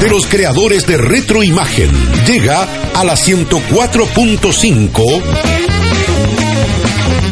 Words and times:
De 0.00 0.08
los 0.10 0.26
creadores 0.26 0.86
de 0.86 0.98
Retroimagen, 0.98 1.90
llega 2.26 2.68
a 2.94 3.04
la 3.04 3.14
104.5 3.14 5.22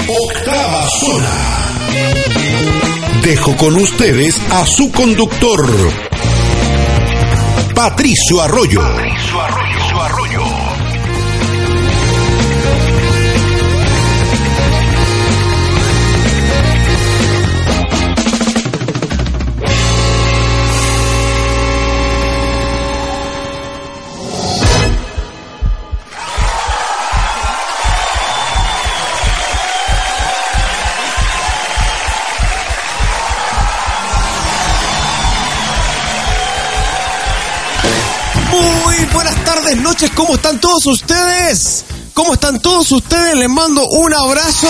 Octava 0.08 0.88
Zona. 1.00 1.34
Dejo 3.22 3.56
con 3.56 3.76
ustedes 3.76 4.40
a 4.50 4.66
su 4.66 4.90
conductor, 4.92 5.66
Patricio 7.74 8.42
Arroyo. 8.42 8.80
Patricio 8.80 8.82
Arroyo. 8.82 9.13
Noches, 39.78 40.10
¿cómo 40.14 40.34
están 40.34 40.60
todos 40.60 40.86
ustedes? 40.86 41.84
¿Cómo 42.12 42.34
están 42.34 42.60
todos 42.60 42.90
ustedes? 42.92 43.36
Les 43.36 43.48
mando 43.48 43.84
un 43.86 44.14
abrazo 44.14 44.68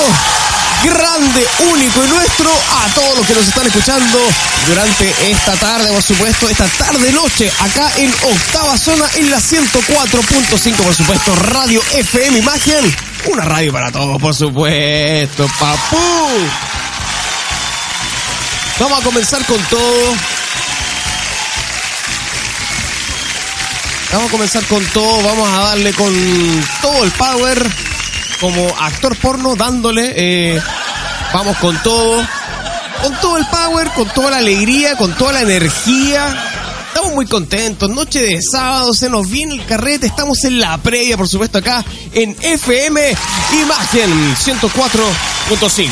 grande, 0.84 1.47
único 1.72 2.05
y 2.05 2.08
nuestro 2.08 2.50
a 2.50 2.94
todos 2.94 3.19
los 3.19 3.27
que 3.27 3.34
nos 3.34 3.48
están 3.48 3.66
escuchando 3.66 4.19
durante 4.66 5.14
esta 5.30 5.55
tarde, 5.56 5.91
por 5.92 6.02
supuesto, 6.02 6.48
esta 6.48 6.69
tarde 6.69 7.12
noche, 7.12 7.50
acá 7.60 7.91
en 7.97 8.12
octava 8.12 8.78
zona, 8.78 9.06
en 9.16 9.30
la 9.30 9.38
104.5, 9.38 10.77
por 10.77 10.94
supuesto, 10.94 11.34
Radio 11.36 11.82
FM 11.92 12.38
Imagen. 12.38 12.94
Una 13.27 13.44
radio 13.44 13.72
para 13.72 13.91
todos, 13.91 14.20
por 14.20 14.34
supuesto, 14.34 15.47
papú. 15.58 15.97
Vamos 18.78 19.00
a 19.00 19.02
comenzar 19.02 19.44
con 19.47 19.62
todo 19.64 20.14
Vamos 24.15 24.29
a 24.29 24.31
comenzar 24.31 24.65
con 24.67 24.84
todo, 24.93 25.23
vamos 25.25 25.48
a 25.48 25.61
darle 25.61 25.93
con 25.93 26.15
todo 26.81 27.03
el 27.03 27.11
power 27.11 27.69
como 28.41 28.69
actor 28.79 29.17
porno, 29.17 29.56
dándole, 29.56 30.12
eh, 30.15 30.62
vamos 31.33 31.56
con 31.56 31.77
todo, 31.83 32.25
con 33.03 33.21
todo 33.21 33.39
el 33.39 33.47
power, 33.47 33.91
con 33.91 34.09
toda 34.11 34.31
la 34.31 34.37
alegría, 34.37 34.97
con 34.97 35.12
toda 35.17 35.33
la 35.33 35.41
energía. 35.41 36.33
Estamos 36.87 37.12
muy 37.12 37.27
contentos, 37.27 37.91
noche 37.91 38.21
de 38.21 38.41
sábado, 38.41 38.95
se 38.95 39.11
nos 39.11 39.29
viene 39.29 39.55
el 39.55 39.67
carrete, 39.67 40.06
estamos 40.06 40.45
en 40.45 40.61
la 40.61 40.78
previa, 40.78 41.17
por 41.17 41.27
supuesto, 41.27 41.59
acá 41.59 41.84
en 42.12 42.37
FM 42.41 43.17
Imagen 43.65 44.37
104.5. 44.37 45.89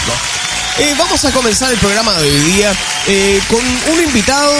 Eh, 0.78 0.94
vamos 0.96 1.24
a 1.24 1.32
comenzar 1.32 1.72
el 1.72 1.78
programa 1.80 2.12
de 2.18 2.30
hoy 2.30 2.40
día 2.52 2.72
eh, 3.08 3.40
con 3.50 3.92
un 3.92 4.04
invitado 4.04 4.54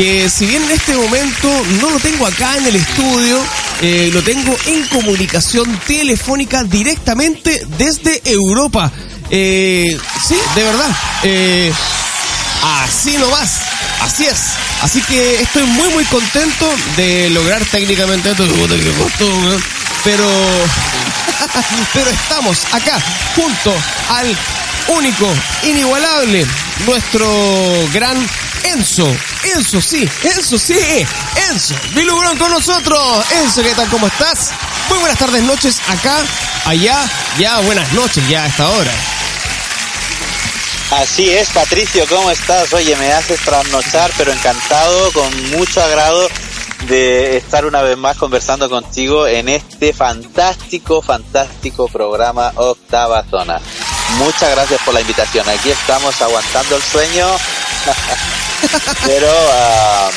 que 0.00 0.30
si 0.30 0.46
bien 0.46 0.62
en 0.62 0.70
este 0.70 0.94
momento 0.94 1.46
no 1.78 1.90
lo 1.90 2.00
tengo 2.00 2.26
acá 2.26 2.56
en 2.56 2.64
el 2.64 2.76
estudio, 2.76 3.38
eh, 3.82 4.08
lo 4.14 4.22
tengo 4.22 4.56
en 4.64 4.86
comunicación 4.86 5.78
telefónica 5.86 6.64
directamente 6.64 7.60
desde 7.76 8.22
Europa. 8.24 8.90
Eh, 9.28 9.94
sí, 10.26 10.36
de 10.54 10.62
verdad. 10.62 10.90
Eh, 11.22 11.70
así 12.62 13.18
nomás. 13.18 13.50
Así 14.00 14.24
es. 14.24 14.38
Así 14.80 15.02
que 15.02 15.42
estoy 15.42 15.64
muy 15.64 15.90
muy 15.90 16.04
contento 16.06 16.72
de 16.96 17.28
lograr 17.28 17.62
técnicamente 17.66 18.30
esto. 18.30 18.46
Pero, 20.02 20.26
pero 21.92 22.10
estamos 22.10 22.64
acá 22.72 22.98
junto 23.36 23.74
al 24.08 24.34
único, 24.96 25.30
inigualable, 25.62 26.46
nuestro 26.86 27.86
gran 27.92 28.16
Enzo, 28.64 29.06
Enzo, 29.54 29.80
sí, 29.80 30.08
Enzo, 30.22 30.58
sí, 30.58 30.78
Enzo, 31.50 31.74
Bilugrón 31.94 32.36
con 32.38 32.50
nosotros. 32.50 33.24
Enzo, 33.30 33.62
¿qué 33.62 33.74
tal? 33.74 33.88
¿Cómo 33.88 34.06
estás? 34.06 34.50
Muy 34.88 34.98
buenas 34.98 35.18
tardes, 35.18 35.42
noches, 35.42 35.80
acá, 35.88 36.24
allá, 36.64 37.08
ya 37.38 37.60
buenas 37.60 37.92
noches, 37.92 38.26
ya 38.28 38.44
a 38.44 38.46
esta 38.46 38.68
hora. 38.68 38.92
Así 40.90 41.30
es, 41.30 41.48
Patricio, 41.50 42.04
¿cómo 42.08 42.30
estás? 42.30 42.72
Oye, 42.72 42.96
me 42.96 43.12
haces 43.12 43.40
trasnochar, 43.40 44.10
pero 44.16 44.32
encantado, 44.32 45.12
con 45.12 45.50
mucho 45.50 45.82
agrado 45.82 46.28
de 46.88 47.36
estar 47.36 47.64
una 47.64 47.82
vez 47.82 47.96
más 47.96 48.16
conversando 48.16 48.68
contigo 48.68 49.26
en 49.26 49.48
este 49.48 49.92
fantástico, 49.92 51.00
fantástico 51.02 51.88
programa 51.88 52.52
Octava 52.56 53.24
Zona. 53.30 53.60
Muchas 54.18 54.50
gracias 54.50 54.80
por 54.82 54.94
la 54.94 55.00
invitación. 55.00 55.48
Aquí 55.48 55.70
estamos 55.70 56.20
aguantando 56.20 56.76
el 56.76 56.82
sueño 56.82 57.26
Pero 59.06 59.28
ah, 59.30 60.10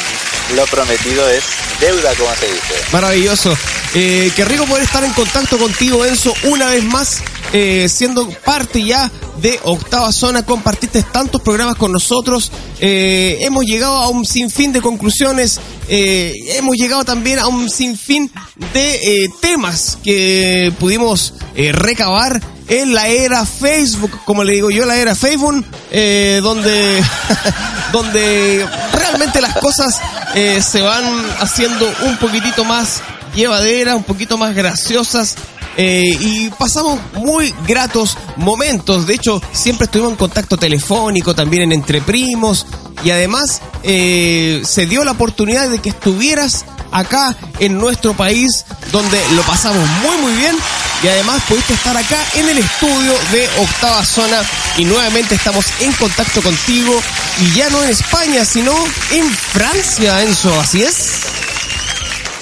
lo 0.56 0.66
prometido 0.68 1.28
es 1.30 1.44
deuda, 1.80 2.14
como 2.16 2.34
se 2.36 2.48
dice. 2.48 2.76
Maravilloso. 2.92 3.56
Eh, 3.96 4.32
qué 4.36 4.44
rico 4.46 4.66
poder 4.66 4.84
estar 4.84 5.04
en 5.04 5.14
contacto 5.14 5.58
contigo, 5.58 6.06
Enzo, 6.06 6.34
una 6.44 6.70
vez 6.70 6.84
más, 6.84 7.22
eh, 7.54 7.88
siendo 7.88 8.28
parte 8.28 8.84
ya 8.84 9.12
de 9.38 9.60
Octava 9.64 10.12
Zona. 10.12 10.46
Compartiste 10.46 11.04
tantos 11.04 11.42
programas 11.42 11.76
con 11.76 11.92
nosotros. 11.92 12.52
Eh, 12.80 13.38
hemos 13.42 13.66
llegado 13.66 13.98
a 13.98 14.10
un 14.10 14.26
sinfín 14.26 14.74
de 14.74 14.82
conclusiones. 14.82 15.60
hemos 15.88 16.76
llegado 16.78 17.04
también 17.04 17.40
a 17.40 17.48
un 17.48 17.70
sinfín 17.70 18.32
de 18.74 19.30
temas 19.42 19.98
que 20.04 20.74
pudimos 20.80 21.34
recabar 21.56 22.42
en 22.82 22.94
la 22.94 23.08
era 23.08 23.46
Facebook, 23.46 24.20
como 24.26 24.44
le 24.44 24.54
digo 24.54 24.72
yo, 24.72 24.86
la 24.86 24.98
era 24.98 25.16
Facebook, 25.16 25.64
eh, 25.92 26.40
donde, 26.42 27.04
donde 27.92 28.66
realmente 28.94 29.42
las 29.42 29.58
cosas 29.58 30.00
eh, 30.34 30.62
se 30.62 30.82
van 30.82 31.04
haciendo 31.40 31.92
un 32.06 32.18
poquitito 32.18 32.66
más 32.66 33.02
llevaderas, 33.36 33.96
un 33.96 34.04
poquito 34.04 34.38
más 34.38 34.56
graciosas. 34.56 35.36
Eh, 35.76 36.16
y 36.20 36.50
pasamos 36.52 37.00
muy 37.16 37.54
gratos 37.68 38.18
momentos. 38.38 39.08
De 39.08 39.16
hecho, 39.16 39.42
siempre 39.52 39.86
estuvimos 39.86 40.12
en 40.12 40.18
contacto 40.18 40.56
telefónico, 40.56 41.34
también 41.34 41.64
en 41.64 41.72
Entre 41.74 42.02
Primos. 42.02 42.66
Y 43.04 43.10
además, 43.10 43.62
se 43.84 44.86
dio 44.88 45.04
la 45.04 45.12
oportunidad 45.12 45.70
de 45.70 45.80
que 45.80 45.90
estuvieras 45.90 46.66
acá 46.92 47.36
en 47.60 47.80
nuestro 47.80 48.14
país, 48.14 48.66
donde 48.92 49.20
lo 49.36 49.42
pasamos 49.44 49.88
muy 50.04 50.18
muy 50.18 50.34
bien 50.34 50.56
y 51.04 51.08
además 51.08 51.44
pudiste 51.48 51.74
estar 51.74 51.96
acá 51.98 52.26
en 52.34 52.48
el 52.48 52.58
estudio 52.60 53.14
de 53.32 53.48
Octava 53.60 54.04
Zona 54.06 54.42
y 54.78 54.86
nuevamente 54.86 55.36
estamos 55.36 55.66
en 55.82 55.92
contacto 55.94 56.42
contigo 56.42 56.94
y 57.40 57.52
ya 57.54 57.70
no 57.70 57.84
en 57.84 57.90
España, 57.90 58.46
sino 58.46 58.74
en 59.12 59.30
Francia, 59.30 60.24
Enzo, 60.24 60.58
¿así 60.60 60.84
es? 60.84 61.24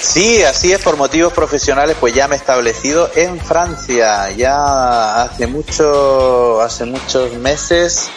Sí, 0.00 0.42
así 0.42 0.72
es, 0.72 0.80
por 0.80 0.96
motivos 0.96 1.32
profesionales, 1.32 1.96
pues 1.98 2.14
ya 2.14 2.28
me 2.28 2.34
he 2.34 2.38
establecido 2.38 3.10
en 3.14 3.40
Francia. 3.40 4.30
Ya 4.32 5.22
hace 5.22 5.46
mucho, 5.46 6.60
hace 6.60 6.84
muchos 6.84 7.32
meses 7.34 8.10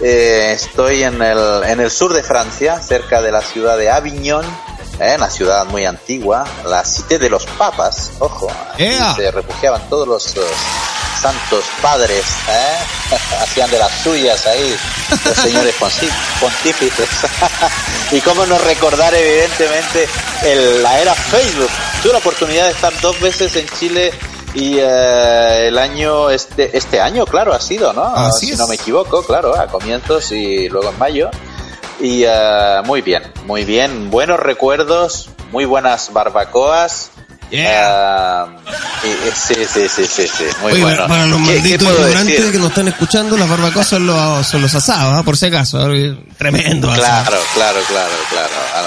eh, 0.00 0.52
estoy 0.54 1.02
en 1.02 1.20
el, 1.20 1.64
en 1.64 1.80
el 1.80 1.90
sur 1.90 2.14
de 2.14 2.22
Francia, 2.22 2.80
cerca 2.80 3.20
de 3.20 3.32
la 3.32 3.42
ciudad 3.42 3.76
de 3.76 3.90
Avignon, 3.90 4.44
¿eh? 5.00 5.14
una 5.16 5.30
ciudad 5.30 5.64
muy 5.66 5.84
antigua, 5.86 6.44
la 6.64 6.84
Cité 6.84 7.18
de 7.18 7.30
los 7.30 7.46
Papas, 7.46 8.12
ojo, 8.18 8.48
se 8.76 9.30
refugiaban 9.30 9.88
todos 9.88 10.06
los 10.06 10.36
eh, 10.36 10.40
santos 11.20 11.64
padres, 11.80 12.24
¿eh? 12.48 13.14
hacían 13.42 13.70
de 13.70 13.78
las 13.78 13.90
suyas 14.02 14.46
ahí 14.46 14.76
los 15.24 15.36
señores 15.36 15.74
pontífices. 16.40 17.08
y 18.12 18.20
cómo 18.20 18.46
no 18.46 18.58
recordar 18.58 19.14
evidentemente 19.14 20.08
la 20.82 21.00
era 21.00 21.14
Facebook. 21.14 21.70
Tuve 22.02 22.12
la 22.12 22.18
oportunidad 22.18 22.66
de 22.66 22.72
estar 22.72 22.92
dos 23.00 23.20
veces 23.20 23.56
en 23.56 23.66
Chile 23.68 24.12
y 24.54 24.78
el 24.78 25.78
año 25.78 26.28
este 26.28 26.76
este 26.76 27.00
año 27.00 27.24
claro 27.24 27.52
ha 27.54 27.60
sido 27.60 27.92
no 27.92 28.32
si 28.32 28.56
no 28.56 28.66
me 28.66 28.74
equivoco 28.74 29.22
claro 29.22 29.54
a 29.54 29.68
comienzos 29.68 30.32
y 30.32 30.68
luego 30.68 30.90
en 30.90 30.98
mayo 30.98 31.30
y 32.00 32.24
uh, 32.24 32.82
muy 32.84 33.02
bien, 33.02 33.22
muy 33.46 33.64
bien. 33.64 34.10
Buenos 34.10 34.40
recuerdos, 34.40 35.28
muy 35.52 35.64
buenas 35.64 36.12
barbacoas 36.12 37.10
Yeah. 37.50 38.46
sí, 39.34 39.54
sí, 39.56 39.88
sí, 39.88 40.06
sí, 40.06 40.28
sí, 40.28 40.44
muy 40.62 40.72
Oye, 40.74 40.82
bueno. 40.82 41.08
Para 41.08 41.26
los 41.26 41.40
¿Qué- 41.40 41.46
qué 41.46 41.54
malditos 41.58 41.82
ignorantes 41.98 42.50
que 42.52 42.58
nos 42.58 42.68
están 42.68 42.86
escuchando, 42.88 43.36
las 43.36 43.48
barbacoas 43.48 43.88
son 43.88 44.06
los, 44.06 44.46
son 44.46 44.62
los 44.62 44.72
asados, 44.72 45.14
¿ah? 45.18 45.22
por 45.24 45.36
si 45.36 45.46
acaso. 45.46 45.78
Tremendo 46.38 46.88
asado. 46.92 47.24
Claro, 47.24 47.40
claro, 47.54 47.80
claro, 47.88 48.12
claro. 48.30 48.86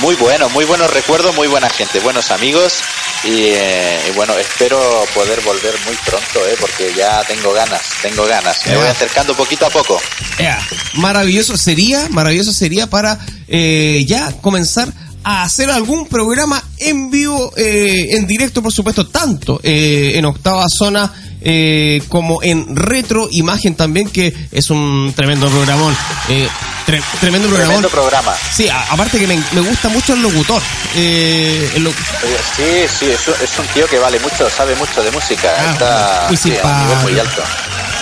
Muy 0.00 0.16
bueno, 0.16 0.48
muy 0.50 0.64
buenos 0.64 0.90
recuerdos, 0.92 1.34
muy 1.36 1.46
buena 1.46 1.70
gente, 1.70 2.00
buenos 2.00 2.30
amigos 2.32 2.80
y, 3.22 3.46
eh, 3.46 4.00
y 4.08 4.10
bueno, 4.16 4.36
espero 4.36 4.78
poder 5.14 5.40
volver 5.42 5.74
muy 5.86 5.94
pronto, 6.04 6.46
eh, 6.46 6.56
porque 6.60 6.92
ya 6.94 7.22
tengo 7.24 7.52
ganas, 7.52 7.80
tengo 8.02 8.26
ganas. 8.26 8.66
Me 8.66 8.76
voy 8.76 8.88
acercando 8.88 9.34
poquito 9.36 9.66
a 9.66 9.70
poco. 9.70 10.00
Ea, 10.38 10.60
maravilloso 10.94 11.56
sería, 11.56 12.08
maravilloso 12.10 12.52
sería 12.52 12.88
para 12.88 13.18
eh, 13.46 14.04
ya 14.06 14.32
comenzar 14.40 14.92
a 15.24 15.42
hacer 15.42 15.70
algún 15.70 16.06
programa 16.06 16.62
en 16.78 17.10
vivo, 17.10 17.52
eh, 17.56 18.08
en 18.10 18.26
directo, 18.26 18.62
por 18.62 18.72
supuesto, 18.72 19.06
tanto 19.06 19.58
eh, 19.62 20.12
en 20.16 20.24
octava 20.26 20.66
zona 20.68 21.10
eh, 21.40 22.02
como 22.08 22.42
en 22.42 22.74
retro 22.76 23.28
imagen 23.30 23.74
también, 23.74 24.08
que 24.10 24.32
es 24.52 24.70
un 24.70 25.12
tremendo 25.16 25.48
programón. 25.48 25.94
Eh, 26.28 26.48
tre- 26.86 27.02
tremendo 27.20 27.48
programón. 27.48 27.76
Tremendo 27.82 27.88
programa. 27.90 28.34
Sí, 28.54 28.68
aparte 28.68 29.18
que 29.18 29.26
me, 29.26 29.42
me 29.52 29.60
gusta 29.60 29.88
mucho 29.88 30.14
el 30.14 30.22
locutor. 30.22 30.62
Eh, 30.94 31.70
el 31.76 31.84
Sí, 31.86 32.86
sí, 32.98 33.06
es 33.10 33.26
un, 33.28 33.34
es 33.42 33.58
un 33.58 33.66
tío 33.74 33.86
que 33.88 33.98
vale 33.98 34.18
mucho, 34.20 34.48
sabe 34.50 34.74
mucho 34.76 35.02
de 35.02 35.10
música. 35.10 35.48
Ah, 35.58 35.72
Está 35.72 36.24
muy 36.28 36.36
sí, 36.36 36.54
a 36.62 36.66
un 36.66 36.82
nivel 36.86 37.02
muy 37.02 37.18
alto. 37.20 37.42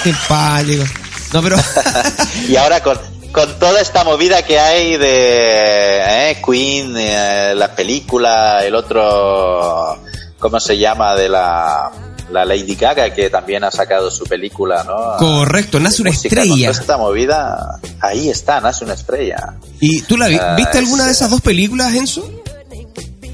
simpático. 0.05 0.85
No, 1.33 1.43
pero... 1.43 1.57
y 2.49 2.57
ahora 2.57 2.81
con, 2.83 2.99
con 3.33 3.59
toda 3.59 3.81
esta 3.81 4.05
movida 4.05 4.43
que 4.45 4.59
hay 4.59 4.97
de 4.97 6.31
eh, 6.31 6.43
Queen, 6.45 6.95
eh, 6.97 7.55
la 7.57 7.75
película, 7.75 8.65
el 8.65 8.75
otro, 8.75 9.99
¿cómo 10.39 10.61
se 10.61 10.77
llama? 10.79 11.15
De 11.15 11.29
la, 11.29 11.91
la 12.31 12.45
Lady 12.45 12.75
Gaga, 12.75 13.13
que 13.15 13.31
también 13.31 13.65
ha 13.65 13.71
sacado 13.71 14.11
su 14.11 14.25
película, 14.25 14.85
¿no? 14.85 15.17
Correcto, 15.19 15.81
nace 15.81 16.03
una 16.03 16.11
música. 16.11 16.37
Con 16.37 16.45
estrella. 16.45 16.69
toda 16.71 16.81
esta 16.81 16.97
movida, 16.99 17.81
ahí 18.01 18.29
está, 18.29 18.61
nace 18.61 18.85
una 18.85 18.95
estrella. 18.95 19.55
¿Y 19.81 20.03
tú 20.03 20.17
la 20.17 20.29
vi- 20.29 20.39
Ah, 20.41 20.55
viste 20.57 20.79
alguna 20.79 21.05
de 21.05 21.11
es, 21.13 21.17
esas 21.17 21.31
dos 21.31 21.41
películas, 21.41 21.93
Enzo? 21.95 22.29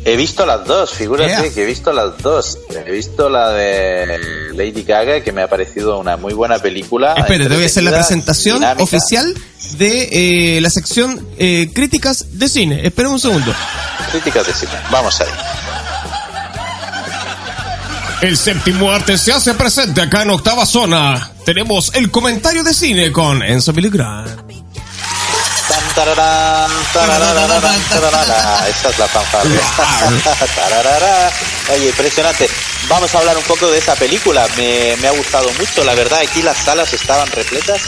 He 0.09 0.17
visto 0.17 0.47
las 0.47 0.65
dos, 0.65 0.91
figúrate 0.95 1.29
Yeah. 1.31 1.51
que 1.53 1.63
he 1.63 1.67
visto 1.67 1.93
las 1.93 2.17
dos. 2.23 2.59
He 2.87 2.91
visto 2.91 3.29
la 3.29 3.51
de 3.53 4.19
Lady 4.55 4.83
Gaga, 4.83 5.21
que 5.23 5.33
me 5.33 5.43
ha 5.43 5.49
parecido 5.49 5.99
una 5.99 6.17
muy 6.17 6.33
buena 6.33 6.59
película. 6.59 7.13
Espera, 7.15 7.47
te 7.47 7.55
voy 7.55 7.65
a 7.65 7.67
hacer 7.67 7.83
la 7.83 7.91
presentación 7.91 8.57
dinámica. 8.61 8.85
oficial 8.85 9.35
de 9.77 10.57
eh, 10.57 10.61
la 10.63 10.71
sección 10.71 11.29
eh, 11.37 11.71
críticas 11.75 12.39
de 12.39 12.49
cine. 12.49 12.87
Espera 12.87 13.11
un 13.11 13.21
segundo. 13.21 13.55
Críticas 14.11 14.47
de 14.47 14.55
cine. 14.55 14.73
Vamos 14.91 15.21
ahí. 15.21 15.29
El 18.23 18.37
séptimo 18.37 18.91
arte 18.91 19.17
se 19.19 19.33
hace 19.33 19.55
presente 19.55 20.01
acá 20.01 20.23
en 20.23 20.31
Octava 20.31 20.65
Zona. 20.67 21.33
Tenemos 21.45 21.93
el 21.95 22.11
comentario 22.11 22.65
de 22.65 22.73
cine 22.75 23.13
con 23.13 23.43
Enzo 23.43 23.73
Miligrán. 23.73 24.48
Tararán. 25.99 26.71
Esa 28.69 28.89
es 28.91 28.99
la 28.99 29.07
fanfarria. 29.09 29.61
Oye, 31.75 31.87
impresionante. 31.89 32.49
Vamos 32.89 33.13
a 33.15 33.19
hablar 33.19 33.37
un 33.37 33.43
poco 33.43 33.69
de 33.71 33.79
esa 33.79 33.95
película. 33.97 34.47
Me, 34.57 34.97
me 35.03 35.09
ha 35.09 35.11
gustado 35.11 35.51
mucho, 35.59 35.83
la 35.85 35.95
verdad. 35.95 36.21
Aquí 36.21 36.43
las 36.43 36.57
salas 36.59 36.93
estaban 36.95 37.29
repletas, 37.33 37.81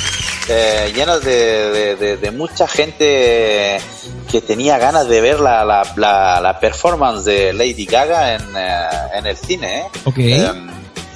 eh, 0.48 0.92
llenas 0.94 1.22
de, 1.22 1.70
de- 1.70 1.96
de- 1.96 2.16
de 2.16 2.30
mucha 2.32 2.66
gente 2.66 3.80
que 4.30 4.40
tenía 4.40 4.76
ganas 4.78 5.06
de 5.08 5.20
ver 5.20 5.38
la, 5.40 5.64
la, 5.64 5.82
la- 5.96 6.40
la 6.40 6.58
performance 6.60 7.24
de 7.24 7.52
Lady 7.52 7.86
Gaga 7.86 8.34
en, 8.34 8.42
eh, 8.56 8.88
en 9.14 9.26
el 9.26 9.36
cine. 9.36 9.78
¿eh? 9.78 9.84
Ok. 10.04 10.18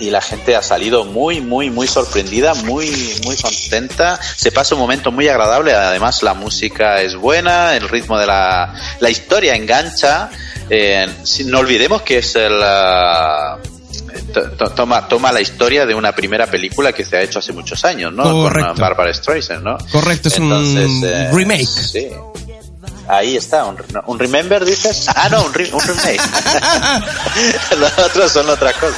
Y 0.00 0.10
la 0.10 0.20
gente 0.20 0.56
ha 0.56 0.62
salido 0.62 1.04
muy, 1.04 1.40
muy, 1.40 1.70
muy 1.70 1.86
sorprendida, 1.86 2.52
muy, 2.54 2.90
muy 3.24 3.36
contenta. 3.36 4.18
Se 4.36 4.50
pasa 4.50 4.74
un 4.74 4.80
momento 4.80 5.12
muy 5.12 5.28
agradable. 5.28 5.72
Además, 5.72 6.22
la 6.24 6.34
música 6.34 7.00
es 7.00 7.14
buena, 7.14 7.76
el 7.76 7.88
ritmo 7.88 8.18
de 8.18 8.26
la, 8.26 8.74
la 8.98 9.10
historia 9.10 9.54
engancha. 9.54 10.30
Eh, 10.68 11.06
no 11.46 11.60
olvidemos 11.60 12.02
que 12.02 12.18
es 12.18 12.34
el, 12.34 12.60
to- 14.32 14.70
toma, 14.74 15.06
toma 15.08 15.30
la 15.32 15.40
historia 15.40 15.86
de 15.86 15.94
una 15.94 16.12
primera 16.12 16.46
película 16.46 16.92
que 16.92 17.04
se 17.04 17.16
ha 17.16 17.22
hecho 17.22 17.38
hace 17.38 17.52
muchos 17.52 17.84
años, 17.84 18.12
¿no? 18.12 18.24
Correcto. 18.24 18.74
Con 18.74 18.78
ah, 18.78 18.88
Barbara 18.88 19.14
Streisand, 19.14 19.62
¿no? 19.62 19.78
Correcto, 19.92 20.28
es 20.28 20.38
un 20.38 21.02
eh, 21.04 21.30
remake. 21.32 21.66
Sí. 21.66 22.08
Ahí 23.08 23.36
está, 23.36 23.64
un, 23.66 23.76
¿un 24.06 24.18
remember 24.18 24.64
dices? 24.64 25.06
Ah, 25.14 25.28
no, 25.30 25.42
un, 25.42 25.52
re- 25.54 25.70
un 25.72 25.80
remake. 25.80 26.20
Los 27.78 27.98
otros 27.98 28.32
son 28.32 28.48
otra 28.48 28.72
cosa. 28.74 28.96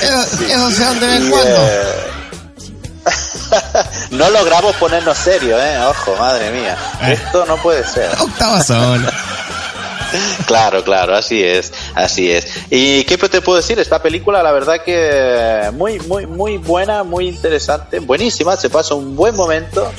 Eso, 0.00 0.44
eso 0.46 0.70
se 0.70 0.84
de 1.00 1.06
vez 1.06 1.30
cuando. 1.30 1.48
eh, 1.48 1.94
no 4.10 4.30
logramos 4.30 4.74
ponernos 4.76 5.16
serios, 5.18 5.60
eh. 5.62 5.78
Ojo, 5.88 6.14
madre 6.16 6.50
mía. 6.50 6.76
Eh. 7.02 7.12
Esto 7.14 7.44
no 7.46 7.56
puede 7.56 7.84
ser. 7.86 8.10
Octava 8.20 8.62
Zona. 8.62 9.10
Claro, 10.46 10.84
claro, 10.84 11.16
así 11.16 11.42
es, 11.42 11.72
así 11.96 12.30
es. 12.30 12.46
¿Y 12.70 13.02
qué 13.02 13.18
te 13.18 13.40
puedo 13.40 13.56
decir? 13.56 13.80
Esta 13.80 14.00
película, 14.00 14.44
la 14.44 14.52
verdad 14.52 14.76
que 14.84 15.70
muy, 15.72 15.98
muy, 16.00 16.24
muy 16.26 16.56
buena, 16.56 17.02
muy 17.02 17.26
interesante, 17.26 17.98
buenísima, 17.98 18.54
se 18.56 18.70
pasa 18.70 18.94
un 18.94 19.16
buen 19.16 19.34
momento, 19.34 19.90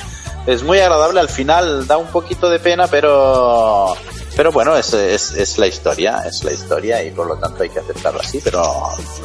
es 0.46 0.62
muy 0.62 0.78
agradable, 0.78 1.20
al 1.20 1.28
final 1.28 1.86
da 1.86 1.96
un 1.96 2.06
poquito 2.08 2.48
de 2.48 2.58
pena, 2.58 2.86
pero, 2.86 3.96
pero 4.36 4.52
bueno, 4.52 4.76
es, 4.76 4.92
es, 4.94 5.32
es 5.32 5.58
la 5.58 5.66
historia, 5.66 6.22
es 6.26 6.44
la 6.44 6.52
historia 6.52 7.02
y 7.02 7.10
por 7.10 7.26
lo 7.26 7.36
tanto 7.36 7.62
hay 7.62 7.70
que 7.70 7.80
aceptarlo 7.80 8.20
así, 8.20 8.40
pero 8.42 8.62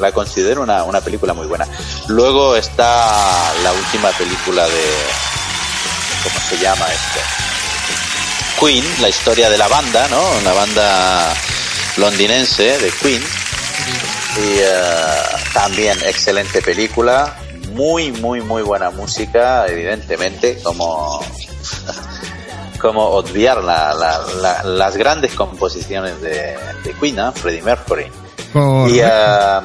la 0.00 0.12
considero 0.12 0.62
una, 0.62 0.82
una 0.84 1.00
película 1.00 1.32
muy 1.32 1.46
buena. 1.46 1.66
Luego 2.08 2.56
está 2.56 3.52
la 3.62 3.72
última 3.72 4.10
película 4.10 4.66
de, 4.66 4.84
¿cómo 6.24 6.40
se 6.48 6.58
llama 6.58 6.86
esto? 6.86 7.20
Queen, 8.60 8.84
la 9.00 9.08
historia 9.08 9.50
de 9.50 9.58
la 9.58 9.68
banda, 9.68 10.08
¿no? 10.08 10.22
Una 10.40 10.52
banda 10.52 11.34
londinense 11.96 12.78
de 12.78 12.90
Queen. 12.90 13.22
Y 14.36 14.58
eh, 14.60 15.22
también 15.52 15.98
excelente 16.06 16.62
película, 16.62 17.36
muy, 17.74 18.12
muy, 18.12 18.40
muy 18.40 18.62
buena 18.62 18.90
música, 18.90 19.66
evidentemente, 19.66 20.60
como, 20.62 21.20
como 22.80 23.02
obviar 23.10 23.62
la- 23.62 23.94
la- 23.94 24.20
la- 24.40 24.62
las 24.64 24.96
grandes 24.96 25.34
composiciones 25.34 26.20
de, 26.20 26.56
de 26.84 26.92
Queen, 27.00 27.16
¿no? 27.16 27.32
Freddie 27.32 27.62
Mercury. 27.62 28.06
Y 28.90 29.00
eh, 29.02 29.60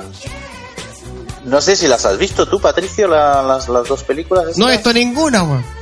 no 1.45 1.61
sé 1.61 1.75
si 1.75 1.87
las 1.87 2.05
has 2.05 2.17
visto 2.17 2.47
tú, 2.47 2.59
Patricio, 2.61 3.07
la- 3.07 3.41
las, 3.43 3.67
las 3.69 3.87
dos 3.87 4.03
películas. 4.03 4.57
No 4.57 4.69
he 4.69 4.73
visto 4.73 4.93
ninguna, 4.93 5.43
weón. 5.43 5.65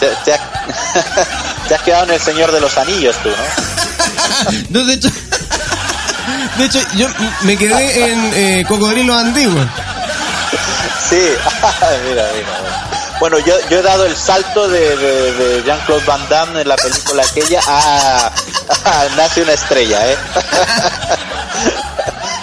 Te, 0.00 0.08
te 0.24 0.34
ha- 0.34 0.40
te 1.68 1.74
has 1.74 1.82
quedado 1.82 2.04
en 2.04 2.10
El 2.12 2.20
Señor 2.20 2.52
de 2.52 2.60
los 2.60 2.76
Anillos 2.78 3.16
tú, 3.22 3.28
¿no? 3.30 4.80
No, 4.80 4.86
de 4.86 4.94
hecho, 4.94 5.08
de 6.58 6.64
hecho, 6.66 6.80
yo 6.96 7.08
me 7.42 7.56
quedé 7.56 8.10
en 8.12 8.32
eh, 8.34 8.64
Cocodrilo 8.66 9.14
Antiguo. 9.14 9.60
Sí, 11.08 11.16
mira, 12.08 12.24
mira. 12.34 12.88
Bueno, 13.20 13.38
yo, 13.38 13.54
yo 13.70 13.78
he 13.78 13.82
dado 13.82 14.04
el 14.06 14.16
salto 14.16 14.68
de, 14.68 14.96
de- 14.96 15.32
de 15.32 15.62
Jean-Claude 15.64 16.04
Van 16.04 16.28
Damme 16.28 16.60
en 16.62 16.68
la 16.68 16.76
película 16.76 17.22
aquella 17.22 17.60
a, 17.66 18.26
a 18.84 19.04
Nace 19.16 19.42
una 19.42 19.52
estrella, 19.52 20.06
¿eh? 20.10 20.16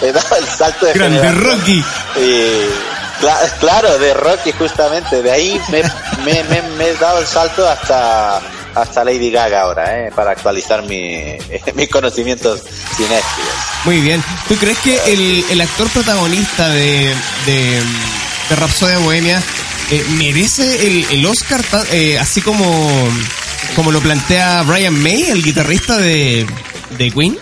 he 0.02 0.12
dado 0.12 0.36
el 0.36 0.46
salto 0.48 0.86
de 0.86 0.92
Grande. 0.94 1.30
Rocky. 1.32 1.84
Y, 2.16 2.66
cla- 3.20 3.50
claro, 3.60 3.98
de 3.98 4.14
Rocky 4.14 4.52
justamente. 4.52 5.22
De 5.22 5.30
ahí 5.30 5.60
me, 5.68 5.82
me, 6.24 6.42
me- 6.44 6.62
me 6.76 6.88
he 6.88 6.94
dado 6.96 7.18
el 7.18 7.26
salto 7.26 7.68
hasta, 7.68 8.40
hasta 8.74 9.04
Lady 9.04 9.30
Gaga 9.30 9.62
ahora, 9.62 10.00
¿eh? 10.06 10.12
Para 10.14 10.30
actualizar 10.32 10.82
mi, 10.82 11.36
mis 11.74 11.88
conocimientos 11.88 12.60
cinéfilos. 12.96 13.54
Muy 13.84 14.00
bien. 14.00 14.22
¿Tú 14.48 14.56
crees 14.56 14.78
que 14.78 14.96
el, 15.12 15.44
el 15.50 15.60
actor 15.60 15.88
protagonista 15.90 16.68
de, 16.68 17.14
de, 17.46 17.82
de 18.48 18.56
Rapsodia 18.56 18.98
Bohemia 18.98 19.42
eh, 19.90 20.04
merece 20.16 20.86
el, 20.86 21.04
el 21.10 21.26
Oscar 21.26 21.62
eh, 21.92 22.18
así 22.18 22.40
como, 22.40 22.64
como 23.76 23.90
lo 23.92 24.00
plantea 24.00 24.62
Brian 24.62 25.00
May, 25.02 25.22
el 25.30 25.42
guitarrista 25.42 25.98
de, 25.98 26.46
de 26.98 27.10
Queen? 27.10 27.38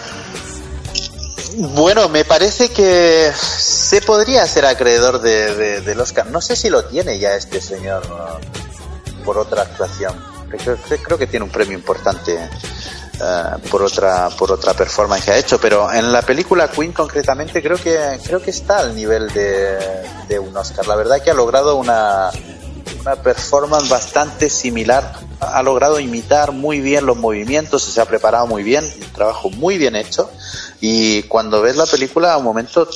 Bueno, 1.56 2.08
me 2.08 2.24
parece 2.24 2.70
que 2.70 3.30
se 3.36 4.00
podría 4.00 4.46
ser 4.46 4.64
acreedor 4.64 5.20
de, 5.20 5.54
de- 5.54 5.80
del 5.82 6.00
Oscar. 6.00 6.26
No 6.28 6.40
sé 6.40 6.56
si 6.56 6.70
lo 6.70 6.84
tiene 6.84 7.18
ya 7.18 7.34
este 7.34 7.60
señor 7.60 8.02
por 9.24 9.36
otra 9.36 9.62
actuación. 9.62 10.29
Creo, 10.58 10.76
creo- 11.02 11.18
que 11.18 11.26
tiene 11.26 11.44
un 11.44 11.50
premio 11.50 11.76
importante 11.76 12.34
eh, 12.34 13.42
por 13.70 13.82
otra 13.82 14.28
por 14.30 14.50
otra 14.50 14.74
performance 14.74 15.24
que 15.24 15.30
ha 15.32 15.38
hecho, 15.38 15.60
pero 15.60 15.92
en 15.92 16.10
la 16.12 16.22
película 16.22 16.68
Queen 16.68 16.92
concretamente 16.92 17.62
creo 17.62 17.76
que 17.76 18.18
creo 18.24 18.40
que 18.42 18.50
está 18.50 18.78
al 18.78 18.94
nivel 18.94 19.28
de, 19.32 19.78
de 20.28 20.38
un 20.38 20.56
Oscar. 20.56 20.86
La 20.86 20.96
verdad 20.96 21.22
que 21.22 21.30
ha 21.30 21.34
logrado 21.34 21.76
una 21.76 22.30
una 23.00 23.16
performance 23.16 23.88
bastante 23.88 24.50
similar. 24.50 25.14
Ha 25.40 25.62
logrado 25.62 25.98
imitar 26.00 26.52
muy 26.52 26.80
bien 26.80 27.06
los 27.06 27.16
movimientos, 27.16 27.82
se 27.82 27.98
ha 28.00 28.04
preparado 28.04 28.46
muy 28.46 28.62
bien, 28.62 28.84
un 28.84 29.12
trabajo 29.12 29.48
muy 29.50 29.78
bien 29.78 29.96
hecho. 29.96 30.30
Y 30.82 31.22
cuando 31.24 31.62
ves 31.62 31.76
la 31.76 31.86
película, 31.86 32.34
a 32.34 32.36
un 32.36 32.44
momento 32.44 32.86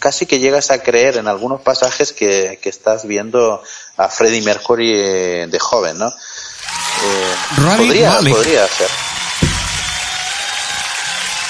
casi 0.00 0.26
que 0.26 0.40
llegas 0.40 0.72
a 0.72 0.82
creer 0.82 1.18
en 1.18 1.28
algunos 1.28 1.60
pasajes 1.60 2.12
que, 2.12 2.58
que 2.60 2.68
estás 2.68 3.06
viendo 3.06 3.62
a 3.96 4.08
Freddie 4.08 4.42
Mercury 4.42 4.92
eh, 4.92 5.46
de 5.48 5.58
joven, 5.60 5.98
¿no? 5.98 6.12
Eh, 7.04 7.34
Rami 7.56 7.86
podría, 7.86 8.10
Malek. 8.10 8.34
podría 8.34 8.68
ser. 8.68 8.88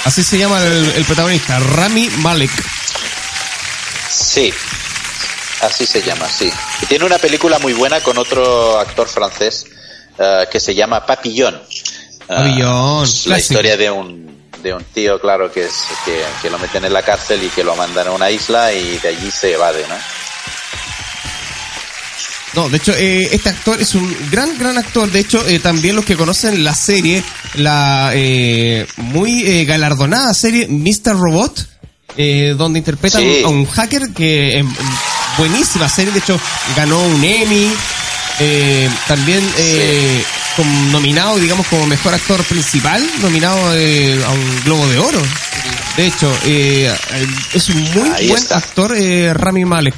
Así 0.04 0.24
se 0.24 0.38
llama 0.38 0.62
el, 0.62 0.92
el 0.96 1.04
protagonista, 1.04 1.58
Rami 1.58 2.08
Malek. 2.18 2.50
Sí, 4.10 4.52
así 5.60 5.86
se 5.86 6.02
llama, 6.02 6.28
sí. 6.28 6.50
Y 6.82 6.86
tiene 6.86 7.04
una 7.04 7.18
película 7.18 7.58
muy 7.58 7.72
buena 7.72 8.00
con 8.00 8.18
otro 8.18 8.78
actor 8.78 9.08
francés 9.08 9.66
eh, 10.18 10.46
que 10.50 10.58
se 10.58 10.74
llama 10.74 11.04
Papillon. 11.06 11.54
Eh, 11.54 12.24
Papillon, 12.26 13.04
es 13.04 13.26
la 13.26 13.38
historia 13.38 13.76
de 13.76 13.90
un, 13.90 14.48
de 14.62 14.74
un 14.74 14.82
tío, 14.84 15.20
claro, 15.20 15.52
que, 15.52 15.66
es, 15.66 15.74
que, 16.04 16.24
que 16.40 16.50
lo 16.50 16.58
meten 16.58 16.84
en 16.84 16.92
la 16.92 17.02
cárcel 17.02 17.42
y 17.42 17.48
que 17.48 17.62
lo 17.62 17.76
mandan 17.76 18.08
a 18.08 18.10
una 18.12 18.30
isla 18.30 18.72
y 18.72 18.98
de 18.98 19.08
allí 19.08 19.30
se 19.30 19.52
evade, 19.52 19.86
¿no? 19.88 19.94
No, 22.54 22.68
de 22.68 22.76
hecho, 22.76 22.92
eh, 22.94 23.28
este 23.32 23.48
actor 23.48 23.80
es 23.80 23.94
un 23.94 24.14
gran, 24.30 24.58
gran 24.58 24.76
actor. 24.76 25.10
De 25.10 25.20
hecho, 25.20 25.46
eh, 25.48 25.58
también 25.58 25.96
los 25.96 26.04
que 26.04 26.16
conocen 26.16 26.62
la 26.64 26.74
serie, 26.74 27.22
la 27.54 28.10
eh, 28.14 28.86
muy 28.98 29.42
eh, 29.46 29.64
galardonada 29.64 30.34
serie 30.34 30.68
Mr. 30.68 31.14
Robot, 31.16 31.66
eh, 32.18 32.54
donde 32.58 32.78
interpreta 32.80 33.18
Sí. 33.18 33.42
a 33.42 33.48
un 33.48 33.64
hacker 33.66 34.12
que 34.14 34.58
es 34.60 34.66
buenísima 35.38 35.88
serie. 35.88 36.12
De 36.12 36.18
hecho, 36.18 36.38
ganó 36.76 37.00
un 37.02 37.24
Emmy. 37.24 37.70
eh, 38.40 38.88
también 39.06 39.40
eh, 39.58 40.22
con- 40.56 40.92
nominado, 40.92 41.38
digamos, 41.38 41.66
como 41.68 41.86
mejor 41.86 42.12
actor 42.14 42.42
principal, 42.44 43.06
nominado 43.20 43.74
eh, 43.74 44.20
a 44.26 44.30
un 44.30 44.60
Globo 44.64 44.86
de 44.88 44.98
Oro. 44.98 45.22
De 45.96 46.06
hecho, 46.06 46.34
eh, 46.44 46.92
es 47.54 47.68
un 47.68 47.80
muy 47.92 48.08
Ahí 48.10 48.28
buen 48.28 48.42
está. 48.42 48.56
actor, 48.58 48.94
eh, 48.96 49.32
Rami 49.34 49.64
Malek. 49.66 49.94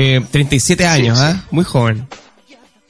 Eh, 0.00 0.24
37 0.30 0.86
años, 0.86 1.18
sí. 1.18 1.24
¿ah? 1.26 1.44
Muy 1.50 1.64
joven. 1.64 2.06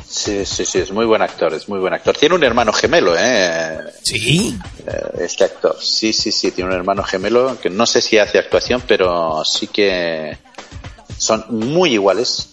Sí, 0.07 0.45
sí, 0.45 0.67
sí, 0.67 0.79
es 0.79 0.93
muy 0.93 1.07
buen 1.07 1.23
actor, 1.23 1.55
es 1.55 1.67
muy 1.67 1.79
buen 1.79 1.95
actor. 1.95 2.15
Tiene 2.15 2.35
un 2.35 2.45
hermano 2.45 2.71
gemelo, 2.71 3.15
¿eh? 3.19 3.79
Sí. 4.03 4.59
Eh, 4.87 5.25
este 5.25 5.45
actor. 5.45 5.77
Sí, 5.81 6.12
sí, 6.12 6.31
sí, 6.31 6.50
tiene 6.50 6.71
un 6.71 6.77
hermano 6.77 7.03
gemelo 7.03 7.59
que 7.61 7.71
no 7.71 7.87
sé 7.87 8.03
si 8.03 8.19
hace 8.19 8.38
actuación, 8.38 8.83
pero 8.87 9.43
sí 9.45 9.69
que 9.69 10.37
son 11.17 11.47
muy 11.49 11.95
iguales. 11.95 12.50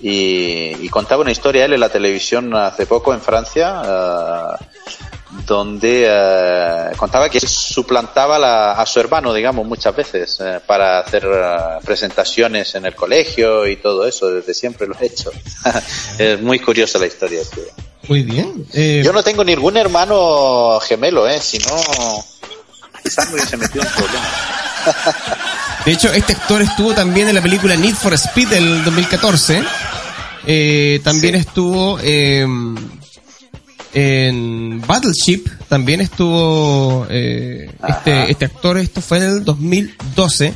Y, 0.00 0.76
y 0.80 0.88
contaba 0.88 1.22
una 1.22 1.32
historia 1.32 1.64
él 1.64 1.72
en 1.72 1.80
la 1.80 1.88
televisión 1.88 2.54
hace 2.54 2.86
poco 2.86 3.12
en 3.12 3.20
Francia, 3.20 3.82
eh, 3.84 4.64
donde 5.46 6.06
eh, 6.08 6.90
contaba 6.96 7.28
que 7.28 7.40
suplantaba 7.40 8.38
la- 8.38 8.72
a 8.72 8.84
su 8.86 8.98
hermano, 9.00 9.32
digamos, 9.32 9.66
muchas 9.66 9.94
veces 9.94 10.38
eh, 10.40 10.60
para 10.66 10.98
hacer 11.00 11.24
eh, 11.26 11.56
presentaciones 11.84 12.74
en 12.74 12.86
el 12.86 12.94
colegio 12.94 13.66
y 13.66 13.76
todo 13.76 14.06
eso. 14.06 14.30
Desde 14.30 14.54
siempre 14.54 14.86
lo 14.86 14.96
he 15.00 15.06
hecho. 15.06 15.30
es 16.18 16.40
muy 16.40 16.58
curiosa 16.58 16.98
la 16.98 17.06
historia. 17.06 17.40
tío. 17.54 17.62
Muy 18.08 18.22
bien. 18.22 18.66
Eh, 18.72 19.02
Yo 19.04 19.12
no 19.12 19.22
tengo 19.22 19.44
ningún 19.44 19.76
hermano 19.76 20.80
gemelo, 20.80 21.28
¿eh? 21.28 21.38
Si 21.40 21.58
no, 21.58 21.76
quizás 23.02 23.28
me 23.28 23.34
hubiese 23.36 23.56
metido 23.56 23.84
en 23.84 23.90
problemas. 23.92 24.28
De 25.84 25.92
hecho, 25.92 26.12
este 26.12 26.32
actor 26.34 26.60
estuvo 26.60 26.92
también 26.92 27.28
en 27.28 27.34
la 27.34 27.40
película 27.42 27.74
Need 27.76 27.94
for 27.94 28.12
Speed 28.14 28.48
del 28.48 28.84
2014. 28.84 29.62
Eh, 30.46 31.00
también 31.04 31.34
estuvo 31.36 31.98
eh, 32.02 32.46
en 33.94 34.80
Battleship. 34.86 35.44
También 35.68 36.00
estuvo 36.00 37.06
eh, 37.10 37.70
este, 37.88 38.30
este 38.30 38.44
actor. 38.46 38.78
Esto 38.78 39.00
fue 39.00 39.18
en 39.18 39.24
el 39.24 39.44
2012. 39.44 40.54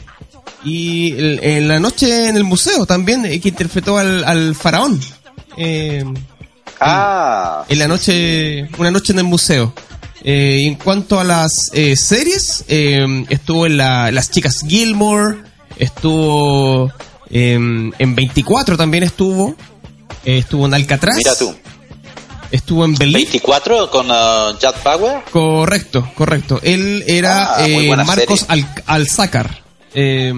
Y 0.64 1.12
el- 1.12 1.40
en 1.42 1.68
la 1.68 1.78
noche 1.78 2.28
en 2.28 2.36
el 2.36 2.44
museo 2.44 2.86
también, 2.86 3.24
eh, 3.26 3.38
que 3.40 3.50
interpretó 3.50 3.98
al, 3.98 4.24
al 4.24 4.54
faraón. 4.54 5.00
Eh, 5.56 6.04
Ah, 6.80 7.64
en 7.68 7.78
la 7.78 7.86
noche, 7.88 8.68
una 8.78 8.90
noche 8.90 9.12
en 9.12 9.20
el 9.20 9.24
museo. 9.24 9.72
Eh, 10.24 10.62
en 10.66 10.74
cuanto 10.74 11.20
a 11.20 11.24
las 11.24 11.70
eh, 11.72 11.96
series, 11.96 12.64
eh, 12.68 13.24
estuvo 13.30 13.64
en 13.66 13.76
la, 13.76 14.10
Las 14.10 14.30
Chicas 14.30 14.60
Gilmore, 14.66 15.36
estuvo 15.76 16.92
eh, 17.30 17.52
en 17.98 18.14
24 18.14 18.76
también 18.76 19.04
estuvo, 19.04 19.54
eh, 20.24 20.38
estuvo 20.38 20.66
en 20.66 20.74
Alcatraz, 20.74 21.16
mira 21.16 21.34
tú. 21.36 21.54
Estuvo 22.50 22.84
en 22.84 22.94
Believe. 22.94 23.18
24 23.24 23.90
con 23.90 24.10
uh, 24.10 24.58
Jack 24.60 24.82
Power. 24.82 25.22
Correcto, 25.30 26.10
correcto. 26.14 26.60
Él 26.62 27.04
era 27.06 27.56
Ah, 27.56 27.66
eh, 27.68 27.94
Marcos. 28.04 28.44
Al 28.48 28.66
Alzácar. 28.86 29.62
Eh, 29.94 30.32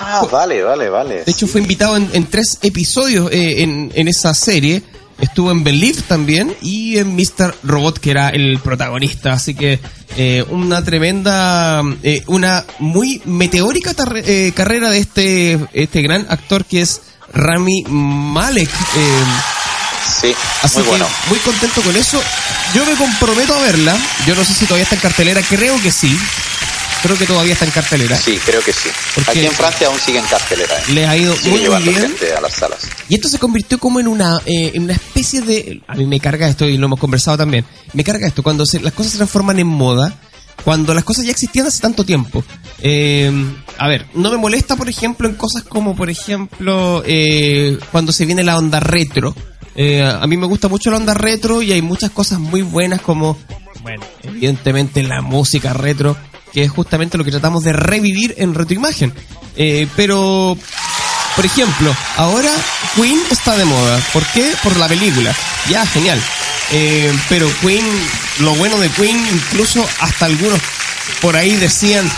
Ah, 0.00 0.26
vale, 0.30 0.62
vale, 0.64 0.88
vale. 0.88 1.22
De 1.24 1.30
hecho, 1.30 1.46
fue 1.46 1.60
invitado 1.60 1.96
en, 1.96 2.10
en 2.12 2.26
tres 2.26 2.58
episodios 2.62 3.30
eh, 3.30 3.62
en, 3.62 3.92
en 3.94 4.08
esa 4.08 4.34
serie. 4.34 4.82
Estuvo 5.20 5.50
en 5.52 5.62
Believe 5.64 6.02
también 6.02 6.54
y 6.60 6.98
en 6.98 7.14
Mr. 7.14 7.54
Robot, 7.62 7.98
que 8.00 8.10
era 8.10 8.28
el 8.30 8.58
protagonista. 8.58 9.32
Así 9.32 9.54
que 9.54 9.78
una 10.50 10.84
tremenda, 10.84 11.82
una 12.26 12.64
muy 12.80 13.22
meteórica 13.24 13.94
carrera 13.94 14.90
de 14.90 14.98
este, 14.98 15.58
este 15.72 16.02
gran 16.02 16.26
actor 16.28 16.64
que 16.64 16.82
es 16.82 17.00
Rami 17.32 17.84
Malek. 17.88 18.68
Sí, 20.20 20.34
así 20.62 20.76
muy 20.76 20.84
que 20.84 20.88
bueno. 20.90 21.08
muy 21.28 21.38
contento 21.40 21.82
con 21.82 21.96
eso. 21.96 22.20
Yo 22.74 22.84
me 22.86 22.94
comprometo 22.94 23.54
a 23.54 23.60
verla. 23.60 23.96
Yo 24.26 24.34
no 24.34 24.44
sé 24.44 24.54
si 24.54 24.64
todavía 24.66 24.84
está 24.84 24.94
en 24.96 25.00
cartelera. 25.00 25.40
Creo 25.48 25.80
que 25.82 25.90
sí. 25.92 26.16
Creo 27.02 27.16
que 27.18 27.26
todavía 27.26 27.52
está 27.52 27.64
en 27.66 27.70
cartelera. 27.70 28.16
Sí, 28.16 28.38
creo 28.44 28.62
que 28.62 28.72
sí. 28.72 28.88
Porque- 29.14 29.30
Aquí 29.30 29.46
en 29.46 29.52
Francia 29.52 29.86
aún 29.86 29.98
sigue 30.00 30.18
en 30.18 30.24
cartelera. 30.26 30.74
¿eh? 30.78 30.82
Les 30.92 31.08
ha 31.08 31.16
ido 31.16 31.36
Sigue 31.36 31.68
muy, 31.68 31.82
bien. 31.82 32.00
gente 32.00 32.32
a 32.34 32.40
las 32.40 32.54
salas. 32.54 32.78
Y 33.08 33.14
esto 33.14 33.28
se 33.28 33.38
convirtió 33.38 33.78
como 33.78 34.00
en 34.00 34.08
una, 34.08 34.40
eh, 34.46 34.72
en 34.74 34.84
una 34.84 34.94
especie 34.94 35.42
de... 35.42 35.82
A 35.86 35.94
mí 35.94 36.06
me 36.06 36.18
carga 36.18 36.48
esto 36.48 36.64
y 36.66 36.76
lo 36.78 36.86
hemos 36.86 36.98
conversado 36.98 37.36
también. 37.36 37.64
Me 37.92 38.02
carga 38.02 38.26
esto 38.26 38.42
cuando 38.42 38.64
se- 38.66 38.80
las 38.80 38.92
cosas 38.94 39.12
se 39.12 39.18
transforman 39.18 39.58
en 39.60 39.66
moda, 39.68 40.18
cuando 40.64 40.94
las 40.94 41.04
cosas 41.04 41.24
ya 41.26 41.30
existían 41.30 41.66
hace 41.66 41.80
tanto 41.80 42.02
tiempo. 42.04 42.42
Eh, 42.80 43.30
a 43.78 43.86
ver, 43.88 44.06
no 44.14 44.30
me 44.30 44.38
molesta, 44.38 44.74
por 44.74 44.88
ejemplo, 44.88 45.28
en 45.28 45.34
cosas 45.34 45.62
como, 45.62 45.94
por 45.94 46.10
ejemplo, 46.10 47.04
eh, 47.06 47.78
cuando 47.92 48.10
se 48.10 48.24
viene 48.24 48.42
la 48.42 48.56
onda 48.58 48.80
retro. 48.80 49.34
Eh, 49.76 50.02
a 50.02 50.26
mí 50.26 50.36
me 50.36 50.46
gusta 50.46 50.68
mucho 50.68 50.90
la 50.90 50.96
onda 50.96 51.14
retro 51.14 51.62
y 51.62 51.72
hay 51.72 51.82
muchas 51.82 52.10
cosas 52.10 52.38
muy 52.38 52.62
buenas 52.62 53.00
como, 53.00 53.36
bueno, 53.82 54.02
evidentemente 54.22 55.02
la 55.02 55.20
música 55.20 55.72
retro, 55.72 56.16
que 56.52 56.62
es 56.62 56.70
justamente 56.70 57.18
lo 57.18 57.24
que 57.24 57.30
tratamos 57.30 57.62
de 57.62 57.72
revivir 57.72 58.34
en 58.38 58.54
retroimagen. 58.54 59.12
Eh, 59.56 59.86
pero 59.96 60.56
por 61.36 61.44
ejemplo, 61.44 61.94
ahora 62.16 62.50
Queen 62.94 63.20
está 63.30 63.56
de 63.58 63.66
moda. 63.66 64.00
¿Por 64.14 64.24
qué? 64.28 64.50
Por 64.62 64.76
la 64.78 64.88
película. 64.88 65.34
Ya, 65.68 65.84
genial. 65.86 66.18
Eh, 66.72 67.12
pero 67.28 67.46
Queen, 67.60 67.84
lo 68.40 68.54
bueno 68.54 68.78
de 68.78 68.88
Queen, 68.88 69.22
incluso 69.32 69.86
hasta 70.00 70.24
algunos 70.24 70.60
por 71.20 71.36
ahí 71.36 71.54
decían 71.56 72.10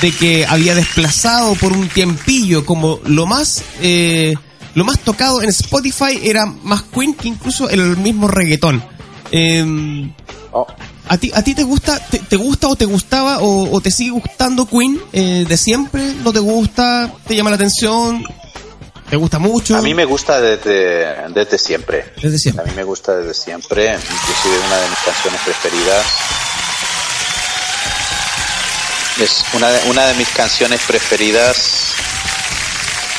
de 0.00 0.12
que 0.12 0.46
había 0.46 0.74
desplazado 0.74 1.54
por 1.56 1.72
un 1.72 1.88
tiempillo 1.88 2.64
como 2.64 3.00
lo 3.04 3.26
más 3.26 3.62
eh, 3.80 4.34
lo 4.74 4.84
más 4.84 4.98
tocado 5.00 5.42
en 5.42 5.48
Spotify 5.50 6.18
era 6.22 6.46
más 6.46 6.82
Queen 6.82 7.14
que 7.14 7.28
incluso 7.28 7.68
el 7.68 7.96
mismo 7.96 8.28
reggaetón. 8.28 8.82
Eh, 9.32 10.10
Oh, 10.52 10.66
¿A 11.08 11.16
ti, 11.16 11.30
¿A 11.32 11.42
ti 11.42 11.54
te 11.54 11.62
gusta, 11.62 12.00
te, 12.00 12.18
te 12.18 12.34
gusta 12.34 12.66
o 12.66 12.74
te 12.74 12.84
gustaba 12.84 13.38
o, 13.38 13.72
o 13.72 13.80
te 13.80 13.92
sigue 13.92 14.10
gustando 14.10 14.66
Queen 14.66 15.00
eh, 15.12 15.44
de 15.48 15.56
siempre? 15.56 16.02
¿No 16.24 16.32
te 16.32 16.40
gusta? 16.40 17.08
¿Te 17.26 17.36
llama 17.36 17.50
la 17.50 17.56
atención? 17.56 18.24
¿Te 19.08 19.14
gusta 19.16 19.38
mucho? 19.38 19.76
a 19.76 19.82
mí 19.82 19.94
me 19.94 20.04
gusta 20.04 20.40
desde, 20.40 21.28
desde 21.32 21.56
siempre. 21.58 22.12
Desde 22.20 22.34
A 22.34 22.38
siempre. 22.38 22.64
mí 22.66 22.72
me 22.74 22.82
gusta 22.82 23.16
desde 23.16 23.34
siempre. 23.34 23.84
Inclusive 23.94 24.66
una 24.66 24.76
de 24.78 24.88
mis 24.88 24.98
canciones 25.04 25.40
preferidas. 25.44 26.06
Es 29.20 29.44
una 29.54 29.68
de, 29.68 29.90
una 29.90 30.06
de 30.06 30.14
mis 30.14 30.28
canciones 30.30 30.80
preferidas 30.86 31.92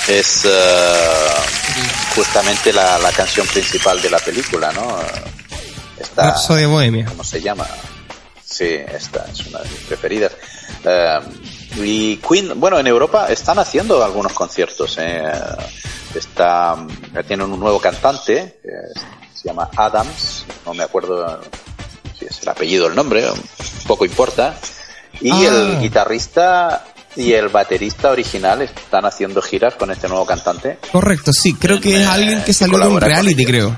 es 0.07 0.45
eh, 0.45 0.49
justamente 2.15 2.73
la, 2.73 2.97
la 2.97 3.11
canción 3.11 3.45
principal 3.47 4.01
de 4.01 4.09
la 4.09 4.19
película, 4.19 4.71
¿no? 4.71 4.99
Esta, 5.97 6.31
Rhapsody 6.31 6.65
Bohemia. 6.65 7.05
¿Cómo 7.05 7.23
se 7.23 7.41
llama? 7.41 7.67
Sí, 8.43 8.65
esta 8.65 9.25
es 9.31 9.45
una 9.47 9.59
de 9.59 9.69
mis 9.69 9.79
preferidas. 9.81 10.31
Eh, 10.83 11.19
y 11.77 12.17
Queen, 12.17 12.59
bueno, 12.59 12.79
en 12.79 12.87
Europa 12.87 13.27
están 13.29 13.59
haciendo 13.59 14.03
algunos 14.03 14.33
conciertos. 14.33 14.97
Eh. 14.99 15.23
Está, 16.15 16.75
ya 17.13 17.23
tienen 17.23 17.49
un 17.51 17.59
nuevo 17.59 17.79
cantante, 17.79 18.59
se 19.33 19.47
llama 19.47 19.69
Adams, 19.77 20.43
no 20.65 20.73
me 20.73 20.83
acuerdo 20.83 21.39
si 22.19 22.25
es 22.25 22.41
el 22.41 22.49
apellido 22.49 22.85
o 22.85 22.89
el 22.89 22.95
nombre, 22.95 23.25
poco 23.87 24.03
importa. 24.03 24.53
Y 25.21 25.31
Ah. 25.31 25.47
el 25.47 25.79
guitarrista 25.79 26.83
y 27.15 27.33
el 27.33 27.49
baterista 27.49 28.11
original 28.11 28.61
están 28.61 29.05
haciendo 29.05 29.41
giras 29.41 29.75
con 29.75 29.91
este 29.91 30.07
nuevo 30.07 30.25
cantante. 30.25 30.77
Correcto, 30.91 31.33
sí, 31.33 31.53
creo 31.53 31.79
que 31.79 32.01
es 32.01 32.07
alguien 32.07 32.43
que 32.43 32.53
salió 32.53 32.79
de 32.79 32.87
un 32.87 33.01
reality, 33.01 33.45
creo. 33.45 33.77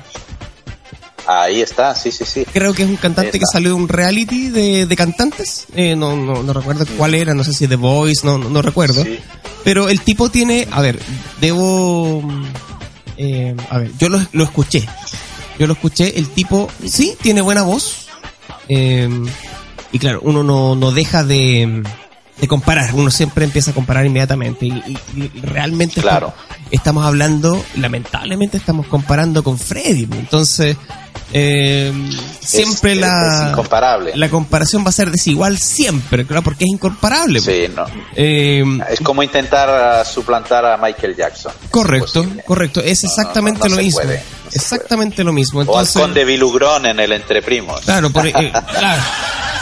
Ahí 1.25 1.61
está, 1.61 1.95
sí, 1.95 2.11
sí, 2.11 2.25
sí. 2.25 2.45
Creo 2.51 2.73
que 2.73 2.83
es 2.83 2.89
un 2.89 2.97
cantante 2.97 3.39
que 3.39 3.45
salió 3.49 3.69
de 3.69 3.75
un 3.75 3.87
reality 3.87 4.49
de, 4.49 4.85
de 4.85 4.95
cantantes. 4.95 5.67
Eh, 5.73 5.95
no, 5.95 6.15
no, 6.17 6.43
no, 6.43 6.53
recuerdo 6.53 6.85
cuál 6.97 7.15
era, 7.15 7.33
no 7.33 7.43
sé 7.43 7.53
si 7.53 7.67
The 7.67 7.77
Voice, 7.77 8.25
no, 8.25 8.37
no, 8.37 8.61
recuerdo. 8.61 9.05
Pero 9.63 9.87
el 9.87 10.01
tipo 10.01 10.29
tiene, 10.29 10.67
a 10.69 10.81
ver, 10.81 10.99
debo... 11.39 12.21
Eh, 13.15 13.55
a 13.69 13.77
ver, 13.77 13.91
yo 13.97 14.09
lo, 14.09 14.19
lo, 14.33 14.43
escuché. 14.43 14.85
Yo 15.57 15.67
lo 15.67 15.73
escuché, 15.73 16.17
el 16.17 16.27
tipo 16.29 16.69
sí 16.85 17.15
tiene 17.21 17.41
buena 17.41 17.63
voz. 17.63 18.07
Eh, 18.67 19.07
y 19.93 19.99
claro, 19.99 20.19
uno 20.23 20.43
no, 20.43 20.75
no 20.75 20.91
deja 20.91 21.23
de, 21.23 21.83
de 22.39 22.47
comparar, 22.47 22.93
uno 22.93 23.11
siempre 23.11 23.45
empieza 23.45 23.71
a 23.71 23.73
comparar 23.73 24.05
inmediatamente 24.05 24.65
y, 24.65 24.97
realmente 25.41 26.01
claro. 26.01 26.33
estamos, 26.71 27.05
hablando, 27.05 27.63
lamentablemente 27.77 28.57
estamos 28.57 28.87
comparando 28.87 29.43
con 29.43 29.57
Freddy, 29.59 30.07
entonces 30.11 30.75
eh, 31.31 31.91
siempre 32.41 32.95
la, 32.95 33.55
la 34.15 34.29
comparación 34.29 34.83
va 34.85 34.89
a 34.89 34.91
ser 34.91 35.09
desigual 35.09 35.57
siempre, 35.57 36.25
claro, 36.25 36.43
porque 36.43 36.65
es 36.65 36.71
incomparable. 36.71 37.39
Sí, 37.39 37.71
no. 37.75 37.85
Eh, 38.15 38.63
es 38.89 38.99
como 38.99 39.23
intentar 39.23 40.05
suplantar 40.05 40.65
a 40.65 40.77
Michael 40.77 41.15
Jackson. 41.15 41.53
Correcto, 41.71 42.25
correcto, 42.45 42.81
es 42.81 43.03
exactamente 43.03 43.69
lo 43.69 43.77
mismo. 43.77 44.01
exactamente 44.51 45.23
lo 45.23 45.33
mismo. 45.33 45.61
Entonces, 45.61 45.95
o 45.95 45.99
al 45.99 46.05
conde 46.05 46.25
Vilugrón 46.25 46.85
en 46.85 46.99
el 46.99 47.11
Entreprimos. 47.11 47.81
Claro, 47.81 48.11
eh, 48.23 48.31
claro, 48.79 49.01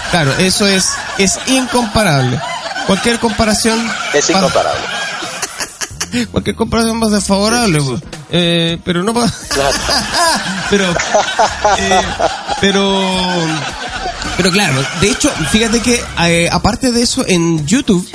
claro, 0.09 0.33
eso 0.39 0.67
es, 0.67 0.89
es 1.17 1.39
incomparable. 1.47 2.39
Cualquier 2.87 3.19
comparación... 3.19 3.79
Es 4.13 4.29
incomparable. 4.29 4.81
Cualquier 6.31 6.55
comparación 6.55 7.01
va 7.01 7.07
a 7.07 7.11
ser 7.11 7.21
favorable, 7.21 7.81
pues. 7.81 8.01
eh, 8.31 8.77
pero 8.83 9.03
no 9.03 9.13
para... 9.13 9.31
pero, 10.69 10.91
eh, 10.91 12.01
pero, 12.59 13.01
pero 14.37 14.51
claro, 14.51 14.83
de 14.99 15.09
hecho, 15.09 15.31
fíjate 15.51 15.79
que 15.79 16.01
eh, 16.25 16.49
aparte 16.51 16.91
de 16.91 17.01
eso, 17.01 17.25
en 17.27 17.65
YouTube 17.65 18.07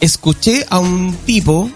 escuché 0.00 0.66
a 0.68 0.78
un 0.78 1.16
tipo 1.24 1.70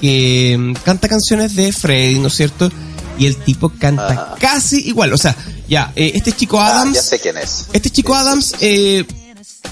que 0.00 0.56
mm, 0.58 0.72
canta 0.84 1.08
canciones 1.08 1.54
de 1.56 1.72
Freddy, 1.72 2.18
¿no 2.18 2.28
es 2.28 2.34
cierto? 2.34 2.70
Y 3.18 3.26
el 3.26 3.36
tipo 3.36 3.70
canta 3.70 4.36
casi 4.38 4.88
igual, 4.88 5.12
o 5.12 5.18
sea, 5.18 5.34
ya, 5.68 5.92
este 5.96 6.32
chico 6.32 6.60
ah, 6.60 6.68
Adams... 6.68 6.94
ya 6.94 7.02
sé 7.02 7.18
quién 7.18 7.36
es. 7.36 7.66
Este 7.72 7.90
chico 7.90 8.14
Adams 8.14 8.54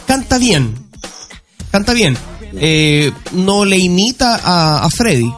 canta 0.06 0.38
bien, 0.38 0.85
canta 1.70 1.92
bien. 1.92 2.16
Eh, 2.58 3.12
no 3.32 3.64
le 3.64 3.78
imita 3.78 4.40
a, 4.42 4.88
Freddy. 4.90 5.32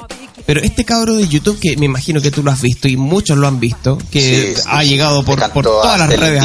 Pero 0.46 0.62
este 0.62 0.82
cabro 0.82 1.14
de 1.14 1.28
YouTube, 1.28 1.58
que 1.60 1.76
me 1.76 1.84
imagino 1.84 2.22
que 2.22 2.30
tú 2.30 2.42
lo 2.42 2.50
has 2.50 2.62
visto 2.62 2.88
y 2.88 2.96
muchos 2.96 3.36
lo 3.36 3.46
han 3.46 3.60
visto, 3.60 3.98
que 4.10 4.54
ha 4.66 4.82
llegado 4.82 5.22
por, 5.22 5.38
todas 5.62 5.98
las 5.98 6.08
redes, 6.08 6.42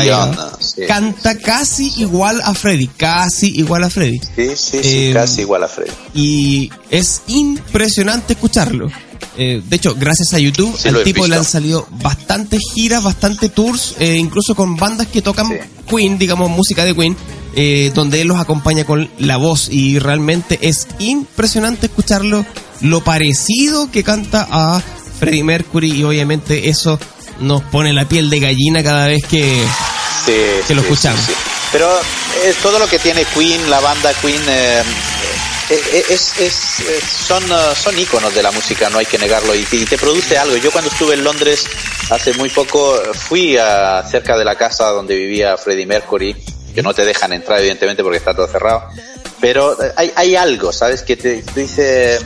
canta 0.90 1.38
casi 1.38 1.94
igual 2.02 2.42
a 2.44 2.54
Freddy, 2.54 2.88
casi 2.88 3.58
igual 3.58 3.86
a 3.86 3.90
Freddy. 3.90 4.20
Sí, 4.20 4.50
sí, 4.56 4.56
sí, 4.56 4.80
eh, 4.84 5.12
casi 5.14 5.42
igual 5.42 5.64
a 5.64 5.70
Freddy. 5.70 5.92
Y 6.14 6.70
es 6.90 7.22
impresionante 7.28 8.34
escucharlo. 8.34 8.92
Eh, 9.38 9.62
de 9.66 9.76
hecho, 9.78 9.96
gracias 9.98 10.34
a 10.34 10.40
YouTube, 10.40 10.78
al 10.84 11.04
tipo 11.04 11.26
le 11.26 11.38
han 11.38 11.46
salido 11.46 11.88
bastantes 11.90 12.60
giras, 12.76 13.02
bastantes 13.02 13.54
tours, 13.54 13.96
incluso 14.02 14.54
con 14.54 14.76
bandas 14.76 15.08
que 15.08 15.22
tocan 15.22 15.48
Queen, 15.90 16.18
digamos, 16.18 16.50
música 16.50 16.84
de 16.84 16.94
Queen, 16.94 17.16
eh, 17.56 17.92
donde 17.94 18.22
él 18.22 18.28
los 18.28 18.40
acompaña 18.40 18.86
con 18.86 19.10
la 19.20 19.38
voz 19.38 19.70
y 19.70 20.00
realmente 20.00 20.60
es 20.62 20.88
impresionante 21.00 21.86
escucharlo, 21.86 22.46
lo 22.82 23.04
parecido 23.04 23.92
que 23.92 24.04
canta 24.04 24.48
a 24.50 24.82
Freddie 25.20 25.44
Mercury 25.44 25.92
y 25.92 26.04
obviamente 26.04 26.70
eso 26.70 27.00
nos 27.40 27.62
pone 27.64 27.94
la 27.94 28.08
piel 28.08 28.30
de 28.30 28.40
gallina 28.40 28.84
cada 28.84 29.08
vez 29.08 29.24
que, 29.26 29.64
que 30.68 30.76
lo 30.76 30.82
escuchamos. 30.82 31.22
Pero 31.72 31.90
eh, 32.44 32.54
todo 32.62 32.80
lo 32.80 32.88
que 32.88 33.00
tiene 33.00 33.26
Queen, 33.26 33.70
la 33.70 33.80
banda 33.80 34.14
Queen, 34.22 34.42
eh, 34.48 34.84
es, 36.10 36.40
es, 36.40 36.54
son, 37.28 37.44
son 37.76 37.98
íconos 37.98 38.34
de 38.34 38.44
la 38.44 38.52
música, 38.52 38.90
no 38.90 39.00
hay 39.00 39.06
que 39.06 39.18
negarlo, 39.18 39.56
y, 39.56 39.64
te 39.64 39.98
produce 39.98 40.38
algo. 40.38 40.58
Yo 40.58 40.72
cuando 40.72 40.92
estuve 40.92 41.16
en 41.16 41.24
Londres 41.24 41.66
hace 42.10 42.34
muy 42.34 42.50
poco 42.50 43.00
fui 43.14 43.58
a, 43.58 44.04
cerca 44.10 44.38
de 44.38 44.46
la 44.46 44.56
casa 44.56 44.90
donde 44.90 45.16
vivía 45.16 45.58
Freddie 45.58 45.86
Mercury 45.86 46.36
que 46.74 46.82
no 46.82 46.94
te 46.94 47.06
dejan 47.06 47.34
entrar 47.34 47.60
evidentemente 47.60 48.04
porque 48.04 48.18
está 48.18 48.36
todo 48.36 48.48
cerrado, 48.48 48.88
pero 49.40 49.74
eh, 49.84 49.92
hay, 49.96 50.12
hay 50.16 50.36
algo, 50.36 50.72
¿sabes? 50.72 51.04
Que 51.04 51.18
te, 51.18 51.44
dice, 51.56 52.20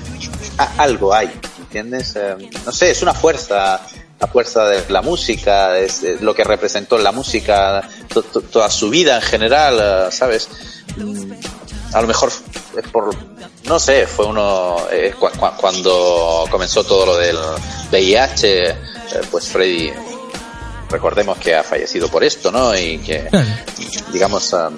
algo 0.78 1.14
hay, 1.14 1.32
¿entiendes? 1.60 2.16
Eh, 2.16 2.36
no 2.66 2.72
sé, 2.72 2.92
es 2.92 3.02
una 3.02 3.14
fuerza, 3.14 3.82
la 4.20 4.28
fuerza 4.28 4.66
de 4.66 4.84
la 4.90 5.02
música, 5.02 5.78
es 5.78 6.04
lo 6.22 6.34
que 6.34 6.44
representó 6.44 6.98
la 6.98 7.12
música, 7.12 7.88
toda 8.52 8.70
su 8.70 8.90
vida 8.90 9.16
en 9.16 9.22
general, 9.22 9.80
eh, 9.82 10.12
¿sabes? 10.12 10.48
Mm, 10.96 11.32
a 11.94 12.02
lo 12.02 12.08
mejor 12.08 12.32
es 12.78 12.88
por, 12.90 13.16
no 13.64 13.80
sé, 13.80 14.08
fue 14.08 14.26
uno, 14.26 14.78
cuando 15.58 16.46
comenzó 16.50 16.84
todo 16.84 17.06
lo 17.06 17.18
del 17.18 17.38
VIH, 17.92 18.76
pues 19.32 19.48
Freddy 19.48 19.92
recordemos 20.90 21.38
que 21.38 21.56
ha 21.56 21.64
fallecido 21.64 22.10
por 22.10 22.24
esto, 22.24 22.52
¿no? 22.52 22.76
Y 22.78 23.00
que, 23.00 23.30
digamos, 24.12 24.54
um, 24.54 24.76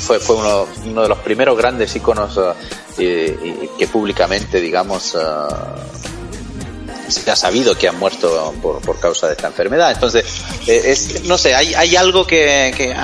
fue, 0.00 0.18
fue 0.18 0.36
uno, 0.36 0.66
uno 0.84 1.02
de 1.02 1.08
los 1.08 1.18
primeros 1.18 1.56
grandes 1.56 1.94
íconos 1.96 2.36
uh, 2.36 2.52
y, 2.98 3.68
que 3.78 3.86
públicamente, 3.86 4.60
digamos, 4.60 5.14
uh, 5.14 7.10
se 7.10 7.30
ha 7.30 7.36
sabido 7.36 7.76
que 7.76 7.88
han 7.88 7.98
muerto 7.98 8.54
por, 8.60 8.80
por 8.80 8.98
causa 8.98 9.28
de 9.28 9.34
esta 9.34 9.46
enfermedad. 9.46 9.92
Entonces, 9.92 10.24
eh, 10.66 10.82
es, 10.86 11.24
no 11.24 11.38
sé, 11.38 11.54
hay, 11.54 11.74
hay 11.74 11.96
algo 11.96 12.26
que, 12.26 12.74
que, 12.76 12.94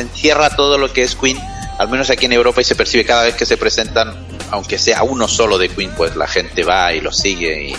encierra 0.00 0.54
todo 0.54 0.78
lo 0.78 0.92
que 0.92 1.02
es 1.02 1.16
Queen, 1.16 1.38
al 1.78 1.88
menos 1.88 2.10
aquí 2.10 2.26
en 2.26 2.32
Europa, 2.32 2.60
y 2.60 2.64
se 2.64 2.76
percibe 2.76 3.04
cada 3.04 3.24
vez 3.24 3.34
que 3.34 3.46
se 3.46 3.56
presentan, 3.56 4.14
aunque 4.50 4.78
sea 4.78 5.02
uno 5.02 5.26
solo 5.26 5.58
de 5.58 5.68
Queen, 5.68 5.92
pues 5.96 6.14
la 6.16 6.28
gente 6.28 6.62
va 6.62 6.92
y 6.92 7.00
lo 7.00 7.12
sigue 7.12 7.70
y 7.70 7.76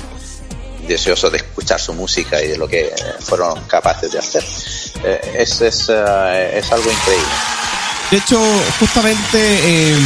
deseoso 0.89 1.29
de 1.29 1.37
escuchar 1.37 1.79
su 1.79 1.93
música 1.93 2.41
y 2.41 2.47
de 2.47 2.57
lo 2.57 2.67
que 2.67 2.91
fueron 3.21 3.61
capaces 3.65 4.11
de 4.11 4.19
hacer. 4.19 4.43
Eh, 5.03 5.37
es, 5.39 5.61
es, 5.61 5.87
eh, 5.89 6.57
es, 6.57 6.71
algo 6.71 6.91
increíble. 6.91 7.27
De 8.11 8.17
hecho, 8.17 8.41
justamente 8.79 9.91
em, 9.93 10.03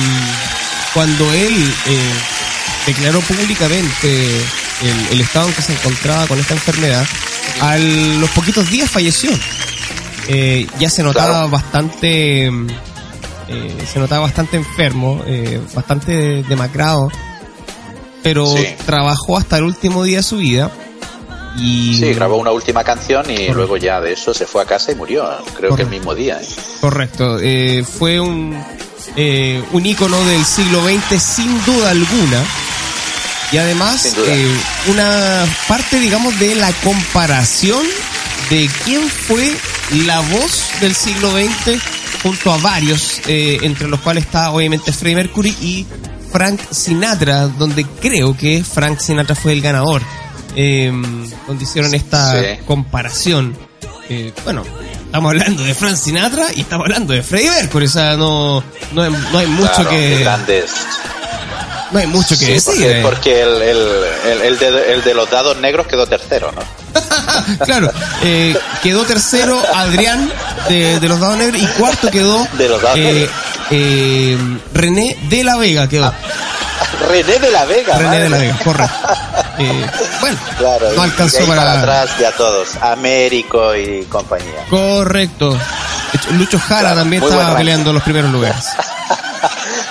cuando 0.93 1.34
él 1.34 1.74
eh, 1.88 2.13
declaró 2.86 3.22
públicamente 3.22 4.41
el, 5.12 5.22
estado 5.22 5.48
en 5.48 5.54
que 5.54 5.62
se 5.62 5.74
encontraba 5.74 6.28
con 6.28 6.38
esta 6.38 6.54
enfermedad, 6.54 7.06
a 7.62 7.78
los 7.78 8.30
poquitos 8.32 8.69
días 8.69 8.91
falleció. 8.91 9.32
ya 10.80 10.89
se 10.89 11.04
notaba 11.04 11.48
bastante... 11.48 12.52
se 13.91 14.00
notaba 14.00 14.22
bastante 14.22 14.58
enfermo, 14.58 15.24
bastante 15.74 16.43
demacrado 16.43 17.10
pero 18.24 18.52
trabajó 18.86 19.38
hasta 19.38 19.58
el 19.58 19.64
último 19.64 20.04
día 20.04 20.18
de 20.18 20.24
su 20.24 20.38
vida. 20.38 20.72
Y... 21.58 21.96
Sí, 22.00 22.14
grabó 22.14 22.38
una 22.38 22.52
última 22.52 22.84
canción 22.84 23.30
y 23.30 23.50
luego 23.50 23.78
ya 23.78 24.02
de 24.02 24.14
eso 24.14 24.34
se 24.34 24.48
fue 24.48 24.64
a 24.64 24.66
casa 24.66 24.92
y 24.92 24.96
murió, 24.96 25.30
creo 25.56 25.76
que 25.76 25.84
el 25.84 25.90
mismo 25.90 26.16
día. 26.16 26.42
¿eh? 26.42 26.48
Correcto, 26.82 27.38
eh, 27.40 27.84
fue 27.84 28.20
un, 28.20 28.58
eh, 29.16 29.64
un 29.72 29.86
ícono 29.86 30.20
del 30.26 30.44
siglo 30.46 30.82
XX 30.84 31.22
sin 31.22 31.66
duda 31.66 31.92
alguna. 31.92 32.44
Y 33.52 33.58
además, 33.58 34.16
eh, 34.18 34.58
una 34.88 35.46
parte, 35.68 36.00
digamos, 36.00 36.40
de 36.40 36.56
la 36.56 36.72
comparación 36.84 37.86
de 38.50 38.68
quién 38.84 39.08
fue 39.08 39.56
la 40.08 40.22
voz 40.22 40.72
del 40.82 40.96
siglo 40.96 41.30
XX 41.32 41.80
junto 42.24 42.52
a 42.52 42.58
varios, 42.58 43.22
entre 43.28 43.88
los 43.88 44.00
cuales 44.00 44.24
está 44.24 44.52
obviamente 44.52 44.92
Freddie 44.92 45.16
Mercury 45.18 45.56
y 45.62 45.86
Frank 46.34 46.60
Sinatra, 46.72 47.46
donde 47.46 47.86
creo 48.02 48.36
que 48.36 48.64
Frank 48.64 48.98
Sinatra 48.98 49.36
fue 49.36 49.54
el 49.54 49.62
ganador, 49.62 50.02
eh, 50.56 50.92
donde 51.48 51.64
hicieron 51.64 51.94
esta 51.94 52.58
comparación. 52.66 53.56
Eh, 54.10 54.34
bueno, 54.44 54.64
estamos 55.06 55.30
hablando 55.30 55.62
de 55.62 55.76
Frank 55.76 55.96
Sinatra 55.96 56.48
y 56.56 56.62
estamos 56.62 56.86
hablando 56.86 57.14
de 57.14 57.22
Freddie 57.22 57.52
Mercury, 57.52 57.86
o 57.86 57.90
sea, 57.90 58.18
no, 58.18 58.64
no, 58.94 59.02
hay, 59.04 59.12
no 59.32 59.38
hay 59.38 59.46
mucho 59.46 59.88
que... 59.88 60.18
Grandes. 60.22 60.72
No 61.92 62.00
hay 62.00 62.08
mucho 62.08 62.36
que 62.40 62.46
decir. 62.48 62.74
Porque, 62.74 63.00
eh. 63.00 63.02
porque 63.04 63.42
el, 63.44 63.62
el, 63.62 64.42
el, 64.42 64.58
de, 64.58 64.94
el, 64.94 65.04
de, 65.04 65.14
los 65.14 65.30
dados 65.30 65.58
negros 65.58 65.86
quedó 65.86 66.08
tercero, 66.08 66.52
¿no? 66.52 66.64
claro, 67.65 67.91
eh, 68.21 68.58
quedó 68.82 69.03
tercero 69.03 69.62
Adrián 69.73 70.32
de, 70.69 70.99
de, 70.99 71.08
los 71.08 71.19
dados 71.19 71.38
negros 71.38 71.62
y 71.62 71.65
cuarto 71.67 72.10
quedó 72.10 72.47
de 72.53 72.69
los 72.69 72.82
eh, 72.95 73.29
eh, 73.71 74.38
René 74.73 75.17
de 75.29 75.43
la 75.43 75.58
Vega 75.58 75.88
quedó. 75.88 76.06
Ah, 76.06 76.13
René 77.10 77.39
de 77.39 77.51
la 77.51 77.65
Vega. 77.65 77.97
René 77.97 78.19
de 78.21 78.29
la 78.29 78.38
Vega, 78.38 78.60
correcto. 78.63 78.95
Eh, 79.60 79.86
bueno, 80.19 80.39
claro, 80.58 80.91
no 80.95 81.03
alcanzó 81.03 81.45
para... 81.45 81.79
atrás 81.79 82.10
ya 82.19 82.32
todos, 82.32 82.69
Américo 82.82 83.75
y 83.75 84.03
compañía. 84.06 84.65
Correcto. 84.67 85.56
Lucho 86.32 86.58
Jara 86.58 86.95
también 86.95 87.21
estaba 87.21 87.56
peleando 87.56 87.93
los 87.93 88.01
primeros 88.01 88.32
lugares. 88.32 88.65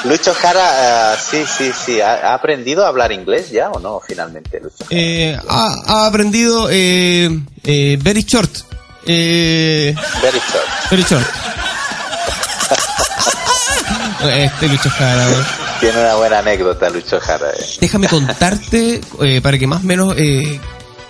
Lucho 0.04 0.34
Jara, 0.34 1.14
eh, 1.14 1.16
sí, 1.18 1.44
sí, 1.46 1.72
sí. 1.72 2.00
¿Ha, 2.00 2.34
aprendido 2.34 2.84
a 2.84 2.88
hablar 2.88 3.12
inglés 3.12 3.50
ya 3.50 3.70
o 3.70 3.78
no, 3.78 4.00
finalmente, 4.00 4.60
Lucho? 4.60 4.84
Eh, 4.90 5.38
ha, 5.48 6.06
aprendido 6.06 6.68
eh, 6.70 7.30
eh, 7.62 7.98
very 8.00 8.22
short. 8.22 8.50
very 9.06 9.94
short. 9.94 10.90
Very 10.90 11.02
short. 11.04 11.26
este 14.36 14.68
Lucho 14.68 14.90
Jara. 14.90 15.26
Tiene 15.78 16.00
una 16.00 16.14
buena 16.16 16.38
anécdota, 16.40 16.90
Lucho 16.90 17.20
Jara. 17.20 17.52
Déjame 17.80 18.08
contarte, 18.08 19.00
para 19.42 19.56
que 19.58 19.66
más 19.66 19.82
o 19.82 19.86
menos 19.86 20.16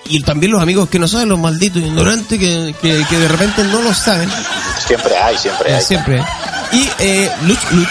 y 0.05 0.23
también 0.23 0.53
los 0.53 0.63
amigos 0.63 0.89
que 0.89 0.99
no 0.99 1.09
saben, 1.09 1.29
los 1.29 1.39
malditos 1.39 1.81
ignorantes 1.81 2.39
que, 2.39 2.75
que, 2.81 3.19
de 3.19 3.29
repente 3.29 3.65
no 3.65 3.81
lo 3.81 3.95
saben. 3.95 4.29
Siempre 4.87 5.17
hay, 5.17 5.39
siempre 5.39 5.75
hay. 5.75 5.83
Siempre. 5.83 6.23
Y 6.73 6.89
eh, 7.01 7.31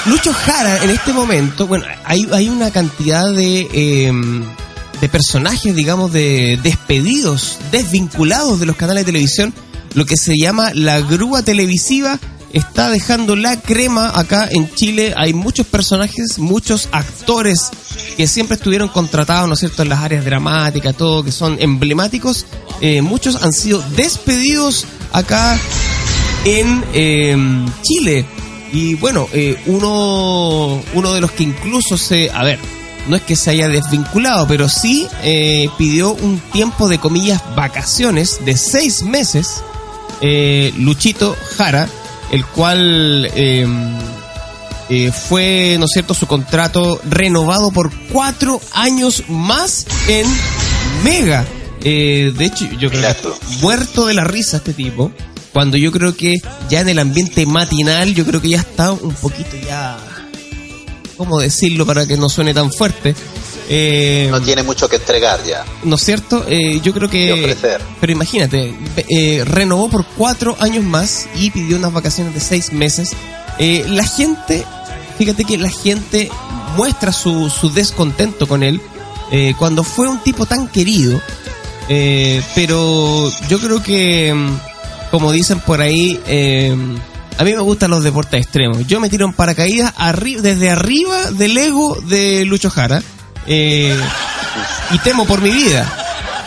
Lucho, 0.05 0.33
Jara, 0.33 0.83
en 0.83 0.89
este 0.89 1.13
momento, 1.13 1.67
bueno, 1.67 1.85
hay, 2.03 2.27
hay 2.31 2.49
una 2.49 2.71
cantidad 2.71 3.31
de, 3.31 3.67
em, 4.07 4.43
de 4.99 5.09
personajes, 5.09 5.75
digamos, 5.75 6.11
de 6.11 6.59
despedidos, 6.63 7.59
desvinculados 7.71 8.59
de 8.59 8.65
los 8.65 8.75
canales 8.75 9.05
de 9.05 9.11
televisión, 9.11 9.53
lo 9.93 10.05
que 10.05 10.15
se 10.15 10.35
llama 10.37 10.71
la 10.73 10.99
grúa 11.01 11.43
televisiva 11.43 12.19
está 12.53 12.89
dejando 12.89 13.35
la 13.35 13.59
crema 13.59 14.11
acá 14.13 14.47
en 14.49 14.73
Chile. 14.73 15.13
Hay 15.17 15.33
muchos 15.33 15.67
personajes, 15.67 16.39
muchos 16.39 16.89
actores 16.91 17.69
que 18.17 18.27
siempre 18.27 18.55
estuvieron 18.55 18.89
contratados, 18.89 19.47
¿no 19.47 19.53
es 19.53 19.59
cierto?, 19.59 19.83
en 19.83 19.89
las 19.89 19.99
áreas 19.99 20.25
dramáticas, 20.25 20.95
todo, 20.95 21.23
que 21.23 21.31
son 21.31 21.57
emblemáticos. 21.59 22.45
Eh, 22.81 23.01
muchos 23.01 23.41
han 23.43 23.53
sido 23.53 23.81
despedidos 23.95 24.85
acá 25.11 25.59
en 26.45 26.83
em, 26.93 27.65
Chile. 27.83 28.25
Y 28.73 28.95
bueno, 28.95 29.27
eh, 29.33 29.61
uno, 29.65 30.81
uno 30.93 31.13
de 31.13 31.21
los 31.21 31.31
que 31.31 31.43
incluso 31.43 31.97
se, 31.97 32.29
a 32.31 32.43
ver, 32.43 32.59
no 33.07 33.15
es 33.15 33.21
que 33.23 33.35
se 33.35 33.49
haya 33.49 33.67
desvinculado, 33.67 34.47
pero 34.47 34.69
sí 34.69 35.07
eh, 35.23 35.67
pidió 35.77 36.13
un 36.13 36.39
tiempo 36.39 36.87
de 36.87 36.97
comillas 36.97 37.41
vacaciones 37.55 38.45
de 38.45 38.55
seis 38.55 39.03
meses, 39.03 39.61
eh, 40.21 40.73
Luchito 40.77 41.35
Jara, 41.57 41.89
el 42.31 42.45
cual 42.45 43.29
fue, 45.29 45.77
¿no 45.79 45.85
es 45.85 45.91
cierto?, 45.91 46.13
su 46.13 46.27
contrato 46.27 46.99
renovado 47.09 47.71
por 47.71 47.91
cuatro 48.11 48.61
años 48.73 49.23
más 49.27 49.85
en 50.07 50.27
Mega. 51.03 51.45
de 51.81 52.33
hecho, 52.39 52.65
yo 52.79 52.89
creo 52.89 53.01
que 53.01 53.29
muerto 53.61 54.05
de 54.05 54.13
la 54.13 54.23
risa 54.23 54.57
este 54.57 54.73
tipo 54.73 55.11
cuando 55.53 55.77
yo 55.77 55.91
creo 55.91 56.15
que 56.15 56.35
ya 56.69 56.81
en 56.81 56.89
el 56.89 56.99
ambiente 56.99 57.45
matinal, 57.45 58.13
yo 58.13 58.25
creo 58.25 58.41
que 58.41 58.49
ya 58.49 58.59
está 58.59 58.91
un 58.91 59.13
poquito 59.13 59.57
ya, 59.57 59.97
¿cómo 61.17 61.39
decirlo 61.39 61.85
para 61.85 62.05
que 62.05 62.17
no 62.17 62.29
suene 62.29 62.53
tan 62.53 62.71
fuerte? 62.71 63.15
Eh, 63.73 64.27
no 64.29 64.41
tiene 64.41 64.63
mucho 64.63 64.89
que 64.89 64.97
entregar 64.97 65.43
ya. 65.45 65.63
¿No 65.83 65.95
es 65.95 66.03
cierto? 66.03 66.45
Eh, 66.47 66.81
yo 66.81 66.93
creo 66.93 67.09
que... 67.09 67.55
Pero 68.01 68.11
imagínate, 68.11 68.73
eh, 69.07 69.43
renovó 69.45 69.89
por 69.89 70.05
cuatro 70.05 70.57
años 70.59 70.83
más 70.83 71.27
y 71.35 71.51
pidió 71.51 71.77
unas 71.77 71.93
vacaciones 71.93 72.33
de 72.33 72.39
seis 72.39 72.73
meses. 72.73 73.11
la 73.59 74.03
gente, 74.05 74.65
fíjate 75.17 75.45
que 75.45 75.57
la 75.57 75.69
gente 75.69 76.29
muestra 76.75 77.13
su, 77.13 77.49
su 77.49 77.69
descontento 77.71 78.47
con 78.47 78.63
él 78.63 78.81
cuando 79.57 79.83
fue 79.83 80.09
un 80.09 80.19
tipo 80.19 80.45
tan 80.45 80.67
querido. 80.67 81.21
pero 82.55 83.31
yo 83.47 83.59
creo 83.59 83.81
que 83.81 84.33
mm, 84.33 84.70
como 85.11 85.33
dicen 85.33 85.59
por 85.59 85.81
ahí, 85.81 86.19
eh, 86.25 86.75
a 87.37 87.43
mí 87.43 87.53
me 87.53 87.59
gustan 87.59 87.91
los 87.91 88.03
deportes 88.03 88.41
extremos. 88.41 88.87
Yo 88.87 89.01
me 89.01 89.09
tiro 89.09 89.25
en 89.25 89.33
paracaídas 89.33 89.93
desde 90.41 90.69
arriba 90.69 91.31
del 91.31 91.57
ego 91.57 91.99
de 92.07 92.45
Lucho 92.45 92.69
Jara 92.69 93.03
eh, 93.45 93.95
y 94.91 94.97
temo 94.99 95.25
por 95.25 95.41
mi 95.41 95.51
vida. 95.51 95.85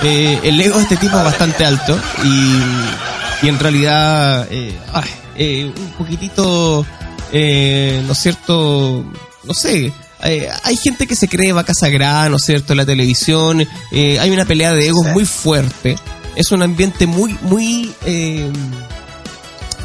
Eh, 0.02 0.40
el 0.42 0.60
ego 0.60 0.78
de 0.78 0.82
este 0.84 0.96
tipo 0.96 1.16
es 1.18 1.24
bastante 1.24 1.64
alto 1.64 1.98
y, 2.24 3.46
en 3.46 3.58
realidad 3.58 4.48
un 4.50 5.94
poquitito, 5.98 6.86
¿no 7.30 8.12
es 8.12 8.18
cierto? 8.18 9.04
No 9.44 9.52
sé, 9.52 9.92
hay 10.20 10.76
gente 10.78 11.06
que 11.06 11.14
se 11.14 11.28
cree 11.28 11.52
vaca 11.52 11.74
sagrada, 11.74 12.30
¿no 12.30 12.36
es 12.36 12.44
cierto?, 12.44 12.72
en 12.72 12.78
la 12.78 12.86
televisión. 12.86 13.68
hay 13.92 14.30
una 14.30 14.46
pelea 14.46 14.72
de 14.72 14.88
egos 14.88 15.06
muy 15.08 15.26
fuerte 15.26 15.96
es 16.36 16.52
un 16.52 16.62
ambiente 16.62 17.06
muy, 17.06 17.36
muy 17.42 17.94
eh, 18.04 18.50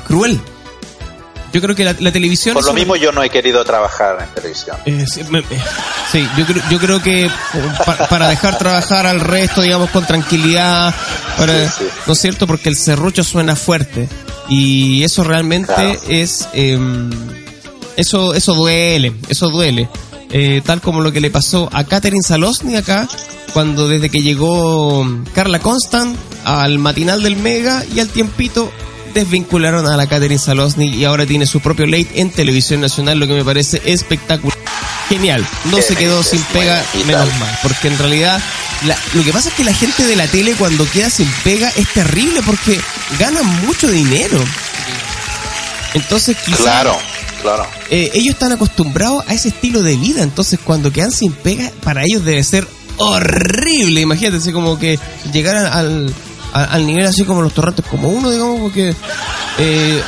cruel. 0.07 0.39
Yo 1.51 1.61
creo 1.61 1.75
que 1.75 1.83
la, 1.83 2.11
televisión... 2.11 2.53
Por 2.53 2.65
lo 2.65 2.73
mismo 2.73 2.95
yo 2.95 3.11
no 3.11 3.23
he 3.23 3.29
querido 3.29 3.63
trabajar 3.65 4.17
en 4.21 4.29
televisión. 4.35 4.77
Eh, 4.85 5.05
sí, 5.07 6.27
yo, 6.37 6.45
creo, 6.45 6.63
yo 6.69 6.79
creo 6.79 7.01
que 7.01 7.29
para, 8.07 8.29
dejar 8.29 8.59
trabajar 8.59 9.07
al 9.07 9.19
resto, 9.19 9.61
digamos, 9.61 9.89
con 9.89 10.05
tranquilidad, 10.05 10.93
¿no 12.05 12.13
es 12.13 12.19
cierto? 12.19 12.45
Porque 12.45 12.69
el 12.69 12.77
serrucho 12.77 13.23
suena 13.23 13.55
fuerte. 13.55 14.07
Y 14.47 15.03
eso 15.03 15.23
realmente 15.23 15.99
es... 16.07 16.47
Em, 16.53 17.09
eso, 17.97 18.33
eso 18.33 18.53
duele, 18.53 19.13
eso 19.27 19.49
duele. 19.49 19.89
Eh, 20.31 20.61
tal 20.63 20.79
como 20.81 21.01
lo 21.01 21.11
que 21.11 21.21
le 21.21 21.31
pasó 21.31 21.69
a 21.73 21.83
Catherine 21.83 22.21
Salosny 22.21 22.75
acá, 22.75 23.07
cuando 23.53 23.87
desde 23.87 24.09
que 24.09 24.21
llegó 24.21 25.07
Carla 25.33 25.59
Constant 25.59 26.15
al 26.45 26.77
matinal 26.77 27.23
del 27.23 27.35
Mega 27.35 27.83
y 27.93 27.99
al 27.99 28.09
tiempito 28.09 28.71
desvincularon 29.13 29.87
a 29.87 29.97
la 29.97 30.07
Catherine 30.07 30.39
Salosny 30.39 30.87
y 30.87 31.05
ahora 31.05 31.25
tiene 31.25 31.45
su 31.45 31.59
propio 31.61 31.87
late 31.87 32.21
en 32.21 32.29
televisión 32.29 32.81
nacional, 32.81 33.19
lo 33.19 33.27
que 33.27 33.33
me 33.33 33.43
parece 33.43 33.81
espectacular. 33.85 34.57
Genial, 35.09 35.43
no 35.65 35.81
se 35.81 35.95
quedó 35.95 36.21
sin 36.21 36.41
pega, 36.53 36.83
menos 37.07 37.27
mal, 37.39 37.59
porque 37.63 37.87
en 37.87 37.97
realidad 37.97 38.39
lo 39.13 39.23
que 39.23 39.33
pasa 39.33 39.49
es 39.49 39.55
que 39.55 39.63
la 39.63 39.73
gente 39.73 40.05
de 40.05 40.15
la 40.15 40.27
tele 40.27 40.53
cuando 40.53 40.89
queda 40.89 41.09
sin 41.09 41.29
pega 41.43 41.69
es 41.75 41.91
terrible 41.93 42.41
porque 42.45 42.79
ganan 43.17 43.45
mucho 43.65 43.89
dinero. 43.89 44.37
Entonces 45.95 46.37
quizás 46.45 46.61
claro, 46.61 46.97
claro. 47.41 47.65
Eh, 47.89 48.11
ellos 48.13 48.33
están 48.33 48.51
acostumbrados 48.51 49.23
a 49.27 49.33
ese 49.33 49.49
estilo 49.49 49.81
de 49.81 49.95
vida, 49.95 50.23
entonces 50.23 50.59
cuando 50.63 50.91
quedan 50.91 51.11
sin 51.11 51.33
pega, 51.33 51.71
para 51.83 52.03
ellos 52.03 52.23
debe 52.25 52.43
ser 52.43 52.67
horrible. 52.97 54.01
Imagínate, 54.01 54.37
así 54.37 54.51
como 54.51 54.77
que 54.77 54.99
llegaran 55.31 55.65
al, 55.65 56.13
al, 56.53 56.85
nivel 56.85 57.05
así 57.05 57.23
como 57.23 57.41
los 57.41 57.53
torrentes, 57.53 57.85
como 57.85 58.09
uno, 58.09 58.29
digamos, 58.29 58.59
porque. 58.59 58.95
Eh, 59.57 60.01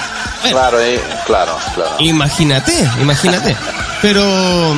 claro, 0.50 0.82
eh, 0.82 1.00
claro, 1.26 1.58
claro. 1.76 1.96
Imagínate, 2.00 2.74
imagínate. 3.02 3.56
Pero. 4.02 4.76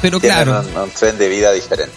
Pero 0.00 0.20
claro. 0.20 0.64
Un, 0.82 0.90
tren 0.90 1.16
de 1.16 1.28
vida 1.28 1.52
diferente. 1.52 1.94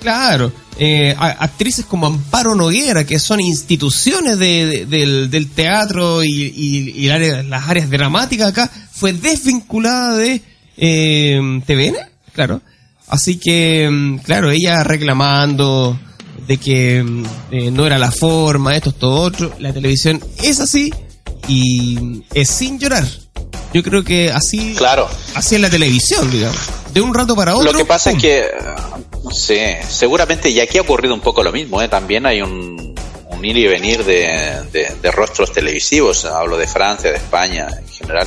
Claro. 0.00 0.52
Eh, 0.80 1.14
actrices 1.18 1.84
como 1.84 2.06
Amparo 2.06 2.54
Noguera, 2.54 3.04
que 3.04 3.18
son 3.18 3.40
instituciones 3.40 4.38
de, 4.38 4.86
del, 4.86 5.50
teatro 5.50 6.22
y, 6.22 6.28
y, 6.30 7.06
las 7.08 7.68
áreas 7.68 7.90
dramáticas 7.90 8.50
acá, 8.50 8.70
fue 8.92 9.12
desvinculada 9.12 10.16
de 10.16 10.40
eh, 10.76 11.60
TVN, 11.66 11.96
claro. 12.32 12.60
Así 13.08 13.38
que, 13.38 13.88
mm, 13.90 14.18
claro, 14.18 14.50
ella 14.50 14.84
reclamando 14.84 15.98
de 16.46 16.58
que 16.58 17.02
mm, 17.02 17.24
eh, 17.50 17.70
no 17.70 17.84
era 17.86 17.98
la 17.98 18.12
forma, 18.12 18.76
esto, 18.76 18.92
todo 18.92 19.20
otro. 19.20 19.52
La 19.58 19.72
televisión 19.72 20.22
es 20.42 20.60
así 20.60 20.92
y 21.48 22.22
es 22.34 22.50
sin 22.50 22.78
llorar. 22.78 23.04
Yo 23.74 23.82
creo 23.82 24.02
que 24.04 24.30
así, 24.30 24.74
claro. 24.76 25.08
así 25.34 25.56
es 25.56 25.60
la 25.60 25.70
televisión, 25.70 26.30
digamos. 26.30 26.58
De 26.94 27.00
un 27.00 27.12
rato 27.12 27.34
para 27.34 27.54
otro. 27.54 27.72
Lo 27.72 27.78
que 27.78 27.84
pasa 27.84 28.12
es 28.12 28.18
que, 28.18 28.44
sí, 29.30 29.60
seguramente, 29.88 30.50
y 30.50 30.60
aquí 30.60 30.78
ha 30.78 30.82
ocurrido 30.82 31.14
un 31.14 31.20
poco 31.20 31.42
lo 31.42 31.52
mismo, 31.52 31.80
¿eh? 31.82 31.88
también 31.88 32.26
hay 32.26 32.42
un, 32.42 32.94
un 33.38 33.44
ir 33.44 33.56
y 33.56 33.66
venir 33.66 34.04
de, 34.04 35.10
rostros 35.12 35.52
televisivos. 35.52 36.24
Hablo 36.24 36.56
de 36.56 36.66
Francia, 36.66 37.10
de 37.10 37.16
España 37.16 37.68
en 37.78 37.88
general. 37.88 38.26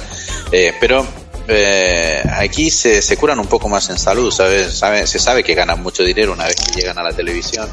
Eh, 0.51 0.73
pero 0.79 1.05
eh, 1.47 2.21
aquí 2.33 2.69
se, 2.69 3.01
curan 3.17 3.39
un 3.39 3.47
poco 3.47 3.69
más 3.69 3.89
en 3.89 3.97
salud, 3.97 4.31
se 4.31 5.19
sabe 5.19 5.43
que 5.43 5.53
ganan 5.53 5.81
mucho 5.81 6.03
dinero 6.03 6.33
una 6.33 6.45
vez 6.45 6.55
que 6.55 6.81
llegan 6.81 6.97
a 6.97 7.03
la 7.03 7.13
televisión 7.13 7.69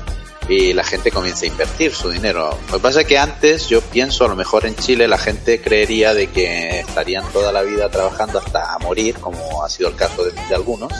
y 0.49 0.73
la 0.73 0.83
gente 0.83 1.11
comienza 1.11 1.45
a 1.45 1.49
invertir 1.49 1.95
su 1.95 2.11
dinero. 2.11 2.59
Lo 2.69 2.79
que 2.79 2.83
pasa 2.83 3.03
es 3.03 3.07
que 3.07 3.19
antes, 3.19 3.69
yo 3.69 3.83
pienso, 3.83 4.25
a 4.25 4.29
lo 4.29 4.37
mejor 4.37 4.65
en 4.65 4.75
Chile 4.77 5.07
la 5.07 5.19
gente 5.19 5.61
creería 5.61 6.15
de 6.15 6.29
que 6.29 6.81
estarían 6.81 7.25
toda 7.33 7.53
la 7.53 7.63
vida 7.63 7.91
trabajando 7.91 8.39
hasta 8.39 8.79
morir, 8.79 9.17
como 9.19 9.63
ha 9.63 9.69
sido 9.69 9.91
el 9.91 9.95
caso 9.95 10.25
de 10.25 10.55
algunos. 10.55 10.93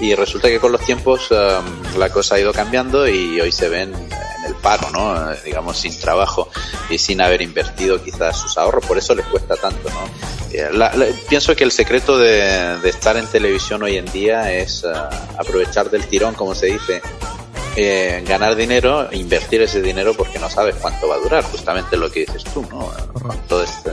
Y 0.00 0.14
resulta 0.14 0.48
que 0.48 0.58
con 0.58 0.72
los 0.72 0.80
tiempos 0.80 1.30
um, 1.30 1.98
la 1.98 2.08
cosa 2.08 2.36
ha 2.36 2.40
ido 2.40 2.52
cambiando 2.52 3.06
y 3.06 3.40
hoy 3.40 3.52
se 3.52 3.68
ven 3.68 3.92
en 3.94 4.44
el 4.46 4.54
paro, 4.54 4.90
¿no? 4.90 5.34
Digamos, 5.44 5.78
sin 5.78 5.98
trabajo 5.98 6.48
y 6.88 6.96
sin 6.96 7.20
haber 7.20 7.42
invertido 7.42 8.02
quizás 8.02 8.38
sus 8.38 8.56
ahorros. 8.56 8.84
Por 8.86 8.96
eso 8.96 9.14
les 9.14 9.26
cuesta 9.26 9.56
tanto, 9.56 9.90
¿no? 9.90 10.08
Eh, 10.52 11.14
pienso 11.28 11.54
que 11.54 11.64
el 11.64 11.70
secreto 11.70 12.18
de, 12.18 12.78
estar 12.84 13.16
en 13.16 13.26
televisión 13.26 13.82
hoy 13.82 13.98
en 13.98 14.06
día 14.06 14.52
es 14.52 14.84
uh, 14.84 14.88
aprovechar 15.38 15.90
del 15.90 16.06
tirón, 16.06 16.34
como 16.34 16.54
se 16.54 16.66
dice, 16.66 17.02
eh, 17.76 18.24
ganar 18.26 18.56
dinero, 18.56 19.08
invertir 19.12 19.62
ese 19.62 19.80
dinero 19.80 20.14
porque 20.14 20.38
no 20.38 20.50
sabes 20.50 20.76
cuánto 20.76 21.08
va 21.08 21.16
a 21.16 21.18
durar, 21.18 21.44
justamente 21.44 21.96
lo 21.96 22.10
que 22.10 22.20
dices 22.20 22.42
tú, 22.44 22.66
¿no? 22.70 22.90
Todo 23.48 23.62
este 23.62 23.92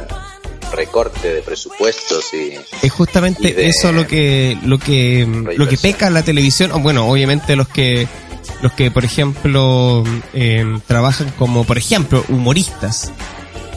recorte 0.71 1.33
de 1.33 1.41
presupuestos 1.41 2.33
y 2.33 2.53
Es 2.85 2.91
justamente 2.91 3.49
y 3.49 3.51
de- 3.53 3.67
eso 3.67 3.91
lo 3.91 4.05
que 4.07 4.57
lo 4.63 4.77
que 4.79 5.25
lo 5.57 5.67
que 5.67 5.77
peca 5.77 6.09
la 6.09 6.23
televisión. 6.23 6.71
Bueno, 6.83 7.07
obviamente 7.09 7.55
los 7.55 7.67
que 7.67 8.07
los 8.61 8.71
que 8.73 8.91
por 8.91 9.05
ejemplo 9.05 10.03
eh, 10.33 10.65
trabajan 10.87 11.31
como 11.37 11.63
por 11.63 11.77
ejemplo 11.77 12.23
humoristas 12.29 13.11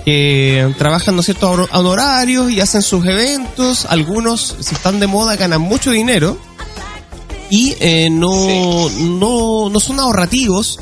que 0.05 0.73
trabajan 0.79 1.15
no 1.15 1.21
es 1.21 1.27
cierto 1.27 1.69
a 1.71 1.79
honorarios 1.79 2.51
y 2.51 2.61
hacen 2.61 2.81
sus 2.83 3.05
eventos. 3.07 3.85
Algunos 3.87 4.57
si 4.61 4.75
están 4.75 4.99
de 5.01 5.07
moda 5.07 5.37
ganan 5.37 5.61
mucho 5.61 5.91
dinero 5.91 6.39
y 7.51 7.75
eh, 7.81 8.09
no 8.11 8.89
no 8.91 9.69
no 9.71 9.81
son 9.81 10.01
ahorrativos 10.01 10.79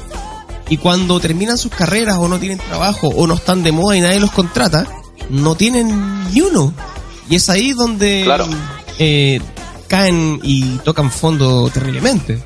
y 0.71 0.77
cuando 0.77 1.19
terminan 1.19 1.57
sus 1.59 1.73
carreras 1.73 2.19
o 2.19 2.29
no 2.29 2.39
tienen 2.39 2.59
trabajo 2.59 3.09
o 3.09 3.27
no 3.27 3.35
están 3.35 3.63
de 3.63 3.73
moda 3.73 3.97
y 3.97 4.03
nadie 4.03 4.21
los 4.21 4.31
contrata, 4.33 4.87
no 5.31 5.55
tienen 5.55 6.25
ni 6.33 6.41
uno. 6.41 6.73
Y 7.29 7.37
es 7.37 7.49
ahí 7.51 7.73
donde 7.73 8.23
Claro. 8.25 8.47
eh, 8.99 9.41
caen 9.87 10.41
y 10.43 10.77
tocan 10.79 11.11
fondo 11.11 11.69
terriblemente. 11.71 12.43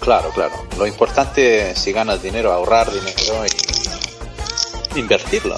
Claro, 0.00 0.30
claro. 0.30 0.52
Lo 0.78 0.86
importante 0.86 1.74
si 1.76 1.92
ganas 1.92 2.22
dinero, 2.22 2.52
ahorrar 2.52 2.90
dinero 2.92 3.44
y 4.94 5.00
invertirlo. 5.00 5.56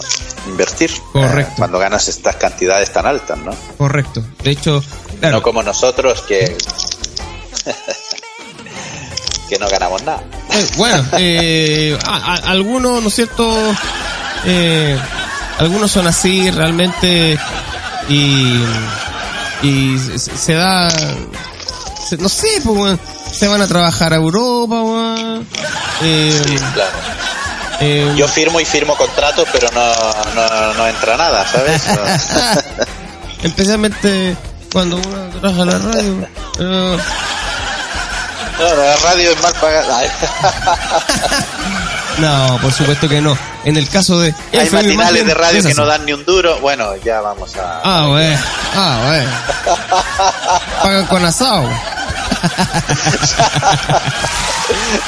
Invertir. 0.48 0.90
Correcto. 1.12 1.52
Eh, 1.52 1.54
cuando 1.56 1.78
ganas 1.78 2.08
estas 2.08 2.36
cantidades 2.36 2.92
tan 2.92 3.06
altas, 3.06 3.38
¿no? 3.38 3.54
Correcto. 3.78 4.24
De 4.42 4.50
hecho, 4.50 4.82
claro, 5.20 5.36
No 5.36 5.42
como 5.42 5.62
nosotros 5.62 6.22
que 6.22 6.56
que 9.48 9.58
no 9.58 9.68
ganamos 9.68 10.02
nada. 10.04 10.22
eh, 10.52 10.66
bueno, 10.76 11.04
eh, 11.18 11.98
a- 12.04 12.34
a- 12.34 12.50
algunos, 12.50 13.02
¿no 13.02 13.08
es 13.08 13.14
cierto? 13.14 13.52
Eh, 14.46 14.98
algunos 15.60 15.90
son 15.92 16.06
así 16.08 16.50
realmente 16.50 17.38
y, 18.08 18.60
y 19.62 19.98
se, 19.98 20.18
se 20.36 20.54
da, 20.54 20.90
se- 20.90 22.16
no 22.18 22.28
sé, 22.28 22.48
pues, 22.64 22.98
se 23.32 23.46
van 23.46 23.62
a 23.62 23.68
trabajar 23.68 24.12
a 24.12 24.16
Europa. 24.16 24.82
Eh, 26.02 26.42
Sí, 26.46 26.56
claro. 26.74 26.90
eh, 27.80 28.12
Yo 28.16 28.26
firmo 28.26 28.58
y 28.60 28.64
firmo 28.64 28.96
contratos, 28.96 29.46
pero 29.52 29.68
no, 29.72 29.92
no, 30.34 30.74
no 30.74 30.86
entra 30.88 31.16
nada, 31.16 31.46
¿sabes? 31.46 31.82
Especialmente 33.42 34.36
cuando 34.72 34.96
uno 34.96 35.40
trabaja 35.40 35.62
en 35.62 35.68
la 35.68 35.78
radio. 35.78 36.28
No, 38.58 38.74
la 38.74 38.96
radio 38.96 39.30
es 39.32 39.42
mal 39.42 39.52
pagada. 39.54 40.02
no, 42.20 42.58
por 42.60 42.72
supuesto 42.72 43.08
que 43.08 43.20
no. 43.20 43.36
En 43.64 43.76
el 43.76 43.88
caso 43.88 44.18
de... 44.20 44.34
Hay 44.52 44.70
más 44.70 44.84
matinales 44.84 45.26
de 45.26 45.34
radio 45.34 45.62
que 45.62 45.74
no 45.74 45.86
dan 45.86 46.04
ni 46.06 46.12
un 46.12 46.24
duro. 46.24 46.58
Bueno, 46.60 46.94
ya 47.04 47.20
vamos 47.20 47.54
a... 47.56 47.80
Ah, 47.84 48.06
bueno. 48.08 48.38
Ah, 48.74 49.02
bueno. 49.06 49.30
Pagan 50.82 51.06
con 51.06 51.24
asado. 51.24 51.68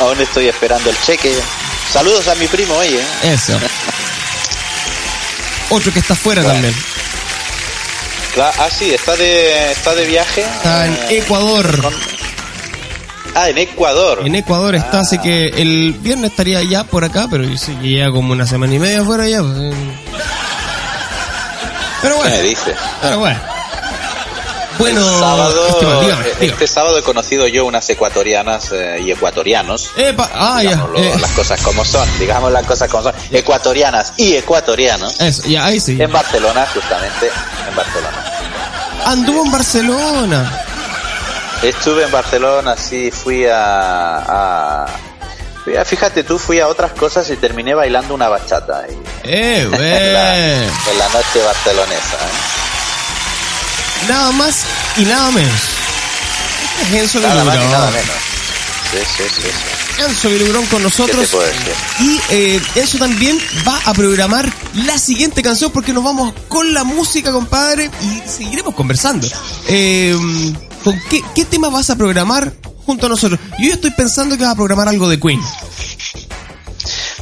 Aún 0.00 0.20
estoy 0.20 0.48
esperando 0.48 0.90
el 0.90 1.00
cheque. 1.02 1.34
Saludos 1.92 2.28
a 2.28 2.34
mi 2.34 2.46
primo, 2.46 2.74
oye. 2.74 3.00
¿eh? 3.00 3.32
Eso. 3.34 3.58
Otro 5.70 5.92
que 5.92 6.00
está 6.00 6.14
afuera 6.14 6.42
Bueno. 6.42 6.54
también. 6.60 6.74
Ah, 8.58 8.68
sí, 8.70 8.92
está 8.92 9.14
de, 9.16 9.72
está 9.72 9.94
de 9.94 10.06
viaje. 10.06 10.42
Está 10.42 10.86
en 10.86 10.94
eh, 10.94 11.18
Ecuador. 11.18 11.82
con- 11.82 12.11
Ah, 13.34 13.48
en 13.48 13.58
Ecuador. 13.58 14.20
En 14.24 14.34
Ecuador 14.34 14.74
está, 14.74 14.98
Ah. 14.98 15.02
así 15.02 15.18
que 15.18 15.46
el 15.46 15.94
viernes 16.00 16.30
estaría 16.32 16.62
ya 16.62 16.84
por 16.84 17.04
acá, 17.04 17.26
pero 17.30 17.44
yo 17.44 17.56
sé 17.56 17.74
que 17.76 17.88
lleva 17.88 18.12
como 18.12 18.32
una 18.32 18.46
semana 18.46 18.74
y 18.74 18.78
media 18.78 19.02
fuera 19.04 19.26
ya. 19.28 19.40
pues. 19.42 19.74
Pero 22.02 22.16
¿Qué 22.16 22.22
me 22.24 22.28
bueno, 22.30 22.42
dice? 22.48 22.74
pero 23.00 23.18
bueno. 23.20 23.40
Bueno, 24.78 25.00
el 25.00 25.18
sábado, 25.20 25.68
Esteban, 25.68 26.00
dígame, 26.00 26.24
dígame. 26.24 26.46
este 26.46 26.66
sábado 26.66 26.98
he 26.98 27.02
conocido 27.02 27.46
yo 27.46 27.66
unas 27.66 27.88
ecuatorianas 27.90 28.72
eh, 28.72 29.00
y 29.04 29.10
ecuatorianos. 29.12 29.90
Epa, 29.96 30.28
ah, 30.34 30.62
ya. 30.62 30.84
eh, 30.96 31.14
las 31.20 31.30
cosas 31.32 31.60
como 31.62 31.84
son, 31.84 32.08
digamos 32.18 32.50
las 32.50 32.66
cosas 32.66 32.90
como 32.90 33.04
son. 33.04 33.14
Ecuatorianas 33.30 34.14
y 34.16 34.34
ecuatorianos. 34.34 35.20
eso, 35.20 35.42
ya, 35.46 35.66
ahí 35.66 35.78
sí. 35.78 35.96
En 36.00 36.10
Barcelona, 36.10 36.66
justamente, 36.74 37.26
en 37.68 37.76
Barcelona. 37.76 38.24
Anduvo 39.06 39.44
en 39.44 39.52
Barcelona. 39.52 40.64
Estuve 41.62 42.04
en 42.04 42.10
Barcelona, 42.10 42.76
sí, 42.76 43.10
fui 43.10 43.46
a, 43.46 44.84
a- 44.84 44.86
Fíjate 45.84 46.24
tú, 46.24 46.40
fui 46.40 46.58
a 46.58 46.66
otras 46.66 46.90
cosas 46.92 47.30
y 47.30 47.36
terminé 47.36 47.72
bailando 47.72 48.14
una 48.14 48.28
bachata 48.28 48.80
ahí, 48.80 48.98
Eh, 49.22 49.60
en, 49.72 50.12
la, 50.12 50.36
en 50.36 50.98
la 50.98 51.08
noche 51.10 51.40
barcelonesa. 51.44 52.16
¿eh? 52.16 54.08
Nada 54.08 54.32
más 54.32 54.56
y 54.96 55.02
nada 55.04 55.30
menos. 55.30 55.52
Este 56.82 56.96
es 56.96 57.02
Enzo 57.02 57.20
Nada 57.20 57.44
más 57.44 57.54
y 57.54 57.58
nada 57.58 57.90
menos. 57.92 58.06
Sí, 58.90 58.98
sí, 59.16 59.22
sí. 59.36 59.42
sí. 59.42 60.02
Enzo 60.02 60.28
Vilugrón 60.30 60.66
con 60.66 60.78
¿Qué 60.78 60.84
nosotros. 60.84 61.30
Y 62.00 62.20
eh, 62.30 62.60
Enzo 62.74 62.98
también 62.98 63.38
va 63.66 63.78
a 63.84 63.94
programar 63.94 64.52
la 64.84 64.98
siguiente 64.98 65.42
canción 65.44 65.70
porque 65.70 65.92
nos 65.92 66.02
vamos 66.02 66.34
con 66.48 66.74
la 66.74 66.82
música, 66.82 67.30
compadre, 67.30 67.88
y 68.00 68.28
seguiremos 68.28 68.74
conversando. 68.74 69.28
Eh, 69.68 70.16
¿Con 70.84 70.98
qué, 71.10 71.20
qué 71.34 71.44
tema 71.44 71.68
vas 71.70 71.90
a 71.90 71.96
programar 71.96 72.52
junto 72.84 73.06
a 73.06 73.08
nosotros? 73.08 73.38
Yo 73.58 73.68
ya 73.68 73.74
estoy 73.74 73.90
pensando 73.92 74.36
que 74.36 74.42
vas 74.44 74.52
a 74.52 74.56
programar 74.56 74.88
algo 74.88 75.08
de 75.08 75.18
Queen. 75.20 75.40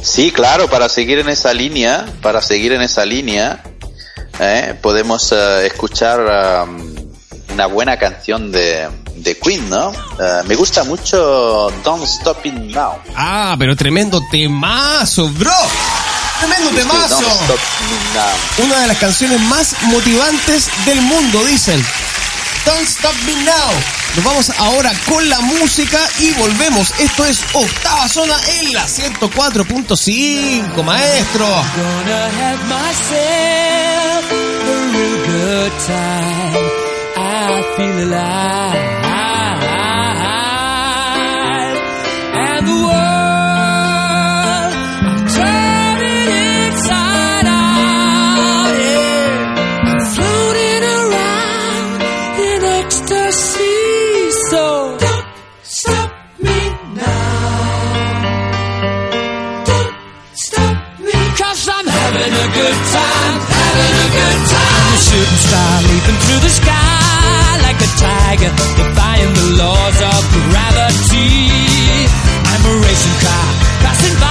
Sí, 0.01 0.31
claro, 0.31 0.67
para 0.69 0.89
seguir 0.89 1.19
en 1.19 1.29
esa 1.29 1.53
línea, 1.53 2.05
para 2.21 2.41
seguir 2.41 2.71
en 2.73 2.81
esa 2.81 3.05
línea, 3.05 3.61
¿eh? 4.39 4.75
podemos 4.81 5.31
eh, 5.31 5.67
escuchar 5.67 6.65
um, 6.67 6.95
una 7.53 7.67
buena 7.67 7.97
canción 7.97 8.51
de, 8.51 8.89
de 9.17 9.37
Queen, 9.37 9.69
¿no? 9.69 9.91
Eh, 9.91 10.41
me 10.47 10.55
gusta 10.55 10.83
mucho 10.83 11.71
Don't 11.83 12.03
Stop 12.05 12.43
It 12.45 12.53
Now. 12.53 12.93
Ah, 13.15 13.55
pero 13.59 13.75
tremendo 13.75 14.19
temazo, 14.31 15.29
bro. 15.29 15.51
Tremendo 16.39 16.69
Sí, 16.71 16.75
temazo. 16.77 17.21
Don't 17.21 17.41
Stop 17.43 17.59
It 17.59 18.15
Now. 18.15 18.65
Una 18.65 18.79
de 18.79 18.87
las 18.87 18.97
canciones 18.97 19.39
más 19.41 19.75
motivantes 19.83 20.67
del 20.85 20.99
mundo, 21.01 21.45
dicen. 21.45 21.85
Don't 22.65 22.87
Stop 22.87 23.15
Me 23.25 23.33
Now. 23.43 23.71
Nos 24.15 24.25
vamos 24.25 24.49
ahora 24.59 24.91
con 25.07 25.27
la 25.29 25.39
música 25.41 25.99
y 26.19 26.31
volvemos. 26.33 26.93
Esto 26.99 27.25
es 27.25 27.39
Octava 27.53 28.07
Zona 28.07 28.35
en 28.47 28.73
la 28.73 28.85
104.5, 28.85 30.83
maestro. 30.83 31.45
Shooting 65.21 65.37
star 65.37 65.81
leaping 65.83 66.19
through 66.25 66.39
the 66.39 66.49
sky 66.49 67.59
like 67.61 67.77
a 67.77 67.89
tiger, 67.97 68.51
defying 68.77 69.33
the 69.33 69.47
laws 69.61 69.97
of 70.01 70.21
gravity. 70.49 72.07
I'm 72.49 72.63
a 72.65 72.75
racing 72.81 73.17
car 73.21 73.47
passing 73.85 74.19
by 74.19 74.30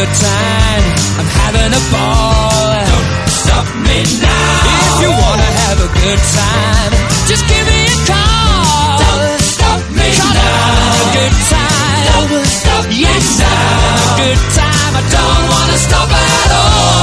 good 0.00 0.16
time. 0.16 0.84
I'm 1.20 1.30
having 1.44 1.72
a 1.76 1.82
ball. 1.92 2.72
Don't 2.88 3.08
stop 3.44 3.66
me 3.84 3.98
now. 4.24 4.88
If 4.88 4.96
you 5.04 5.10
wanna 5.12 5.50
have 5.60 5.78
a 5.88 5.90
good 6.00 6.22
time, 6.40 6.92
just 7.28 7.44
give 7.52 7.64
me 7.68 7.80
a 7.84 7.98
call. 8.08 8.96
Don't 9.04 9.40
stop 9.54 9.80
me 9.98 10.08
to 10.16 10.28
have 10.40 10.96
a 11.04 11.08
good 11.18 11.36
time. 11.52 12.04
Don't 12.32 12.48
stop 12.60 12.84
yes, 13.04 13.24
me 13.28 13.44
now. 13.44 14.00
a 14.00 14.16
good 14.24 14.40
time. 14.60 14.92
I 15.00 15.04
don't 15.16 15.44
wanna 15.52 15.78
stop 15.86 16.08
at 16.08 16.50
all. 16.60 17.00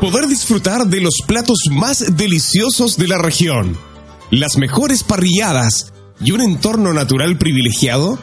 Poder 0.00 0.26
disfrutar 0.26 0.86
de 0.86 1.00
los 1.00 1.18
platos 1.26 1.58
más 1.70 2.16
deliciosos 2.16 2.96
de 2.96 3.06
la 3.06 3.18
región, 3.18 3.76
las 4.30 4.56
mejores 4.56 5.04
parrilladas 5.04 5.92
y 6.20 6.32
un 6.32 6.40
entorno 6.40 6.92
natural 6.92 7.38
privilegiado? 7.38 8.18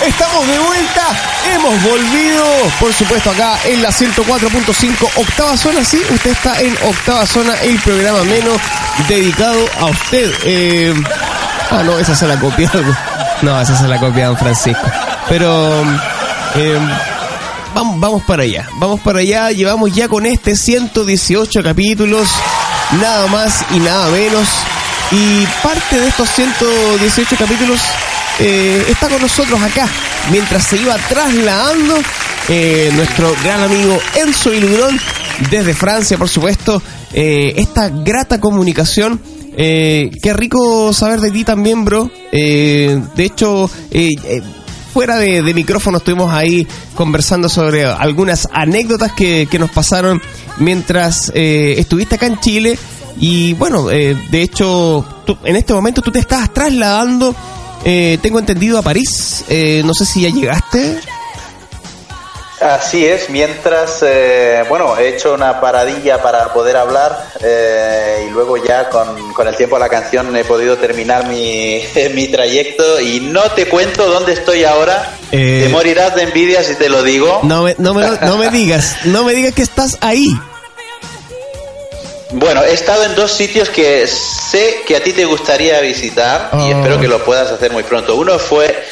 Estamos 0.08 0.48
de 0.48 0.58
vuelta, 0.58 1.04
hemos 1.54 1.84
volvido, 1.84 2.46
por 2.80 2.94
supuesto 2.94 3.30
acá 3.30 3.60
en 3.66 3.82
la 3.82 3.90
104.5 3.90 5.10
octava 5.18 5.58
zona, 5.58 5.84
sí, 5.84 6.02
usted 6.10 6.32
está 6.32 6.62
en 6.62 6.74
octava 6.86 7.26
zona, 7.26 7.54
el 7.56 7.78
programa 7.80 8.24
menos 8.24 8.58
dedicado 9.10 9.66
a 9.78 9.88
usted. 9.88 10.34
Eh, 10.46 10.94
ah, 11.72 11.84
no, 11.84 12.00
esa 12.00 12.16
se 12.16 12.26
la 12.26 12.40
copió. 12.40 12.70
No, 13.42 13.60
esa 13.60 13.78
se 13.78 13.86
la 13.88 14.00
copió 14.00 14.28
Don 14.28 14.38
Francisco. 14.38 14.82
Pero 15.28 15.84
eh, 16.56 16.80
vamos, 17.76 18.00
vamos 18.00 18.24
para 18.24 18.44
allá, 18.44 18.66
vamos 18.76 19.02
para 19.02 19.20
allá, 19.20 19.52
llevamos 19.52 19.94
ya 19.94 20.08
con 20.08 20.26
este 20.26 20.56
118 20.56 21.62
capítulos, 21.62 22.30
nada 22.94 23.28
más 23.28 23.66
y 23.72 23.80
nada 23.80 24.10
menos. 24.10 24.48
Y 25.12 25.46
parte 25.62 26.00
de 26.00 26.08
estos 26.08 26.30
118 26.30 27.36
capítulos 27.38 27.82
eh, 28.40 28.86
está 28.90 29.10
con 29.10 29.20
nosotros 29.20 29.60
acá, 29.62 29.90
mientras 30.32 30.64
se 30.64 30.78
iba 30.78 30.96
trasladando 31.10 31.96
eh, 32.48 32.92
nuestro 32.94 33.34
gran 33.44 33.62
amigo 33.62 33.98
Enzo 34.16 34.54
Ilurón 34.54 35.00
desde 35.50 35.74
Francia, 35.74 36.18
por 36.20 36.30
supuesto, 36.30 36.82
eh, 37.14 37.54
esta 37.58 37.90
grata 37.90 38.40
comunicación. 38.40 39.20
Qué 39.58 40.34
rico 40.36 40.94
saber 40.94 41.20
de 41.20 41.32
ti 41.32 41.44
también, 41.44 41.84
bro. 41.84 42.12
De 42.32 43.02
hecho, 43.18 43.68
fuera 44.94 45.18
de, 45.18 45.42
micrófono 45.56 45.98
estuvimos 45.98 46.32
ahí 46.32 46.68
conversando 46.94 47.50
sobre 47.50 47.86
algunas 47.86 48.48
anécdotas 48.54 49.14
que, 49.14 49.48
que 49.50 49.58
nos 49.58 49.72
pasaron 49.72 50.22
mientras 50.60 51.32
estuviste 51.34 52.16
acá 52.16 52.28
en 52.28 52.40
Chile. 52.40 52.78
Y 53.20 53.56
bueno, 53.56 53.88
de 53.88 54.42
hecho, 54.44 55.04
en 55.44 55.56
este 55.56 55.74
momento 55.74 56.04
tú 56.04 56.12
te 56.12 56.20
estás 56.20 56.54
trasladando, 56.54 57.36
eh, 57.86 58.18
tengo 58.22 58.40
entendido, 58.40 58.78
a 58.78 58.82
París. 58.82 59.44
Eh, 59.50 59.82
no 59.86 59.94
sé 59.94 60.06
si 60.06 60.22
ya 60.22 60.30
llegaste. 60.30 61.00
Así 62.60 63.06
es, 63.06 63.30
mientras, 63.30 64.00
eh, 64.02 64.64
bueno, 64.68 64.98
he 64.98 65.10
hecho 65.10 65.36
una 65.36 65.62
paradilla 65.62 66.24
para 66.24 66.52
poder 66.54 66.76
hablar 66.76 67.32
eh, 67.40 68.26
y 68.28 68.32
luego 68.32 68.58
ya 68.58 68.90
con, 68.90 69.32
con 69.34 69.48
el 69.48 69.56
tiempo 69.56 69.76
de 69.76 69.82
la 69.82 69.90
canción 69.90 70.36
he 70.36 70.44
podido 70.44 70.76
terminar 70.78 71.28
mi, 71.28 71.84
mi 72.16 72.28
trayecto 72.30 73.00
y 73.00 73.20
no 73.20 73.44
te 73.52 73.68
cuento 73.68 74.08
dónde 74.08 74.34
estoy 74.34 74.64
ahora. 74.64 75.18
Eh, 75.32 75.62
te 75.66 75.70
morirás 75.70 76.16
de 76.16 76.24
envidia 76.24 76.64
si 76.64 76.74
te 76.76 76.90
lo 76.90 77.04
digo. 77.04 77.42
No 77.44 77.62
me, 77.62 77.76
no, 77.78 77.94
me, 77.94 78.08
no 78.22 78.38
me 78.38 78.50
digas, 78.52 78.98
no 79.06 79.24
me 79.24 79.34
digas 79.34 79.54
que 79.54 79.62
estás 79.62 80.00
ahí. 80.02 80.36
Bueno, 82.32 82.62
he 82.64 82.74
estado 82.74 83.04
en 83.06 83.16
dos 83.16 83.32
sitios 83.32 83.70
que 83.70 84.06
sé 84.06 84.82
que 84.86 84.98
a 84.98 85.04
ti 85.04 85.14
te 85.14 85.24
gustaría 85.26 85.80
visitar 85.80 86.50
y 86.54 86.58
Oh. 86.58 86.72
espero 86.78 87.00
que 87.00 87.08
lo 87.08 87.24
puedas 87.24 87.50
hacer 87.52 87.72
muy 87.72 87.84
pronto. 87.84 88.16
Uno 88.16 88.38
fue 88.38 88.84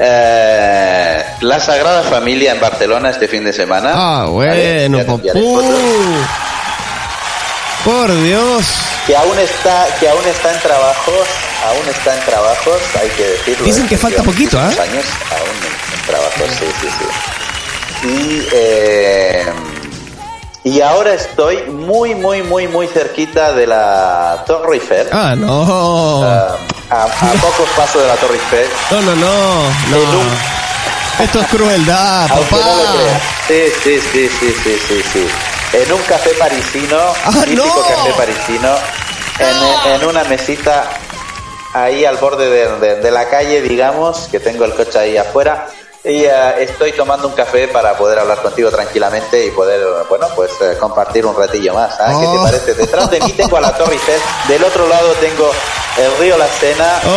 eh, 0.00 1.24
la 1.42 1.60
Sagrada 1.60 2.02
Familia 2.02 2.52
en 2.52 2.60
Barcelona 2.60 3.10
este 3.10 3.28
fin 3.28 3.44
de 3.44 3.52
semana. 3.52 3.92
Ah, 3.94 4.26
bueno, 4.28 4.98
fotos. 5.04 5.24
Por 7.84 8.22
Dios. 8.22 8.64
que 9.06 9.16
aún 9.16 9.38
está 9.38 9.86
que 10.00 10.08
aún 10.08 10.26
está 10.26 10.52
en 10.52 10.60
trabajos 10.60 11.28
aún 11.66 11.88
está 11.88 12.14
en 12.18 12.24
trabajos 12.24 12.76
hay 13.00 13.08
que 13.10 13.22
decirlo 13.24 13.64
Dicen 13.64 13.84
¿eh? 13.84 13.88
que 13.88 13.96
falta 13.96 14.22
poquito, 14.22 14.58
¿ah? 14.58 14.66
años 14.66 15.04
aún 15.30 15.56
en, 15.62 15.98
en 16.00 16.06
trabajos 16.06 16.50
sí 16.58 16.66
sí 16.80 16.88
sí 16.98 18.08
y 18.08 18.48
eh, 18.52 19.46
y 20.68 20.80
ahora 20.80 21.14
estoy 21.14 21.62
muy 21.70 22.14
muy 22.14 22.42
muy 22.42 22.66
muy 22.68 22.86
cerquita 22.88 23.52
de 23.52 23.66
la 23.66 24.42
Torre 24.46 24.74
Eiffel 24.76 25.08
Ah, 25.12 25.34
no. 25.36 26.22
Ah, 26.24 26.56
a, 26.90 27.02
a 27.04 27.32
pocos 27.34 27.68
pasos 27.76 28.02
de 28.02 28.08
la 28.08 28.14
Torre 28.16 28.34
Eiffel 28.34 28.66
No, 28.90 29.00
no, 29.02 29.14
no. 29.16 29.96
En 29.96 30.12
no. 30.12 30.18
un- 30.20 30.38
Esto 31.24 31.40
es 31.40 31.46
crueldad, 31.48 32.28
papá. 32.28 32.56
no 32.56 33.18
sí 33.46 33.62
sí 33.82 34.00
sí 34.12 34.28
sí 34.40 34.54
sí 34.62 34.78
sí 34.88 35.02
sí 35.12 35.28
en 35.72 35.92
un 35.92 36.00
café 36.02 36.30
parisino 36.38 36.96
Ah, 37.24 37.32
típico 37.44 37.66
no. 37.66 37.82
café 37.82 38.12
parisino 38.16 38.74
en, 39.38 39.92
en 39.94 40.04
una 40.08 40.24
mesita 40.24 40.84
ahí 41.74 42.04
al 42.04 42.16
borde 42.16 42.48
de, 42.50 42.78
de- 42.78 42.94
de 43.00 43.10
la 43.10 43.28
calle, 43.28 43.60
digamos, 43.62 44.28
que 44.30 44.40
tengo 44.40 44.64
el 44.64 44.74
coche 44.74 44.98
ahí 44.98 45.16
afuera. 45.16 45.66
Y 46.04 46.24
eh, 46.24 46.62
estoy 46.62 46.92
tomando 46.92 47.26
un 47.28 47.34
café 47.34 47.66
para 47.68 47.96
poder 47.98 48.18
hablar 48.20 48.40
contigo 48.40 48.70
tranquilamente 48.70 49.46
y 49.46 49.50
poder, 49.50 49.80
bueno, 50.08 50.26
pues 50.36 50.50
eh, 50.62 50.76
compartir 50.78 51.26
un 51.26 51.36
ratillo 51.36 51.74
más. 51.74 51.92
¿ah? 52.00 52.12
¿Qué 52.18 52.26
te 52.26 52.38
Oh. 52.38 52.42
parece? 52.44 52.74
Detrás 52.74 53.10
de 53.10 53.20
mí 53.20 53.32
tengo 53.32 53.56
a 53.56 53.60
la 53.60 53.76
Torre 53.76 53.94
Eiffel, 53.94 54.20
del 54.46 54.64
otro 54.64 54.86
lado 54.88 55.12
tengo 55.14 55.50
el 55.98 56.18
río 56.20 56.38
La 56.38 56.46
Sena 56.48 57.00
Oh. 57.04 57.08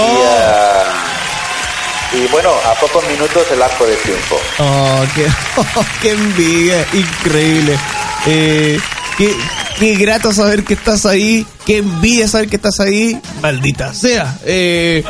y, 2.14 2.18
eh, 2.18 2.24
y, 2.24 2.28
bueno, 2.32 2.50
a 2.70 2.74
pocos 2.76 3.06
minutos 3.08 3.46
el 3.52 3.62
Arco 3.62 3.86
de 3.86 3.96
Triunfo. 3.98 4.40
Oh, 4.60 5.04
qué, 5.16 5.28
qué 6.02 6.12
envidia, 6.12 6.86
increíble. 6.92 7.78
Eh, 8.26 8.80
qué, 9.18 9.34
qué 9.80 9.96
grato 9.96 10.34
saber 10.34 10.64
que 10.66 10.74
estás 10.74 11.06
ahí, 11.06 11.46
qué 11.66 11.78
envidia 11.78 12.28
saber 12.28 12.50
que 12.50 12.56
estás 12.58 12.80
ahí, 12.80 13.18
maldita 13.42 13.94
sea. 13.94 14.36
Eh, 14.44 15.04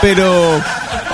pero 0.00 0.60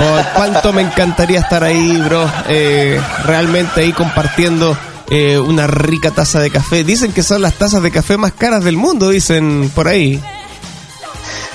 oh, 0.00 0.22
cuánto 0.34 0.72
me 0.72 0.82
encantaría 0.82 1.40
estar 1.40 1.64
ahí, 1.64 2.00
bro. 2.02 2.30
Eh, 2.48 3.00
realmente 3.24 3.80
ahí 3.80 3.92
compartiendo 3.92 4.76
eh, 5.10 5.38
una 5.38 5.66
rica 5.66 6.10
taza 6.10 6.40
de 6.40 6.50
café. 6.50 6.84
Dicen 6.84 7.12
que 7.12 7.22
son 7.22 7.42
las 7.42 7.54
tazas 7.54 7.82
de 7.82 7.90
café 7.90 8.16
más 8.16 8.32
caras 8.32 8.64
del 8.64 8.76
mundo, 8.76 9.10
dicen 9.10 9.70
por 9.74 9.88
ahí. 9.88 10.22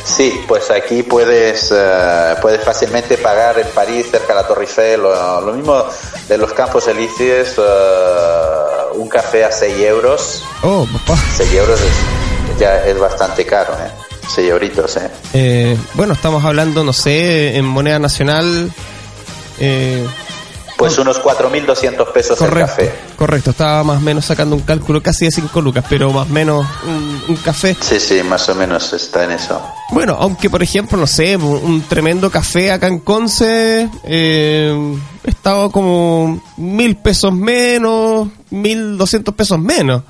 Sí, 0.06 0.44
pues 0.48 0.70
aquí 0.72 1.04
puedes, 1.04 1.72
eh, 1.72 2.36
puedes 2.42 2.64
fácilmente 2.64 3.18
pagar 3.18 3.60
en 3.60 3.68
París, 3.68 4.08
cerca 4.10 4.30
de 4.30 4.42
la 4.42 4.48
Torre 4.48 4.64
Eiffel, 4.64 5.02
lo, 5.02 5.42
lo 5.42 5.54
mismo 5.54 5.86
de 6.28 6.38
los 6.38 6.54
Campos 6.54 6.88
Elíseos, 6.88 7.56
eh, 7.58 8.96
un 8.96 9.08
café 9.08 9.46
a 9.46 9.52
6 9.52 9.80
euros. 9.80 10.44
Oh, 10.64 10.88
papá. 10.92 11.20
6 11.38 11.54
euros 11.54 11.80
es, 11.80 12.60
ya 12.60 12.86
es 12.86 13.00
bastante 13.00 13.46
caro, 13.46 13.74
¿eh? 13.74 14.11
6 14.28 14.49
euritos, 14.49 14.97
¿eh? 14.97 15.09
Eh, 15.34 15.78
bueno, 15.95 16.13
estamos 16.13 16.43
hablando, 16.45 16.84
no 16.84 16.93
sé, 16.93 17.57
en 17.57 17.65
moneda 17.65 17.99
nacional. 17.99 18.72
Eh, 19.59 20.05
Pues 20.78 20.97
unos 20.97 21.22
4.200 21.22 22.11
pesos 22.11 22.32
el 22.41 22.47
correcto, 22.47 22.69
café. 22.72 22.91
correcto. 23.15 23.51
Estaba 23.51 23.84
más 23.84 23.97
o 23.97 24.01
menos 24.01 24.26
sacando 24.26 24.55
un 24.55 24.63
cálculo 24.63 25.03
casi 25.03 25.26
de 25.26 25.32
5 25.32 25.61
lucas, 25.61 25.86
pero 25.88 26.11
más 26.11 26.28
o 26.28 26.34
menos 26.34 26.65
un, 26.88 27.22
un 27.28 27.36
café. 27.38 27.76
Sí, 27.80 27.99
sí, 27.99 28.24
más 28.24 28.47
o 28.49 28.55
menos 28.55 28.91
está 28.93 29.24
en 29.26 29.32
eso. 29.32 29.61
Bueno, 29.91 30.17
aunque 30.19 30.49
por 30.49 30.63
ejemplo, 30.63 30.97
no 30.97 31.05
sé, 31.05 31.36
un, 31.38 31.84
tremendo 31.88 32.32
café 32.32 32.72
acá 32.72 32.88
en 32.88 32.99
Conce 32.99 33.89
eh, 34.05 34.95
estaba 35.24 35.69
como 35.69 36.41
mil 36.57 36.95
pesos 36.95 37.32
menos, 37.34 38.30
mil 38.49 38.97
doscientos 38.97 39.36
pesos 39.36 39.59
menos. 39.59 40.01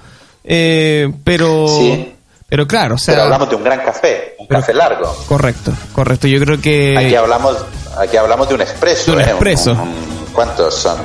Eh, 0.43 1.11
pero, 1.25 1.67
Sí. 1.67 2.13
Pero 2.51 2.67
claro, 2.67 2.95
o 2.95 2.97
sea, 2.97 3.13
Pero 3.13 3.23
hablamos 3.23 3.49
de 3.49 3.55
un 3.55 3.63
gran 3.63 3.79
café, 3.79 4.35
un 4.37 4.45
Pero- 4.45 4.59
café 4.59 4.73
largo. 4.73 5.15
correcto, 5.25 5.71
correcto. 5.93 6.27
Yo 6.27 6.37
creo 6.41 6.59
que 6.59 6.97
Aquí 6.97 7.15
hablamos, 7.15 7.55
aquí 7.97 8.17
hablamos 8.17 8.49
de 8.49 8.55
un 8.55 8.61
expreso. 8.61 9.11
De 9.11 9.17
un 9.17 9.21
¿eh? 9.23 9.29
expreso. 9.29 9.71
un- 9.71 10.25
¿Cuántos 10.33 10.75
son? 10.75 10.97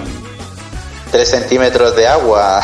Tres 1.13 1.31
centímetros 1.31 1.95
de 1.95 2.09
agua. 2.09 2.61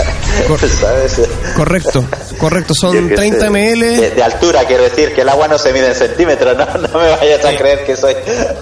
Cor- 0.48 0.58
¿Sabes? 0.80 1.20
correcto, 1.54 2.02
correcto. 2.38 2.72
Son 2.74 3.06
qué 3.10 3.14
30 3.16 3.38
sé. 3.40 3.50
mil. 3.50 3.80
De, 3.80 4.10
de 4.12 4.22
altura, 4.22 4.64
quiero 4.64 4.84
decir, 4.84 5.14
que 5.14 5.20
el 5.20 5.28
agua 5.28 5.46
no 5.46 5.58
se 5.58 5.70
mide 5.74 5.88
en 5.88 5.94
centímetros, 5.94 6.56
no, 6.56 6.64
no 6.64 6.98
me 6.98 7.10
vayas 7.10 7.44
a 7.44 7.54
creer 7.54 7.84
que 7.84 7.94
soy. 7.94 8.16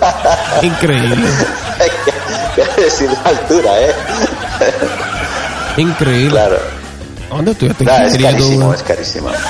Increíble, 0.62 1.16
quiero 2.56 2.72
decir 2.74 3.08
de 3.08 3.16
altura, 3.28 3.80
¿eh? 3.82 3.92
increíble. 5.76 6.30
Claro. 6.30 6.79
¿Dónde 7.30 7.52
estudiaste 7.52 7.84
Claro, 7.84 8.06
es 8.06 8.16
tú, 8.16 8.22
carísimo, 8.22 8.74
es 8.74 8.82
carísimo. 8.82 9.30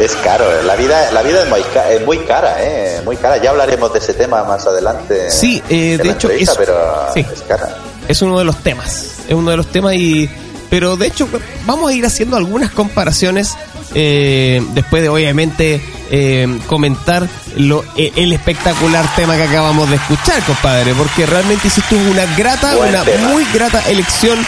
es 0.00 0.14
caro, 0.16 0.62
la 0.62 0.76
vida, 0.76 1.10
la 1.12 1.22
vida 1.22 1.42
es 1.42 1.48
muy, 1.48 1.60
ca- 1.74 1.90
es 1.90 2.04
muy 2.06 2.18
cara, 2.18 2.56
¿eh? 2.60 3.00
Muy 3.04 3.16
cara. 3.16 3.36
Ya 3.38 3.50
hablaremos 3.50 3.92
de 3.92 3.98
ese 3.98 4.14
tema 4.14 4.44
más 4.44 4.66
adelante. 4.66 5.30
Sí, 5.30 5.62
eh, 5.68 5.98
de 6.02 6.10
hecho, 6.10 6.30
es- 6.30 6.54
pero 6.56 6.74
sí. 7.14 7.20
es 7.32 7.42
cara. 7.42 7.76
es 8.06 8.22
uno 8.22 8.38
de 8.38 8.44
los 8.44 8.56
temas. 8.62 9.16
Es 9.28 9.34
uno 9.34 9.50
de 9.50 9.56
los 9.56 9.66
temas 9.68 9.94
y. 9.94 10.28
Pero 10.70 10.96
de 10.96 11.06
hecho, 11.06 11.26
vamos 11.66 11.90
a 11.90 11.94
ir 11.94 12.04
haciendo 12.04 12.36
algunas 12.36 12.70
comparaciones. 12.70 13.54
eh, 13.94 14.62
después 14.74 15.02
de 15.02 15.08
obviamente 15.08 15.82
eh, 16.10 16.58
comentar 16.66 17.28
lo, 17.56 17.84
eh, 17.96 18.12
el 18.16 18.32
espectacular 18.32 19.04
tema 19.16 19.36
que 19.36 19.44
acabamos 19.44 19.88
de 19.90 19.96
escuchar, 19.96 20.42
compadre. 20.44 20.94
Porque 20.94 21.26
realmente 21.26 21.68
hiciste 21.68 21.94
una 21.96 22.24
grata, 22.36 22.74
Buen 22.76 22.90
una 22.90 23.02
tema. 23.04 23.28
muy 23.28 23.44
grata 23.52 23.82
elección. 23.88 24.38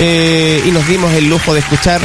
eh, 0.00 0.62
y 0.66 0.70
nos 0.72 0.86
dimos 0.88 1.12
el 1.14 1.28
lujo 1.28 1.54
de 1.54 1.60
escuchar 1.60 2.00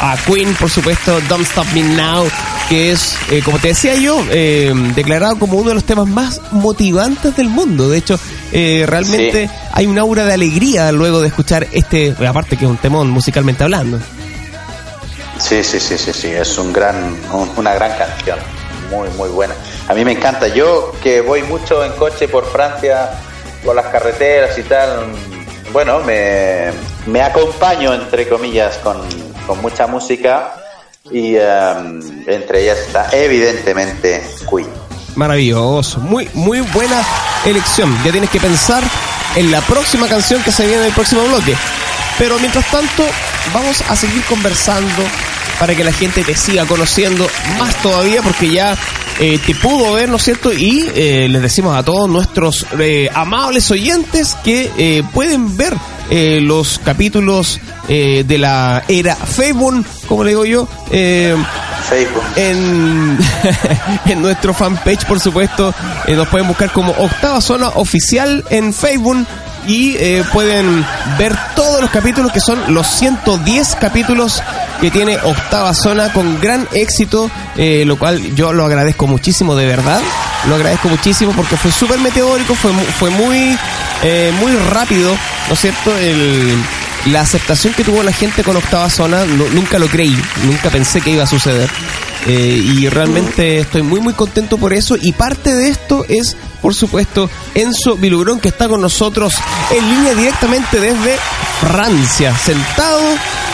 a 0.00 0.16
Queen, 0.26 0.54
por 0.54 0.70
supuesto, 0.70 1.20
Don't 1.28 1.46
Stop 1.46 1.66
Me 1.74 1.82
Now, 1.82 2.26
que 2.68 2.90
es, 2.92 3.16
eh, 3.30 3.42
como 3.44 3.58
te 3.58 3.68
decía 3.68 3.94
yo, 3.96 4.24
eh, 4.30 4.72
declarado 4.94 5.38
como 5.38 5.58
uno 5.58 5.68
de 5.68 5.74
los 5.74 5.84
temas 5.84 6.06
más 6.08 6.40
motivantes 6.52 7.36
del 7.36 7.48
mundo. 7.48 7.88
De 7.90 7.98
hecho, 7.98 8.18
eh, 8.52 8.84
realmente 8.88 9.46
Sí. 9.46 9.52
hay 9.72 9.86
un 9.86 9.98
aura 9.98 10.24
de 10.24 10.32
alegría 10.34 10.90
luego 10.92 11.20
de 11.20 11.28
escuchar 11.28 11.66
este, 11.72 12.14
aparte 12.26 12.56
que 12.56 12.64
es 12.64 12.70
un 12.70 12.78
temón 12.78 13.10
musicalmente 13.10 13.62
hablando. 13.62 13.98
Sí, 15.38 15.62
sí, 15.64 15.80
sí, 15.80 15.98
sí, 15.98 16.12
sí, 16.12 16.28
es 16.28 16.56
un 16.58 16.72
gran, 16.72 16.96
un- 17.32 17.50
una 17.56 17.74
gran 17.74 17.92
canción, 17.98 18.38
muy, 18.90 19.08
muy 19.10 19.28
buena. 19.28 19.54
A 19.88 19.94
mí 19.94 20.04
me 20.04 20.12
encanta. 20.12 20.48
Yo 20.48 20.92
que 21.02 21.20
voy 21.20 21.42
mucho 21.42 21.84
en 21.84 21.92
coche 21.92 22.28
por 22.28 22.46
Francia, 22.50 23.10
por 23.64 23.74
las 23.74 23.86
carreteras 23.86 24.56
y 24.58 24.62
tal, 24.62 25.06
bueno, 25.72 26.00
me, 26.00 26.70
me 27.06 27.20
acompaño 27.22 27.92
entre 27.94 28.28
comillas 28.28 28.76
con, 28.78 28.96
con 29.46 29.60
mucha 29.60 29.86
música 29.86 30.54
y 31.10 31.36
em, 31.36 32.00
entre 32.28 32.62
ellas 32.62 32.78
está 32.78 33.08
evidentemente 33.12 34.22
Queen. 34.48 34.68
Maravilloso, 35.16 35.98
muy, 36.00 36.28
muy 36.34 36.60
buena 36.60 37.02
elección. 37.44 37.96
Ya 38.04 38.10
tienes 38.12 38.30
que 38.30 38.40
pensar 38.40 38.82
en 39.36 39.50
la 39.50 39.60
próxima 39.62 40.08
canción 40.08 40.42
que 40.42 40.50
se 40.52 40.64
viene 40.66 40.80
en 40.82 40.86
el 40.88 40.92
próximo 40.92 41.22
bloque. 41.24 41.54
Pero 42.18 42.38
mientras 42.38 42.70
tanto, 42.70 43.04
vamos 43.52 43.82
a 43.88 43.96
seguir 43.96 44.22
conversando 44.24 45.02
para 45.58 45.74
que 45.74 45.84
la 45.84 45.92
gente 45.92 46.22
te 46.22 46.36
siga 46.36 46.66
conociendo 46.66 47.26
más 47.58 47.74
todavía, 47.82 48.22
porque 48.22 48.50
ya 48.50 48.76
eh, 49.20 49.38
te 49.44 49.54
pudo 49.54 49.92
ver, 49.92 50.08
¿no 50.08 50.16
es 50.16 50.24
cierto? 50.24 50.52
Y 50.52 50.86
eh, 50.94 51.28
les 51.28 51.42
decimos 51.42 51.76
a 51.76 51.82
todos 51.82 52.08
nuestros 52.08 52.66
eh, 52.78 53.08
amables 53.14 53.70
oyentes 53.70 54.36
que 54.42 54.70
eh, 54.76 55.02
pueden 55.12 55.56
ver 55.56 55.74
los 56.40 56.78
capítulos 56.84 57.58
de 57.88 58.36
la 58.38 58.84
era 58.88 59.16
Facebook, 59.16 59.84
como 60.06 60.22
le 60.22 60.30
digo 60.30 60.44
yo, 60.44 60.68
Facebook. 60.90 62.22
en, 62.36 63.18
en 64.04 64.22
nuestro 64.22 64.52
fanpage, 64.52 65.06
por 65.06 65.18
supuesto. 65.18 65.74
nos 66.06 66.28
pueden 66.28 66.46
buscar 66.46 66.70
como 66.72 66.92
Octava 66.92 67.40
Zona 67.40 67.70
Oficial 67.70 68.44
en 68.50 68.74
Facebook 68.74 69.26
y 69.66 69.96
eh, 69.96 70.24
pueden 70.32 70.84
ver 71.18 71.36
todos 71.54 71.80
los 71.80 71.90
capítulos 71.90 72.32
que 72.32 72.40
son 72.40 72.74
los 72.74 72.86
110 72.86 73.76
capítulos 73.76 74.42
que 74.80 74.90
tiene 74.90 75.16
Octava 75.16 75.72
Zona 75.74 76.12
con 76.12 76.40
gran 76.40 76.68
éxito, 76.72 77.30
eh, 77.56 77.84
lo 77.86 77.98
cual 77.98 78.34
yo 78.34 78.52
lo 78.52 78.64
agradezco 78.64 79.06
muchísimo, 79.06 79.54
de 79.54 79.66
verdad. 79.66 80.00
Lo 80.48 80.56
agradezco 80.56 80.88
muchísimo 80.88 81.32
porque 81.32 81.56
fue 81.56 81.70
súper 81.72 81.98
meteórico, 82.00 82.54
fue, 82.54 82.72
fue 82.98 83.10
muy, 83.10 83.56
eh, 84.02 84.32
muy 84.38 84.52
rápido, 84.70 85.16
¿no 85.48 85.54
es 85.54 85.60
cierto? 85.60 85.96
El, 85.96 86.58
la 87.06 87.20
aceptación 87.20 87.74
que 87.74 87.84
tuvo 87.84 88.02
la 88.02 88.12
gente 88.12 88.42
con 88.42 88.56
Octava 88.56 88.88
Zona, 88.90 89.24
nunca 89.24 89.78
lo 89.78 89.86
creí, 89.88 90.16
nunca 90.44 90.70
pensé 90.70 91.00
que 91.00 91.10
iba 91.10 91.24
a 91.24 91.26
suceder. 91.26 91.70
Eh, 92.26 92.62
y 92.64 92.88
realmente 92.88 93.58
estoy 93.58 93.82
muy 93.82 94.00
muy 94.00 94.14
contento 94.14 94.56
por 94.56 94.72
eso 94.72 94.96
y 94.98 95.12
parte 95.12 95.54
de 95.54 95.68
esto 95.68 96.06
es 96.08 96.38
por 96.64 96.74
supuesto 96.74 97.28
Enzo 97.54 97.94
Vilugrón 97.98 98.40
que 98.40 98.48
está 98.48 98.68
con 98.68 98.80
nosotros 98.80 99.34
en 99.70 99.86
línea 99.86 100.14
directamente 100.14 100.80
desde 100.80 101.18
Francia, 101.60 102.34
sentado 102.34 103.02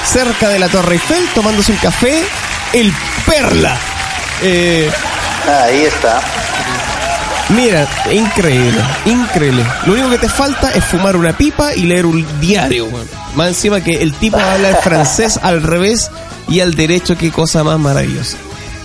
cerca 0.05 0.49
de 0.49 0.61
la 0.61 0.69
Torre 0.69 0.93
Eiffel 0.93 1.27
tomándose 1.35 1.73
un 1.73 1.79
café, 1.79 2.23
el 2.73 2.93
Perla. 3.27 3.77
Eh, 4.43 4.89
Ahí 5.65 5.81
está. 5.81 6.21
Mira, 7.49 7.89
increíble, 8.13 8.81
increíble. 9.07 9.65
Lo 9.87 9.95
único 9.95 10.11
que 10.11 10.19
te 10.19 10.29
falta 10.29 10.71
es 10.71 10.85
fumar 10.85 11.17
una 11.17 11.37
pipa 11.37 11.75
y 11.75 11.87
leer 11.87 12.07
un 12.07 12.25
diario. 12.41 12.87
Más 13.35 13.49
encima 13.49 13.81
que 13.81 14.03
el 14.03 14.15
tipo 14.15 14.39
habla 14.39 14.69
el 14.69 14.77
francés 14.77 15.37
al 15.43 15.65
revés 15.65 16.13
y 16.47 16.61
al 16.61 16.75
derecho, 16.75 17.19
qué 17.19 17.33
cosa 17.33 17.65
más 17.65 17.81
maravillosa. 17.81 18.37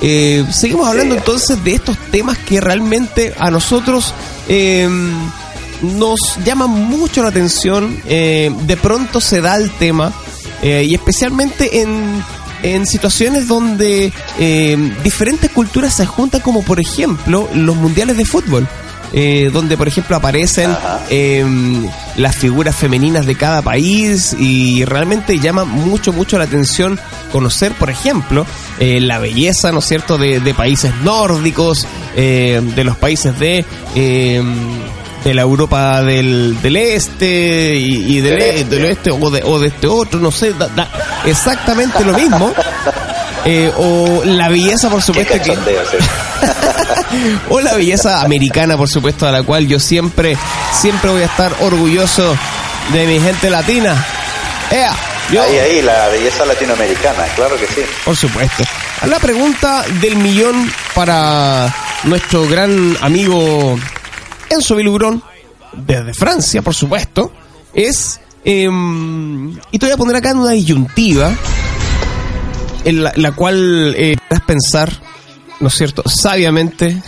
Eh, 0.07 0.45
seguimos 0.51 0.87
hablando 0.87 1.15
entonces 1.15 1.63
de 1.63 1.73
estos 1.73 1.97
temas 2.11 2.37
que 2.37 2.61
realmente 2.61 3.33
a 3.39 3.49
nosotros 3.49 4.13
eh, 4.47 4.87
nos 5.81 6.19
llaman 6.45 6.69
mucho 6.69 7.23
la 7.23 7.29
atención. 7.29 7.99
Eh, 8.05 8.53
de 8.67 8.77
pronto 8.77 9.19
se 9.19 9.41
da 9.41 9.55
el 9.55 9.71
tema 9.71 10.13
eh, 10.61 10.85
y 10.87 10.93
especialmente 10.93 11.81
en, 11.81 12.23
en 12.61 12.85
situaciones 12.85 13.47
donde 13.47 14.13
eh, 14.37 14.93
diferentes 15.03 15.49
culturas 15.49 15.95
se 15.95 16.05
juntan, 16.05 16.41
como 16.41 16.61
por 16.61 16.79
ejemplo 16.79 17.49
los 17.55 17.75
mundiales 17.75 18.15
de 18.17 18.25
fútbol. 18.25 18.67
Eh, 19.17 19.49
donde 19.51 19.77
por 19.77 19.87
ejemplo 19.87 20.15
aparecen 20.17 20.75
eh, 21.09 21.43
las 22.17 22.35
figuras 22.35 22.75
femeninas 22.75 23.25
de 23.25 23.35
cada 23.35 23.61
país 23.61 24.35
y 24.37 24.83
realmente 24.85 25.39
llama 25.39 25.63
mucho, 25.65 26.13
mucho 26.13 26.37
la 26.37 26.43
atención 26.43 26.99
conocer, 27.31 27.71
por 27.73 27.89
ejemplo, 27.89 28.45
eh, 28.79 28.99
la 28.99 29.17
belleza, 29.19 29.71
¿no 29.71 29.79
es 29.79 29.85
cierto?, 29.85 30.17
de, 30.17 30.39
de 30.41 30.53
países 30.53 30.93
nórdicos, 31.03 31.87
eh, 32.15 32.61
de 32.75 32.83
los 32.83 32.97
países 32.97 33.39
de... 33.39 33.65
eh, 33.95 34.43
de 35.23 35.33
la 35.33 35.41
Europa 35.41 36.03
del, 36.03 36.55
del 36.61 36.75
este 36.75 37.75
y, 37.79 38.17
y 38.17 38.21
del, 38.21 38.33
Del 38.37 38.41
e- 38.43 38.59
este. 38.59 38.75
del 38.75 38.85
oeste 38.85 39.09
o 39.09 39.31
de, 39.31 39.41
o 39.43 39.59
de 39.59 39.69
este 39.69 39.87
otro, 39.87 40.19
no 40.19 40.29
sé, 40.29 40.53
da- 40.53 40.67
da 40.67 40.87
exactamente 41.25 42.05
lo 42.05 42.13
mismo. 42.13 42.53
Eh, 43.45 43.71
o 43.77 44.23
la 44.25 44.49
belleza, 44.49 44.89
por 44.89 45.03
supuesto, 45.03 45.35
que, 45.39 45.55
o 47.49 47.61
la 47.61 47.75
belleza 47.75 48.21
americana, 48.21 48.75
por 48.75 48.89
supuesto, 48.89 49.27
a 49.27 49.31
la 49.31 49.43
cual 49.43 49.67
yo 49.67 49.79
siempre, 49.79 50.35
siempre 50.73 51.11
voy 51.11 51.21
a 51.21 51.25
estar 51.25 51.53
orgulloso 51.61 52.35
de 52.91 53.05
mi 53.05 53.19
gente 53.19 53.51
latina. 53.51 54.03
¡Ea! 54.71 54.95
Yo, 55.31 55.41
Ahí, 55.43 55.57
ahí, 55.57 55.81
la 55.81 56.07
belleza 56.09 56.45
latinoamericana, 56.45 57.23
claro 57.35 57.55
que 57.59 57.67
sí. 57.67 57.81
por 58.03 58.15
supuesto. 58.15 58.63
La 59.07 59.19
pregunta 59.19 59.83
del 60.01 60.15
millón 60.15 60.71
para 60.93 61.73
nuestro 62.03 62.47
gran 62.47 62.97
amigo 63.01 63.77
Enzo 64.49 64.75
Vilugrón, 64.75 65.23
desde 65.73 66.13
Francia, 66.13 66.61
por 66.61 66.73
supuesto, 66.73 67.31
es... 67.73 68.19
em, 68.43 69.51
y 69.71 69.79
te 69.79 69.85
voy 69.85 69.93
a 69.93 69.97
poner 69.97 70.15
acá 70.15 70.31
en 70.31 70.37
una 70.37 70.51
disyuntiva, 70.51 71.31
en 72.85 73.03
la, 73.03 73.31
cual 73.33 73.93
eh, 73.97 74.15
deberás 74.29 74.47
pensar, 74.47 75.01
¿no 75.59 75.67
es 75.67 75.73
cierto?, 75.75 76.03
sabiamente, 76.07 77.01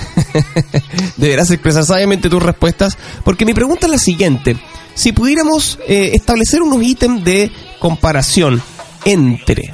deberás 1.17 1.51
expresar 1.51 1.86
sabiamente 1.86 2.30
tus 2.30 2.43
respuestas, 2.43 2.97
porque 3.23 3.45
mi 3.45 3.53
pregunta 3.53 3.86
es 3.86 3.91
la 3.91 3.97
siguiente. 3.97 4.57
Si 4.93 5.11
pudiéramos 5.11 5.80
eh, 5.88 6.11
establecer 6.13 6.61
unos 6.61 6.84
ítems 6.84 7.23
de 7.23 7.51
comparación 7.80 8.61
entre 9.05 9.73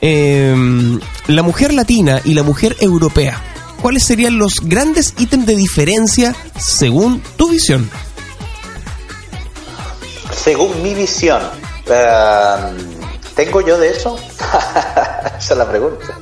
em, 0.00 0.98
la 1.28 1.42
mujer 1.42 1.72
latina 1.72 2.20
y 2.24 2.34
la 2.34 2.42
mujer 2.42 2.74
europea, 2.80 3.40
¿cuáles 3.82 4.04
serían 4.04 4.38
los 4.38 4.54
grandes 4.62 5.14
ítems 5.18 5.46
de 5.46 5.56
diferencia 5.56 6.34
según 6.58 7.22
tu 7.36 7.50
visión? 7.50 7.90
según 10.44 10.82
mi 10.82 10.94
visión, 10.94 11.40
eh, 11.86 12.56
¿tengo 13.34 13.60
yo 13.60 13.78
de 13.78 13.90
eso? 13.90 14.16
Esa 15.38 15.38
es 15.38 15.56
la 15.56 15.68
pregunta. 15.68 16.18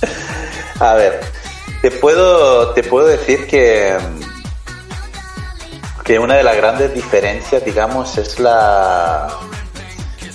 A 0.80 0.94
ver, 0.94 1.20
te 1.82 1.90
puedo, 1.90 2.70
te 2.74 2.82
puedo 2.82 3.06
decir 3.06 3.46
que, 3.46 3.96
que 6.04 6.18
una 6.18 6.36
de 6.36 6.42
las 6.42 6.56
grandes 6.56 6.92
diferencias, 6.94 7.64
digamos, 7.64 8.18
es 8.18 8.38
la, 8.38 9.28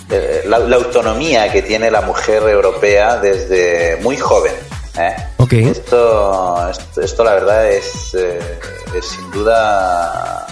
eh, 0.10 0.44
la, 0.46 0.60
la 0.60 0.76
autonomía 0.78 1.52
que 1.52 1.62
tiene 1.62 1.92
la 1.92 2.02
mujer 2.02 2.44
europea 2.44 3.18
desde 3.18 3.98
muy 4.02 4.18
joven. 4.18 4.54
¿eh? 4.98 5.16
Ok. 5.38 5.54
Esto, 5.54 6.70
esto, 6.70 7.02
esto 7.02 7.24
la 7.24 7.34
verdad 7.36 7.72
es, 7.72 8.14
eh, 8.16 8.60
es 8.96 9.06
sin 9.06 9.32
duda 9.32 10.51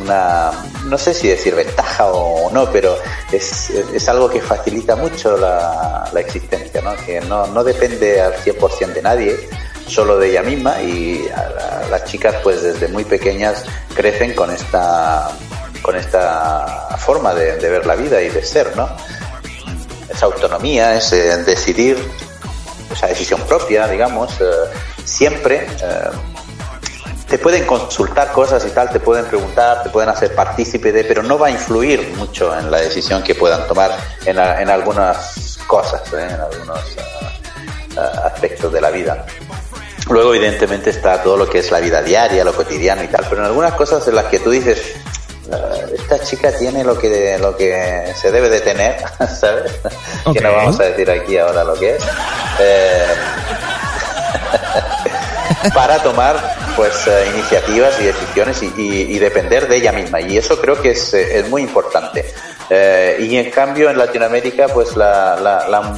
una, 0.00 0.50
no 0.84 0.98
sé 0.98 1.14
si 1.14 1.28
decir 1.28 1.54
ventaja 1.54 2.06
o 2.06 2.50
no, 2.50 2.70
pero 2.70 2.96
es, 3.32 3.70
es 3.70 4.08
algo 4.08 4.28
que 4.30 4.40
facilita 4.40 4.96
mucho 4.96 5.36
la, 5.36 6.10
existencia, 6.16 6.80
¿no? 6.82 6.94
que 6.96 7.20
no, 7.22 7.46
no 7.48 7.62
depende 7.64 8.20
al 8.20 8.34
100% 8.36 8.92
de 8.94 9.02
nadie, 9.02 9.48
solo 9.86 10.18
de 10.18 10.30
ella 10.30 10.42
misma 10.42 10.80
y 10.82 11.28
a 11.34 11.48
la- 11.50 11.88
las 11.90 12.04
chicas 12.04 12.34
pues 12.42 12.62
desde 12.62 12.88
muy 12.88 13.04
pequeñas 13.04 13.64
crecen 13.94 14.34
con 14.34 14.50
esta, 14.50 15.30
con 15.82 15.94
esta 15.96 16.88
forma 16.98 17.34
de, 17.34 17.56
ver 17.56 17.86
la 17.86 17.94
vida 17.94 18.20
y 18.22 18.28
de 18.28 18.42
ser, 18.44 18.76
¿no? 18.76 18.88
Esa 20.08 20.26
autonomía, 20.26 20.96
ese 20.96 21.42
decidir, 21.44 21.96
esa 22.92 23.06
decisión 23.06 23.40
propia, 23.42 23.86
digamos, 23.86 24.32
eh, 24.40 24.44
siempre 25.04 25.66
eh, 25.82 26.08
te 27.28 27.38
pueden 27.38 27.64
consultar 27.66 28.30
cosas 28.32 28.64
y 28.66 28.70
tal, 28.70 28.90
te 28.90 29.00
pueden 29.00 29.24
preguntar, 29.26 29.82
te 29.82 29.90
pueden 29.90 30.08
hacer 30.10 30.34
partícipe 30.34 30.92
de, 30.92 31.04
pero 31.04 31.22
no 31.22 31.38
va 31.38 31.48
a 31.48 31.50
influir 31.50 32.12
mucho 32.16 32.56
en 32.56 32.70
la 32.70 32.78
decisión 32.78 33.22
que 33.22 33.34
puedan 33.34 33.66
tomar 33.66 33.96
en, 34.24 34.38
a- 34.38 34.60
en 34.62 34.70
algunas 34.70 35.58
cosas, 35.66 36.02
¿eh? 36.12 36.26
en 36.30 36.40
algunos 36.40 36.78
ah, 36.98 37.32
ah, 37.98 38.22
aspectos 38.32 38.72
de 38.72 38.80
la 38.80 38.90
vida. 38.90 39.26
Luego, 40.08 40.34
evidentemente, 40.34 40.90
está 40.90 41.20
todo 41.22 41.36
lo 41.36 41.48
que 41.50 41.58
es 41.58 41.70
la 41.72 41.80
vida 41.80 42.00
diaria, 42.00 42.44
lo 42.44 42.54
cotidiano 42.54 43.02
y 43.02 43.08
tal, 43.08 43.26
pero 43.28 43.40
en 43.42 43.46
algunas 43.48 43.72
cosas 43.74 44.06
en 44.06 44.14
las 44.14 44.26
que 44.26 44.38
tú 44.38 44.50
dices, 44.50 44.78
"Eh, 45.50 45.94
esta 45.98 46.20
chica 46.20 46.52
tiene 46.56 46.84
lo 46.84 46.96
que 46.96 47.36
lo 47.40 47.56
que 47.56 48.12
se 48.14 48.30
debe 48.30 48.48
de 48.48 48.60
tener, 48.60 48.96
¿sabes? 49.40 49.72
Que 50.32 50.40
no 50.40 50.52
vamos 50.52 50.78
a 50.78 50.84
decir 50.84 51.10
aquí 51.10 51.36
ahora 51.38 51.64
lo 51.64 51.74
que 51.74 51.96
es. 51.96 52.02
Eh, 52.60 53.04
para 55.74 56.02
tomar 56.02 56.56
pues 56.76 57.06
eh, 57.06 57.30
iniciativas 57.34 57.98
y 58.00 58.04
decisiones 58.04 58.62
y, 58.62 58.66
y- 58.76 59.16
y 59.16 59.18
depender 59.18 59.68
de 59.68 59.76
ella 59.76 59.92
misma 59.92 60.20
y 60.20 60.36
eso 60.38 60.60
creo 60.60 60.80
que 60.80 60.90
es, 60.90 61.14
eh, 61.14 61.38
es 61.38 61.48
muy 61.48 61.62
importante 61.62 62.24
Eh, 62.68 63.18
y 63.20 63.36
en 63.36 63.48
cambio 63.52 63.90
en 63.90 63.96
Latinoamérica 63.96 64.66
pues 64.66 64.96
la, 64.96 65.36
la- 65.40 65.68
la- 65.68 65.94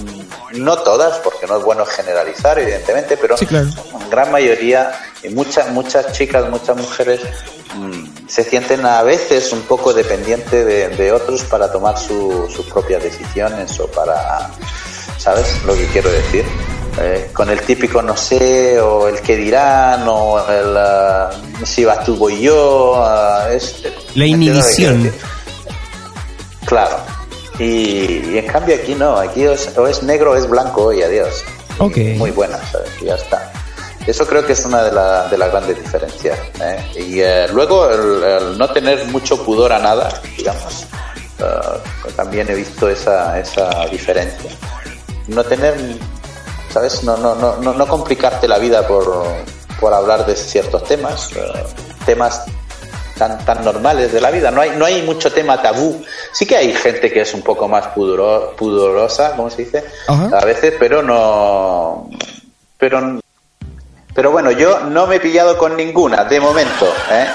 no 0.52 0.76
todas 0.82 1.16
porque 1.24 1.46
no 1.46 1.56
es 1.56 1.64
bueno 1.64 1.86
generalizar 1.86 2.58
evidentemente 2.58 3.16
pero 3.16 3.38
Sí, 3.38 3.46
claro. 3.46 3.68
gran 4.10 4.30
mayoría 4.30 4.92
y 5.22 5.30
muchas 5.30 5.68
muchas 5.70 6.12
chicas 6.12 6.46
muchas 6.50 6.76
mujeres 6.76 7.20
mm, 7.74 8.28
se 8.28 8.44
sienten 8.44 8.84
a 8.84 9.02
veces 9.02 9.50
un 9.54 9.62
poco 9.62 9.94
dependientes 9.94 10.66
de, 10.66 10.88
de 10.90 11.10
otros 11.10 11.42
para 11.44 11.72
tomar 11.72 11.96
su- 11.98 12.46
sus 12.54 12.66
propias 12.66 13.02
decisiones 13.02 13.80
o 13.80 13.86
para 13.86 14.50
¿sabes 15.16 15.46
lo 15.64 15.72
que 15.74 15.86
quiero 15.86 16.10
decir? 16.10 16.44
Eh, 17.00 17.30
con 17.32 17.48
el 17.50 17.60
típico 17.60 18.02
no 18.02 18.16
sé, 18.16 18.80
o 18.80 19.06
el 19.08 19.20
que 19.20 19.36
dirán, 19.36 20.02
o 20.08 20.38
el 20.50 20.76
ah, 20.76 21.30
si 21.64 21.84
vas 21.84 22.04
tú 22.04 22.16
voy 22.16 22.40
yo. 22.42 22.94
ah, 22.96 23.46
es, 23.52 23.82
La 24.14 24.24
¿me 24.24 24.30
entiendes 24.30 24.64
lo 24.64 24.68
que 24.68 24.74
quiero 24.74 24.94
inhibición. 24.94 25.12
Claro. 26.66 26.96
Y, 27.58 28.30
y 28.32 28.38
en 28.38 28.46
cambio 28.46 28.76
aquí 28.76 28.94
no, 28.94 29.16
aquí 29.18 29.44
es, 29.44 29.76
o 29.76 29.86
es 29.86 30.02
negro 30.02 30.32
o 30.32 30.36
es 30.36 30.48
blanco 30.48 30.92
y 30.92 31.02
adiós. 31.02 31.44
Ok. 31.78 31.96
Muy 32.16 32.30
buena, 32.30 32.58
¿sabes? 32.70 32.90
Y 33.00 33.06
ya 33.06 33.14
está. 33.14 33.52
Eso 34.06 34.26
creo 34.26 34.44
que 34.46 34.52
es 34.54 34.64
una 34.64 34.82
de, 34.84 34.92
la- 34.92 35.28
de 35.28 35.36
las 35.38 35.50
grandes 35.50 35.76
diferencias. 35.78 36.38
¿eh? 36.62 36.84
Y 36.96 37.20
eh, 37.20 37.46
luego 37.52 37.88
el, 37.90 38.22
el 38.24 38.58
no 38.58 38.68
tener 38.70 39.04
mucho 39.06 39.42
pudor 39.44 39.72
a 39.72 39.78
nada, 39.78 40.08
digamos. 40.36 40.86
ah, 41.40 41.76
también 42.16 42.48
he 42.50 42.54
visto 42.54 42.88
esa, 42.88 43.38
esa 43.38 43.86
diferencia. 43.90 44.50
No 45.26 45.44
tener, 45.44 45.74
¿sabes? 46.72 47.02
No, 47.04 47.16
no, 47.16 47.34
no, 47.34 47.56
no, 47.74 47.86
complicarte 47.86 48.46
la 48.48 48.58
vida 48.58 48.86
por, 48.86 49.24
por 49.80 49.92
hablar 49.94 50.26
de 50.26 50.36
ciertos 50.36 50.84
temas. 50.84 51.30
eh, 51.36 51.64
temas 52.06 52.44
tan, 53.18 53.44
tan 53.44 53.64
normales 53.64 54.12
de 54.12 54.20
la 54.20 54.30
vida. 54.30 54.50
No 54.50 54.60
hay, 54.60 54.70
no 54.70 54.84
hay 54.84 55.02
mucho 55.02 55.32
tema 55.32 55.60
tabú. 55.60 56.02
Sí 56.32 56.46
que 56.46 56.56
hay 56.56 56.72
gente 56.72 57.12
que 57.12 57.22
es 57.22 57.34
un 57.34 57.42
poco 57.42 57.66
más 57.68 57.86
pudoro- 57.94 58.54
pudorosa, 58.56 59.32
¿cómo 59.36 59.50
se 59.50 59.64
dice? 59.64 59.84
Ajá. 60.06 60.30
A 60.40 60.44
veces, 60.44 60.74
pero 60.78 61.02
no. 61.02 62.08
Pero, 62.78 63.18
pero 64.14 64.30
bueno, 64.30 64.50
yo 64.52 64.80
no 64.80 65.06
me 65.08 65.16
he 65.16 65.20
pillado 65.20 65.58
con 65.58 65.76
ninguna, 65.76 66.24
de 66.24 66.38
momento. 66.40 66.86
¿eh? 67.10 67.26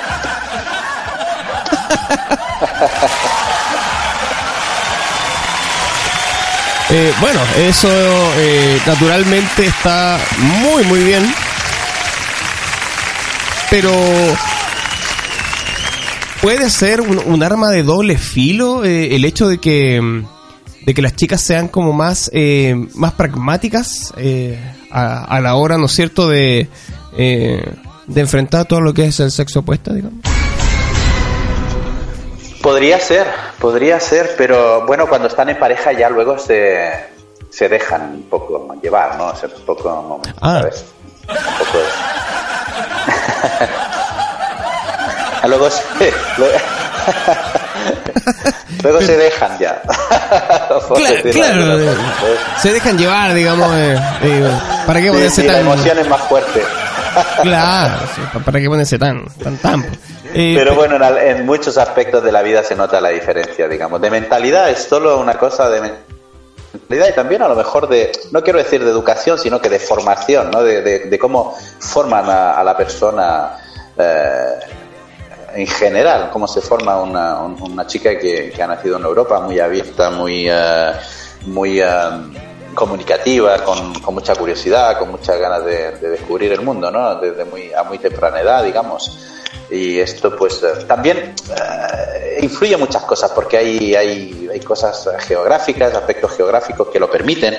Eh, 6.96 7.12
bueno, 7.20 7.40
eso 7.58 7.90
eh, 8.38 8.80
naturalmente 8.86 9.66
está 9.66 10.20
muy, 10.62 10.84
muy 10.84 11.04
bien. 11.04 11.24
Pero 13.72 13.92
puede 16.40 16.70
ser 16.70 17.02
un, 17.02 17.42
arma 17.42 17.72
de 17.72 17.82
doble 17.82 18.16
filo 18.16 18.86
eh, 18.86 19.16
el 19.16 19.26
hecho 19.26 19.48
de 19.48 19.58
que 19.58 20.24
de 20.86 20.94
que 20.94 21.02
las 21.02 21.16
chicas 21.16 21.42
sean 21.42 21.68
como 21.68 21.94
más 21.94 22.30
eh, 22.32 22.76
más 22.94 23.14
pragmáticas 23.14 24.14
eh, 24.18 24.60
a, 24.92 25.24
a 25.24 25.42
la 25.42 25.56
hora, 25.56 25.80
¿no 25.80 25.88
es 25.88 25.94
cierto?, 25.94 26.28
de 26.30 26.70
de 27.18 28.22
enfrentar 28.22 28.66
todo 28.66 28.82
lo 28.82 28.94
que 28.94 29.06
es 29.06 29.20
el 29.20 29.32
sexo 29.32 29.62
opuesto, 29.62 29.94
digamos. 29.94 30.33
Podría 32.64 32.98
ser, 33.00 33.28
podría 33.60 34.00
ser, 34.00 34.36
pero 34.38 34.86
bueno, 34.86 35.06
cuando 35.08 35.28
están 35.28 35.50
en 35.50 35.60
pareja 35.60 35.92
ya 35.92 36.10
luego 36.10 36.40
se, 36.40 36.90
se 37.50 37.68
dejan 37.68 38.02
un 38.14 38.24
poco 38.30 38.74
llevar, 38.82 39.18
¿no? 39.18 39.28
O 39.28 39.36
sea, 39.36 39.50
un 39.54 39.66
poco, 39.66 40.22
Ah. 40.42 40.60
¿sabes? 40.62 40.86
Un 41.28 41.36
poco 41.58 41.78
luego 45.48 45.70
se, 45.70 46.14
luego, 46.38 46.58
luego 48.84 49.02
se 49.02 49.18
dejan 49.18 49.60
ya. 49.60 49.82
Claro, 49.82 50.82
claro, 51.34 51.80
eh, 51.80 51.96
se 52.62 52.72
dejan 52.72 52.98
llevar, 52.98 53.34
digamos, 53.34 53.76
eh, 53.76 53.98
eh, 54.24 54.50
¿para 54.88 55.00
qué 55.02 55.08
Sí, 55.08 55.12
ponerse 55.12 55.42
sí, 55.42 55.48
la 55.48 55.54
tan 55.54 55.62
emoción 55.64 56.00
es 56.00 56.08
más 56.08 56.22
fuerte. 56.22 56.64
Claro, 57.42 57.96
¿para 58.46 58.60
qué 58.60 58.68
ponerse 58.68 58.98
tan 59.00 59.26
tan 59.42 59.58
tan? 59.58 59.86
Eh, 60.34 60.54
Pero 60.58 60.72
pe- 60.72 60.78
bueno, 60.78 60.96
en, 60.96 61.38
en 61.38 61.46
muchos 61.46 61.78
aspectos 61.78 62.24
de 62.24 62.32
la 62.32 62.42
vida 62.42 62.64
se 62.64 62.76
nota 62.76 63.00
la 63.02 63.10
diferencia, 63.10 63.68
digamos. 63.68 64.02
De 64.02 64.10
mentalidad 64.10 64.70
es 64.70 64.84
solo 64.84 65.20
una 65.20 65.36
cosa 65.38 65.70
de 65.70 65.82
mentalidad 66.74 67.10
y 67.10 67.14
también 67.14 67.42
a 67.44 67.48
lo 67.48 67.56
mejor 67.56 67.88
de, 67.88 68.12
no 68.32 68.42
quiero 68.42 68.58
decir 68.60 68.84
de 68.84 68.90
educación, 68.90 69.38
sino 69.38 69.62
que 69.62 69.70
de 69.70 69.80
formación, 69.80 70.50
¿no? 70.52 70.64
De, 70.64 70.82
de- 70.82 71.00
de 71.06 71.20
cómo 71.20 71.56
forman 71.80 72.30
a, 72.30 72.54
a 72.54 72.64
la 72.64 72.76
persona 72.76 73.58
eh, 73.98 74.60
en 75.56 75.68
general, 75.68 76.30
cómo 76.34 76.48
se 76.48 76.62
forma 76.62 77.00
una, 77.00 77.40
un- 77.42 77.62
una 77.62 77.86
chica 77.86 78.18
que, 78.18 78.52
que 78.56 78.64
ha 78.64 78.68
nacido 78.68 78.98
en 78.98 79.04
Europa, 79.04 79.40
muy 79.40 79.60
abierta, 79.60 80.10
muy, 80.10 80.48
eh, 80.50 80.92
muy 81.46 81.80
eh, 81.80 81.86
comunicativa, 82.74 83.58
con, 83.64 83.94
mucha 84.14 84.36
curiosidad, 84.36 84.98
con 85.00 85.12
muchas 85.12 85.40
ganas 85.40 85.66
de, 85.66 85.92
de 85.92 86.10
descubrir 86.10 86.52
el 86.54 86.62
mundo, 86.62 86.90
¿no? 86.92 87.16
Desde 87.16 87.46
muy, 87.46 87.74
a 87.74 87.84
muy 87.84 87.98
temprana 88.00 88.42
edad, 88.42 88.64
digamos. 88.64 89.18
Y 89.70 90.00
esto, 90.00 90.36
pues, 90.36 90.62
eh, 90.64 90.84
también 90.88 91.18
eh, 91.50 92.40
influye 92.42 92.76
muchas 92.78 93.04
cosas, 93.04 93.32
porque 93.32 93.58
hay, 93.58 93.96
hay, 93.96 94.50
hay 94.52 94.60
cosas 94.60 95.08
geográficas, 95.20 95.94
aspectos 95.94 96.32
geográficos 96.36 96.88
que 96.90 97.00
lo 97.00 97.10
permiten. 97.10 97.58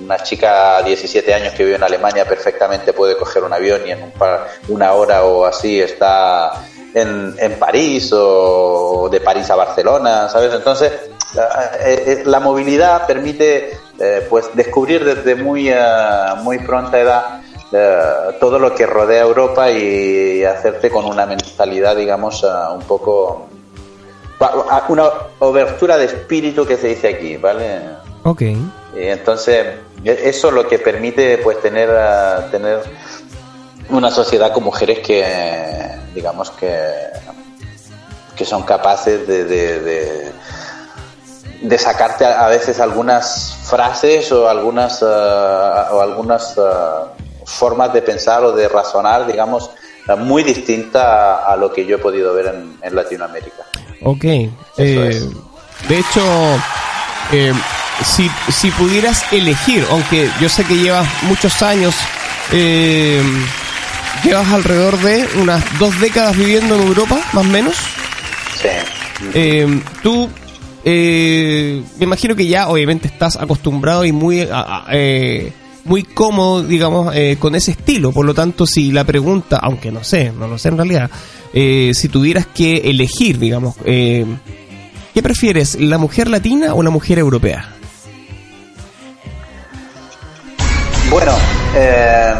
Una 0.00 0.18
chica 0.18 0.78
de 0.82 0.88
17 0.90 1.32
años 1.34 1.54
que 1.54 1.64
vive 1.64 1.76
en 1.76 1.82
Alemania 1.82 2.24
perfectamente 2.24 2.92
puede 2.92 3.16
coger 3.16 3.44
un 3.44 3.52
avión 3.52 3.82
y 3.86 3.92
en 3.92 4.02
un 4.02 4.10
par- 4.12 4.48
una 4.68 4.92
hora 4.92 5.22
o 5.24 5.44
así 5.44 5.80
está 5.80 6.64
en, 6.92 7.34
en 7.38 7.58
París 7.58 8.10
o 8.12 9.08
de 9.10 9.20
París 9.20 9.48
a 9.50 9.54
Barcelona, 9.56 10.28
¿sabes? 10.28 10.52
Entonces, 10.52 10.92
eh, 11.80 12.22
la 12.26 12.40
movilidad 12.40 13.06
permite 13.06 13.78
eh, 13.98 14.26
pues 14.28 14.46
descubrir 14.54 15.04
desde 15.04 15.34
muy, 15.34 15.68
eh, 15.70 15.76
muy 16.42 16.58
pronta 16.58 16.98
edad 16.98 17.40
eh, 17.72 18.36
todo 18.40 18.58
lo 18.58 18.74
que 18.74 18.86
rodea 18.86 19.22
Europa 19.22 19.70
y 19.70 20.44
hacerte 20.44 20.90
con 20.90 21.04
una 21.06 21.26
mentalidad, 21.26 21.96
digamos, 21.96 22.42
eh, 22.44 22.46
un 22.72 22.82
poco... 22.82 23.48
Una 24.88 25.04
obertura 25.38 25.96
de 25.96 26.04
espíritu 26.06 26.66
que 26.66 26.76
se 26.76 26.88
dice 26.88 27.08
aquí, 27.08 27.36
¿vale? 27.36 27.80
ok. 28.24 28.42
Y 28.42 29.02
entonces, 29.02 29.66
e- 30.04 30.20
eso 30.28 30.50
lo 30.50 30.68
que 30.68 30.78
permite 30.78 31.38
pues 31.38 31.60
tener, 31.62 31.88
tener 32.50 32.80
una 33.88 34.10
sociedad 34.10 34.52
con 34.52 34.64
mujeres 34.64 34.98
que, 35.00 35.24
digamos 36.14 36.50
que, 36.50 36.76
que 38.36 38.44
son 38.44 38.64
capaces 38.64 39.26
de, 39.26 39.44
de, 39.44 39.80
de, 39.80 40.32
de 41.64 41.78
sacarte 41.78 42.24
a, 42.26 42.46
veces 42.48 42.78
algunas 42.78 43.56
frases 43.64 44.30
o 44.32 44.48
algunas, 44.48 45.00
eh, 45.02 45.06
o 45.06 46.00
algunas 46.00 46.56
eh, 46.58 46.60
formas 47.46 47.92
de 47.92 48.02
pensar 48.02 48.44
o 48.44 48.52
de 48.52 48.68
razonar, 48.68 49.26
digamos, 49.26 49.70
eh, 50.06 50.14
muy 50.14 50.42
distinta 50.42 51.36
a, 51.36 51.52
a 51.52 51.56
lo 51.56 51.72
que 51.72 51.86
yo 51.86 51.96
he 51.96 51.98
podido 51.98 52.34
ver 52.34 52.46
en, 52.46 52.76
en 52.82 52.94
Latinoamérica. 52.94 53.64
Ok. 54.02 54.24
eh, 54.24 54.50
de 55.88 55.98
hecho, 55.98 56.22
eh, 57.32 57.52
si, 58.04 58.30
si 58.50 58.70
pudieras 58.72 59.24
elegir, 59.32 59.86
aunque 59.90 60.30
yo 60.40 60.48
sé 60.48 60.64
que 60.64 60.74
llevas 60.76 61.06
muchos 61.22 61.62
años, 61.62 61.94
eh, 62.52 63.22
llevas 64.22 64.52
alrededor 64.52 64.98
de 64.98 65.26
unas 65.36 65.62
dos 65.78 65.98
décadas 66.00 66.36
viviendo 66.36 66.74
en 66.74 66.82
Europa, 66.82 67.18
más 67.32 67.44
o 67.44 67.48
menos. 67.48 67.76
Sí. 68.60 68.68
Eh, 69.34 69.82
tú, 70.02 70.28
eh, 70.84 71.82
me 71.98 72.04
imagino 72.04 72.36
que 72.36 72.46
ya 72.46 72.68
obviamente 72.68 73.08
estás 73.08 73.36
acostumbrado 73.36 74.04
y 74.04 74.12
muy, 74.12 74.42
a- 74.42 74.48
a- 74.52 74.84
eh, 74.92 75.52
muy 75.84 76.02
cómodo, 76.02 76.62
digamos, 76.62 77.14
eh, 77.14 77.36
con 77.38 77.54
ese 77.54 77.72
estilo. 77.72 78.12
Por 78.12 78.24
lo 78.26 78.34
tanto, 78.34 78.66
si 78.66 78.90
la 78.92 79.04
pregunta, 79.04 79.58
aunque 79.62 79.90
no 79.92 80.02
sé, 80.04 80.32
no 80.32 80.46
lo 80.48 80.56
sé 80.58 80.68
en 80.68 80.76
realidad, 80.78 81.10
eh, 81.52 81.92
si 81.94 82.08
tuvieras 82.08 82.46
que 82.46 82.78
elegir, 82.90 83.38
digamos, 83.38 83.74
eh, 83.84 84.24
¿qué 85.12 85.22
prefieres, 85.22 85.78
la 85.80 85.98
mujer 85.98 86.28
latina 86.28 86.74
o 86.74 86.82
la 86.82 86.90
mujer 86.90 87.18
europea? 87.18 87.70
Bueno, 91.10 91.32
eh, 91.76 92.34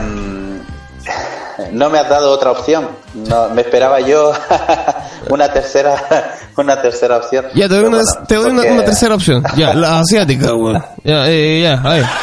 no 1.72 1.90
me 1.90 1.98
has 1.98 2.08
dado 2.08 2.30
otra 2.32 2.50
opción. 2.50 2.88
No, 3.14 3.50
me 3.50 3.60
esperaba 3.62 4.00
yo 4.00 4.32
una 5.28 5.52
tercera, 5.52 5.96
una 6.56 6.80
tercera 6.80 7.16
opción. 7.18 7.46
Ya, 7.54 7.68
te 7.68 7.74
doy, 7.74 7.84
una, 7.84 7.98
bueno, 7.98 8.12
te 8.26 8.34
doy 8.34 8.46
una, 8.50 8.56
porque- 8.56 8.72
una 8.72 8.84
tercera 8.84 9.14
opción. 9.14 9.44
Ya, 9.56 9.74
la 9.74 9.98
asiática, 10.00 10.54
weón. 10.54 10.84
Ya, 11.02 11.26
eh, 11.28 11.62
ya, 11.62 11.74
a 11.74 11.94
ver. 11.94 12.04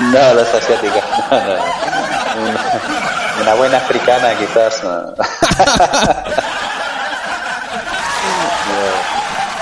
No, 0.00 0.34
las 0.34 0.54
asiáticas. 0.54 1.02
No, 1.30 1.36
no, 1.36 1.56
una 3.42 3.54
buena 3.54 3.76
africana, 3.78 4.28
quizás. 4.38 4.82
no. 4.84 5.14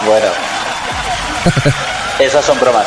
bueno, 0.07 0.26
esas 2.18 2.44
son 2.44 2.59
bromas. 2.61 2.86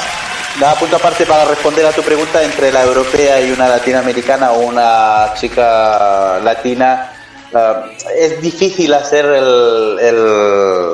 Nada, 0.60 0.76
punto 0.76 0.98
aparte 0.98 1.26
para 1.26 1.46
responder 1.46 1.86
a 1.86 1.92
tu 1.92 2.04
pregunta 2.04 2.44
entre 2.44 2.72
la 2.72 2.84
europea 2.84 3.42
y 3.42 3.52
una 3.52 3.68
latinoamericana 3.68 4.52
o 4.52 4.60
una 4.60 5.34
chica 5.36 6.40
latina. 6.44 7.10
Ah, 7.54 7.86
es 8.18 8.42
difícil 8.42 8.94
hacer 8.94 9.26
el- 9.26 10.00
el, 10.00 10.94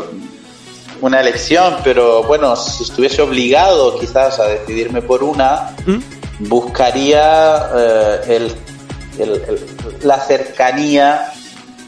una 1.02 1.20
elección, 1.22 1.78
pero 1.84 2.24
bueno, 2.24 2.56
si 2.56 2.84
estuviese 2.84 3.22
obligado 3.22 3.98
quizás 4.00 4.40
a 4.40 4.48
decidirme 4.48 5.02
por 5.02 5.24
una, 5.24 5.72
buscaría 6.40 7.70
eh, 7.76 8.20
el, 8.28 8.56
la 10.04 10.20
cercanía, 10.20 11.32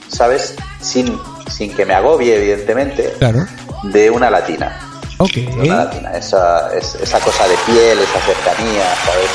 ¿sabes? 0.08 0.56
Sin, 0.82 1.18
sin 1.50 1.74
que 1.76 1.86
me 1.86 1.94
agobie, 1.94 2.36
evidentemente, 2.36 3.14
Claro. 3.20 3.46
de 3.84 4.10
una 4.10 4.30
latina. 4.30 4.88
Ok. 5.18 5.34
De 5.34 5.48
una 5.70 5.76
latina. 5.86 6.12
Esa, 6.18 6.76
es- 6.76 6.96
esa 6.96 7.20
cosa 7.20 7.48
de 7.48 7.56
piel, 7.66 8.00
esa 8.00 8.20
cercanía, 8.22 8.84
¿sabes? 9.06 9.30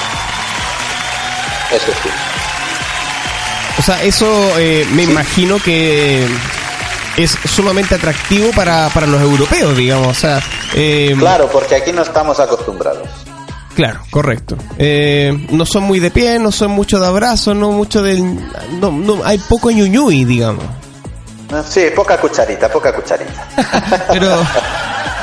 Eso 1.83 1.93
sí. 2.03 2.09
O 3.79 3.83
sea, 3.83 4.03
eso 4.03 4.27
eh, 4.59 4.87
me 4.93 5.03
imagino 5.05 5.59
que 5.63 6.27
es 7.17 7.37
sumamente 7.45 7.95
atractivo 7.95 8.51
para, 8.53 8.89
para 8.91 9.07
los 9.07 9.21
europeos, 9.21 9.77
digamos. 9.77 10.09
O 10.09 10.15
sea, 10.15 10.41
eh, 10.75 11.15
Claro, 11.19 11.49
porque 11.53 11.77
aquí 11.77 11.93
no 11.93 12.03
estamos 12.03 12.41
acostumbrados. 12.41 13.09
claro, 13.75 14.01
correcto. 14.11 14.57
Eh, 14.79 15.47
no 15.51 15.67
son 15.67 15.83
muy 15.85 16.01
de 16.01 16.11
pie, 16.11 16.39
no 16.39 16.51
son 16.53 16.71
mucho 16.73 16.99
de 16.99 17.07
abrazo, 17.07 17.55
no 17.55 17.71
mucho 17.73 18.03
del... 18.03 18.23
No, 18.81 18.91
no, 18.91 19.23
hay 19.25 19.39
poco 19.39 19.71
ñuñuy, 19.71 20.25
digamos. 20.25 20.65
Sí, 21.69 21.85
poca 21.95 22.19
cucharita, 22.19 22.69
poca 22.71 22.93
cucharita. 22.95 23.47
Pero, 24.11 24.45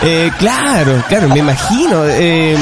eh, 0.03 0.31
claro, 0.39 1.03
claro, 1.09 1.27
me 1.29 1.39
imagino. 1.39 2.03
eh, 2.07 2.55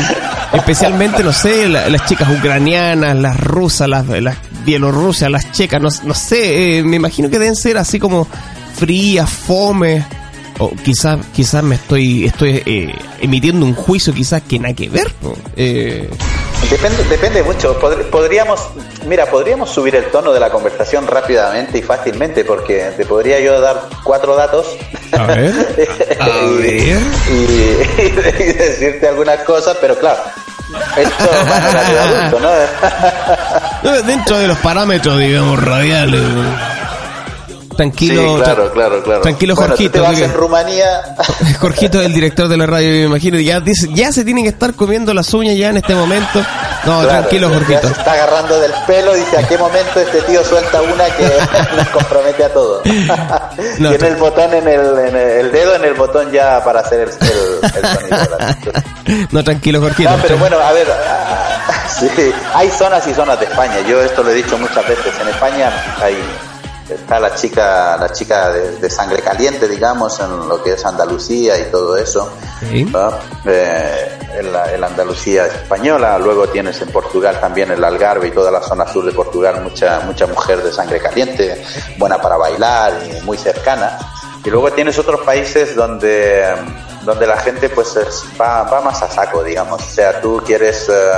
especialmente, 0.53 1.23
no 1.23 1.33
sé, 1.33 1.67
la- 1.67 1.89
las 1.89 2.05
chicas 2.05 2.27
ucranianas, 2.29 3.15
las 3.15 3.39
rusas, 3.39 3.87
las, 3.87 4.07
las 4.07 4.37
bielorrusas, 4.65 5.29
las 5.31 5.51
checas, 5.51 5.81
no, 5.81 5.89
no 6.03 6.13
sé, 6.13 6.79
eh, 6.79 6.83
me 6.83 6.97
imagino 6.97 7.29
que 7.29 7.39
deben 7.39 7.55
ser 7.55 7.77
así 7.77 7.99
como 7.99 8.27
frías, 8.75 9.29
fome. 9.29 10.05
O 10.59 10.69
quizás 10.75 11.17
quizás 11.33 11.63
me 11.63 11.73
estoy 11.75 12.25
estoy 12.25 12.61
eh, 12.67 12.93
emitiendo 13.19 13.65
un 13.65 13.73
juicio 13.73 14.13
quizás 14.13 14.43
que 14.43 14.59
nada 14.59 14.75
que 14.75 14.89
ver. 14.89 15.11
Eh, 15.55 16.07
Depende, 16.69 17.03
depende 17.05 17.41
mucho. 17.41 17.79
Pod- 17.79 18.03
podríamos, 18.11 18.59
mira, 19.07 19.25
podríamos 19.25 19.71
subir 19.71 19.95
el 19.95 20.05
tono 20.11 20.31
de 20.31 20.39
la 20.39 20.51
conversación 20.51 21.07
rápidamente 21.07 21.79
y 21.79 21.81
fácilmente, 21.81 22.45
porque 22.45 22.91
te 22.95 23.05
podría 23.05 23.39
yo 23.39 23.59
dar 23.59 23.89
cuatro 24.03 24.35
datos. 24.35 24.67
A 25.13 25.25
ver, 25.25 25.51
a 26.19 26.29
y, 26.29 26.57
ver. 26.57 26.99
Y, 27.31 28.01
y 28.03 28.09
decirte 28.53 29.07
algunas 29.07 29.39
cosas, 29.39 29.75
pero 29.81 29.97
claro, 29.97 30.19
esto 30.97 31.29
va 31.49 31.55
a 31.57 31.83
de 31.91 31.99
adulto, 31.99 32.39
¿no? 32.39 32.49
eh, 33.95 34.01
dentro 34.05 34.37
de 34.37 34.47
los 34.47 34.57
parámetros, 34.59 35.17
digamos, 35.19 35.61
radiales. 35.63 36.21
Tranquilo, 37.75 38.35
sí, 38.37 38.43
claro, 38.43 38.71
claro, 38.73 39.01
claro. 39.01 39.21
tranquilo, 39.21 39.55
bueno, 39.55 39.69
Jorgito, 39.69 39.91
Tú 39.91 39.93
te 39.93 39.99
vas 40.01 40.09
porque- 40.11 40.25
en 40.25 40.33
Rumanía. 40.33 41.01
Jorgito 41.59 41.99
es 42.01 42.05
el 42.05 42.13
director 42.13 42.47
de 42.47 42.57
la 42.57 42.65
radio, 42.67 42.89
me 42.89 43.03
imagino. 43.03 43.39
Ya, 43.39 43.59
dice, 43.59 43.87
ya 43.93 44.11
se 44.11 44.23
tienen 44.25 44.43
que 44.43 44.49
estar 44.49 44.73
comiendo 44.75 45.13
las 45.13 45.33
uñas 45.33 45.55
ya 45.57 45.69
en 45.69 45.77
este 45.77 45.95
momento. 45.95 46.39
No, 46.85 47.01
Claro, 47.01 47.07
tranquilo, 47.07 47.49
Jorgito. 47.49 47.87
Se 47.87 47.93
está 47.93 48.11
agarrando 48.11 48.59
del 48.59 48.71
pelo 48.85 49.13
dice 49.13 49.37
a 49.37 49.47
qué 49.47 49.57
momento 49.57 49.99
este 49.99 50.21
tío 50.23 50.43
suelta 50.43 50.81
una 50.81 51.05
que 51.15 51.31
nos 51.77 51.87
compromete 51.89 52.43
a 52.43 52.49
todos. 52.53 52.85
No, 53.79 53.89
Tiene 53.89 54.07
el 54.09 54.15
botón 54.17 54.53
en 54.53 54.67
el, 54.67 54.99
en 54.99 55.15
el, 55.15 55.29
el 55.45 55.51
dedo 55.51 55.75
en 55.75 55.85
el 55.85 55.93
botón 55.93 56.31
ya 56.31 56.61
para 56.63 56.81
hacer 56.81 56.99
el, 57.01 57.09
el, 57.09 57.50
el 57.63 57.71
sonido. 57.71 58.37
¿verdad? 58.37 58.57
No, 59.31 59.43
tranquilo, 59.43 59.81
Jorgito. 59.81 60.09
No, 60.09 60.17
pero 60.21 60.37
bueno, 60.37 60.57
a 60.57 60.71
ver, 60.71 60.87
ah, 60.91 61.87
sí, 61.99 62.07
hay 62.53 62.69
zonas 62.69 63.05
y 63.07 63.13
zonas 63.13 63.39
de 63.39 63.45
España. 63.45 63.79
Yo 63.87 64.01
esto 64.01 64.23
lo 64.23 64.31
he 64.31 64.35
dicho 64.35 64.57
muchas 64.57 64.87
veces. 64.87 65.13
En 65.19 65.27
España 65.27 65.71
hay 66.01 66.15
está 66.93 67.19
la 67.19 67.33
chica, 67.35 67.97
la 67.97 68.11
chica 68.11 68.51
de, 68.51 68.77
de 68.77 68.89
sangre 68.89 69.21
caliente, 69.21 69.67
digamos, 69.67 70.19
en 70.19 70.47
lo 70.47 70.61
que 70.61 70.73
es 70.73 70.85
Andalucía 70.85 71.57
y 71.59 71.71
todo 71.71 71.97
eso. 71.97 72.31
Sí. 72.59 72.85
¿no? 72.85 73.11
Eh, 73.45 74.19
en, 74.37 74.51
la, 74.51 74.73
en 74.73 74.81
la 74.81 74.87
Andalucía 74.87 75.45
española, 75.45 76.17
luego 76.19 76.47
tienes 76.47 76.81
en 76.81 76.89
Portugal 76.89 77.39
también 77.39 77.71
el 77.71 77.83
Algarve 77.83 78.27
y 78.27 78.31
toda 78.31 78.51
la 78.51 78.61
zona 78.61 78.87
sur 78.87 79.05
de 79.05 79.11
Portugal 79.11 79.61
mucha 79.61 80.01
mucha 80.01 80.27
mujer 80.27 80.61
de 80.63 80.71
sangre 80.71 80.99
caliente, 80.99 81.63
buena 81.97 82.21
para 82.21 82.37
bailar 82.37 82.93
y 83.05 83.21
muy 83.25 83.37
cercana. 83.37 83.97
Y 84.43 84.49
luego 84.49 84.71
tienes 84.71 84.97
otros 84.97 85.21
países 85.21 85.75
donde 85.75 86.43
donde 87.03 87.25
la 87.27 87.37
gente 87.37 87.69
pues 87.69 87.95
es- 87.95 88.23
va, 88.39 88.63
va 88.63 88.81
más 88.81 89.01
a 89.01 89.09
saco, 89.09 89.43
digamos. 89.43 89.81
O 89.81 89.89
sea, 89.89 90.19
tú 90.21 90.41
quieres 90.45 90.87
eh, 90.89 91.11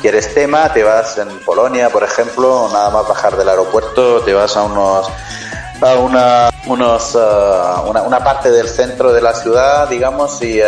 quieres 0.00 0.32
tema, 0.34 0.72
te 0.72 0.82
vas 0.84 1.18
en 1.18 1.28
Polonia, 1.40 1.90
por 1.90 2.04
ejemplo, 2.04 2.68
nada 2.72 2.90
más 2.90 3.08
bajar 3.08 3.36
del 3.36 3.48
aeropuerto, 3.48 4.20
te 4.22 4.32
vas 4.34 4.56
a 4.56 4.62
unos 4.62 5.08
a 5.80 5.94
una, 5.94 6.50
unos, 6.66 7.14
eh, 7.14 7.18
una, 7.86 8.02
una 8.02 8.22
parte 8.24 8.50
del 8.50 8.68
centro 8.68 9.12
de 9.12 9.20
la 9.20 9.32
ciudad, 9.34 9.88
digamos, 9.88 10.42
y, 10.42 10.60
eh, 10.60 10.66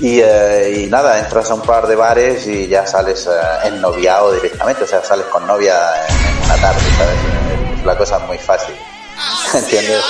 y, 0.00 0.20
eh, 0.20 0.80
y 0.84 0.86
nada, 0.86 1.18
entras 1.18 1.50
a 1.50 1.54
un 1.54 1.60
par 1.60 1.86
de 1.86 1.94
bares 1.94 2.46
y 2.46 2.66
ya 2.68 2.86
sales 2.86 3.26
eh, 3.26 3.30
ennoviado 3.68 4.32
directamente, 4.32 4.84
o 4.84 4.86
sea, 4.86 5.04
sales 5.04 5.26
con 5.26 5.46
novia 5.46 5.76
en, 6.08 6.14
en 6.38 6.44
una 6.44 6.56
tarde, 6.56 6.80
¿sabes? 6.98 7.84
La 7.84 7.96
cosa 7.98 8.16
es 8.16 8.22
muy 8.24 8.38
fácil, 8.38 8.74
¿entiendes? 9.54 10.04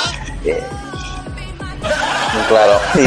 Eh, 0.44 0.62
claro, 2.48 2.80
y, 2.94 3.00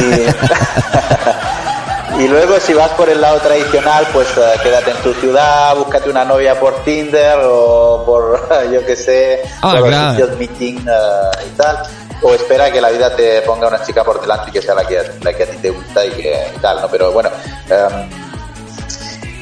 y 2.23 2.27
luego 2.27 2.59
si 2.59 2.73
vas 2.73 2.89
por 2.91 3.09
el 3.09 3.21
lado 3.21 3.39
tradicional, 3.39 4.07
pues 4.11 4.27
eh, 4.37 4.53
quédate 4.63 4.91
en 4.91 4.97
tu 4.97 5.13
ciudad, 5.13 5.75
búscate 5.75 6.09
una 6.09 6.25
novia 6.25 6.59
por 6.59 6.83
Tinder 6.83 7.37
o 7.43 8.03
por, 8.05 8.47
yo 8.71 8.85
qué 8.85 8.95
sé, 8.95 9.41
Ah, 9.61 9.75
por 9.79 9.89
los 9.89 10.11
sitios 10.11 10.37
meeting 10.37 10.79
eh, 10.87 11.45
y 11.45 11.49
tal. 11.57 11.83
O 12.23 12.33
espera 12.33 12.71
que 12.71 12.81
la 12.81 12.89
vida 12.89 13.15
te 13.15 13.41
ponga 13.43 13.67
una 13.67 13.83
chica 13.83 14.03
por 14.03 14.19
delante 14.19 14.49
y 14.49 14.53
que 14.53 14.61
sea 14.61 14.73
la 14.73 14.85
que, 14.85 14.99
la 15.21 15.33
que 15.33 15.43
a 15.43 15.45
ti 15.45 15.57
te 15.57 15.69
gusta 15.69 16.03
y, 16.03 16.09
que, 16.11 16.51
y 16.55 16.59
tal, 16.59 16.81
¿no? 16.81 16.87
Pero 16.87 17.11
bueno, 17.11 17.29
em, 17.69 18.09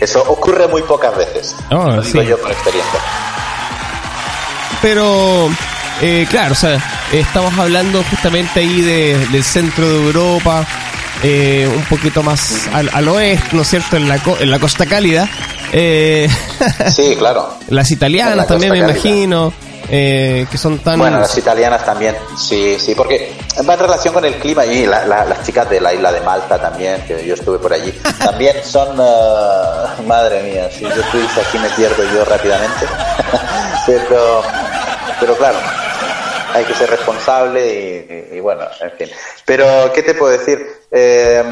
eso 0.02 0.22
ocurre 0.28 0.68
muy 0.68 0.82
pocas 0.82 1.16
veces. 1.16 1.56
Oh, 1.72 1.86
lo 1.86 2.02
digo 2.02 2.22
sí. 2.22 2.28
yo 2.28 2.38
por 2.38 2.52
experiencia. 2.52 3.00
Pero, 4.82 5.50
eh, 6.02 6.26
claro, 6.30 6.52
o 6.54 6.56
sea, 6.56 6.78
estamos 7.12 7.58
hablando 7.58 8.04
justamente 8.10 8.60
ahí 8.60 8.82
de- 8.82 9.28
del 9.32 9.44
centro 9.44 9.88
de 9.88 9.96
Europa, 10.08 10.66
eh, 11.24 11.70
un 11.74 11.84
poquito 11.86 12.22
más 12.24 12.68
al, 12.74 12.90
al 12.94 13.08
oeste, 13.08 13.50
¿no 13.56 13.62
es 13.62 13.68
cierto? 13.70 13.96
En 13.98 14.08
la, 14.10 14.20
en 14.40 14.52
la 14.52 14.60
costa 14.60 14.86
cálida. 14.86 15.28
Eh, 15.72 16.28
Sí, 16.96 17.16
claro. 17.18 17.58
las 17.70 17.90
italianas 17.92 18.48
también 18.48 18.72
me 18.72 18.80
cálida. 18.80 18.98
imagino. 18.98 19.54
eh, 19.88 20.48
que 20.50 20.58
son 20.58 20.80
tan... 20.80 20.98
Bueno, 20.98 21.20
las 21.20 21.38
italianas 21.38 21.86
también, 21.86 22.16
sí, 22.38 22.76
sí, 22.80 22.96
porque 22.96 23.34
va 23.70 23.74
en 23.76 23.80
relación 23.80 24.14
con 24.16 24.26
el 24.26 24.34
clima 24.36 24.66
y 24.66 24.86
la- 24.88 25.06
la- 25.06 25.26
las 25.26 25.44
chicas 25.46 25.70
de 25.70 25.80
la 25.80 25.94
isla 25.94 26.12
de 26.12 26.22
Malta 26.22 26.60
también, 26.60 27.02
que 27.08 27.24
yo 27.26 27.36
estuve 27.36 27.60
por 27.60 27.72
allí, 27.72 27.92
también 28.18 28.56
son, 28.64 28.98
eh, 29.00 30.04
madre 30.08 30.42
mía, 30.44 30.70
si 30.76 30.82
yo 30.82 30.90
estuviese 30.90 31.40
aquí 31.42 31.60
me 31.60 31.70
pierdo 31.70 32.04
yo 32.14 32.26
rápidamente, 32.26 32.86
pero, 33.86 34.42
pero 35.20 35.38
claro, 35.38 35.58
hay 36.56 36.64
que 36.66 36.74
ser 36.74 36.90
responsable 36.90 37.66
y, 37.66 38.34
y- 38.34 38.38
y 38.38 38.40
bueno, 38.40 38.64
en 38.82 38.92
fin. 38.92 39.10
Pero, 39.46 39.92
¿qué 39.94 40.02
te 40.04 40.14
puedo 40.16 40.32
decir? 40.32 40.66
Eh, 40.90 41.44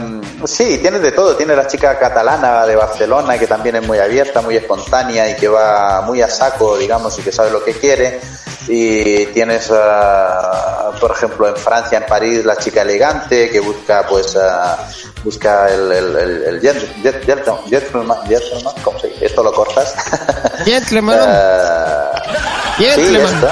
sí, 0.46 0.78
tienes 0.80 1.02
de 1.02 1.12
todo. 1.12 1.36
Tienes 1.36 1.58
la 1.58 1.68
chica 1.68 1.98
catalana 2.00 2.66
de 2.66 2.76
Barcelona, 2.76 3.38
que 3.38 3.46
también 3.48 3.76
es 3.76 3.84
muy 3.86 4.00
abierta, 4.00 4.42
muy 4.42 4.56
espontánea 4.56 5.30
y 5.30 5.36
que 5.36 5.48
va 5.48 6.02
muy 6.02 6.22
a 6.22 6.30
saco, 6.30 6.78
digamos, 6.78 7.18
y 7.20 7.22
que 7.22 7.32
sabe 7.32 7.52
lo 7.52 7.64
que 7.64 7.74
quiere. 7.74 8.20
Y 8.68 9.26
tienes, 9.28 9.70
ah, 9.74 10.92
por 11.00 11.12
ejemplo, 11.12 11.48
en 11.50 11.56
Francia, 11.58 11.98
en 11.98 12.06
París, 12.06 12.46
la 12.46 12.56
chica 12.56 12.82
elegante 12.84 13.50
que 13.50 13.60
busca, 13.60 14.06
pues, 14.08 14.38
ah, 14.38 14.88
busca 15.24 15.68
el, 15.70 15.92
el, 15.92 16.16
el, 16.16 16.44
el 16.46 16.62
gent- 16.62 17.04
gent- 17.04 17.26
gent- 17.26 17.70
gentleman, 17.70 18.18
gentleman, 18.26 18.74
¿cómo 18.82 18.98
se 19.00 19.08
dice? 19.08 19.26
Esto 19.26 19.44
lo 19.44 19.52
cortas. 19.54 19.94
Gentleman. 20.66 21.20
Sí, 22.76 22.86
Gentleman. 22.86 23.36
esto. 23.36 23.48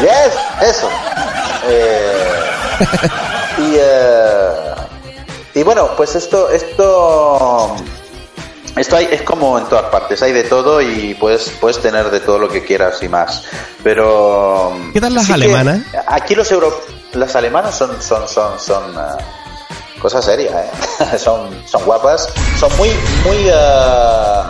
Yes, 0.00 0.34
eso. 0.62 0.88
Eh, 1.68 2.42
y, 3.58 3.74
eh, 3.76 4.74
y 5.54 5.62
bueno, 5.62 5.90
pues 5.96 6.14
esto, 6.14 6.48
esto, 6.50 7.76
esto 8.76 8.96
hay, 8.96 9.08
es 9.10 9.22
como 9.22 9.58
en 9.58 9.66
todas 9.66 9.90
partes, 9.90 10.22
hay 10.22 10.32
de 10.32 10.44
todo 10.44 10.80
y 10.80 11.14
puedes, 11.14 11.50
puedes 11.60 11.80
tener 11.80 12.10
de 12.10 12.20
todo 12.20 12.38
lo 12.38 12.48
que 12.48 12.64
quieras 12.64 13.02
y 13.02 13.08
más. 13.08 13.44
Pero 13.84 14.72
¿Qué 14.92 15.00
tal 15.00 15.14
las 15.14 15.30
alemanas? 15.30 15.82
Aquí 16.06 16.34
los 16.34 16.50
euro, 16.50 16.74
las 17.12 17.36
alemanas 17.36 17.76
son, 17.76 18.00
son, 18.00 18.26
son, 18.26 18.58
son 18.58 18.94
eh, 18.94 19.22
cosas 20.00 20.24
serias, 20.24 20.54
¿eh? 20.54 21.18
son, 21.18 21.50
son 21.66 21.84
guapas, 21.84 22.28
son 22.58 22.74
muy, 22.78 22.88
muy, 23.24 23.48
eh, 23.48 24.42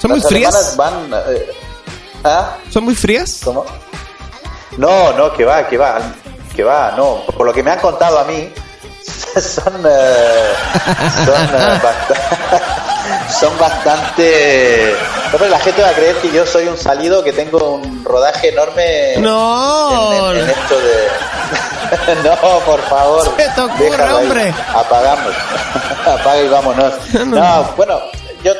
¿Son 0.00 0.10
muy 0.12 0.20
frías? 0.22 0.76
van, 0.76 1.10
¿ah? 2.24 2.56
¿Son 2.70 2.84
muy 2.84 2.94
frías? 2.94 3.40
¿Cómo? 3.44 3.66
No, 4.78 5.12
no, 5.12 5.32
que 5.32 5.44
va, 5.44 5.66
que 5.66 5.76
va, 5.76 5.98
que 6.54 6.64
va, 6.64 6.92
no. 6.96 7.22
Por 7.36 7.46
lo 7.46 7.52
que 7.52 7.62
me 7.62 7.70
han 7.72 7.80
contado 7.80 8.18
a 8.18 8.24
mí, 8.24 8.52
son, 9.40 9.84
eh, 9.88 10.52
son, 11.24 11.44
eh, 11.54 11.80
bast- 11.82 13.30
son 13.40 13.58
bastante... 13.58 14.94
Hombre, 15.32 15.48
la 15.50 15.58
gente 15.60 15.82
va 15.82 15.88
a 15.90 15.92
creer 15.92 16.16
que 16.16 16.30
yo 16.32 16.46
soy 16.46 16.66
un 16.68 16.78
salido, 16.78 17.22
que 17.22 17.32
tengo 17.32 17.74
un 17.74 18.04
rodaje 18.04 18.48
enorme 18.50 19.16
No. 19.18 20.32
en, 20.32 20.36
en- 20.38 20.44
en 20.44 20.50
esto 20.50 20.74
de... 20.78 22.24
no, 22.24 22.58
por 22.60 22.80
favor. 22.82 23.24
Se 23.36 23.48
te 23.48 23.60
ocurre, 23.60 24.12
hombre. 24.12 24.54
Apagamos. 24.74 25.34
Apaga 26.06 26.40
y 26.40 26.48
vámonos. 26.48 26.94
No, 27.14 27.24
no. 27.24 27.36
No, 27.40 27.72
bueno, 27.76 28.00
yo 28.44 28.52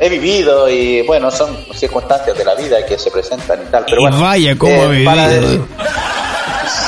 he 0.00 0.08
vivido 0.08 0.68
y 0.68 1.02
bueno, 1.02 1.30
son 1.30 1.56
circunstancias 1.74 2.36
de 2.36 2.44
la 2.44 2.54
vida 2.54 2.84
que 2.86 2.98
se 2.98 3.10
presentan 3.10 3.60
y 3.62 3.70
tal. 3.70 3.84
Pero 3.84 4.00
Y 4.00 4.04
bueno, 4.04 4.20
vaya 4.20 4.56
cómo 4.58 4.92
eh, 4.92 5.04
para-. 5.04 5.28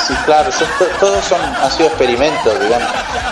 Sí, 0.06 0.14
claro, 0.24 0.50
son- 0.52 0.68
to- 0.78 0.86
todos 1.00 1.24
son, 1.24 1.40
han 1.40 1.70
sido 1.72 1.88
experimentos, 1.88 2.60
digamos. 2.60 2.88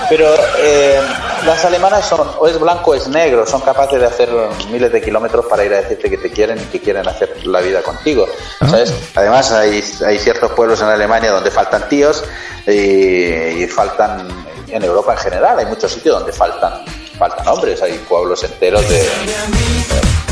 Pero 0.08 0.26
eh, 0.58 1.00
las 1.46 1.64
alemanas 1.64 2.04
son 2.06 2.28
o 2.38 2.46
es 2.48 2.58
blanco 2.58 2.90
o 2.90 2.94
es 2.94 3.06
negro, 3.08 3.46
son 3.46 3.60
capaces 3.60 4.00
de 4.00 4.06
hacer 4.06 4.28
miles 4.70 4.92
de 4.92 5.00
kilómetros 5.00 5.46
para 5.46 5.64
ir 5.64 5.72
a 5.72 5.80
decirte 5.82 6.10
que 6.10 6.18
te 6.18 6.30
quieren 6.30 6.58
y 6.58 6.64
que 6.64 6.80
quieren 6.80 7.06
hacer 7.08 7.46
la 7.46 7.60
vida 7.60 7.82
contigo. 7.82 8.26
¿sabes? 8.58 8.92
Además, 9.14 9.50
hay, 9.52 9.82
hay 10.06 10.18
ciertos 10.18 10.50
pueblos 10.52 10.80
en 10.82 10.88
Alemania 10.88 11.30
donde 11.30 11.50
faltan 11.50 11.88
tíos 11.88 12.24
y, 12.66 12.72
y 12.72 13.66
faltan, 13.68 14.26
en 14.68 14.82
Europa 14.84 15.12
en 15.12 15.18
general, 15.18 15.58
hay 15.58 15.66
muchos 15.66 15.92
sitios 15.92 16.16
donde 16.18 16.32
faltan, 16.32 16.72
faltan 17.20 17.46
hombres, 17.48 17.82
hay 17.82 17.98
pueblos 18.08 18.42
enteros 18.44 18.80
de, 18.88 19.06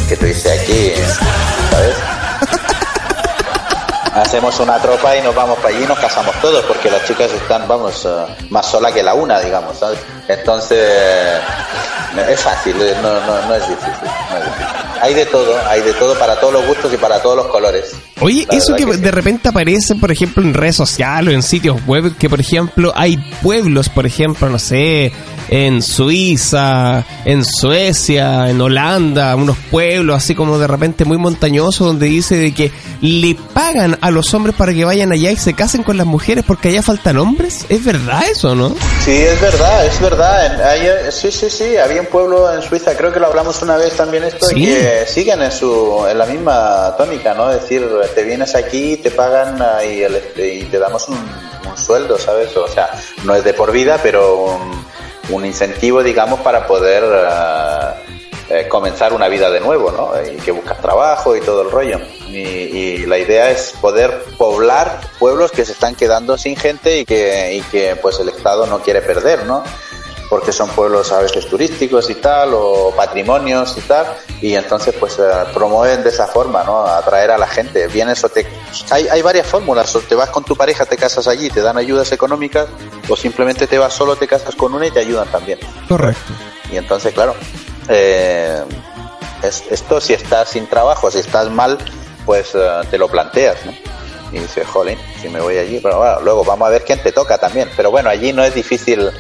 que 0.09 0.17
te 0.17 0.25
dice 0.25 0.51
aquí, 0.51 0.93
¿sabes? 1.71 1.95
hacemos 4.15 4.59
una 4.59 4.79
tropa 4.79 5.15
y 5.15 5.21
nos 5.21 5.35
vamos 5.35 5.59
para 5.59 5.69
allí 5.69 5.85
y 5.85 5.87
nos 5.87 5.99
casamos 5.99 6.35
todos 6.41 6.65
porque 6.65 6.91
las 6.91 7.05
chicas 7.05 7.31
están, 7.31 7.69
vamos, 7.69 8.07
eh, 8.07 8.27
más 8.49 8.65
sola 8.67 8.91
que 8.91 9.03
la 9.03 9.13
una, 9.13 9.39
digamos, 9.39 9.79
¿sabes? 9.79 9.99
Entonces, 10.27 10.79
eh, 10.81 11.41
es 12.27 12.41
fácil, 12.41 12.81
eh, 12.81 12.97
no, 13.03 13.21
no, 13.21 13.47
no 13.47 13.55
es 13.55 13.69
difícil, 13.69 14.09
no 14.31 14.39
es 14.39 14.45
difícil. 14.47 14.78
Hay 15.01 15.15
de 15.15 15.27
todo, 15.27 15.55
hay 15.69 15.81
de 15.83 15.93
todo 15.95 16.19
para 16.19 16.39
todos 16.41 16.53
los 16.53 16.67
gustos 16.67 16.93
y 16.93 16.97
para 16.97 17.21
todos 17.23 17.37
los 17.37 17.47
colores. 17.47 17.93
Oye, 18.21 18.47
La 18.51 18.57
eso 18.59 18.75
que, 18.75 18.85
de 18.85 18.95
sí. 18.97 19.11
repente 19.11 19.49
aparece, 19.49 19.95
por 19.95 20.11
ejemplo, 20.11 20.43
en 20.43 20.53
redes 20.55 20.77
sociales 20.77 21.33
o 21.33 21.37
en 21.37 21.43
sitios 21.43 21.77
web, 21.87 22.17
que 22.19 22.29
por 22.29 22.41
ejemplo 22.41 22.93
hay 22.97 23.17
pueblos, 23.43 23.89
por 23.89 24.07
ejemplo, 24.07 24.49
no 24.49 24.59
sé, 24.59 25.13
en 25.51 25.81
Suiza, 25.83 27.05
en 27.25 27.45
Suecia, 27.45 28.51
en 28.51 28.61
Holanda, 28.61 29.35
unos 29.37 29.57
pueblos 29.71 30.17
así 30.17 30.35
como 30.35 30.59
de 30.59 30.67
repente 30.67 31.05
muy 31.05 31.17
montañosos 31.17 31.87
donde 31.87 32.07
dice 32.07 32.37
de 32.37 32.53
que 32.53 32.73
le 33.01 33.37
pagan 33.55 33.97
a 34.01 34.11
los 34.11 34.35
hombres 34.35 34.55
para 34.57 34.75
que 34.75 34.85
vayan 34.85 35.13
allá 35.13 35.31
y 35.31 35.37
se 35.37 35.55
casen 35.55 35.83
con 35.83 35.97
las 35.97 36.07
mujeres 36.07 36.45
porque 36.47 36.69
allá 36.69 36.83
faltan 36.83 37.17
hombres. 37.19 37.65
¿Es 37.69 37.85
verdad 37.85 38.23
eso, 38.31 38.55
no? 38.55 38.75
Sí, 39.05 39.13
es 39.13 39.41
verdad, 39.41 39.87
es 39.87 40.01
verdad. 40.01 40.47
En- 40.47 40.61
hay, 40.61 40.89
sí, 41.13 41.31
sí, 41.31 41.49
sí, 41.49 41.77
había 41.77 42.01
un 42.01 42.09
pueblo 42.09 42.53
en 42.53 42.63
Suiza, 42.63 42.97
creo 42.97 43.13
que 43.13 43.21
lo 43.21 43.27
hablamos 43.29 43.63
una 43.63 43.77
vez 43.77 43.95
también 43.95 44.25
esto, 44.25 44.47
Sí. 44.49 44.57
que 44.57 44.88
siguen 45.07 45.43
en 45.43 45.53
su 45.53 46.07
en 46.09 46.19
la 46.19 46.27
misma 46.27 46.95
tónica, 46.97 47.35
¿no? 47.35 47.51
Es 47.51 47.63
decir, 47.63 47.89
te 48.15 48.23
vienes 48.25 48.55
aquí, 48.55 48.97
te 48.97 49.11
pagan 49.11 49.59
y, 49.85 50.03
el- 50.03 50.23
y 50.37 50.65
te 50.65 50.79
damos 50.79 51.09
un, 51.09 51.19
sueldo, 51.77 52.19
¿sabes? 52.19 52.57
O 52.57 52.67
sea, 52.67 52.91
no 53.25 53.35
es 53.37 53.45
de 53.45 53.55
por 53.55 53.71
vida, 53.71 54.01
pero 54.03 54.37
un, 54.37 54.85
un 55.31 55.45
incentivo, 55.47 56.03
digamos, 56.03 56.41
para 56.41 56.67
poder 56.67 57.05
ah, 57.05 57.95
eh, 58.51 58.67
comenzar 58.69 59.13
una 59.13 59.29
vida 59.29 59.49
de 59.51 59.61
nuevo, 59.61 59.93
¿no? 59.93 60.11
Y 60.29 60.37
que 60.39 60.51
buscas 60.51 60.81
trabajo 60.81 61.37
y 61.37 61.41
todo 61.41 61.63
el 61.63 61.71
rollo. 61.71 62.01
Y, 62.27 62.39
y 62.39 63.07
la 63.07 63.19
idea 63.19 63.51
es 63.51 63.75
poder 63.81 64.25
poblar 64.37 65.01
pueblos 65.19 65.53
que 65.53 65.65
se 65.65 65.73
están 65.73 65.95
quedando 65.95 66.37
sin 66.39 66.57
gente 66.57 66.99
y 66.99 67.05
que, 67.05 67.55
y 67.55 67.61
que 67.63 67.95
pues 67.97 68.19
el 68.19 68.29
Estado 68.31 68.67
no 68.67 68.81
quiere 68.81 69.01
perder, 69.03 69.45
¿no? 69.47 69.63
Porque 70.29 70.53
son 70.53 70.69
pueblos 70.71 71.11
a 71.13 71.21
veces 71.21 71.47
turísticos 71.49 72.11
y 72.11 72.17
tal, 72.17 72.51
o 72.53 72.93
patrimonios 72.95 73.77
y 73.79 73.81
tal, 73.81 74.07
y 74.43 74.55
entonces 74.57 74.95
pues 75.01 75.19
eh, 75.19 75.23
promueven 75.55 76.03
de 76.03 76.11
esa 76.11 76.27
forma, 76.27 76.63
¿no? 76.65 76.83
Atraer 76.87 77.31
a 77.31 77.39
la 77.39 77.47
gente. 77.47 77.87
Vienes 77.89 78.23
o 78.25 78.29
te... 78.29 78.47
Hay, 78.91 79.09
hay 79.09 79.23
varias 79.23 79.47
fórmulas, 79.47 79.95
o 79.97 80.01
te 80.01 80.15
vas 80.15 80.29
con 80.29 80.45
tu 80.45 80.55
pareja, 80.55 80.85
te 80.85 80.99
casas 80.99 81.27
allí, 81.29 81.49
te 81.49 81.63
dan 81.63 81.79
ayudas 81.79 82.13
económicas, 82.13 82.67
o 83.09 83.17
simplemente 83.17 83.67
te 83.67 83.79
vas 83.79 83.95
solo, 83.95 84.17
te 84.17 84.29
casas 84.29 84.55
con 84.55 84.75
una 84.75 84.87
y 84.87 84.91
te 84.91 85.01
ayudan 85.01 85.29
también. 85.29 85.59
Correcto. 85.89 86.33
Y 86.71 86.77
entonces, 86.77 87.15
claro, 87.15 87.35
eh, 87.89 88.63
es- 89.43 89.65
esto 89.71 89.99
si 90.01 90.13
estás 90.13 90.51
sin 90.51 90.67
trabajo, 90.67 91.11
si 91.11 91.19
estás 91.21 91.49
mal, 91.51 91.79
pues 92.27 92.51
eh, 92.55 92.81
te 92.91 92.99
lo 92.99 93.09
planteas, 93.09 93.65
¿no? 93.65 93.73
Y 94.31 94.41
dices, 94.41 94.67
jolín, 94.67 94.99
si 95.23 95.31
me 95.31 95.41
voy 95.41 95.57
allí, 95.57 95.81
pero 95.83 95.99
bueno, 96.01 96.21
luego 96.21 96.45
vamos 96.45 96.69
a 96.69 96.71
ver 96.71 96.85
quién 96.85 97.03
te 97.03 97.13
toca 97.13 97.39
también. 97.39 97.71
Pero 97.75 97.91
bueno, 97.91 98.11
allí 98.11 98.35
no 98.35 98.45
es 98.45 98.55
difícil, 98.55 99.11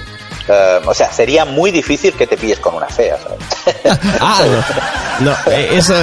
eh, 0.48 0.80
o 0.84 0.94
sea, 0.94 1.12
sería 1.12 1.44
muy 1.44 1.70
difícil 1.70 2.12
que 2.14 2.26
te 2.26 2.36
pilles 2.36 2.58
con 2.58 2.74
una 2.74 2.86
fea, 2.88 3.16
¿sabes? 3.18 3.98
Ah, 4.20 4.42
no. 5.20 5.26
No, 5.30 5.36
eh, 5.50 5.70
eso, 5.72 5.94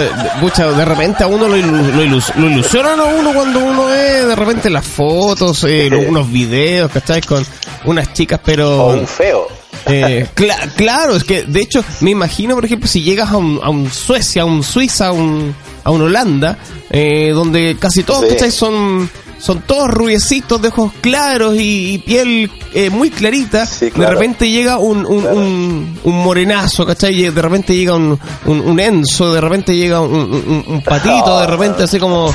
mucha, 0.41 0.69
de 0.71 0.83
repente 0.85 1.23
a 1.23 1.27
uno 1.27 1.47
lo, 1.47 1.55
ilu- 1.57 1.91
lo, 1.93 2.03
ilus- 2.03 2.33
lo 2.35 2.49
ilusionan 2.49 2.99
a 2.99 3.05
uno 3.05 3.33
cuando 3.33 3.59
uno 3.59 3.85
ve 3.85 4.25
de 4.25 4.35
repente 4.35 4.69
las 4.69 4.85
fotos, 4.85 5.63
eh, 5.67 5.89
unos 6.07 6.29
videos, 6.31 6.91
¿cachai? 6.91 7.21
Con 7.21 7.45
unas 7.85 8.11
chicas, 8.13 8.39
pero... 8.43 8.85
O 8.87 8.93
un 8.93 9.07
feo. 9.07 9.47
Eh, 9.87 10.25
cla- 10.33 10.67
claro, 10.75 11.15
es 11.15 11.23
que 11.23 11.43
de 11.43 11.59
hecho 11.61 11.83
me 11.99 12.09
imagino, 12.09 12.55
por 12.55 12.65
ejemplo, 12.65 12.87
si 12.87 13.03
llegas 13.03 13.29
a 13.31 13.37
un, 13.37 13.59
a 13.61 13.69
un 13.69 13.91
Suecia, 13.91 14.41
a 14.41 14.45
un 14.45 14.63
Suiza, 14.63 15.07
a 15.07 15.11
un, 15.11 15.53
a 15.83 15.91
un 15.91 16.01
Holanda, 16.01 16.57
eh, 16.89 17.29
donde 17.35 17.77
casi 17.77 18.01
todos, 18.01 18.21
Sí. 18.21 18.29
¿cachai? 18.33 18.49
Son, 18.49 19.07
son 19.45 19.61
todos 19.61 19.89
rubiecitos, 19.89 20.61
de 20.61 20.69
ojos 20.69 20.91
claros 21.01 21.55
y, 21.55 21.93
y 21.93 21.97
piel 21.99 22.51
eh, 22.73 22.89
muy 22.89 23.09
clarita. 23.11 23.65
Sí, 23.65 23.89
De 23.91 24.07
repente 24.07 24.49
llega 24.49 24.77
un, 24.79 25.05
un, 25.05 25.21
Claro. 25.21 25.37
un, 25.37 25.99
un 26.03 26.23
morenazo, 26.23 26.85
¿cachai? 26.85 27.29
De 27.29 27.41
repente 27.41 27.75
llega 27.75 27.95
un, 27.95 28.19
un, 28.45 28.79
Enzo, 28.79 29.33
de 29.33 29.41
repente 29.41 29.75
llega 29.75 30.01
un 30.01 30.81
patito, 30.83 31.39
de 31.41 31.47
repente 31.47 31.83
así 31.83 31.99
como... 31.99 32.33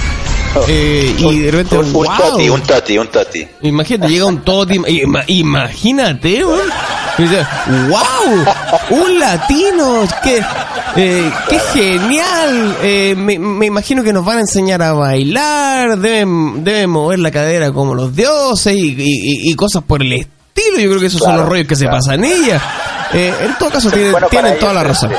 eh, 0.68 1.14
y 1.18 1.38
de 1.40 1.50
repente, 1.50 1.78
un, 1.78 1.86
un 1.86 1.92
wow. 1.92 2.16
toti, 2.16 2.48
un 2.48 2.60
toti, 2.62 2.98
un 2.98 3.06
toti. 3.08 3.46
Imagínate, 3.62 4.12
llega 4.12 4.24
un 4.26 4.42
Toti. 4.42 4.74
ima- 4.78 5.24
imagínate, 5.26 6.44
weón. 6.44 6.68
Y 7.18 7.22
dice, 7.22 7.46
¡Wow! 7.88 8.44
¡Un 9.02 9.18
latino! 9.18 10.08
¡Qué, 10.22 10.42
eh, 10.96 11.30
qué 11.48 11.58
genial! 11.72 12.76
Eh, 12.82 13.14
me, 13.16 13.38
me 13.38 13.66
imagino 13.66 14.02
que 14.02 14.12
nos 14.12 14.24
van 14.24 14.38
a 14.38 14.40
enseñar 14.40 14.80
a 14.82 14.92
bailar, 14.92 15.98
deben, 15.98 16.64
deben 16.64 16.88
mover 16.90 17.18
la 17.18 17.30
cadera 17.30 17.72
como 17.72 17.94
los 17.94 18.14
dioses 18.16 18.74
y, 18.74 18.94
y- 18.98 19.54
cosas 19.54 19.82
por 19.86 20.00
el 20.02 20.12
estilo. 20.14 20.78
Yo 20.78 20.88
creo 20.88 21.00
que 21.00 21.06
esos 21.06 21.20
son 21.20 21.36
los 21.36 21.48
rollos 21.48 21.66
que 21.66 21.76
se 21.76 21.86
pasan 21.86 22.24
ella. 22.24 22.60
Eh, 23.12 23.34
en 23.42 23.58
todo 23.58 23.70
caso, 23.70 23.90
tienen, 23.90 24.12
Bueno, 24.12 24.28
tienen 24.28 24.52
ellos, 24.52 24.60
toda 24.60 24.72
la 24.72 24.80
sí. 24.82 24.86
razón. 24.88 25.12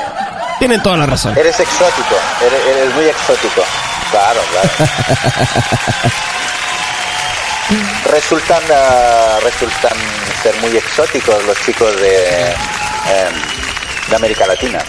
Tienen 0.60 0.82
toda 0.84 0.98
la 0.98 1.06
razón. 1.06 1.34
Eres 1.38 1.60
exótico, 1.60 2.16
eres, 2.46 2.78
eres 2.78 2.96
muy 2.96 3.06
exótico. 3.06 3.62
Claro, 4.12 4.42
claro. 4.52 4.70
resultan, 8.12 8.62
ah, 8.74 9.38
resultan 9.44 9.94
ser 10.44 10.56
muy 10.62 10.76
exóticos 10.78 11.44
los 11.46 11.58
chicos 11.66 11.96
de, 12.02 12.52
em, 12.52 13.34
de 14.10 14.16
América 14.16 14.46
Latina. 14.46 14.80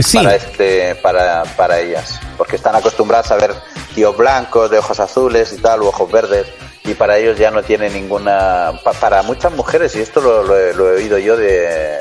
Sí. 0.00 0.16
Para, 0.18 0.34
este, 0.34 0.94
para, 0.96 1.42
para 1.56 1.78
ellas. 1.80 2.18
Porque 2.36 2.56
están 2.56 2.74
acostumbradas 2.74 3.30
a 3.30 3.36
ver 3.36 3.54
tíos 3.94 4.16
blancos, 4.16 4.70
de 4.70 4.78
ojos 4.78 4.98
azules 4.98 5.52
y 5.52 5.58
tal, 5.58 5.82
u 5.82 5.88
ojos 5.88 6.10
verdes. 6.10 6.46
Y 6.84 6.94
para 6.94 7.16
ellos 7.18 7.38
ya 7.38 7.50
no 7.50 7.62
tiene 7.62 7.88
ninguna. 7.90 8.72
pa- 8.82 8.92
para 8.94 9.22
muchas 9.22 9.52
mujeres, 9.52 9.94
y 9.96 10.00
esto 10.00 10.20
lo, 10.20 10.42
lo 10.42 10.58
he- 10.58 10.74
lo 10.74 10.88
he 10.90 10.96
oído 10.96 11.18
yo 11.18 11.36
de, 11.36 11.98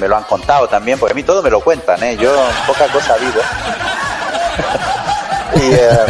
me 0.00 0.08
lo 0.08 0.16
han 0.16 0.24
contado 0.24 0.68
también, 0.68 0.98
porque 0.98 1.12
a 1.12 1.14
mí 1.14 1.22
todo 1.22 1.42
me 1.42 1.50
lo 1.50 1.60
cuentan, 1.60 2.02
¿eh? 2.02 2.16
Yo 2.16 2.34
poca 2.66 2.86
cosa 2.88 3.14
vivo. 3.16 3.40
Y, 5.56 5.72
eh, 5.74 6.06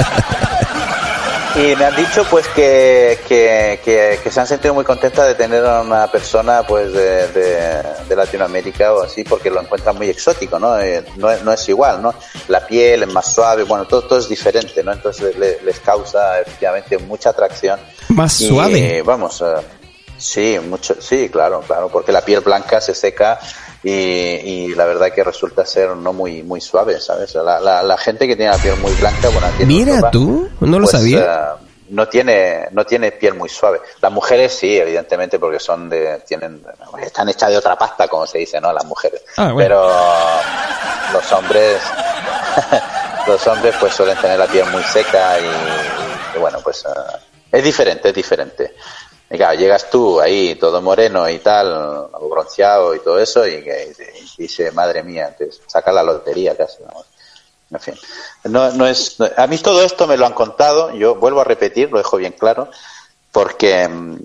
y 1.54 1.76
me 1.76 1.84
han 1.84 1.94
dicho 1.96 2.24
pues 2.30 2.46
que, 2.48 3.20
que, 3.28 3.80
que- 3.84 4.20
que 4.22 4.30
se 4.30 4.40
han 4.40 4.46
sentido 4.46 4.72
muy 4.72 4.84
contentas 4.84 5.26
de 5.26 5.34
tener 5.34 5.64
a 5.66 5.82
una 5.82 6.06
persona 6.10 6.62
pues 6.66 6.92
de, 6.92 7.28
de- 7.28 7.82
de 8.08 8.16
Latinoamérica 8.16 8.94
o 8.94 9.02
así 9.02 9.22
porque 9.24 9.50
lo 9.50 9.60
encuentran 9.60 9.96
muy 9.96 10.08
exótico, 10.08 10.58
¿no? 10.58 10.78
Eh, 10.80 11.04
no, 11.16 11.30
es- 11.30 11.42
no 11.42 11.52
es 11.52 11.68
igual, 11.68 12.00
¿no? 12.02 12.14
La 12.48 12.66
piel 12.66 13.02
es 13.02 13.12
más 13.12 13.34
suave, 13.34 13.64
bueno, 13.64 13.84
todo, 13.86 14.02
todo 14.04 14.18
es 14.18 14.28
diferente, 14.28 14.82
¿no? 14.82 14.92
Entonces 14.92 15.36
le- 15.36 15.60
les 15.62 15.78
causa 15.80 16.40
efectivamente 16.40 16.96
mucha 16.98 17.30
atracción. 17.30 17.78
Más 18.08 18.40
Y, 18.40 18.48
suave. 18.48 18.98
eh, 18.98 19.02
vamos, 19.02 19.42
eh, 19.42 19.54
sí, 20.16 20.58
mucho, 20.66 20.96
sí, 21.02 21.28
claro, 21.28 21.60
claro, 21.66 21.88
porque 21.90 22.12
la 22.12 22.22
piel 22.22 22.40
blanca 22.40 22.80
se 22.80 22.94
seca 22.94 23.38
y, 23.82 23.90
y 23.90 24.74
la 24.74 24.84
verdad 24.84 25.12
que 25.12 25.24
resulta 25.24 25.66
ser 25.66 25.90
no 25.96 26.12
muy 26.12 26.42
muy 26.42 26.60
suave, 26.60 27.00
¿sabes? 27.00 27.34
La, 27.34 27.58
la, 27.60 27.82
la 27.82 27.96
gente 27.98 28.26
que 28.28 28.36
tiene 28.36 28.50
la 28.52 28.58
piel 28.58 28.76
muy 28.76 28.92
blanca, 28.94 29.28
bueno, 29.28 29.48
en 29.58 29.68
Mira 29.68 29.90
Europa, 29.90 30.10
tú, 30.10 30.48
no 30.60 30.78
lo 30.78 30.86
sabía. 30.86 31.20
eh, 31.60 31.66
no 31.90 32.08
tiene 32.08 32.68
no 32.70 32.86
tiene 32.86 33.12
piel 33.12 33.34
muy 33.34 33.48
suave. 33.48 33.80
Las 34.00 34.10
mujeres 34.12 34.52
sí, 34.54 34.78
evidentemente, 34.78 35.38
porque 35.38 35.58
son 35.58 35.88
de 35.90 36.20
tienen 36.26 36.64
están 37.02 37.28
hechas 37.28 37.50
de 37.50 37.56
otra 37.58 37.76
pasta, 37.76 38.08
como 38.08 38.26
se 38.26 38.38
dice, 38.38 38.60
¿no? 38.60 38.72
Las 38.72 38.84
mujeres. 38.84 39.20
Ah, 39.36 39.52
bueno. 39.52 39.58
Pero 39.58 39.92
los 41.12 41.32
hombres 41.32 41.80
los 43.26 43.46
hombres 43.46 43.74
pues 43.78 43.94
suelen 43.94 44.16
tener 44.18 44.38
la 44.38 44.46
piel 44.46 44.64
muy 44.70 44.82
seca 44.84 45.38
y, 45.38 46.36
y 46.36 46.40
bueno, 46.40 46.58
pues 46.62 46.84
eh, 46.86 47.18
es 47.52 47.62
diferente, 47.64 48.08
es 48.08 48.14
diferente. 48.14 48.74
Claro, 49.36 49.58
llegas 49.58 49.88
tú 49.88 50.20
ahí 50.20 50.56
todo 50.56 50.82
moreno 50.82 51.28
y 51.28 51.38
tal, 51.38 52.08
bronceado 52.28 52.94
y 52.94 53.00
todo 53.00 53.18
eso 53.18 53.46
y, 53.46 53.54
y 53.54 54.42
dice, 54.42 54.70
madre 54.72 55.02
mía, 55.02 55.34
te 55.36 55.48
saca 55.66 55.90
la 55.90 56.02
lotería 56.02 56.54
casi. 56.54 56.78
En 57.70 57.80
fin, 57.80 57.94
no, 58.44 58.70
no 58.72 58.86
es, 58.86 59.16
a 59.36 59.46
mí 59.46 59.56
todo 59.56 59.82
esto 59.82 60.06
me 60.06 60.18
lo 60.18 60.26
han 60.26 60.34
contado, 60.34 60.94
yo 60.94 61.14
vuelvo 61.14 61.40
a 61.40 61.44
repetir, 61.44 61.90
lo 61.90 61.96
dejo 61.96 62.18
bien 62.18 62.34
claro, 62.38 62.68
porque 63.30 63.88
mm, 63.88 64.16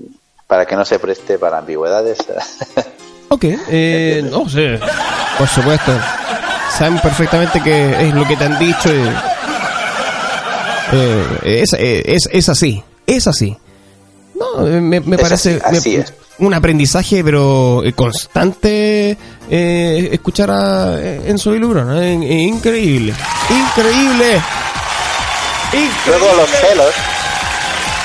para 0.45 0.66
que 0.66 0.76
no 0.76 0.84
se 0.84 0.99
preste 0.99 1.39
para 1.39 1.60
ambigüedades. 1.60 2.18
Ok, 3.30 3.43
eh, 3.43 4.22
no 4.24 4.47
sé, 4.47 4.80
por 5.38 5.49
supuesto. 5.49 5.91
Saben 6.78 6.97
perfectamente 7.01 7.62
que 7.62 8.08
es 8.08 8.14
lo 8.14 8.26
que 8.26 8.38
te 8.38 8.45
han 8.45 8.58
dicho 8.58 8.88
y... 8.88 9.05
eh, 10.93 11.64
eh, 11.74 12.03
es, 12.05 12.30
es 12.32 12.47
así, 12.47 12.82
es 13.05 13.28
así. 13.28 13.58
No, 14.38 14.68
eh, 14.68 14.82
me, 14.82 15.02
parece 15.02 15.60
así, 15.64 15.78
así 15.78 15.90
me- 15.98 16.04
es. 16.04 16.14
un 16.40 16.54
aprendizaje, 16.54 17.24
pero 17.24 17.84
eh, 17.84 17.94
constante 17.94 19.18
eh, 19.50 20.10
escuchar 20.12 20.52
a 20.52 21.00
eh, 21.00 21.22
Enzo. 21.28 21.54
Eh, 21.54 21.60
eh, 21.60 22.34
increíble, 22.42 23.14
increíble. 23.50 24.42
Luego 26.08 26.34
los 26.38 26.50
celos, 26.50 26.94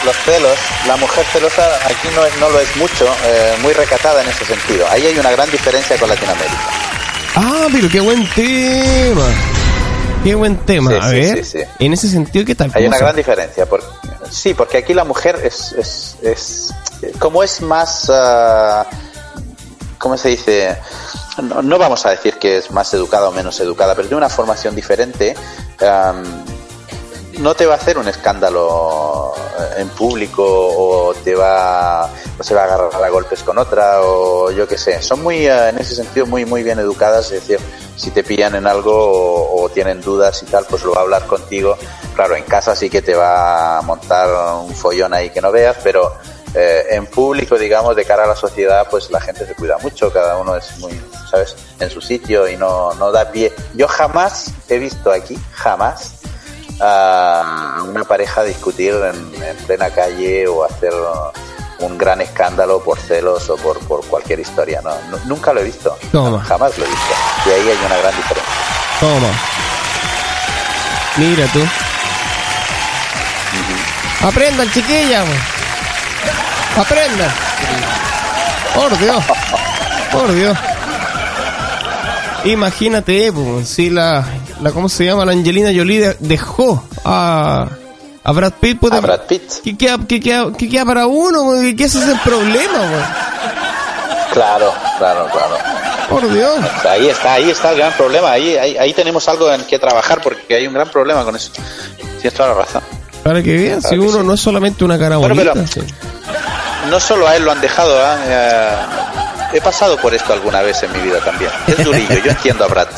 los 0.04 0.16
celos, 0.24 0.58
la 0.86 0.96
mujer 0.96 1.24
celosa 1.32 1.62
aquí 1.86 2.08
no, 2.14 2.24
es, 2.24 2.36
no 2.40 2.48
lo 2.50 2.60
es 2.60 2.76
mucho, 2.76 3.06
eh, 3.24 3.54
muy 3.62 3.72
recatada 3.72 4.22
en 4.22 4.28
ese 4.28 4.44
sentido. 4.44 4.86
Ahí 4.90 5.06
hay 5.06 5.18
una 5.18 5.30
gran 5.30 5.50
diferencia 5.50 5.96
con 5.98 6.08
Latinoamérica. 6.08 6.58
Ah, 7.36 7.66
pero 7.70 7.88
qué 7.88 8.00
buen 8.00 8.26
tema. 8.30 9.26
Qué 10.22 10.34
buen 10.36 10.56
tema. 10.58 10.90
Sí, 10.90 10.96
a 11.00 11.08
sí, 11.08 11.14
ver, 11.14 11.44
sí, 11.44 11.58
sí. 11.58 11.64
en 11.80 11.92
ese 11.92 12.08
sentido, 12.08 12.44
¿qué 12.44 12.54
tal? 12.54 12.70
Hay 12.74 12.84
¿Cómo 12.84 12.88
una 12.88 12.98
gran 12.98 13.16
diferencia. 13.16 13.66
Porque, 13.66 13.86
sí, 14.30 14.54
porque 14.54 14.78
aquí 14.78 14.94
la 14.94 15.04
mujer 15.04 15.40
es, 15.42 15.72
es, 15.72 16.16
es 16.22 16.74
como 17.18 17.42
es 17.42 17.60
más, 17.60 18.08
ah, 18.12 18.86
¿cómo 19.98 20.16
se 20.16 20.28
dice? 20.28 20.76
No, 21.42 21.62
no 21.62 21.78
vamos 21.78 22.06
a 22.06 22.10
decir 22.10 22.34
que 22.34 22.58
es 22.58 22.70
más 22.70 22.92
educada 22.94 23.28
o 23.28 23.32
menos 23.32 23.58
educada, 23.60 23.94
pero 23.96 24.06
tiene 24.06 24.18
una 24.18 24.28
formación 24.28 24.76
diferente. 24.76 25.34
No 27.38 27.54
te 27.54 27.66
va 27.66 27.74
a 27.74 27.76
hacer 27.76 27.98
un 27.98 28.08
escándalo 28.08 29.32
eh, 29.58 29.80
en 29.80 29.88
público 29.90 30.44
o 30.44 31.14
te 31.14 31.34
va 31.34 32.08
o 32.38 32.42
se 32.42 32.54
va 32.54 32.62
a 32.62 32.64
agarrar 32.64 33.02
a 33.02 33.08
golpes 33.08 33.42
con 33.42 33.58
otra 33.58 34.02
o 34.02 34.50
yo 34.50 34.66
qué 34.66 34.78
sé. 34.78 35.02
Son 35.02 35.22
muy 35.22 35.46
eh, 35.46 35.68
en 35.68 35.78
ese 35.78 35.94
sentido 35.94 36.26
muy 36.26 36.44
muy 36.44 36.62
bien 36.62 36.78
educadas 36.78 37.30
es 37.32 37.46
decir 37.46 37.60
si 37.96 38.10
te 38.10 38.24
pillan 38.24 38.54
en 38.54 38.66
algo 38.66 38.92
o, 38.92 39.62
o 39.62 39.68
tienen 39.68 40.00
dudas 40.00 40.42
y 40.42 40.46
tal 40.46 40.66
pues 40.68 40.84
lo 40.84 40.92
va 40.92 41.00
a 41.00 41.02
hablar 41.02 41.26
contigo. 41.26 41.76
Claro 42.14 42.36
en 42.36 42.44
casa 42.44 42.74
sí 42.74 42.90
que 42.90 43.02
te 43.02 43.14
va 43.14 43.78
a 43.78 43.82
montar 43.82 44.28
un 44.62 44.74
follón 44.74 45.14
ahí 45.14 45.30
que 45.30 45.40
no 45.40 45.50
veas 45.50 45.76
pero 45.82 46.14
eh, 46.54 46.86
en 46.90 47.06
público 47.06 47.56
digamos 47.56 47.96
de 47.96 48.04
cara 48.04 48.24
a 48.24 48.26
la 48.26 48.36
sociedad 48.36 48.86
pues 48.90 49.10
la 49.10 49.20
gente 49.20 49.46
se 49.46 49.54
cuida 49.54 49.78
mucho 49.78 50.12
cada 50.12 50.36
uno 50.36 50.54
es 50.56 50.78
muy 50.78 50.92
sabes 51.30 51.56
en 51.80 51.88
su 51.88 52.00
sitio 52.00 52.46
y 52.48 52.56
no 52.56 52.92
no 52.94 53.10
da 53.10 53.30
pie. 53.30 53.52
Yo 53.74 53.88
jamás 53.88 54.52
he 54.68 54.78
visto 54.78 55.10
aquí 55.10 55.38
jamás 55.52 56.22
a 56.80 57.76
una 57.84 58.04
pareja 58.04 58.42
discutir 58.42 58.92
en, 58.94 59.42
en 59.42 59.56
plena 59.66 59.90
calle 59.90 60.46
o 60.48 60.64
hacer 60.64 60.92
un 61.80 61.98
gran 61.98 62.20
escándalo 62.20 62.80
por 62.82 62.98
celos 62.98 63.48
o 63.50 63.56
por, 63.56 63.78
por 63.80 64.04
cualquier 64.06 64.40
historia. 64.40 64.80
No, 64.82 64.90
Nu- 65.10 65.20
nunca 65.26 65.52
lo 65.52 65.60
he 65.60 65.64
visto. 65.64 65.96
Toma. 66.12 66.42
Jamás 66.44 66.76
lo 66.78 66.84
he 66.84 66.88
visto. 66.88 67.14
Y 67.46 67.50
ahí 67.50 67.68
hay 67.70 67.78
una 67.86 67.96
gran 67.96 68.16
diferencia. 68.16 68.52
Toma. 69.00 69.28
Mira 71.16 71.46
tú. 71.52 71.60
Aprendan, 74.26 74.70
chiquilla. 74.72 75.24
Aprendan. 76.76 77.30
Por 78.74 78.98
Dios. 78.98 79.24
Por 80.12 80.32
Dios. 80.34 80.56
Imagínate, 82.44 83.32
si 83.64 83.90
la, 83.90 84.24
la, 84.60 84.72
¿cómo 84.72 84.88
se 84.88 85.04
llama? 85.04 85.24
La 85.24 85.32
Angelina 85.32 85.70
Jolie 85.74 86.00
de- 86.00 86.16
dejó 86.20 86.84
a, 87.04 87.68
a 88.24 88.32
Brad 88.32 88.52
Pitt. 88.60 88.78
pues, 88.80 88.92
A 88.92 89.00
Brad 89.00 89.20
Pitt. 89.28 89.42
¿Qué 89.62 89.76
queda, 89.76 89.98
qué 90.08 90.20
queda- 90.20 90.52
qué 90.56 90.68
queda 90.68 90.84
para 90.84 91.06
uno? 91.06 91.44
po? 91.44 91.52
¿Qué 91.76 91.84
ese 91.84 91.98
es 91.98 92.08
el 92.08 92.18
problema? 92.20 93.14
Claro, 94.32 94.72
claro, 94.98 95.28
claro. 95.30 95.56
po? 96.08 96.16
Por 96.16 96.32
Dios. 96.32 96.58
Ahí 96.88 97.08
está, 97.08 97.34
ahí 97.34 97.50
está 97.50 97.70
el 97.72 97.78
gran 97.78 97.92
problema. 97.92 98.32
Ahí, 98.32 98.56
ahí, 98.56 98.76
ahí 98.76 98.92
tenemos 98.92 99.28
algo 99.28 99.50
en 99.52 99.62
que 99.64 99.78
trabajar 99.78 100.20
porque 100.22 100.54
hay 100.56 100.66
un 100.66 100.74
gran 100.74 100.88
problema 100.90 101.24
con 101.24 101.36
eso. 101.36 101.52
Tienes 102.20 102.34
toda 102.34 102.48
la 102.50 102.54
razón. 102.54 102.82
Para 103.22 103.42
que 103.42 103.56
vean, 103.56 103.80
si 103.80 103.88
Claro 103.88 104.02
que 104.02 104.08
uno 104.08 104.20
sí. 104.20 104.26
no 104.26 104.34
es 104.34 104.40
solamente 104.40 104.84
una 104.84 104.98
cara 104.98 105.16
Bueno, 105.16 105.34
bonita. 105.34 105.52
pero- 105.54 105.66
sí. 105.68 105.80
No 106.90 106.98
solo 106.98 107.28
a 107.28 107.36
él 107.36 107.44
lo 107.44 107.52
han 107.52 107.60
dejado, 107.60 107.94
¿eh? 107.96 108.74
He 109.52 109.60
pasado 109.60 109.96
por 109.98 110.14
esto 110.14 110.32
alguna 110.32 110.62
vez 110.62 110.82
en 110.82 110.92
mi 110.92 111.00
vida 111.00 111.18
también. 111.20 111.50
Es 111.66 111.84
durillo, 111.84 112.18
yo 112.24 112.30
entiendo 112.30 112.64
a 112.64 112.68
Brad. 112.68 112.88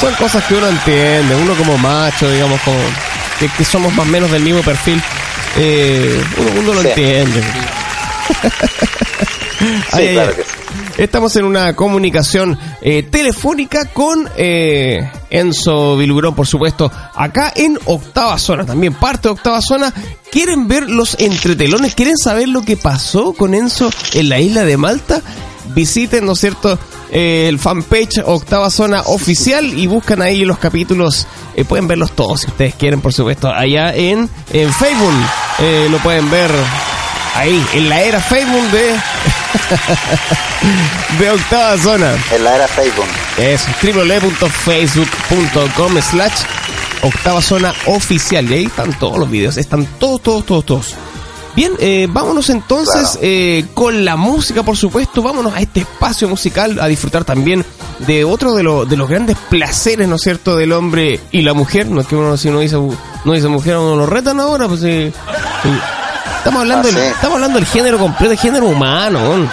Son 0.00 0.14
cosas 0.14 0.42
que 0.44 0.54
uno 0.54 0.68
entiende, 0.68 1.34
uno 1.34 1.54
como 1.54 1.76
macho, 1.76 2.30
digamos, 2.30 2.58
como 2.62 2.78
que, 3.38 3.48
que 3.50 3.64
somos 3.64 3.92
más 3.94 4.06
o 4.06 4.10
menos 4.10 4.30
del 4.30 4.42
mismo 4.42 4.62
perfil, 4.62 5.02
eh, 5.56 6.22
uno, 6.38 6.50
uno 6.60 6.74
lo 6.74 6.82
Sí. 6.82 6.88
entiende. 6.88 7.42
Sí, 9.60 9.66
Ay, 9.92 10.06
ay, 10.08 10.14
claro 10.14 10.30
ay. 10.30 10.36
que 10.36 10.42
sí. 10.44 11.02
Estamos 11.02 11.36
en 11.36 11.44
una 11.44 11.76
comunicación 11.76 12.58
eh, 12.80 13.02
telefónica 13.02 13.84
con 13.86 14.26
eh, 14.36 15.10
Enzo 15.28 15.98
Vilugrón, 15.98 16.34
por 16.34 16.46
supuesto, 16.46 16.90
acá 17.14 17.52
en 17.54 17.78
Octava 17.84 18.38
Zona, 18.38 18.64
también 18.64 18.94
parte 18.94 19.28
de 19.28 19.32
Octava 19.32 19.60
Zona. 19.60 19.92
¿Quieren 20.32 20.66
ver 20.66 20.88
los 20.88 21.14
entretelones? 21.18 21.94
¿Quieren 21.94 22.16
saber 22.16 22.48
lo 22.48 22.62
que 22.62 22.78
pasó 22.78 23.34
con 23.34 23.52
Enzo 23.54 23.90
en 24.14 24.30
la 24.30 24.38
isla 24.40 24.64
de 24.64 24.78
Malta? 24.78 25.20
Visiten, 25.74 26.24
¿no 26.24 26.32
es 26.32 26.40
cierto?, 26.40 26.78
eh, 27.12 27.46
el 27.48 27.58
fanpage 27.58 28.22
Octava 28.24 28.70
Zona 28.70 29.02
Oficial 29.06 29.78
y 29.78 29.86
buscan 29.86 30.22
ahí 30.22 30.44
los 30.46 30.58
capítulos. 30.58 31.26
eh, 31.54 31.64
pueden 31.64 31.86
verlos 31.86 32.12
todos 32.12 32.40
si 32.42 32.46
ustedes 32.46 32.74
quieren, 32.76 33.02
por 33.02 33.12
supuesto, 33.12 33.48
allá 33.52 33.94
en, 33.94 34.28
en 34.52 34.72
Facebook. 34.72 35.12
eh, 35.58 35.88
lo 35.90 35.98
pueden 35.98 36.30
ver 36.30 36.50
ahí, 37.40 37.64
en 37.74 37.88
la 37.88 38.00
era 38.02 38.20
Facebook 38.20 38.70
de, 38.70 38.94
de 41.18 41.30
Octava 41.30 41.78
Zona. 41.78 42.12
En 42.34 42.44
la 42.44 42.54
era 42.56 42.68
Facebook. 42.68 43.06
Es 43.38 43.66
www.facebook.com 43.82 46.00
slash 46.02 46.42
octava 47.02 47.40
zona 47.42 47.74
oficial. 47.86 48.48
Y 48.50 48.54
ahí 48.54 48.64
están 48.66 48.92
todos 48.98 49.18
los 49.18 49.30
videos. 49.30 49.56
Están 49.56 49.86
todos, 49.98 50.22
todos, 50.22 50.44
todos, 50.46 50.64
todos. 50.66 50.94
Bien, 51.56 51.72
eh, 51.80 52.06
vámonos 52.08 52.48
entonces 52.50 52.94
Claro. 53.12 53.18
eh, 53.22 53.64
con 53.74 54.04
la 54.04 54.16
música, 54.16 54.62
por 54.62 54.76
supuesto. 54.76 55.20
Vámonos 55.22 55.54
a 55.54 55.60
este 55.60 55.80
espacio 55.80 56.28
musical 56.28 56.78
a 56.80 56.86
disfrutar 56.86 57.24
también 57.24 57.64
de 58.00 58.24
otro 58.24 58.54
de, 58.54 58.62
los 58.62 58.88
de 58.88 58.96
los 58.96 59.08
grandes 59.08 59.36
placeres, 59.48 60.06
¿no 60.08 60.14
es 60.16 60.22
cierto?, 60.22 60.56
del 60.56 60.72
hombre 60.72 61.18
y 61.32 61.42
la 61.42 61.52
mujer. 61.54 61.86
No 61.88 62.00
es 62.02 62.06
que 62.06 62.14
uno, 62.16 62.36
si 62.36 62.48
uno 62.48 62.60
dice, 62.60 62.76
no 62.76 63.32
dice 63.32 63.48
mujer, 63.48 63.76
uno 63.78 63.96
lo 63.96 64.06
retan 64.06 64.38
ahora, 64.40 64.68
pues 64.68 64.80
sí. 64.80 65.12
Estamos 66.40 66.60
hablando, 66.62 66.88
Ah, 66.88 66.92
del, 66.92 66.94
sí. 67.02 67.08
estamos 67.14 67.34
hablando 67.36 67.58
del 67.58 67.66
género 67.66 67.98
completo, 67.98 68.30
del 68.30 68.38
género 68.38 68.66
humano. 68.66 69.48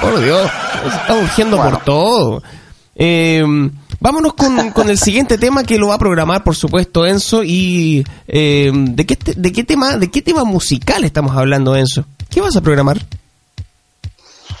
Por 0.00 0.20
Dios, 0.20 0.50
está 1.00 1.14
urgiendo 1.14 1.56
Bueno. 1.56 1.70
por 1.72 1.84
todo. 1.84 2.42
Eh, 2.96 3.42
vámonos 4.00 4.34
con, 4.34 4.70
con 4.72 4.90
el 4.90 4.98
siguiente 4.98 5.38
tema 5.38 5.62
que 5.62 5.78
lo 5.78 5.88
va 5.88 5.94
a 5.94 5.98
programar, 5.98 6.42
por 6.42 6.56
supuesto, 6.56 7.06
Enzo. 7.06 7.42
Y 7.44 8.04
eh, 8.26 8.70
de 8.74 9.06
qué 9.06 9.16
te- 9.16 9.34
de 9.34 9.52
qué 9.52 9.62
tema 9.64 9.96
de 9.96 10.10
qué 10.10 10.22
tema 10.22 10.44
musical 10.44 11.04
estamos 11.04 11.36
hablando, 11.36 11.76
Enzo. 11.76 12.04
¿Qué 12.30 12.40
vas 12.40 12.56
a 12.56 12.60
programar? 12.60 12.98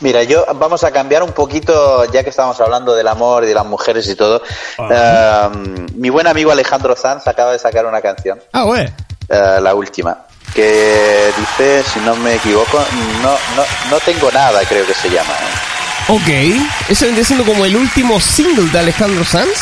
Mira, 0.00 0.22
yo 0.22 0.44
vamos 0.56 0.84
a 0.84 0.90
cambiar 0.92 1.22
un 1.22 1.32
poquito, 1.32 2.04
ya 2.12 2.22
que 2.22 2.30
estamos 2.30 2.60
hablando 2.60 2.94
del 2.94 3.08
amor 3.08 3.44
y 3.44 3.48
de 3.48 3.54
las 3.54 3.64
mujeres 3.66 4.08
y 4.08 4.14
todo. 4.14 4.42
Eh, 4.90 5.48
mi 5.96 6.10
buen 6.10 6.26
amigo 6.26 6.50
Alejandro 6.52 6.94
Sanz 6.96 7.26
acaba 7.26 7.52
de 7.52 7.58
sacar 7.58 7.86
una 7.86 8.00
canción, 8.00 8.38
Ah, 8.52 8.64
bueno. 8.64 8.90
eh, 9.28 9.58
la 9.62 9.74
última, 9.74 10.23
que 10.52 11.32
dice, 11.38 11.82
si 11.92 12.00
no 12.00 12.14
me 12.16 12.34
equivoco, 12.34 12.84
no, 13.22 13.30
no, 13.56 13.64
no 13.90 14.00
tengo 14.00 14.30
nada, 14.32 14.60
creo 14.68 14.86
que 14.86 14.94
se 14.94 15.08
llama. 15.08 15.34
Ok. 16.08 16.28
Eso 16.88 17.06
vendría 17.06 17.24
siendo 17.24 17.44
como 17.44 17.64
el 17.64 17.76
último 17.76 18.20
single 18.20 18.70
de 18.70 18.78
Alejandro 18.78 19.24
Sanz. 19.24 19.58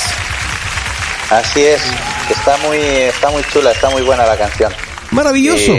Así 1.31 1.65
es, 1.65 1.81
está 2.29 2.57
muy, 2.59 2.79
está 2.79 3.31
muy 3.31 3.43
chula, 3.45 3.73
está 3.73 3.89
muy 3.91 4.03
buena 4.03 4.27
la 4.27 4.37
canción. 4.37 4.73
Maravilloso. 5.11 5.73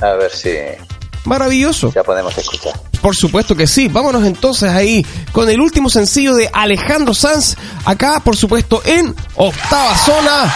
A 0.00 0.14
ver 0.14 0.30
si 0.32 0.50
Maravilloso. 1.24 1.92
ya 1.94 2.02
podemos 2.02 2.36
escuchar. 2.38 2.72
Por 3.00 3.16
supuesto 3.16 3.54
que 3.56 3.66
sí. 3.66 3.88
Vámonos 3.88 4.24
entonces 4.24 4.70
ahí 4.70 5.04
con 5.32 5.48
el 5.48 5.60
último 5.60 5.88
sencillo 5.90 6.34
de 6.34 6.50
Alejandro 6.52 7.14
Sanz. 7.14 7.56
Acá, 7.84 8.20
por 8.20 8.36
supuesto, 8.36 8.82
en 8.84 9.14
Octava 9.36 9.96
Zona. 9.96 10.54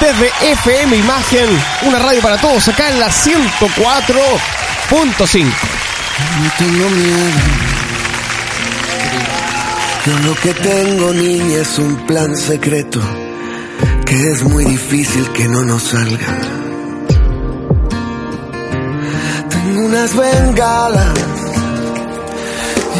Desde 0.00 0.30
FM 0.52 0.96
Imagen. 0.96 1.48
Una 1.82 1.98
radio 1.98 2.20
para 2.20 2.38
todos. 2.38 2.68
Acá 2.68 2.90
en 2.90 3.00
la 3.00 3.08
104.5. 3.08 5.44
No 6.42 6.50
tengo 6.58 6.90
miedo. 6.90 7.40
Yo 10.06 10.18
lo 10.18 10.34
que 10.34 10.52
tengo, 10.52 11.14
niña, 11.14 11.62
es 11.62 11.78
un 11.78 11.96
plan 12.06 12.36
secreto 12.36 13.00
que 14.04 14.32
es 14.32 14.42
muy 14.42 14.64
difícil 14.64 15.32
que 15.32 15.48
no 15.48 15.62
nos 15.62 15.82
salga. 15.82 16.38
Tengo 19.48 19.86
unas 19.86 20.14
bengalas. 20.14 21.14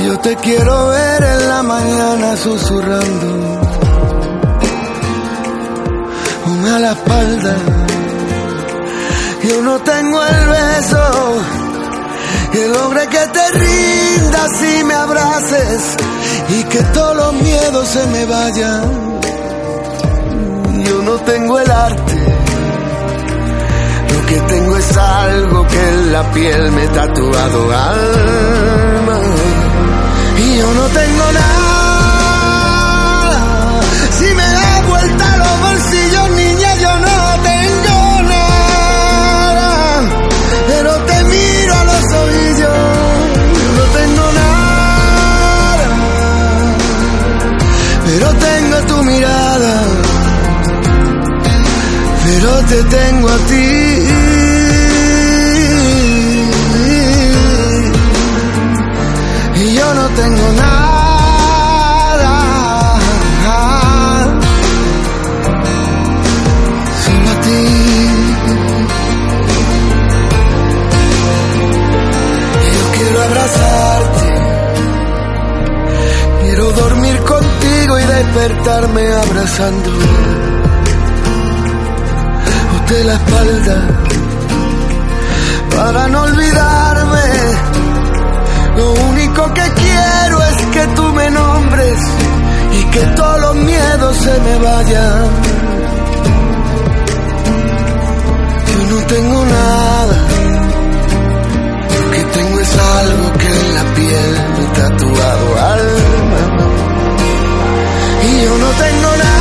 Yo 0.07 0.18
te 0.20 0.34
quiero 0.36 0.88
ver 0.88 1.22
en 1.22 1.49
la 1.49 1.62
mañana 1.62 2.36
susurrando. 2.36 3.74
A 6.66 6.78
la 6.78 6.92
espalda. 6.92 7.56
Yo 9.48 9.60
no 9.62 9.78
tengo 9.80 10.24
el 10.24 10.48
beso 10.48 11.42
que 12.52 12.68
logre 12.68 13.06
que 13.06 13.18
te 13.18 13.50
rindas 13.52 14.62
y 14.62 14.84
me 14.84 14.94
abraces 14.94 15.96
y 16.48 16.64
que 16.64 16.82
todos 16.94 17.16
los 17.16 17.34
miedos 17.34 17.86
se 17.86 18.06
me 18.06 18.24
vayan. 18.24 19.20
Yo 20.86 21.02
no 21.02 21.16
tengo 21.18 21.60
el 21.60 21.70
arte, 21.70 22.24
lo 24.12 24.26
que 24.26 24.40
tengo 24.40 24.76
es 24.78 24.96
algo 24.96 25.66
que 25.68 25.88
en 25.90 26.12
la 26.12 26.32
piel 26.32 26.72
me 26.72 26.84
he 26.84 26.88
tatuado 26.88 27.72
alma. 27.72 29.20
Y 30.38 30.58
yo 30.58 30.72
no 30.72 30.86
tengo 30.86 31.32
nada, 31.40 31.50
si 34.18 34.24
me 34.34 34.42
da 34.42 34.82
vuelta 34.88 35.34
te 52.75 52.83
tengo 52.83 53.29
a 53.29 53.39
ti. 53.51 53.66
Y 59.62 59.75
yo 59.77 59.95
no 59.95 60.07
tengo 60.20 60.47
nada, 60.64 62.35
solo 67.05 67.29
a 67.31 67.41
ti. 67.47 67.62
Yo 72.77 72.85
quiero 72.97 73.22
abrazarte, 73.22 74.29
quiero 76.43 76.72
dormir 76.72 77.16
contigo 77.20 77.99
y 78.01 78.05
despertarme 78.14 79.03
abrazándote. 79.12 80.53
Usted 82.85 83.07
la 83.07 83.14
espalda 83.14 83.76
para 85.74 86.07
no 86.09 86.20
olvidarme. 86.20 87.26
Lo 88.76 88.93
único 89.09 89.55
que 89.55 89.62
quiero 89.62 90.43
es 90.43 90.57
que 90.66 90.87
tú 90.95 91.03
me 91.14 91.30
nombres 91.30 91.99
y 92.78 92.85
que 92.91 93.01
todos 93.16 93.41
los 93.41 93.57
miedos 93.57 94.16
se 94.18 94.39
me 94.39 94.59
vayan. 94.59 95.28
Yo 98.68 98.78
no 98.91 99.07
tengo 99.07 99.45
nada. 99.47 100.16
Lo 101.89 102.11
que 102.11 102.24
tengo 102.37 102.61
es 102.61 102.78
algo 103.01 103.32
que 103.39 103.49
en 103.49 103.74
la 103.76 103.85
piel 103.95 104.30
me 104.59 104.64
tatuado 104.78 105.47
alma. 105.72 106.41
Y 108.28 108.45
yo 108.45 108.59
no 108.59 108.70
tengo 108.85 109.16
nada. 109.16 109.34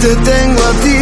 Te 0.00 0.16
tengo 0.16 0.62
a 0.62 0.72
ti. 0.82 0.99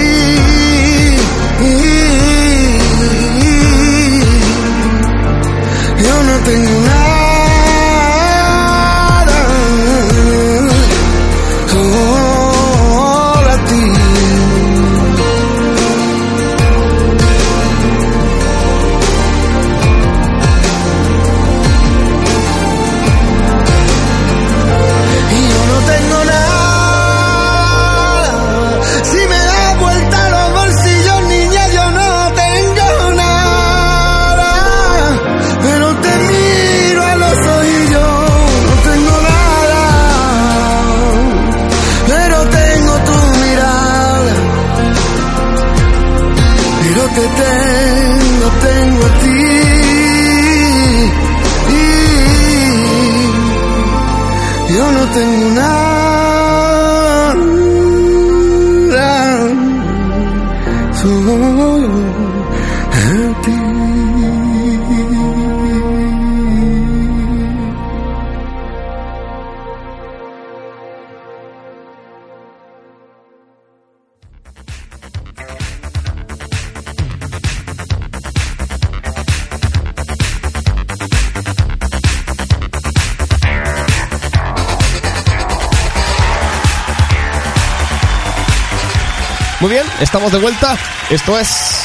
Estamos 90.00 90.32
de 90.32 90.38
vuelta. 90.38 90.78
Esto 91.10 91.38
es 91.38 91.82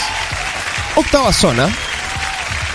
Octava 0.95 1.33
Zona. 1.33 1.69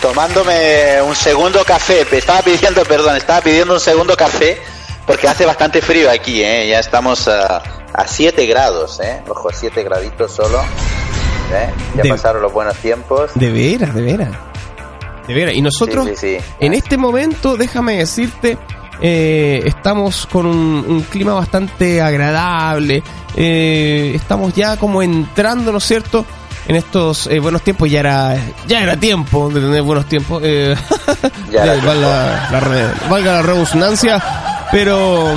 Tomándome 0.00 1.02
un 1.02 1.14
segundo 1.14 1.64
café. 1.64 2.06
Estaba 2.10 2.42
pidiendo, 2.42 2.84
perdón, 2.84 3.16
estaba 3.16 3.40
pidiendo 3.42 3.74
un 3.74 3.80
segundo 3.80 4.16
café 4.16 4.58
porque 5.06 5.28
hace 5.28 5.46
bastante 5.46 5.80
frío 5.80 6.10
aquí, 6.10 6.42
¿eh? 6.42 6.68
Ya 6.68 6.80
estamos 6.80 7.28
a, 7.28 7.62
a 7.92 8.06
7 8.06 8.44
grados, 8.46 9.00
¿eh? 9.00 9.22
Ojo, 9.28 9.48
7 9.52 9.82
graditos 9.84 10.32
solo. 10.32 10.60
¿eh? 11.52 11.70
Ya 11.96 12.02
De- 12.02 12.08
pasaron 12.10 12.42
los 12.42 12.52
buenos 12.52 12.76
tiempos. 12.76 13.30
De 13.34 13.50
veras, 13.50 13.94
de 13.94 14.02
veras. 14.02 14.30
De 15.28 15.34
veras. 15.34 15.54
Y 15.54 15.62
nosotros, 15.62 16.06
Sí, 16.08 16.14
sí, 16.16 16.38
sí. 16.38 16.44
en 16.60 16.74
este 16.74 16.96
momento, 16.96 17.56
déjame 17.56 17.96
decirte, 17.98 18.58
eh, 19.00 19.62
estamos 19.64 20.26
con 20.26 20.46
un, 20.46 20.84
un 20.88 21.00
clima 21.02 21.34
bastante 21.34 22.00
agradable. 22.02 23.02
eh, 23.36 24.12
estamos 24.14 24.54
ya 24.54 24.76
como 24.76 25.02
entrando, 25.02 25.70
¿no 25.72 25.78
es 25.78 25.84
cierto? 25.84 26.24
En 26.68 26.74
estos 26.74 27.28
eh, 27.28 27.38
buenos 27.38 27.62
tiempos 27.62 27.88
ya 27.88 28.00
era 28.00 28.36
ya 28.66 28.82
era 28.82 28.96
tiempo 28.96 29.48
de 29.50 29.60
tener 29.60 29.82
buenos 29.82 30.06
tiempos. 30.06 30.42
eh, 30.44 30.74
Ya 31.52 31.62
era 31.62 31.74
valga, 31.76 31.94
la, 31.94 32.48
la 32.50 32.60
re- 32.60 33.08
valga 33.08 33.32
la 33.34 33.42
redundancia, 33.42 34.20
pero 34.70 35.32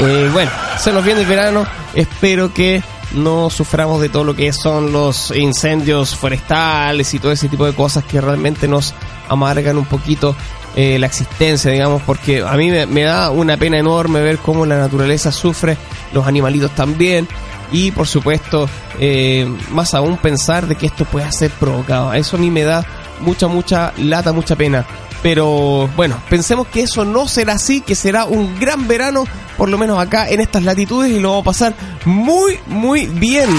eh, 0.00 0.28
bueno, 0.32 0.50
se 0.78 0.92
nos 0.92 1.04
viene 1.04 1.20
el 1.20 1.26
verano. 1.26 1.66
Espero 1.94 2.52
que 2.54 2.82
no 3.12 3.50
suframos 3.50 4.00
de 4.00 4.08
todo 4.08 4.24
lo 4.24 4.36
que 4.36 4.52
son 4.52 4.92
los 4.92 5.32
incendios 5.36 6.14
forestales 6.14 7.12
y 7.14 7.18
todo 7.18 7.32
ese 7.32 7.48
tipo 7.48 7.66
de 7.66 7.74
cosas 7.74 8.04
que 8.04 8.20
realmente 8.20 8.68
nos 8.68 8.94
amargan 9.28 9.78
un 9.78 9.84
poquito 9.84 10.34
eh, 10.76 10.98
la 10.98 11.06
existencia, 11.06 11.70
digamos, 11.70 12.02
porque 12.02 12.42
a 12.42 12.52
mí 12.52 12.70
me, 12.70 13.02
da 13.02 13.30
una 13.30 13.56
pena 13.56 13.78
enorme 13.78 14.20
ver 14.20 14.38
cómo 14.38 14.64
la 14.64 14.78
naturaleza 14.78 15.32
sufre, 15.32 15.76
los 16.12 16.26
animalitos 16.26 16.70
también. 16.74 17.26
Y 17.72 17.90
por 17.92 18.06
supuesto, 18.06 18.68
eh, 18.98 19.48
más 19.70 19.94
aún 19.94 20.16
pensar 20.16 20.66
de 20.66 20.76
que 20.76 20.86
esto 20.86 21.04
pueda 21.04 21.30
ser 21.30 21.50
provocado. 21.50 22.12
Eso 22.14 22.36
a 22.36 22.40
mí 22.40 22.50
me 22.50 22.62
da 22.62 22.84
mucha, 23.20 23.48
mucha 23.48 23.92
lata, 23.98 24.32
mucha 24.32 24.56
pena. 24.56 24.86
Pero 25.22 25.88
bueno, 25.96 26.20
pensemos 26.30 26.66
que 26.68 26.82
eso 26.82 27.04
no 27.04 27.28
será 27.28 27.54
así, 27.54 27.80
que 27.82 27.94
será 27.94 28.24
un 28.24 28.58
gran 28.58 28.88
verano, 28.88 29.24
por 29.58 29.68
lo 29.68 29.76
menos 29.76 29.98
acá 29.98 30.28
en 30.28 30.40
estas 30.40 30.62
latitudes, 30.62 31.10
y 31.12 31.20
lo 31.20 31.30
vamos 31.30 31.42
a 31.42 31.50
pasar 31.50 31.74
muy, 32.06 32.58
muy 32.66 33.06
bien. 33.06 33.50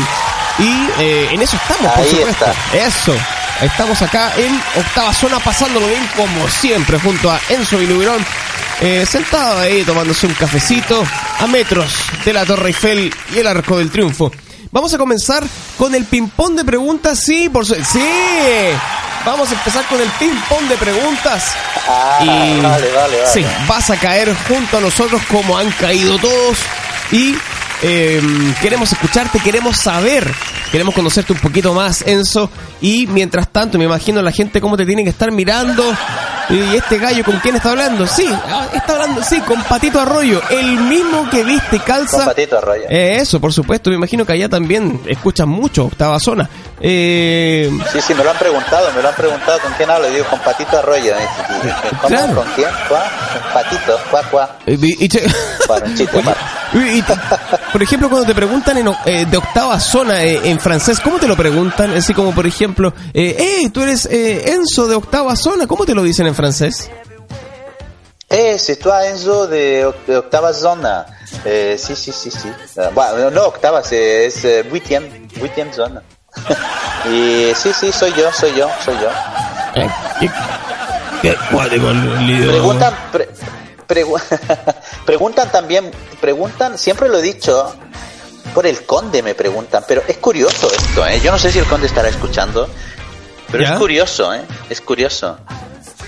Y 0.58 1.02
eh, 1.02 1.30
en 1.32 1.42
eso 1.42 1.56
estamos, 1.58 1.92
por 1.92 2.04
Ahí 2.04 2.10
supuesto. 2.10 2.46
está. 2.46 2.88
Eso. 2.88 3.14
Estamos 3.62 4.02
acá 4.02 4.32
en 4.38 4.60
octava 4.80 5.14
zona 5.14 5.40
pasándolo 5.40 5.86
bien 5.88 6.02
como 6.18 6.48
siempre 6.48 7.00
junto 7.00 7.30
a 7.30 7.40
Enzo 7.50 7.78
Vilubirón. 7.78 8.26
Eh, 8.82 9.06
sentado 9.08 9.60
ahí 9.60 9.84
tomándose 9.84 10.26
un 10.26 10.34
cafecito 10.34 11.04
a 11.40 11.46
metros 11.46 11.94
de 12.26 12.34
la 12.34 12.44
Torre 12.44 12.70
Eiffel 12.70 13.14
y 13.36 13.38
el 13.38 13.46
Arco 13.46 13.78
del 13.78 13.92
Triunfo. 13.92 14.32
Vamos 14.72 14.92
a 14.96 14.98
comenzar 14.98 15.44
con 15.78 15.94
el 15.94 16.06
ping-pong 16.06 16.56
de 16.56 16.66
preguntas. 16.66 17.20
Sí, 17.20 17.50
por 17.50 17.64
su... 17.66 17.76
Sí. 17.76 18.02
Vamos 19.26 19.52
a 19.52 19.54
empezar 19.54 19.86
con 19.88 20.02
el 20.02 20.10
ping-pong 20.12 20.68
de 20.68 20.78
preguntas. 20.78 21.54
Ah, 21.88 22.20
vale, 22.20 22.62
vale, 22.62 22.92
vale. 22.96 23.28
Sí, 23.32 23.46
vas 23.68 23.90
a 23.90 23.98
caer 23.98 24.36
junto 24.48 24.78
a 24.78 24.82
nosotros 24.82 25.22
como 25.30 25.58
han 25.58 25.70
caído 25.72 26.18
todos. 26.18 26.58
Y 27.12 27.36
eh, 27.84 28.22
queremos 28.62 28.92
escucharte, 28.92 29.40
queremos 29.40 29.78
saber, 29.78 30.32
queremos 30.72 30.96
conocerte 30.96 31.34
un 31.34 31.40
poquito 31.40 31.74
más, 31.74 32.02
Enzo. 32.02 32.50
Y 32.82 33.06
mientras 33.08 33.50
tanto, 33.50 33.78
me 33.78 33.86
imagino 33.86 34.22
la 34.22 34.32
gente 34.32 34.60
cómo 34.60 34.76
te 34.76 34.86
tiene 34.86 35.04
que 35.04 35.10
estar 35.12 35.32
mirando. 35.32 35.84
Y 36.50 36.76
este 36.76 36.98
gallo, 36.98 37.24
¿con 37.24 37.40
quién 37.40 37.56
está 37.56 37.72
hablando? 37.72 38.06
Sí, 38.08 38.28
ah, 38.30 38.68
está 38.74 38.94
hablando, 38.94 39.24
sí, 39.24 39.40
con 39.42 39.64
Patito 39.64 40.02
Arroyo, 40.02 40.42
el 40.50 40.82
mismo 40.82 41.30
que 41.30 41.44
viste 41.44 41.80
calza. 41.80 42.18
Con 42.18 42.26
Patito 42.26 42.58
Arroyo. 42.58 42.84
Eh, 42.90 43.18
eso, 43.22 43.40
por 43.40 43.54
supuesto, 43.54 43.90
me 43.90 43.96
imagino 43.96 44.26
que 44.26 44.34
allá 44.34 44.50
también 44.50 45.00
escuchan 45.06 45.48
mucho 45.48 45.86
Octava 45.86 46.20
Zona. 46.20 46.50
Eh, 46.84 47.70
Sí, 47.92 48.02
sí, 48.02 48.14
me 48.16 48.24
lo 48.24 48.32
han 48.32 48.38
preguntado, 48.38 48.92
me 48.94 49.02
lo 49.02 49.10
han 49.10 49.16
preguntado 49.16 49.60
con 49.60 49.72
quién 49.74 49.90
hablo. 49.90 50.10
Y 50.10 50.14
digo, 50.14 50.26
con 50.30 50.40
Patito 50.40 50.78
Arroyo. 50.80 51.14
¿eh? 51.16 51.28
¿Con 52.02 52.46
quién? 52.56 52.70
¿Cuá? 52.90 53.04
Patito, 53.54 54.00
cuá, 54.10 54.24
cuá. 54.32 54.58
y- 54.66 55.06
y 55.06 55.10
un 55.86 55.96
chiste 55.96 56.22
te- 56.72 57.58
por 57.72 57.84
ejemplo, 57.84 58.10
cuando 58.10 58.26
te 58.28 58.34
preguntan 58.34 58.78
en, 58.78 58.88
eh, 59.06 59.26
de 59.30 59.38
octava 59.38 59.80
zona 59.80 60.24
eh, 60.24 60.40
en 60.46 60.60
francés, 60.60 61.00
¿cómo 61.02 61.20
te 61.20 61.28
lo 61.28 61.36
preguntan? 61.36 61.92
Así 61.96 62.14
como, 62.14 62.34
por 62.34 62.48
ejemplo, 62.48 62.94
eh, 63.14 63.36
hey, 63.38 63.70
tú 63.70 63.82
eres 63.82 64.06
eh, 64.08 64.52
Enzo 64.54 64.88
de 64.88 64.96
octava 64.96 65.36
zona, 65.36 65.68
¿cómo 65.68 65.86
te 65.86 65.94
lo 65.94 66.02
dicen 66.04 66.28
en 66.28 66.36
francés? 66.36 66.90
Eh, 68.30 68.58
c'est 68.58 68.78
toi 68.80 69.06
Enzo 69.08 69.48
de, 69.48 69.86
oc- 69.86 70.06
de 70.08 70.18
octava 70.18 70.54
zona. 70.54 71.06
Eh, 71.46 71.76
sí, 71.78 71.96
sí, 71.96 72.12
sí, 72.14 72.32
sí. 72.32 72.50
Eh, 72.78 72.90
bueno, 72.94 73.30
no 73.30 73.44
octava, 73.48 73.82
es 73.82 73.92
eh, 74.46 74.66
huitième, 74.72 75.28
huitième 75.42 75.74
zona. 75.74 76.02
Y 77.12 77.52
sí, 77.56 77.72
sí, 77.74 77.92
soy 77.92 78.14
yo, 78.14 78.32
soy 78.32 78.54
yo, 78.56 78.70
soy 78.84 78.96
yo. 78.96 79.10
Eh, 79.76 79.90
¿qué-. 81.22 81.36
Preguntan, 82.48 82.94
pre- 83.12 83.30
pregu- 83.88 84.22
preguntan 85.06 85.52
también, 85.52 85.92
preguntan, 86.20 86.78
siempre 86.78 87.10
lo 87.10 87.20
he 87.20 87.22
dicho, 87.22 87.76
por 88.54 88.66
el 88.66 88.86
conde 88.86 89.22
me 89.24 89.36
preguntan, 89.36 89.84
pero 89.88 90.02
es 90.08 90.18
curioso 90.18 90.70
esto, 90.72 91.06
¿eh? 91.08 91.20
Yo 91.24 91.32
no 91.32 91.38
sé 91.40 91.52
si 91.52 91.60
el 91.60 91.66
conde 91.66 91.88
estará 91.88 92.10
escuchando, 92.10 92.70
pero 93.52 93.64
¿Ya? 93.64 93.74
es 93.74 93.80
curioso, 93.80 94.34
¿eh? 94.34 94.42
Es 94.70 94.82
curioso. 94.82 95.38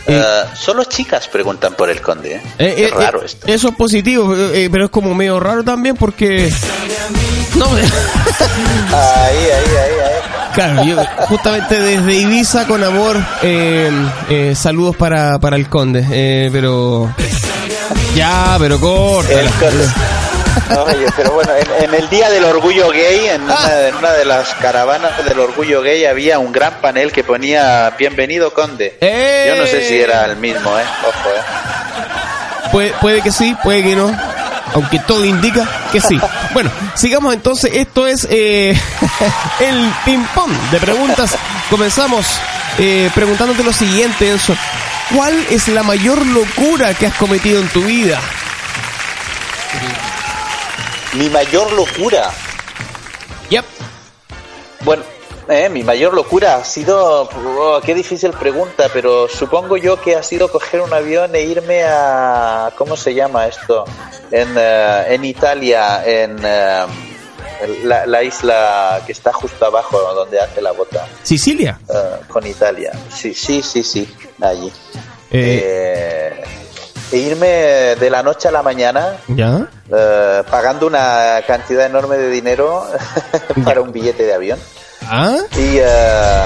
Eh. 0.06 0.44
Solo 0.56 0.84
chicas 0.84 1.28
preguntan 1.30 1.76
por 1.76 1.90
el 1.90 2.02
conde, 2.02 2.36
¿eh? 2.36 2.42
Eh, 2.58 2.74
Qué 2.76 2.86
eh, 2.88 2.92
raro 2.92 3.24
esto. 3.24 3.48
Eso 3.48 3.70
es 3.70 3.76
positivo, 3.76 4.34
pero 4.72 4.86
es 4.86 4.92
como 4.92 5.14
medio 5.16 5.40
raro 5.40 5.64
también 5.64 5.96
porque... 5.96 6.52
No, 7.56 7.66
Ahí, 7.68 7.78
ahí, 9.38 9.78
ahí, 9.78 10.00
ahí. 10.06 10.22
Claro, 10.54 10.84
yo 10.84 10.98
justamente 11.28 11.80
desde 11.80 12.14
Ibiza 12.14 12.66
con 12.68 12.84
amor, 12.84 13.18
eh, 13.42 13.92
eh, 14.30 14.54
saludos 14.56 14.96
para, 14.96 15.40
para 15.40 15.56
el 15.56 15.68
conde, 15.70 16.06
eh, 16.12 16.50
pero... 16.52 17.14
Ya, 18.16 18.56
pero 18.60 18.80
corta. 18.80 19.32
El 19.34 19.50
conde. 19.52 19.88
Oye, 20.86 21.06
pero 21.18 21.32
bueno, 21.32 21.52
en, 21.56 21.84
en 21.86 21.94
el 21.96 22.10
día 22.10 22.30
del 22.30 22.46
orgullo 22.46 22.90
gay, 22.92 23.28
en 23.30 23.42
una, 23.44 23.88
en 23.88 23.96
una 23.96 24.12
de 24.12 24.26
las 24.26 24.54
caravanas 24.56 25.12
del 25.26 25.40
orgullo 25.40 25.82
gay, 25.82 26.06
había 26.06 26.38
un 26.40 26.52
gran 26.52 26.74
panel 26.82 27.12
que 27.12 27.24
ponía 27.24 27.92
Bienvenido 27.98 28.54
Conde. 28.54 28.98
¡Eh! 29.02 29.46
Yo 29.48 29.62
no 29.62 29.68
sé 29.68 29.88
si 29.88 30.00
era 30.00 30.26
el 30.26 30.38
mismo, 30.38 30.78
¿eh? 30.78 30.84
Ojo, 31.08 31.30
¿eh? 31.30 32.70
Puede, 32.72 32.94
puede 33.02 33.22
que 33.22 33.32
sí, 33.32 33.56
puede 33.64 33.84
que 33.84 33.96
no. 33.96 34.16
Aunque 34.74 35.00
todo 35.00 35.24
indica 35.26 35.68
que 35.92 36.02
sí. 36.02 36.20
Bueno, 36.54 36.72
sigamos 36.96 37.34
entonces. 37.34 37.72
Esto 37.74 38.08
es 38.08 38.28
eh, 38.30 38.80
el 39.60 39.94
ping-pong 40.06 40.52
de 40.72 40.80
preguntas. 40.80 41.36
Comenzamos 41.70 42.26
eh, 42.80 43.10
preguntándote 43.14 43.64
lo 43.64 43.74
siguiente, 43.74 44.32
Enzo. 44.32 44.56
¿Cuál 45.14 45.34
es 45.50 45.68
la 45.68 45.84
mayor 45.84 46.26
locura 46.26 46.94
que 46.94 47.08
has 47.08 47.14
cometido 47.16 47.60
en 47.60 47.68
tu 47.70 47.84
vida? 47.84 48.20
Mi 51.14 51.30
mayor 51.30 51.72
locura. 51.74 52.32
Yep. 53.50 53.66
Bueno, 54.82 55.04
Eh, 55.50 55.68
mi 55.70 55.84
mayor 55.84 56.14
locura 56.14 56.56
ha 56.56 56.64
sido, 56.64 57.24
oh, 57.24 57.82
qué 57.86 57.94
difícil 57.94 58.32
pregunta, 58.32 58.88
pero 58.94 59.28
supongo 59.28 59.76
yo 59.76 60.00
que 60.00 60.16
ha 60.16 60.24
sido 60.24 60.50
coger 60.50 60.80
un 60.82 60.94
avión 60.94 61.36
e 61.36 61.42
irme 61.42 61.84
a, 61.84 62.72
¿cómo 62.78 62.96
se 62.96 63.14
llama 63.14 63.46
esto? 63.48 63.84
En, 64.32 64.56
eh, 64.58 65.06
en 65.10 65.26
Italia, 65.26 66.02
en 66.06 66.38
eh, 66.44 66.86
la, 67.84 68.06
la 68.06 68.24
isla 68.24 69.02
que 69.06 69.12
está 69.12 69.34
justo 69.34 69.66
abajo 69.66 70.00
donde 70.14 70.40
hace 70.40 70.62
la 70.62 70.72
bota, 70.72 71.06
Sicilia. 71.24 71.78
eh, 71.94 72.20
con 72.30 72.48
Italia. 72.48 72.94
Sí, 73.14 73.34
sí, 73.34 73.62
sí, 73.62 73.84
sí, 73.84 74.08
allí. 74.42 74.72
Eh, 75.30 76.32
Eh, 76.32 76.44
e 77.12 77.18
irme 77.18 77.48
de 78.00 78.10
la 78.10 78.24
noche 78.24 78.48
a 78.48 78.52
la 78.52 78.64
mañana 78.64 79.18
¿Ya? 79.28 79.68
pagando 80.50 80.88
una 80.88 81.42
cantidad 81.46 81.86
enorme 81.86 82.18
de 82.18 82.30
dinero 82.30 82.88
para 83.66 83.82
un 83.82 83.92
billete 83.92 84.24
de 84.24 84.34
avión. 84.34 84.58
¿Ah? 85.10 85.38
Y 85.58 85.78
eh, 85.80 86.44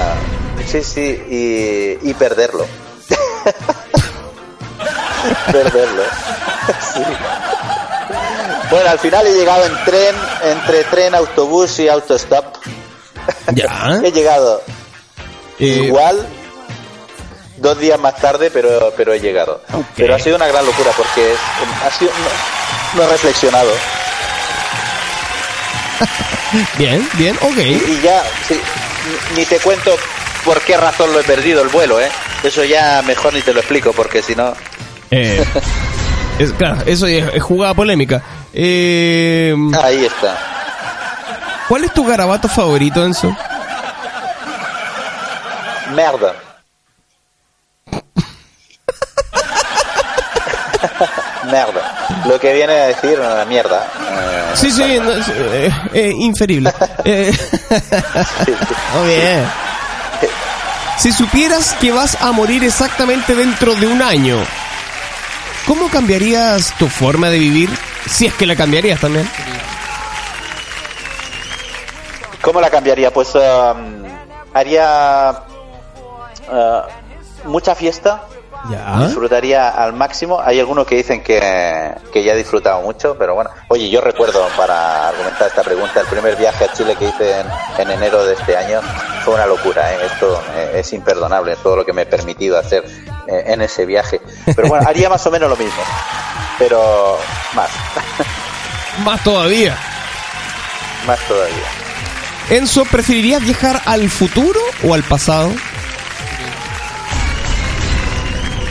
sí, 0.66 0.82
sí, 0.82 1.22
y, 1.30 1.98
y 2.10 2.14
perderlo. 2.14 2.66
perderlo. 5.52 6.02
Sí. 6.94 7.00
Bueno, 8.70 8.90
al 8.90 8.98
final 8.98 9.26
he 9.26 9.32
llegado 9.32 9.64
en 9.64 9.72
tren, 9.86 10.14
entre 10.44 10.84
tren, 10.84 11.14
autobús 11.14 11.78
y 11.80 11.88
autostop. 11.88 12.44
¿Ya? 13.54 14.00
He 14.04 14.12
llegado 14.12 14.60
Eh, 15.58 15.64
igual 15.86 16.26
dos 17.56 17.78
días 17.78 17.98
más 17.98 18.16
tarde, 18.16 18.50
pero 18.50 18.92
pero 18.98 19.14
he 19.14 19.20
llegado. 19.20 19.62
Pero 19.96 20.14
ha 20.14 20.18
sido 20.18 20.36
una 20.36 20.46
gran 20.46 20.66
locura 20.66 20.90
porque 20.94 21.32
es- 21.32 21.38
ha 21.86 21.90
sido, 21.90 22.10
no, 22.12 22.98
no 22.98 23.08
he 23.08 23.12
reflexionado. 23.12 23.70
Bien, 26.78 27.06
bien, 27.14 27.36
ok. 27.40 27.58
Y 27.58 28.00
ya, 28.02 28.22
sí, 28.46 28.58
ni 29.36 29.44
te 29.44 29.58
cuento 29.58 29.96
por 30.44 30.60
qué 30.62 30.76
razón 30.76 31.12
lo 31.12 31.20
he 31.20 31.24
perdido 31.24 31.62
el 31.62 31.68
vuelo, 31.68 32.00
¿eh? 32.00 32.08
Eso 32.42 32.64
ya 32.64 33.02
mejor 33.06 33.34
ni 33.34 33.42
te 33.42 33.52
lo 33.52 33.60
explico, 33.60 33.92
porque 33.92 34.22
si 34.22 34.34
no... 34.34 34.54
Eh, 35.10 35.44
es, 36.38 36.52
claro, 36.52 36.78
eso 36.86 37.06
es, 37.06 37.24
es 37.34 37.42
jugada 37.42 37.74
polémica. 37.74 38.22
Eh, 38.52 39.54
Ahí 39.82 40.04
está. 40.04 40.38
¿Cuál 41.68 41.84
es 41.84 41.92
tu 41.92 42.06
garabato 42.06 42.48
favorito, 42.48 43.04
Enzo? 43.04 43.36
Merda. 45.94 46.34
Merda. 51.50 52.24
Lo 52.26 52.38
que 52.38 52.52
viene 52.52 52.72
a 52.72 52.86
decir 52.86 53.18
eh, 53.22 53.44
mierda. 53.46 53.86
Eh, 54.10 54.38
Sí, 54.54 54.70
sí, 54.70 54.98
no, 55.00 55.12
eh, 55.12 55.70
eh, 55.92 56.12
inferible. 56.16 56.72
Eh, 57.04 57.32
Muy 58.94 59.08
bien. 59.08 59.44
Si 60.98 61.12
supieras 61.12 61.74
que 61.80 61.92
vas 61.92 62.20
a 62.20 62.32
morir 62.32 62.64
exactamente 62.64 63.34
dentro 63.34 63.74
de 63.76 63.86
un 63.86 64.02
año, 64.02 64.36
¿cómo 65.66 65.88
cambiarías 65.88 66.74
tu 66.76 66.88
forma 66.88 67.28
de 67.30 67.38
vivir? 67.38 67.70
Si 68.06 68.26
es 68.26 68.34
que 68.34 68.46
la 68.46 68.56
cambiarías 68.56 69.00
también. 69.00 69.28
¿Cómo 72.42 72.60
la 72.60 72.68
cambiaría? 72.70 73.12
Pues 73.12 73.34
um, 73.34 74.04
haría 74.54 75.42
uh, 76.50 77.48
mucha 77.48 77.74
fiesta, 77.74 78.22
Ya. 78.70 78.98
disfrutaría 79.06 79.68
al 79.68 79.92
máximo. 79.92 80.40
Hay 80.40 80.58
algunos 80.60 80.86
que 80.86 80.96
dicen 80.96 81.22
que, 81.22 81.94
que 82.12 82.22
ya 82.24 82.32
he 82.32 82.36
disfrutado 82.36 82.82
mucho, 82.82 83.16
pero 83.18 83.34
bueno. 83.34 83.50
Oye, 83.68 83.88
yo 83.88 84.00
recuerdo, 84.00 84.46
para 84.56 85.08
argumentar 85.08 85.48
esta 85.48 85.62
pregunta, 85.62 86.00
el 86.00 86.06
primer 86.06 86.36
viaje 86.36 86.64
a 86.64 86.72
Chile 86.72 86.96
que 86.98 87.06
hice 87.06 87.40
en, 87.40 87.46
en 87.78 87.90
enero 87.90 88.24
de 88.24 88.34
este 88.34 88.56
año 88.56 88.80
fue 89.24 89.34
una 89.34 89.46
locura. 89.46 89.92
¿eh? 89.94 89.98
Esto 90.12 90.42
eh, 90.56 90.72
es 90.80 90.92
imperdonable, 90.92 91.56
todo 91.62 91.76
lo 91.76 91.84
que 91.84 91.92
me 91.92 92.02
he 92.02 92.06
permitido 92.06 92.58
hacer 92.58 92.84
eh, 93.26 93.44
en 93.46 93.62
ese 93.62 93.86
viaje. 93.86 94.20
Pero 94.44 94.68
bueno, 94.68 94.86
haría 94.88 95.08
más 95.08 95.26
o 95.26 95.30
menos 95.30 95.48
lo 95.48 95.56
mismo, 95.56 95.82
pero 96.58 97.18
más, 97.54 97.70
Más 99.04 99.22
todavía. 99.22 99.76
más 101.06 101.20
todavía. 101.28 101.64
Enzo, 102.50 102.84
¿preferirías 102.86 103.42
viajar 103.42 103.80
al 103.86 104.08
futuro 104.10 104.58
o 104.82 104.94
al 104.94 105.02
pasado? 105.04 105.50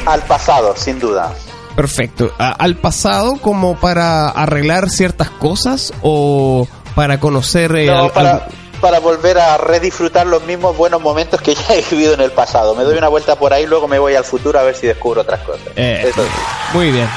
Al 0.07 0.21
pasado, 0.23 0.73
sin 0.77 0.99
duda. 0.99 1.33
Perfecto. 1.75 2.31
¿Al 2.37 2.75
pasado 2.77 3.37
como 3.41 3.75
para 3.75 4.29
arreglar 4.29 4.89
ciertas 4.89 5.29
cosas 5.29 5.93
o 6.01 6.67
para 6.95 7.19
conocer... 7.19 7.75
eh, 7.75 7.85
No, 7.87 8.03
al- 8.05 8.11
para, 8.11 8.31
al- 8.31 8.43
para 8.81 8.99
volver 8.99 9.37
a 9.39 9.57
redisfrutar 9.57 10.25
los 10.27 10.43
mismos 10.45 10.77
buenos 10.77 11.01
momentos 11.01 11.41
que 11.41 11.53
ya 11.67 11.75
he 11.75 11.83
vivido 11.91 12.13
en 12.13 12.21
el 12.21 12.31
pasado. 12.31 12.73
Me 12.75 12.83
doy 12.83 12.97
una 12.97 13.07
vuelta 13.09 13.35
por 13.35 13.53
ahí, 13.53 13.65
luego 13.67 13.87
me 13.87 13.99
voy 13.99 14.15
al 14.15 14.23
futuro 14.23 14.59
a 14.59 14.63
ver 14.63 14.75
si 14.75 14.87
descubro 14.87 15.21
otras 15.21 15.41
cosas. 15.41 15.67
Eh, 15.75 16.05
Eso 16.09 16.23
sí. 16.23 16.29
Muy 16.73 16.91
bien. 16.91 17.07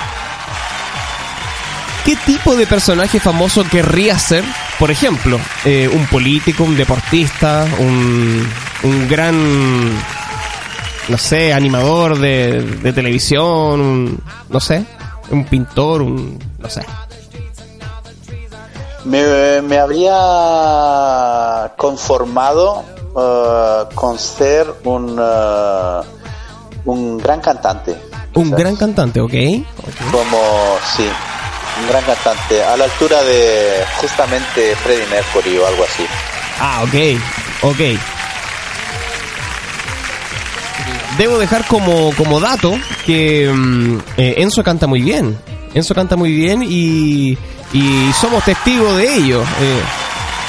¿Qué 2.04 2.16
tipo 2.16 2.56
de 2.56 2.66
personaje 2.66 3.20
famoso 3.20 3.62
querrías 3.70 4.22
ser? 4.22 4.44
Por 4.78 4.90
ejemplo, 4.90 5.38
eh, 5.64 5.88
un 5.92 6.06
político, 6.06 6.64
un 6.64 6.76
deportista, 6.76 7.66
un, 7.78 8.48
un 8.82 9.08
gran, 9.08 9.90
no 11.10 11.18
sé, 11.18 11.52
animador 11.52 12.18
de, 12.18 12.62
de 12.62 12.92
televisión, 12.92 13.80
un- 13.80 14.22
no 14.48 14.60
sé, 14.60 14.84
un 15.30 15.44
pintor, 15.44 16.02
un, 16.02 16.38
no 16.58 16.68
sé. 16.70 16.84
Me, 19.04 19.62
me 19.62 19.78
habría 19.78 21.72
conformado 21.76 22.84
eh, 23.18 23.84
con 23.94 24.18
ser 24.18 24.72
un, 24.84 25.18
eh, 25.20 26.00
un 26.84 27.18
gran 27.18 27.40
cantante. 27.40 27.96
Un 28.34 28.44
quizás. 28.44 28.58
gran 28.58 28.76
cantante, 28.76 29.20
¿ok? 29.20 29.32
Como, 30.12 30.38
sí, 30.96 31.08
un 31.80 31.88
gran 31.88 32.04
cantante. 32.04 32.62
A 32.62 32.76
la 32.76 32.84
altura 32.84 33.22
de 33.22 33.82
justamente 34.00 34.76
Freddie 34.76 35.06
Mercury 35.08 35.56
o 35.58 35.66
algo 35.66 35.82
así. 35.84 36.04
Ah, 36.60 36.82
ok, 36.84 36.94
ok. 37.62 37.80
Debo 41.18 41.38
dejar 41.38 41.66
como, 41.66 42.12
como 42.16 42.40
dato 42.40 42.78
que 43.04 43.50
mm, 43.52 43.98
eh, 44.16 44.34
Enzo 44.38 44.62
canta 44.62 44.86
muy 44.86 45.02
bien. 45.02 45.38
Enzo 45.74 45.94
canta 45.94 46.16
muy 46.16 46.32
bien 46.32 46.62
y, 46.62 47.36
y 47.72 48.12
somos 48.20 48.44
testigos 48.44 48.96
de 48.96 49.14
ello. 49.14 49.42
Eh, 49.42 49.82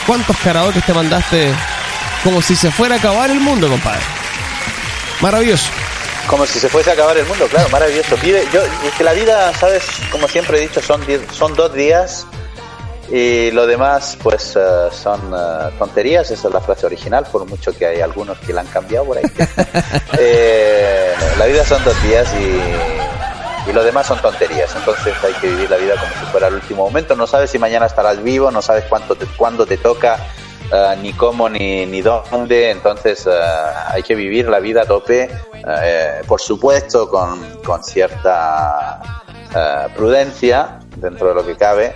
¿Cuántos 0.08 0.36
karaoke 0.38 0.82
te 0.82 0.94
mandaste 0.94 1.54
como 2.24 2.42
si 2.42 2.56
se 2.56 2.72
fuera 2.72 2.96
a 2.96 2.98
acabar 2.98 3.30
el 3.30 3.40
mundo, 3.40 3.68
compadre? 3.68 4.02
Maravilloso. 5.22 5.70
Como 6.28 6.46
si 6.46 6.60
se 6.60 6.70
fuese 6.70 6.90
a 6.92 6.94
acabar 6.94 7.18
el 7.18 7.26
mundo, 7.26 7.48
claro, 7.48 7.70
maravilloso. 7.70 8.16
Yo, 8.54 8.62
es 8.62 8.94
que 8.98 9.04
la 9.04 9.14
vida, 9.14 9.54
sabes, 9.54 9.84
como 10.12 10.28
siempre 10.28 10.58
he 10.58 10.62
dicho, 10.62 10.82
son, 10.82 11.02
son 11.32 11.54
dos 11.56 11.74
días 11.74 12.26
y 13.14 13.52
lo 13.52 13.68
demás, 13.68 14.18
pues, 14.24 14.56
eh, 14.56 14.88
son 14.92 15.20
eh, 15.36 15.70
tonterías. 15.78 16.32
Esa 16.32 16.48
es 16.48 16.54
la 16.54 16.62
frase 16.62 16.86
original, 16.86 17.26
por 17.30 17.46
mucho 17.46 17.78
que 17.78 17.86
hay 17.86 18.00
algunos 18.00 18.40
que 18.40 18.54
la 18.54 18.62
han 18.62 18.68
cambiado 18.68 19.06
por 19.06 19.18
ahí. 19.18 19.26
Eh, 20.24 21.16
la 21.40 21.46
vida 21.48 21.66
son 21.66 21.84
dos 21.84 22.00
días 22.04 22.32
y, 22.36 23.70
y 23.70 23.74
lo 23.74 23.84
demás 23.84 24.06
son 24.06 24.22
tonterías. 24.22 24.76
Entonces 24.76 25.16
hay 25.24 25.34
que 25.34 25.48
vivir 25.48 25.70
la 25.70 25.78
vida 25.78 25.96
como 25.96 26.14
si 26.14 26.32
fuera 26.32 26.48
el 26.48 26.56
último 26.56 26.86
momento. 26.86 27.16
No 27.16 27.26
sabes 27.26 27.50
si 27.50 27.58
mañana 27.58 27.88
estarás 27.88 28.22
vivo, 28.22 28.52
no 28.52 28.62
sabes 28.62 28.84
cuánto 28.88 29.16
te, 29.16 29.26
cuándo 29.26 29.66
te 29.66 29.78
toca. 29.78 30.20
ni 31.02 31.14
cómo 31.14 31.50
ni, 31.50 31.88
ni 31.88 32.02
dónde, 32.02 32.70
entonces 32.70 33.26
eh, 33.26 33.32
hay 33.88 34.04
que 34.04 34.14
vivir 34.16 34.48
la 34.48 34.60
vida 34.60 34.84
a 34.84 34.86
tope, 34.86 35.30
eh, 35.54 36.22
por 36.28 36.40
supuesto 36.40 37.10
con, 37.10 37.62
con 37.62 37.84
cierta 37.84 39.02
prudencia 39.96 40.80
dentro 40.98 41.30
de 41.30 41.34
lo 41.34 41.46
que 41.46 41.58
cabe. 41.58 41.94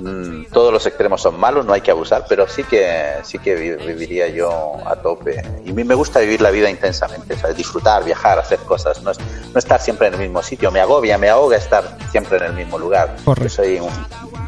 Mm, 0.00 0.44
todos 0.52 0.72
los 0.72 0.86
extremos 0.86 1.20
son 1.22 1.38
malos, 1.38 1.64
no 1.66 1.72
hay 1.72 1.80
que 1.80 1.90
abusar, 1.90 2.24
pero 2.28 2.48
sí 2.48 2.64
que 2.64 3.16
sí 3.22 3.38
que 3.38 3.54
vi- 3.54 3.86
viviría 3.86 4.28
yo 4.28 4.76
a 4.86 4.96
tope. 4.96 5.42
Y 5.64 5.70
a 5.70 5.74
mí 5.74 5.84
me 5.84 5.94
gusta 5.94 6.20
vivir 6.20 6.40
la 6.40 6.50
vida 6.50 6.70
intensamente, 6.70 7.36
¿sabes? 7.38 7.56
disfrutar, 7.56 8.02
viajar, 8.04 8.38
hacer 8.38 8.58
cosas, 8.60 9.02
no, 9.02 9.12
no 9.12 9.58
estar 9.58 9.80
siempre 9.80 10.08
en 10.08 10.14
el 10.14 10.20
mismo 10.20 10.42
sitio. 10.42 10.70
Me 10.70 10.80
agobia, 10.80 11.18
me 11.18 11.28
ahoga 11.28 11.56
estar 11.56 11.96
siempre 12.10 12.38
en 12.38 12.44
el 12.44 12.52
mismo 12.54 12.78
lugar. 12.78 13.14
Correcto. 13.24 13.48
Yo 13.48 13.54
soy 13.54 13.78
un 13.80 13.90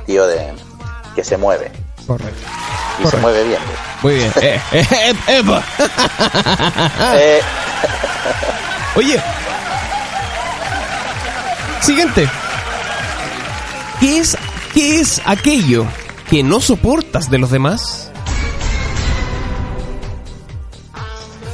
tío 0.07 0.27
de 0.27 0.53
que 1.15 1.23
se 1.23 1.37
mueve 1.37 1.71
Correcto. 2.07 2.33
y 2.41 2.97
se 2.97 3.03
Correcto. 3.03 3.19
mueve 3.19 3.45
bien. 3.45 3.61
Muy 4.03 4.15
bien. 4.15 4.33
Eh, 4.41 4.61
eh, 4.73 5.15
eh. 5.29 5.43
Eh, 7.15 7.41
Oye. 8.97 9.21
Siguiente. 11.81 12.29
¿Qué 14.01 14.19
es, 14.19 14.37
¿Qué 14.75 15.01
es 15.01 15.21
aquello 15.27 15.87
que 16.31 16.43
no 16.43 16.61
soportas 16.61 17.31
de 17.31 17.39
los 17.39 17.51
demás? 17.51 18.09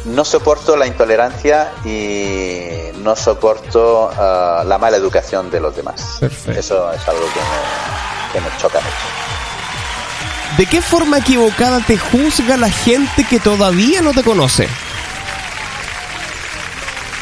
no 0.05 0.25
soporto 0.25 0.75
la 0.75 0.87
intolerancia 0.87 1.71
y 1.85 2.97
no 3.03 3.15
soporto 3.15 4.11
ah, 4.17 4.65
la 4.67 4.79
mala 4.79 4.97
educación 4.97 5.51
de 5.51 5.61
los 5.61 5.77
demás. 5.77 6.17
Perfecto. 6.19 6.59
Eso 6.59 6.91
es 6.93 7.07
algo 7.07 7.21
que 7.21 7.41
me, 7.41 8.33
que 8.33 8.41
me 8.41 8.57
choca 8.59 8.79
mucho. 8.81 10.57
¿De 10.57 10.65
qué 10.67 10.81
forma 10.81 11.19
equivocada 11.19 11.81
te 11.87 11.99
juzga 11.99 12.57
la 12.57 12.71
gente 12.71 13.27
que 13.29 13.39
todavía 13.39 14.01
no 14.01 14.15
te 14.15 14.23
conoce? 14.23 14.67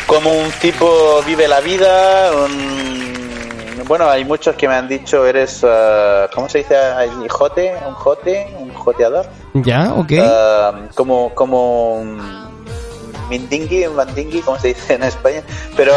Como 0.06 0.30
un 0.32 0.50
tipo 0.52 1.22
vive 1.26 1.48
la 1.48 1.60
vida, 1.60 2.30
un- 2.34 3.05
bueno, 3.84 4.08
hay 4.08 4.24
muchos 4.24 4.56
que 4.56 4.68
me 4.68 4.74
han 4.74 4.88
dicho, 4.88 5.26
eres, 5.26 5.60
eh, 5.62 6.26
¿cómo 6.34 6.48
se 6.48 6.58
dice? 6.58 6.76
allí? 6.76 7.28
¿Jote? 7.28 7.74
¿Un 7.86 7.94
jote? 7.94 8.56
¿Un 8.58 8.72
joteador? 8.74 9.26
¿Ya? 9.54 9.92
¿Ok? 9.94 10.12
Eh, 10.12 10.70
como, 10.94 11.34
como 11.34 11.96
un 11.96 12.46
mindingui, 13.28 13.86
un 13.86 13.96
mandingui, 13.96 14.40
como 14.40 14.58
se 14.58 14.68
dice 14.68 14.94
en 14.94 15.02
España. 15.02 15.42
Pero 15.76 15.92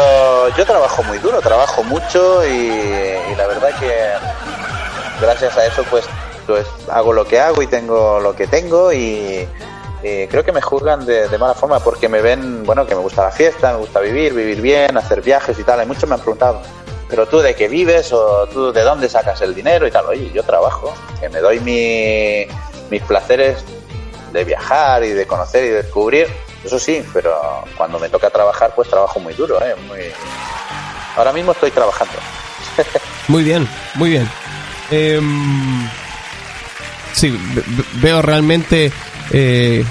yo 0.56 0.64
trabajo 0.66 1.02
muy 1.04 1.18
duro, 1.18 1.40
trabajo 1.40 1.82
mucho 1.84 2.46
y, 2.46 2.50
y 2.50 3.34
la 3.36 3.46
verdad 3.46 3.70
que 3.78 3.90
gracias 5.20 5.56
a 5.56 5.66
eso 5.66 5.84
pues, 5.90 6.04
pues 6.46 6.66
hago 6.90 7.12
lo 7.12 7.24
que 7.24 7.38
hago 7.40 7.62
y 7.62 7.66
tengo 7.66 8.20
lo 8.20 8.34
que 8.34 8.46
tengo 8.46 8.92
y, 8.92 9.46
y 10.02 10.26
creo 10.28 10.44
que 10.44 10.52
me 10.52 10.62
juzgan 10.62 11.04
de, 11.04 11.28
de 11.28 11.38
mala 11.38 11.54
forma 11.54 11.78
porque 11.80 12.08
me 12.08 12.20
ven, 12.20 12.64
bueno, 12.64 12.86
que 12.86 12.94
me 12.94 13.00
gusta 13.02 13.24
la 13.24 13.30
fiesta, 13.30 13.72
me 13.72 13.78
gusta 13.78 14.00
vivir, 14.00 14.34
vivir 14.34 14.60
bien, 14.60 14.96
hacer 14.96 15.22
viajes 15.22 15.58
y 15.58 15.64
tal. 15.64 15.80
Hay 15.80 15.86
muchos 15.86 16.08
me 16.08 16.14
han 16.14 16.20
preguntado, 16.20 16.60
pero 17.10 17.26
tú 17.26 17.40
de 17.40 17.54
qué 17.54 17.68
vives 17.68 18.12
o 18.12 18.46
tú 18.46 18.72
de 18.72 18.82
dónde 18.82 19.08
sacas 19.08 19.40
el 19.42 19.54
dinero 19.54 19.86
y 19.86 19.90
tal. 19.90 20.06
Oye, 20.06 20.30
yo 20.32 20.42
trabajo, 20.44 20.94
que 21.20 21.28
me 21.28 21.40
doy 21.40 21.60
mi- 21.60 22.46
mis 22.90 23.02
placeres 23.02 23.64
de 24.32 24.44
viajar 24.44 25.02
y 25.04 25.10
de 25.10 25.26
conocer 25.26 25.64
y 25.64 25.68
de 25.68 25.82
descubrir, 25.82 26.28
eso 26.64 26.78
sí, 26.78 27.04
pero 27.12 27.64
cuando 27.76 27.98
me 27.98 28.08
toca 28.08 28.30
trabajar, 28.30 28.72
pues 28.76 28.88
trabajo 28.88 29.18
muy 29.20 29.34
duro, 29.34 29.60
¿eh? 29.64 29.74
Muy... 29.88 30.00
Ahora 31.16 31.32
mismo 31.32 31.52
estoy 31.52 31.70
trabajando. 31.72 32.14
Muy 33.28 33.42
bien, 33.44 33.68
muy 33.94 34.10
bien. 34.10 34.28
Em, 34.90 35.88
sí, 37.12 37.30
ve- 37.54 37.62
ve- 37.66 37.84
veo 37.94 38.22
realmente 38.22 38.92
eh, 39.30 39.84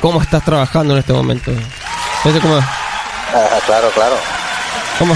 cómo 0.00 0.22
estás 0.22 0.42
trabajando 0.44 0.94
en 0.94 1.00
este 1.00 1.12
momento. 1.12 1.50
Cómo, 2.42 2.56
Ah, 2.58 3.58
claro, 3.66 3.90
claro. 3.90 4.16
cómo, 4.98 5.14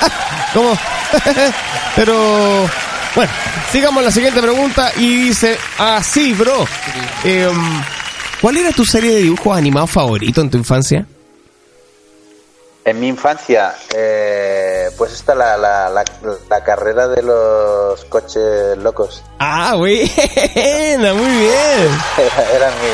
cómo. 0.54 0.72
Pero 1.96 2.68
bueno, 3.14 3.32
sigamos 3.70 4.04
la 4.04 4.10
siguiente 4.10 4.40
pregunta 4.40 4.92
y 4.96 5.24
dice 5.24 5.58
así, 5.78 6.32
bro. 6.32 6.66
Em, 7.24 7.82
¿Cuál 8.40 8.56
era 8.56 8.72
tu 8.72 8.84
serie 8.84 9.12
de 9.12 9.20
dibujos 9.22 9.56
animados 9.56 9.90
favorito 9.90 10.40
en 10.40 10.50
tu 10.50 10.56
infancia? 10.56 11.04
En 12.82 12.98
mi 12.98 13.08
infancia, 13.08 13.74
eh, 13.94 14.88
pues 14.96 15.12
está 15.12 15.34
la, 15.34 15.56
la, 15.58 15.90
la, 15.90 16.02
la 16.48 16.64
carrera 16.64 17.06
de 17.08 17.22
los 17.22 18.02
coches 18.06 18.78
locos. 18.78 19.22
Ah, 19.38 19.74
buena, 19.76 21.12
muy 21.12 21.30
bien. 21.30 21.90
Era, 22.16 22.50
era 22.54 22.70
mi... 22.70 22.88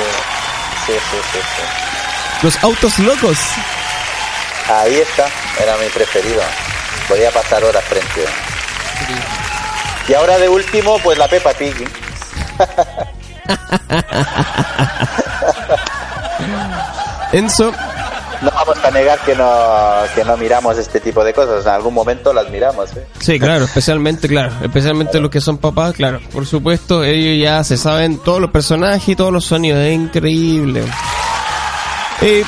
Sí, 0.86 0.92
sí, 0.92 1.16
sí, 1.32 1.38
sí. 1.38 1.62
Los 2.42 2.64
autos 2.64 2.98
locos. 2.98 3.38
Ahí 4.68 4.96
está, 4.96 5.28
era 5.62 5.76
mi 5.76 5.88
preferido. 5.90 6.42
Podía 7.08 7.30
pasar 7.30 7.62
horas 7.64 7.84
frente. 7.84 8.24
Y 10.08 10.14
ahora 10.14 10.38
de 10.38 10.48
último, 10.48 10.98
pues 11.00 11.18
la 11.18 11.28
Peppa 11.28 11.52
Pig. 11.52 11.74
Enzo, 17.32 17.72
No 18.42 18.50
vamos 18.50 18.78
a 18.84 18.90
negar 18.90 19.18
que 19.20 19.34
no, 19.34 19.50
que 20.14 20.24
no 20.24 20.36
miramos 20.36 20.78
este 20.78 21.00
tipo 21.00 21.24
de 21.24 21.32
cosas. 21.34 21.64
En 21.66 21.72
algún 21.72 21.94
momento 21.94 22.32
las 22.32 22.48
miramos. 22.50 22.90
¿eh? 22.96 23.06
Sí, 23.18 23.38
claro, 23.38 23.64
especialmente, 23.64 24.28
claro, 24.28 24.52
especialmente 24.62 25.20
los 25.20 25.30
que 25.30 25.40
son 25.40 25.58
papás, 25.58 25.94
claro, 25.94 26.20
por 26.32 26.46
supuesto, 26.46 27.02
ellos 27.02 27.42
ya 27.42 27.64
se 27.64 27.76
saben 27.76 28.18
todos 28.18 28.40
los 28.40 28.50
personajes 28.50 29.08
y 29.08 29.16
todos 29.16 29.32
los 29.32 29.44
sonidos, 29.44 29.80
es 29.80 29.94
increíble. 29.94 30.84
Eh, 32.22 32.44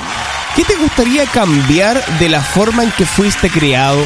¿Qué 0.56 0.64
te 0.64 0.76
gustaría 0.76 1.24
cambiar 1.26 2.02
de 2.18 2.28
la 2.28 2.40
forma 2.40 2.82
en 2.82 2.90
que 2.92 3.04
fuiste 3.04 3.50
criado? 3.50 3.98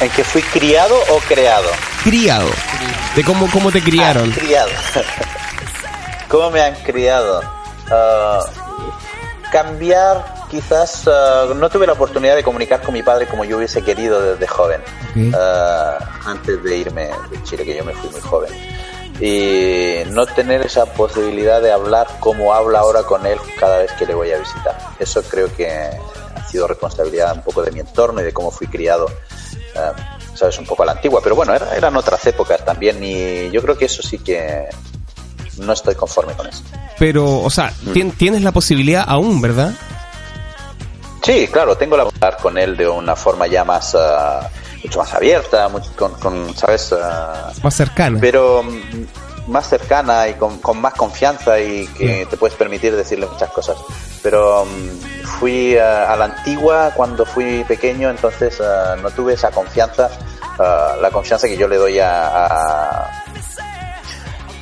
¿En 0.00 0.08
que 0.10 0.24
fui 0.24 0.40
criado 0.42 0.94
o 1.10 1.18
creado? 1.28 1.68
Criado, 2.02 2.48
de 3.14 3.22
cómo, 3.22 3.50
cómo 3.50 3.70
te 3.70 3.82
criaron. 3.82 4.32
Ah, 4.32 4.38
criado. 4.38 4.70
¿Cómo 6.28 6.50
me 6.50 6.62
han 6.62 6.74
criado? 6.76 7.42
Ah, 7.90 8.40
cambiar, 9.52 10.46
quizás 10.48 11.06
ah, 11.06 11.48
no 11.54 11.68
tuve 11.68 11.86
la 11.86 11.92
oportunidad 11.92 12.34
de 12.34 12.42
comunicar 12.42 12.80
con 12.80 12.94
mi 12.94 13.02
padre 13.02 13.26
como 13.26 13.44
yo 13.44 13.58
hubiese 13.58 13.82
querido 13.82 14.22
desde 14.22 14.46
joven. 14.46 14.80
Ok. 15.10 15.34
Ah, 15.38 15.98
antes 16.24 16.62
de 16.62 16.76
irme 16.76 17.10
de 17.30 17.42
Chile, 17.42 17.64
que 17.64 17.76
yo 17.76 17.84
me 17.84 17.92
fui 17.92 18.08
muy 18.08 18.20
joven. 18.22 18.50
Y 19.20 20.10
no 20.12 20.24
tener 20.24 20.64
esa 20.64 20.86
posibilidad 20.86 21.60
de 21.60 21.72
hablar 21.72 22.06
como 22.20 22.54
habla 22.54 22.78
ahora 22.78 23.02
con 23.02 23.26
él 23.26 23.38
cada 23.58 23.76
vez 23.78 23.92
que 23.98 24.06
le 24.06 24.14
voy 24.14 24.32
a 24.32 24.38
visitar. 24.38 24.78
Eso 24.98 25.22
creo 25.24 25.54
que 25.54 25.70
ha 25.70 26.48
sido 26.48 26.66
responsabilidad 26.66 27.36
un 27.36 27.42
poco 27.42 27.62
de 27.62 27.70
mi 27.70 27.80
entorno 27.80 28.22
y 28.22 28.24
de 28.24 28.32
cómo 28.32 28.50
fui 28.50 28.66
criado, 28.66 29.08
ah, 29.76 30.18
sabes, 30.34 30.58
un 30.58 30.66
poco 30.66 30.82
a 30.82 30.86
la 30.86 30.92
antigua. 30.92 31.20
Pero 31.22 31.34
bueno, 31.36 31.54
era- 31.54 31.74
eran 31.76 31.96
otras 31.96 32.24
épocas 32.26 32.64
también 32.64 33.02
y 33.02 33.50
yo 33.50 33.60
creo 33.62 33.76
que 33.76 33.84
eso 33.86 34.02
sí 34.02 34.18
que 34.18 34.66
no 35.58 35.72
estoy 35.72 35.94
conforme 35.94 36.32
con 36.34 36.46
eso. 36.46 36.62
Pero, 36.98 37.40
o 37.40 37.50
sea, 37.50 37.72
tien- 37.92 38.12
tienes 38.16 38.42
la 38.42 38.52
posibilidad 38.52 39.04
aún, 39.06 39.40
¿verdad? 39.40 39.72
Sí, 41.22 41.48
claro, 41.52 41.76
tengo 41.76 41.96
la 41.96 42.04
hablar 42.04 42.38
con 42.40 42.56
él 42.56 42.76
de 42.76 42.88
una 42.88 43.14
forma 43.14 43.46
ya 43.46 43.62
más, 43.64 43.94
ah, 43.94 44.48
mucho 44.82 44.98
más 45.00 45.12
abierta, 45.12 45.68
mucho- 45.68 45.92
con, 45.96 46.12
con, 46.14 46.56
¿sabes? 46.56 46.92
Ah, 46.94 47.52
Más 47.62 47.74
cercana. 47.74 48.18
pero 48.20 48.62
mm, 48.62 49.29
más 49.50 49.68
cercana 49.68 50.28
y 50.28 50.34
con, 50.34 50.58
con 50.58 50.80
más 50.80 50.94
confianza 50.94 51.60
y 51.60 51.86
que 51.88 52.26
te 52.26 52.36
puedes 52.36 52.56
permitir 52.56 52.96
decirle 52.96 53.26
muchas 53.26 53.50
cosas. 53.50 53.76
Pero 54.22 54.64
mm, 54.64 55.26
fui 55.38 55.76
ah, 55.76 56.12
a 56.12 56.16
la 56.16 56.26
antigua 56.26 56.92
cuando 56.94 57.26
fui 57.26 57.64
pequeño, 57.64 58.10
entonces 58.10 58.60
ah, 58.60 58.96
no 59.02 59.10
tuve 59.10 59.34
esa 59.34 59.50
confianza, 59.50 60.10
ah, 60.58 60.96
la 61.00 61.10
confianza 61.10 61.46
que 61.48 61.56
yo 61.56 61.68
le 61.68 61.76
doy 61.76 61.98
a, 61.98 62.46
a, 62.46 63.24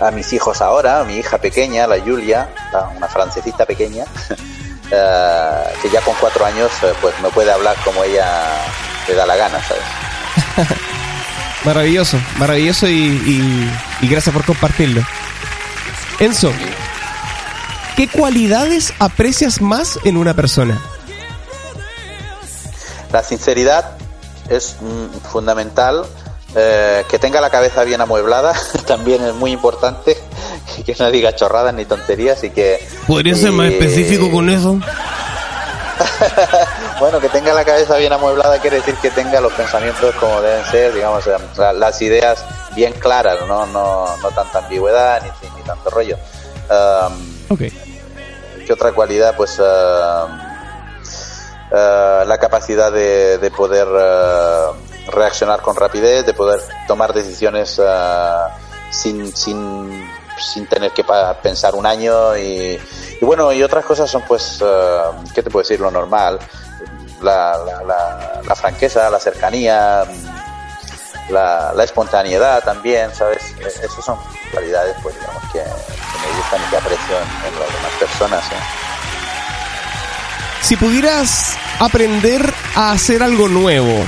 a 0.00 0.10
mis 0.10 0.32
hijos 0.32 0.60
ahora, 0.62 1.00
a 1.00 1.04
mi 1.04 1.16
hija 1.16 1.38
pequeña, 1.38 1.86
la 1.86 2.00
Julia, 2.00 2.48
una 2.96 3.08
francesita 3.08 3.66
pequeña, 3.66 4.04
ah, 4.92 5.64
que 5.82 5.90
ya 5.90 6.00
con 6.00 6.14
cuatro 6.20 6.44
años 6.44 6.70
eh, 6.82 6.92
pues 7.00 7.14
me 7.20 7.30
puede 7.30 7.52
hablar 7.52 7.76
como 7.84 8.04
ella 8.04 8.26
le 9.06 9.14
da 9.14 9.26
la 9.26 9.36
gana, 9.36 9.60
¿sabes? 9.62 10.98
Maravilloso, 11.68 12.16
maravilloso 12.38 12.88
y, 12.88 12.92
y- 12.94 13.70
y 14.00 14.08
gracias 14.08 14.32
por 14.34 14.42
compartirlo. 14.42 15.02
Enzo, 16.18 16.50
¿qué 17.94 18.08
cualidades 18.08 18.94
aprecias 18.98 19.60
más 19.60 19.98
en 20.04 20.16
una 20.16 20.32
persona? 20.32 20.80
La 23.12 23.22
sinceridad 23.22 23.98
es 24.48 24.76
mm, 24.80 25.28
fundamental. 25.30 26.06
eh, 26.56 27.04
que 27.10 27.18
tenga 27.18 27.42
la 27.42 27.50
cabeza 27.50 27.84
bien 27.84 28.00
amueblada 28.00 28.54
también 28.86 29.22
es 29.22 29.34
muy 29.34 29.50
importante. 29.52 30.16
Y 30.78 30.82
que 30.84 30.96
no 30.98 31.10
diga 31.10 31.36
chorradas 31.36 31.74
ni 31.74 31.84
tonterías 31.84 32.42
y 32.44 32.48
que. 32.50 32.78
¿Podría 33.06 33.34
ser 33.34 33.52
más 33.52 33.66
eh, 33.68 33.78
específico 33.78 34.30
con 34.30 34.48
eso? 34.48 34.80
Bueno, 37.00 37.20
que 37.20 37.28
tenga 37.28 37.54
la 37.54 37.64
cabeza 37.64 37.96
bien 37.96 38.12
amueblada 38.12 38.58
quiere 38.60 38.76
decir 38.78 38.94
que 38.96 39.10
tenga 39.10 39.40
los 39.40 39.52
pensamientos 39.52 40.14
como 40.16 40.40
deben 40.40 40.64
ser, 40.66 40.92
digamos, 40.94 41.24
la- 41.56 41.72
las 41.72 42.00
ideas 42.02 42.44
bien 42.74 42.92
claras, 42.94 43.38
no, 43.46 43.66
no, 43.66 44.16
no 44.16 44.28
tanta 44.30 44.58
ambigüedad 44.58 45.22
ni, 45.22 45.28
ni 45.56 45.62
tanto 45.62 45.90
rollo. 45.90 46.16
Um. 46.70 47.56
¿Qué 48.66 48.72
otra 48.72 48.92
cualidad? 48.92 49.34
Pues 49.36 49.58
eh, 49.58 49.62
eh, 51.72 52.22
la 52.26 52.38
capacidad 52.38 52.90
de, 52.92 53.38
de 53.38 53.50
poder 53.50 53.86
eh, 53.88 55.10
reaccionar 55.10 55.60
con 55.62 55.76
rapidez, 55.76 56.26
de 56.26 56.34
poder 56.34 56.60
tomar 56.86 57.12
decisiones 57.12 57.80
eh, 57.82 58.36
sin, 58.90 59.34
sin, 59.36 60.08
sin 60.40 60.66
tener 60.66 60.92
que 60.92 61.04
pensar 61.42 61.74
un 61.74 61.86
año 61.86 62.36
y, 62.36 62.78
bueno, 63.20 63.52
y 63.52 63.62
otras 63.62 63.84
cosas 63.84 64.10
son 64.10 64.22
pues, 64.22 64.60
eh, 64.62 65.00
¿qué 65.34 65.42
te 65.42 65.50
puedo 65.50 65.62
decir? 65.62 65.80
Lo 65.80 65.90
normal, 65.90 66.38
la, 67.22 67.58
la, 67.64 67.82
la, 67.82 68.42
la 68.46 68.54
franqueza, 68.54 69.10
la 69.10 69.18
cercanía, 69.18 70.04
la, 71.30 71.72
la 71.74 71.84
espontaneidad 71.84 72.62
también, 72.64 73.14
¿sabes? 73.14 73.54
Eh, 73.60 73.68
Esas 73.82 74.04
son 74.04 74.18
cualidades, 74.52 74.96
pues 75.02 75.14
digamos, 75.14 75.42
que, 75.52 75.58
me 75.58 76.36
gustan 76.36 76.60
y 76.66 76.70
que 76.70 76.76
aprecio 76.76 77.16
en, 77.16 77.52
en 77.52 77.60
las 77.60 77.68
demás 77.74 77.92
personas. 78.00 78.44
¿eh? 78.46 78.56
Si 80.62 80.76
pudieras 80.76 81.56
aprender 81.78 82.52
a 82.74 82.90
hacer 82.92 83.22
algo 83.22 83.48
nuevo, 83.48 84.04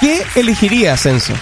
¿qué 0.00 0.26
elegirías, 0.34 1.06
Enzo? 1.06 1.34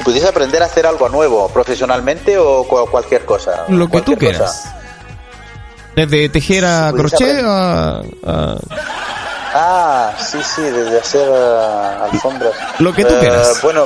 Si 0.00 0.04
pudiese 0.04 0.28
aprender 0.28 0.62
a 0.62 0.64
hacer 0.64 0.86
algo 0.86 1.10
nuevo, 1.10 1.46
profesionalmente 1.50 2.38
o 2.38 2.64
cu- 2.64 2.86
cualquier 2.90 3.26
cosa. 3.26 3.66
Lo 3.68 3.86
que 3.86 4.00
tú 4.00 4.16
quieras. 4.16 4.40
cosa. 4.50 4.76
Desde 5.94 6.30
tejer 6.30 6.64
a 6.64 6.88
Si 6.90 6.96
crochet 6.96 7.44
a, 7.44 8.00
a- 8.26 8.56
Ah, 9.52 10.12
sí, 10.18 10.38
sí, 10.42 10.62
desde 10.62 10.98
hacer 11.00 11.28
eh, 11.30 12.04
alfombras. 12.10 12.52
Lo 12.78 12.94
que 12.94 13.04
tú 13.04 13.12
Eh, 13.14 13.18
quieras. 13.20 13.60
Bueno, 13.62 13.84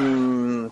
mm, 0.00 0.66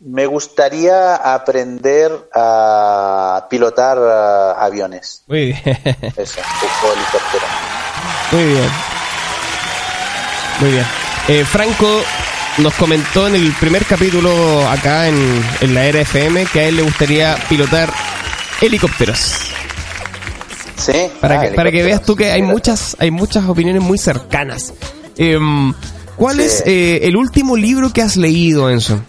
me 0.00 0.26
gustaría 0.26 1.16
aprender 1.16 2.10
a 2.34 3.46
pilotar 3.50 3.98
ah, 3.98 4.56
aviones. 4.64 5.24
Muy 5.26 5.46
bien. 5.46 5.60
Eso, 6.16 6.40
o 6.40 6.92
helicóptero. 6.92 7.46
Muy 8.30 8.44
bien. 8.44 8.70
Muy 10.60 10.70
bien. 10.70 10.86
Eh, 11.28 11.44
Franco 11.44 12.02
nos 12.58 12.74
comentó 12.74 13.26
en 13.28 13.34
el 13.36 13.52
primer 13.52 13.84
capítulo 13.86 14.68
acá 14.68 15.08
en, 15.08 15.16
en 15.60 15.74
la 15.74 15.84
era 15.86 16.00
FM 16.00 16.46
que 16.46 16.60
a 16.60 16.64
él 16.64 16.76
le 16.76 16.82
gustaría 16.82 17.36
pilotar 17.48 17.92
helicópteros. 18.60 19.36
Sí. 20.76 20.92
Para, 21.20 21.38
Ah, 21.38 21.42
que, 21.42 21.48
para 21.52 21.70
que 21.70 21.82
veas 21.82 22.02
tú 22.02 22.16
que 22.16 22.30
hay 22.30 22.42
muchas, 22.42 22.96
hay 22.98 23.10
muchas 23.10 23.44
opiniones 23.48 23.82
muy 23.82 23.98
cercanas. 23.98 24.72
Em, 25.16 25.72
¿Cuál 26.16 26.36
Sí. 26.36 26.42
es 26.42 26.62
eh, 26.66 27.00
el 27.04 27.16
último 27.16 27.56
libro 27.56 27.92
que 27.92 28.02
has 28.02 28.16
leído, 28.16 28.68
Enzo? 28.68 29.00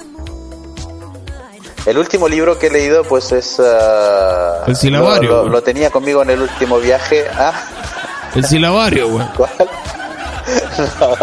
El 1.85 1.97
último 1.97 2.29
libro 2.29 2.57
que 2.57 2.67
he 2.67 2.71
leído, 2.71 3.03
pues 3.03 3.31
es. 3.33 3.57
ah, 3.59 4.63
El 4.67 4.75
silabario. 4.75 5.29
Lo, 5.29 5.43
lo- 5.43 5.49
lo 5.49 5.61
tenía 5.63 5.89
conmigo 5.89 6.21
en 6.23 6.29
el 6.29 6.41
último 6.41 6.79
viaje. 6.79 7.25
Ah, 7.37 7.51
El 8.35 8.45
silabario, 8.45 9.09
güey. 9.09 9.25
¿cuál? 9.35 9.51
No, 10.99 11.15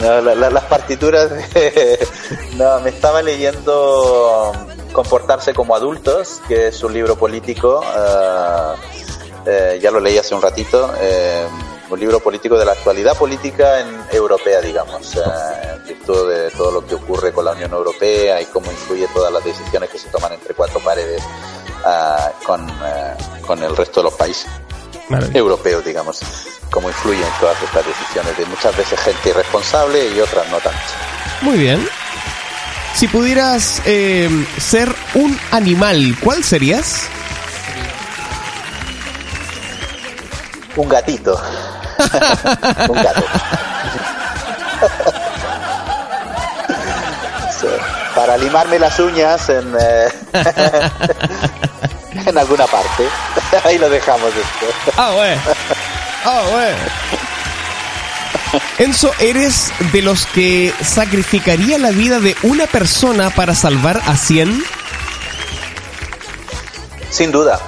no, 0.00 0.20
la- 0.20 0.34
la- 0.34 0.50
las 0.50 0.64
partituras. 0.64 1.30
de- 1.30 2.08
no, 2.56 2.80
me 2.80 2.90
estaba 2.90 3.22
leyendo 3.22 4.52
Comportarse 4.92 5.52
como 5.52 5.74
adultos, 5.76 6.40
que 6.48 6.68
es 6.68 6.82
un 6.82 6.92
libro 6.94 7.16
político. 7.16 7.82
ah, 7.84 8.74
eh, 9.44 9.78
ya 9.82 9.90
lo 9.90 10.00
leí 10.00 10.16
hace 10.18 10.34
un 10.34 10.40
ratito. 10.42 10.90
eh, 11.00 11.46
un 11.88 12.00
libro 12.00 12.18
político 12.18 12.58
de 12.58 12.64
la 12.64 12.72
actualidad 12.72 13.16
política 13.16 13.78
en 13.78 13.86
europea, 14.10 14.60
digamos, 14.60 15.14
eh, 15.14 15.20
virtud 15.86 16.28
de 16.32 16.50
todo 16.50 16.72
lo 16.72 16.84
que 16.84 16.96
ocurre 16.96 17.32
con 17.32 17.44
la 17.44 17.52
Unión 17.52 17.72
Europea 17.72 18.40
y 18.40 18.46
cómo 18.46 18.72
influye 18.72 19.06
todas 19.14 19.32
las 19.32 19.44
decisiones 19.44 19.88
que 19.90 19.96
se 19.98 20.08
toman 20.08 20.32
entre 20.32 20.52
cuatro 20.54 20.80
paredes 20.80 21.22
ah, 21.84 22.32
con, 22.44 22.68
eh, 22.68 23.14
con 23.46 23.62
el 23.62 23.76
resto 23.76 24.00
de 24.00 24.04
los 24.04 24.14
países 24.14 24.50
Maravilla. 25.08 25.38
europeos, 25.38 25.84
digamos, 25.84 26.20
cómo 26.70 26.88
influyen 26.88 27.26
todas 27.40 27.60
estas 27.62 27.84
decisiones 27.86 28.36
de 28.36 28.44
muchas 28.46 28.76
veces 28.76 28.98
gente 29.00 29.30
irresponsable 29.30 30.08
y 30.14 30.20
otras 30.20 30.48
no 30.50 30.58
tanto. 30.58 30.78
Muy 31.42 31.58
bien. 31.58 31.86
Si 32.94 33.08
pudieras 33.08 33.82
eh, 33.84 34.28
ser 34.58 34.92
un 35.14 35.38
animal, 35.50 36.16
¿cuál 36.22 36.42
serías? 36.42 37.06
Un 40.76 40.88
gatito. 40.88 41.40
un 42.88 43.02
gato. 43.02 43.22
Para 48.14 48.36
limarme 48.38 48.78
las 48.78 48.98
uñas 48.98 49.46
en, 49.50 49.74
eh, 49.78 50.08
en 52.26 52.38
alguna 52.38 52.66
parte. 52.66 53.08
Ahí 53.64 53.78
lo 53.78 53.88
dejamos 53.88 54.30
esto. 54.30 54.92
Ah, 54.96 55.12
güey. 55.14 55.36
Ah, 56.24 56.42
güey. 56.50 56.74
Enzo, 58.78 59.10
¿eres 59.18 59.72
de 59.92 60.02
los 60.02 60.26
que 60.26 60.72
sacrificaría 60.82 61.78
la 61.78 61.90
vida 61.90 62.20
de 62.20 62.36
una 62.42 62.66
persona 62.66 63.30
para 63.30 63.54
salvar 63.54 64.00
a 64.06 64.16
100? 64.16 64.64
Sin 67.10 67.32
duda. 67.32 67.60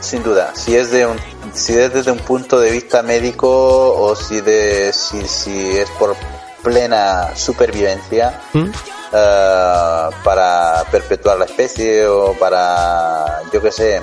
Sin 0.00 0.22
duda. 0.22 0.52
Si 0.54 0.76
es 0.76 0.90
de 0.90 1.06
un, 1.06 1.18
si 1.52 1.74
es 1.74 1.92
desde 1.92 2.10
un 2.10 2.18
punto 2.18 2.60
de 2.60 2.70
vista 2.70 3.02
médico 3.02 3.48
o 3.48 4.16
si 4.16 4.40
de 4.40 4.92
si, 4.92 5.26
si 5.26 5.76
es 5.76 5.90
por 5.90 6.16
plena 6.62 7.36
supervivencia 7.36 8.40
¿Mm? 8.52 8.70
Eh, 9.12 10.08
para 10.24 10.84
perpetuar 10.90 11.38
la 11.38 11.44
especie 11.46 12.06
o 12.06 12.32
para 12.34 13.40
yo 13.52 13.60
qué 13.62 13.72
sé 13.72 14.00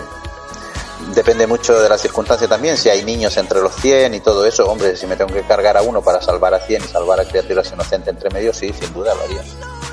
depende 1.14 1.45
mucho 1.45 1.77
de 1.80 1.88
la 1.88 1.98
circunstancia 1.98 2.48
también 2.48 2.77
si 2.77 2.90
hay 2.90 3.03
niños 3.06 3.38
entre 3.38 3.61
los 3.61 3.76
100 3.76 4.15
y 4.15 4.19
todo 4.22 4.45
eso 4.45 4.65
hombre 4.68 4.95
si 4.98 5.06
me 5.06 5.15
tengo 5.15 5.32
que 5.34 5.44
cargar 5.44 5.77
a 5.77 5.82
uno 5.84 6.02
para 6.02 6.22
salvar 6.22 6.53
a 6.53 6.60
100 6.60 6.84
y 6.84 6.88
salvar 6.88 7.19
a 7.19 7.26
criaturas 7.26 7.72
inocentes 7.72 8.10
entre 8.14 8.30
medio 8.32 8.53
sí 8.53 8.73
sin 8.80 8.91
duda 8.94 9.14
lo 9.14 9.22
haría 9.23 9.41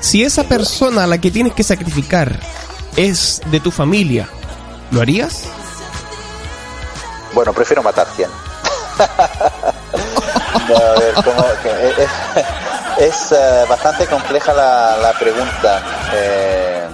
Si 0.01 0.23
esa 0.23 0.43
persona 0.43 1.03
a 1.03 1.07
la 1.07 1.17
que 1.19 1.29
tienes 1.31 1.53
que 1.53 1.63
sacrificar 1.63 2.39
es 2.95 3.41
de 3.51 3.59
tu 3.59 3.71
familia, 3.71 4.27
¿lo 4.91 5.01
harías? 5.01 5.43
Bueno, 7.33 7.53
prefiero 7.53 7.81
matar 7.83 8.07
100. 8.15 8.29
No, 10.69 10.75
a 10.77 10.93
ver, 10.99 11.13
¿cómo? 11.15 11.43
que- 11.61 12.03
es 12.03 12.09
es, 12.97 13.31
eh, 13.31 13.65
bastante 13.67 14.07
compleja 14.07 14.53
la, 14.53 14.97
la 14.97 15.13
pregunta. 15.13 15.81
Eh, 16.13 16.87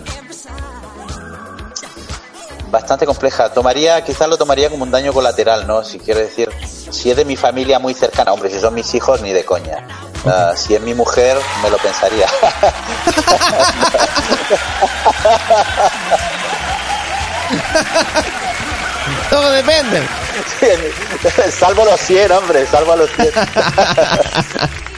bastante 2.70 3.06
compleja. 3.06 3.50
Tomaría, 3.50 4.04
quizás 4.04 4.28
lo 4.28 4.38
tomaría 4.38 4.70
como 4.70 4.84
un 4.84 4.92
daño 4.92 5.14
colateral, 5.14 5.66
¿no? 5.68 5.84
Si 5.84 6.00
quiero 6.00 6.20
decir, 6.20 6.50
si 6.92 7.12
es 7.12 7.18
de 7.18 7.26
mi 7.26 7.36
familia 7.36 7.80
muy 7.80 7.94
cercana, 7.94 8.32
hombre, 8.34 8.50
si 8.50 8.60
son 8.60 8.74
mis 8.74 8.92
hijos, 8.94 9.22
ni 9.22 9.34
de 9.34 9.46
coña. 9.46 9.88
Ah, 10.26 10.54
si 10.56 10.76
es 10.76 10.82
mi 10.82 10.94
mujer, 10.94 11.38
me 11.64 11.70
lo 11.70 11.78
pensaría. 11.78 12.28
Todo 19.30 19.52
depende. 19.52 20.02
salvo 21.52 21.86
los 21.86 22.00
100, 22.02 22.32
hombre, 22.32 22.66
salvo 22.66 22.94
a 22.94 22.96
los 22.98 23.12
100. 23.12 23.30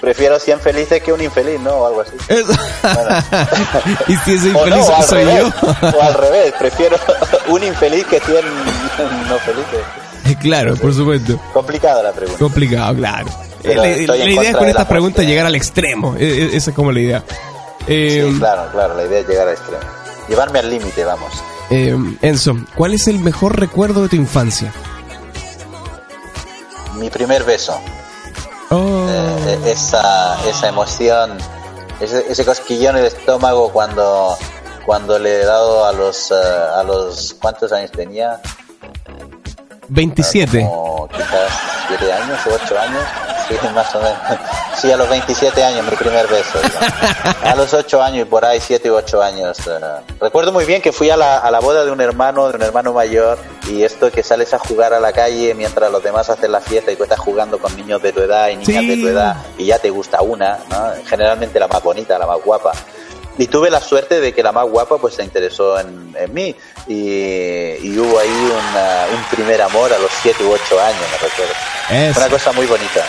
Prefiero 0.00 0.38
100 0.38 0.60
felices 0.60 1.02
que 1.02 1.12
un 1.12 1.20
infeliz, 1.22 1.60
¿no? 1.60 1.70
O 1.72 1.86
algo 1.86 2.00
así. 2.00 2.12
Y 4.08 4.16
si 4.16 4.30
no, 4.50 4.58
infeliz 4.58 4.84
o 4.88 4.94
al 4.96 5.04
soy 5.04 5.24
revés, 5.24 5.44
yo. 5.82 5.88
o 5.98 6.02
al 6.02 6.14
revés, 6.14 6.54
prefiero 6.58 6.96
un 7.48 7.62
infeliz 7.64 8.04
que 8.06 8.18
100 8.20 8.36
no 9.28 9.36
felices. 9.38 10.36
claro, 10.40 10.76
por 10.76 10.92
supuesto. 10.94 11.38
Complicada 11.52 12.02
la 12.02 12.12
pregunta. 12.12 12.38
Complicado, 12.38 12.94
claro. 12.96 13.26
Pero 13.62 13.82
la 13.82 14.16
idea 14.16 14.50
es 14.50 14.56
con 14.56 14.68
estas 14.68 14.86
preguntas 14.86 15.24
llegar 15.24 15.46
al 15.46 15.54
extremo. 15.54 16.16
E- 16.18 16.24
e- 16.26 16.56
Esa 16.56 16.70
es 16.70 16.76
como 16.76 16.90
la 16.90 16.98
idea. 17.00 17.22
Eh, 17.86 18.28
Sí, 18.32 18.38
claro, 18.38 18.70
claro, 18.72 18.96
la 18.96 19.04
idea 19.04 19.20
es 19.20 19.28
llegar 19.28 19.46
al 19.46 19.54
extremo. 19.54 19.82
Llevarme 20.28 20.58
al 20.58 20.68
límite, 20.70 21.04
vamos. 21.04 21.32
eh, 21.70 21.96
Enzo, 22.22 22.56
¿cuál 22.74 22.94
es 22.94 23.06
el 23.06 23.18
mejor 23.20 23.58
recuerdo 23.58 24.02
de 24.02 24.08
tu 24.08 24.16
infancia? 24.16 24.72
Mi 26.94 27.08
primer 27.10 27.44
beso. 27.44 27.80
Oh, 28.74 29.06
Eh, 29.06 29.60
esa, 29.66 30.38
esa 30.48 30.68
emoción, 30.68 31.36
ese, 32.00 32.24
ese 32.32 32.42
cosquillón 32.44 32.96
en 32.96 33.02
el 33.02 33.08
estómago 33.08 33.70
cuando, 33.70 34.34
cuando 34.86 35.18
le 35.18 35.42
he 35.42 35.44
dado 35.44 35.84
a 35.84 35.92
los, 35.92 36.30
eh, 36.30 36.34
a 36.34 36.82
los, 36.82 37.34
¿cuántos 37.34 37.70
años 37.72 37.90
tenía? 37.90 38.40
27. 39.92 40.60
Como 40.66 41.08
quizás 41.08 41.52
7 41.88 42.12
años 42.12 42.38
o 42.46 42.54
8 42.64 42.78
años, 42.78 43.02
sí, 43.48 43.54
más 43.74 43.94
o 43.94 43.98
menos. 44.00 44.18
Sí, 44.74 44.90
a 44.90 44.96
los 44.96 45.08
27 45.08 45.62
años, 45.62 45.84
mi 45.88 45.94
primer 45.96 46.26
beso. 46.26 46.58
A 47.44 47.54
los 47.54 47.72
8 47.72 48.02
años 48.02 48.26
y 48.26 48.28
por 48.28 48.44
ahí, 48.44 48.58
7 48.58 48.90
u 48.90 48.94
8 48.96 49.22
años. 49.22 49.58
eh. 49.68 49.78
Recuerdo 50.18 50.50
muy 50.50 50.64
bien 50.64 50.82
que 50.82 50.90
fui 50.92 51.08
a 51.10 51.16
la, 51.16 51.38
a 51.38 51.50
la 51.52 51.60
boda 51.60 51.84
de 51.84 51.92
un 51.92 52.00
hermano, 52.00 52.48
de 52.48 52.56
un 52.56 52.62
hermano 52.62 52.92
mayor, 52.92 53.38
y 53.68 53.84
esto 53.84 54.10
que 54.10 54.22
sales 54.24 54.52
a 54.54 54.58
jugar 54.58 54.92
a 54.94 54.98
la 54.98 55.12
calle 55.12 55.54
mientras 55.54 55.92
los 55.92 56.02
demás 56.02 56.28
hacen 56.30 56.50
la 56.50 56.60
fiesta 56.60 56.90
y 56.90 56.96
tú 56.96 57.04
estás 57.04 57.20
jugando 57.20 57.58
con 57.58 57.76
niños 57.76 58.02
de 58.02 58.12
tu 58.12 58.22
edad 58.22 58.48
y 58.48 58.56
niñas 58.56 58.66
Sí. 58.82 58.88
de 58.88 58.96
tu 59.02 59.08
edad, 59.08 59.36
y 59.58 59.66
ya 59.66 59.78
te 59.78 59.90
gusta 59.90 60.20
una, 60.22 60.58
¿no? 60.70 60.90
Generalmente 61.06 61.60
la 61.60 61.68
más 61.68 61.82
bonita, 61.82 62.18
la 62.18 62.26
más 62.26 62.38
guapa. 62.42 62.72
Y 63.38 63.46
tuve 63.46 63.70
la 63.70 63.80
suerte 63.80 64.20
de 64.20 64.32
que 64.32 64.42
la 64.42 64.52
más 64.52 64.66
guapa 64.68 64.98
pues 64.98 65.14
se 65.14 65.24
interesó 65.24 65.78
en, 65.80 66.14
en 66.18 66.34
mí 66.34 66.54
y, 66.86 66.94
y 66.94 67.98
hubo 67.98 68.18
ahí 68.18 68.28
una- 68.28 69.06
un 69.16 69.24
primer 69.34 69.62
amor 69.62 69.92
a 69.92 69.98
los 69.98 70.10
7 70.22 70.44
u 70.44 70.52
8 70.52 70.80
años, 70.80 71.00
me 71.10 71.28
recuerdo. 71.28 71.52
Eso. 72.10 72.20
Una 72.20 72.28
cosa 72.28 72.52
muy 72.52 72.66
bonita. 72.66 73.04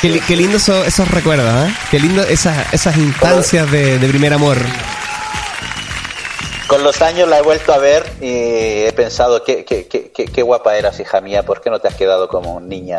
Qué, 0.00 0.20
qué 0.20 0.36
lindo 0.36 0.56
eso- 0.56 0.84
esos 0.84 1.08
recuerdos, 1.10 1.68
¿eh? 1.68 1.74
Qué 1.90 1.98
lindo 1.98 2.22
esas, 2.22 2.72
esas 2.72 2.96
instancias 2.96 3.70
de, 3.70 3.98
de 3.98 4.08
primer 4.08 4.32
amor. 4.32 4.56
Con 6.70 6.84
los 6.84 7.02
años 7.02 7.28
la 7.28 7.38
he 7.38 7.42
vuelto 7.42 7.72
a 7.74 7.78
ver 7.78 8.04
y 8.20 8.84
he 8.86 8.92
pensado, 8.94 9.42
qué, 9.42 9.64
qué, 9.64 9.88
qué, 9.88 10.12
qué- 10.12 10.26
qué 10.26 10.42
guapa 10.42 10.76
eras, 10.76 11.00
hija 11.00 11.20
mía, 11.20 11.42
¿por 11.44 11.60
qué 11.60 11.68
no 11.68 11.80
te 11.80 11.88
has 11.88 11.94
quedado 11.96 12.28
como 12.28 12.60
niña? 12.60 12.98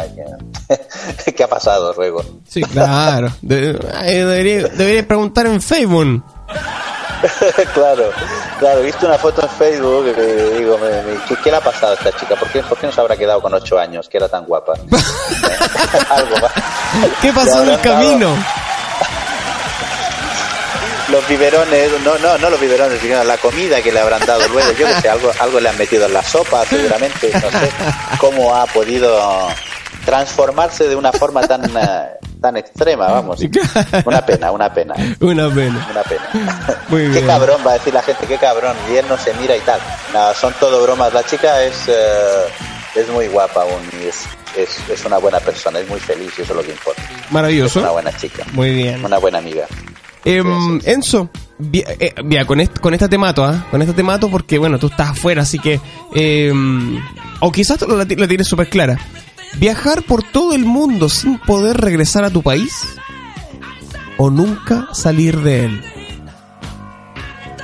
¿Qué, 1.26 1.34
¿Qué 1.34 1.44
ha 1.44 1.48
pasado, 1.48 1.94
ruego? 1.94 2.22
Sí, 2.50 2.62
claro. 2.64 3.30
De- 3.42 3.80
ay, 3.96 4.16
debería, 4.18 4.68
debería 4.68 5.08
preguntar 5.08 5.46
en 5.46 5.62
Facebook. 5.62 6.22
claro, 7.74 8.10
claro, 8.60 8.80
he 8.82 8.84
visto 8.86 9.06
una 9.06 9.18
foto 9.18 9.42
en 9.44 9.50
Facebook 9.50 10.06
y 10.18 10.58
digo, 10.60 10.78
me- 10.78 11.02
me- 11.04 11.20
¿qué, 11.28 11.36
qué 11.42 11.50
le 11.52 11.58
ha 11.58 11.62
pasado 11.62 11.94
a 11.94 11.96
esta 11.96 12.12
chica? 12.20 12.36
¿Por 12.36 12.50
qué, 12.50 12.62
¿Por 12.64 12.78
qué 12.78 12.88
no 12.88 12.92
se 12.92 13.00
habrá 13.00 13.16
quedado 13.16 13.42
con 13.42 13.54
8 13.54 13.80
años, 13.80 14.10
que 14.10 14.18
era 14.18 14.28
tan 14.28 14.44
guapa? 14.46 14.74
Algo 16.10 16.36
más. 16.42 16.52
¿Qué 17.22 17.32
pasó 17.32 17.64
en 17.64 17.70
el 17.70 17.78
dado- 17.78 17.84
camino? 17.84 18.36
Los 21.12 21.28
biberones, 21.28 21.90
no, 22.04 22.18
no, 22.20 22.38
no 22.38 22.50
los 22.50 22.60
biberones, 22.60 23.00
sino 23.02 23.24
la 23.24 23.38
comida 23.38 23.82
que 23.82 23.92
le 23.92 24.00
habrán 24.00 24.26
dado 24.26 24.48
luego, 24.50 24.72
yo 24.74 24.88
que 24.88 25.02
sé, 25.02 25.10
algo, 25.10 25.32
algo 25.40 25.60
le 25.60 25.70
han 25.70 25.78
metido 25.78 26.06
en 26.06 26.14
la 26.14 26.24
sopa, 26.24 26.66
seguramente, 26.66 27.32
no 27.34 27.52
sé 27.60 27.70
cómo 28.20 28.56
ha 28.56 28.66
podido 28.68 29.48
transformarse 30.06 30.88
de 30.88 30.96
una 30.96 31.12
forma 31.12 31.42
tan, 31.48 31.64
eh, 31.78 32.10
tan 32.42 32.58
extrema, 32.58 33.08
vamos. 33.08 33.40
Una 34.06 34.26
pena, 34.26 34.52
una 34.52 34.74
pena. 34.74 34.96
Una 35.20 35.48
pena. 35.54 35.88
Una 35.92 36.04
pena. 36.04 36.30
Muy 36.90 37.02
Qué 37.04 37.10
bien. 37.10 37.28
cabrón, 37.28 37.62
va 37.66 37.72
a 37.72 37.74
decir 37.76 37.94
la 37.94 38.02
gente, 38.02 38.26
qué 38.26 38.38
cabrón. 38.40 38.76
Y 38.92 38.96
él 38.96 39.06
no 39.08 39.16
se 39.18 39.32
mira 39.36 39.56
y 39.56 39.60
tal. 39.60 39.80
Nada, 40.12 40.34
son 40.34 40.52
todo 40.60 40.82
bromas. 40.82 41.14
La 41.14 41.24
chica 41.24 41.62
es, 41.62 41.76
eh, 41.88 42.46
es 42.96 43.08
muy 43.10 43.28
guapa 43.28 43.62
aún 43.62 43.88
y 44.02 44.08
es, 44.08 44.24
es, 44.58 44.90
es 44.90 45.06
una 45.06 45.20
buena 45.20 45.40
persona, 45.40 45.78
es 45.80 45.88
muy 45.88 46.00
feliz 46.00 46.32
y 46.40 46.42
eso 46.42 46.54
es 46.54 46.58
lo 46.58 46.64
que 46.64 46.72
importa. 46.72 47.02
Es 47.04 47.32
Maravilloso. 47.32 47.80
una 47.80 47.92
buena 47.92 48.12
chica, 48.18 48.44
Muy 48.54 48.72
bien. 48.74 49.06
una 49.06 49.20
buena 49.20 49.38
amiga. 49.38 49.68
Em, 50.24 50.80
Enzo, 50.86 51.30
eh, 51.74 52.14
mira, 52.24 52.46
con, 52.46 52.60
est- 52.60 52.80
con 52.80 52.94
esta 52.94 53.10
te 53.10 53.18
mato, 53.18 53.44
¿ah? 53.44 53.66
Con 53.72 53.82
esta 53.82 53.94
te 53.96 54.04
mato 54.04 54.30
porque, 54.30 54.58
bueno, 54.60 54.78
tú 54.80 54.88
estás 54.88 55.10
afuera, 55.12 55.42
así 55.42 55.58
que... 55.60 55.80
em, 56.14 57.00
o 57.40 57.52
quizás 57.52 57.80
tú 57.80 57.88
la, 57.88 58.06
ti- 58.06 58.16
la 58.16 58.28
tienes 58.28 58.48
súper 58.48 58.70
clara. 58.70 59.00
¿Viajar 59.58 60.04
por 60.04 60.24
todo 60.24 60.54
el 60.54 60.64
mundo 60.66 61.10
sin 61.10 61.38
poder 61.40 61.78
regresar 61.78 62.24
a 62.24 62.30
tu 62.30 62.42
país? 62.44 62.84
¿O 64.18 64.30
nunca 64.30 64.88
salir 64.94 65.40
de 65.42 65.66
él? 65.66 65.84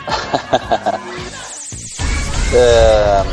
Eh, 2.53 3.23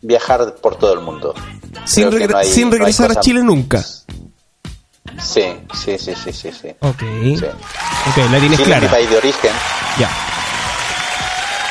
viajar 0.00 0.54
por 0.62 0.76
todo 0.76 0.94
el 0.94 1.00
mundo. 1.00 1.34
Sin, 1.84 2.10
regre- 2.10 2.28
no 2.32 2.70
no 2.70 2.70
regresar 2.70 3.10
a 3.10 3.20
Chile 3.20 3.42
nunca. 3.42 3.84
Sí, 5.22 5.42
sí, 5.74 5.98
sí, 5.98 6.14
sí, 6.14 6.32
sí. 6.32 6.52
sí. 6.52 6.68
Ok. 6.80 7.00
Sí. 7.00 7.44
Ok, 7.44 8.16
la 8.30 8.38
tienes 8.38 8.40
Chile 8.40 8.52
es 8.52 8.58
mi 8.60 8.64
clara. 8.64 8.90
país 8.90 9.10
de 9.10 9.16
origen, 9.16 9.52
Ya. 9.98 10.10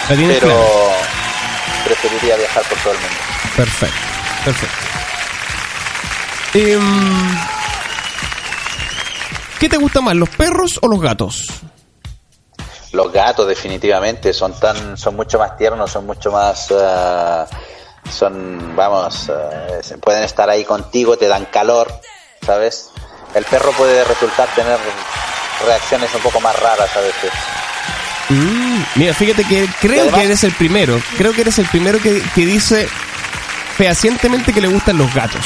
La 0.09 0.15
tienes 0.15 0.39
pero 0.39 0.47
clara. 0.53 1.83
preferiría 1.85 2.35
viajar 2.37 2.63
por 2.63 2.77
todo 2.79 2.93
el 2.93 2.99
mundo. 2.99 3.15
Perfecto, 3.55 3.97
perfecto. 4.45 4.75
Em, 6.53 7.37
¿Qué 9.59 9.69
te 9.69 9.77
gusta 9.77 10.01
más, 10.01 10.15
los 10.15 10.29
perros 10.29 10.79
o 10.81 10.87
los 10.87 10.99
gatos? 11.01 11.45
Los 12.93 13.11
gatos 13.13 13.47
definitivamente 13.47 14.33
son 14.33 14.57
tan, 14.59 14.97
son 14.97 15.15
mucho 15.15 15.37
más 15.37 15.55
tiernos, 15.57 15.91
son 15.91 16.05
mucho 16.07 16.31
más, 16.31 16.71
eh, 16.71 17.45
son, 18.09 18.75
vamos, 18.75 19.29
se- 19.83 19.97
pueden 19.99 20.23
estar 20.23 20.49
ahí 20.49 20.63
contigo, 20.65 21.17
te 21.17 21.27
dan 21.27 21.45
calor, 21.45 21.91
¿sabes? 22.43 22.89
El 23.35 23.43
perro 23.45 23.71
puede 23.73 24.03
resultar 24.03 24.47
tener 24.55 24.77
reacciones 25.65 26.09
un 26.15 26.21
poco 26.21 26.39
más 26.41 26.57
raras 26.59 26.89
a 26.95 26.99
veces. 27.01 27.31
Mm, 28.29 28.81
mira, 28.95 29.13
fíjate 29.13 29.43
que 29.43 29.67
creo 29.81 30.01
además- 30.03 30.19
que 30.19 30.25
eres 30.25 30.43
el 30.43 30.51
primero. 30.53 31.01
Creo 31.17 31.33
que 31.33 31.41
eres 31.41 31.57
el 31.59 31.65
primero 31.67 31.99
que, 31.99 32.21
que 32.35 32.45
dice 32.45 32.87
fehacientemente 33.75 34.53
que 34.53 34.61
le 34.61 34.67
gustan 34.67 34.97
los 34.97 35.13
gatos. 35.13 35.45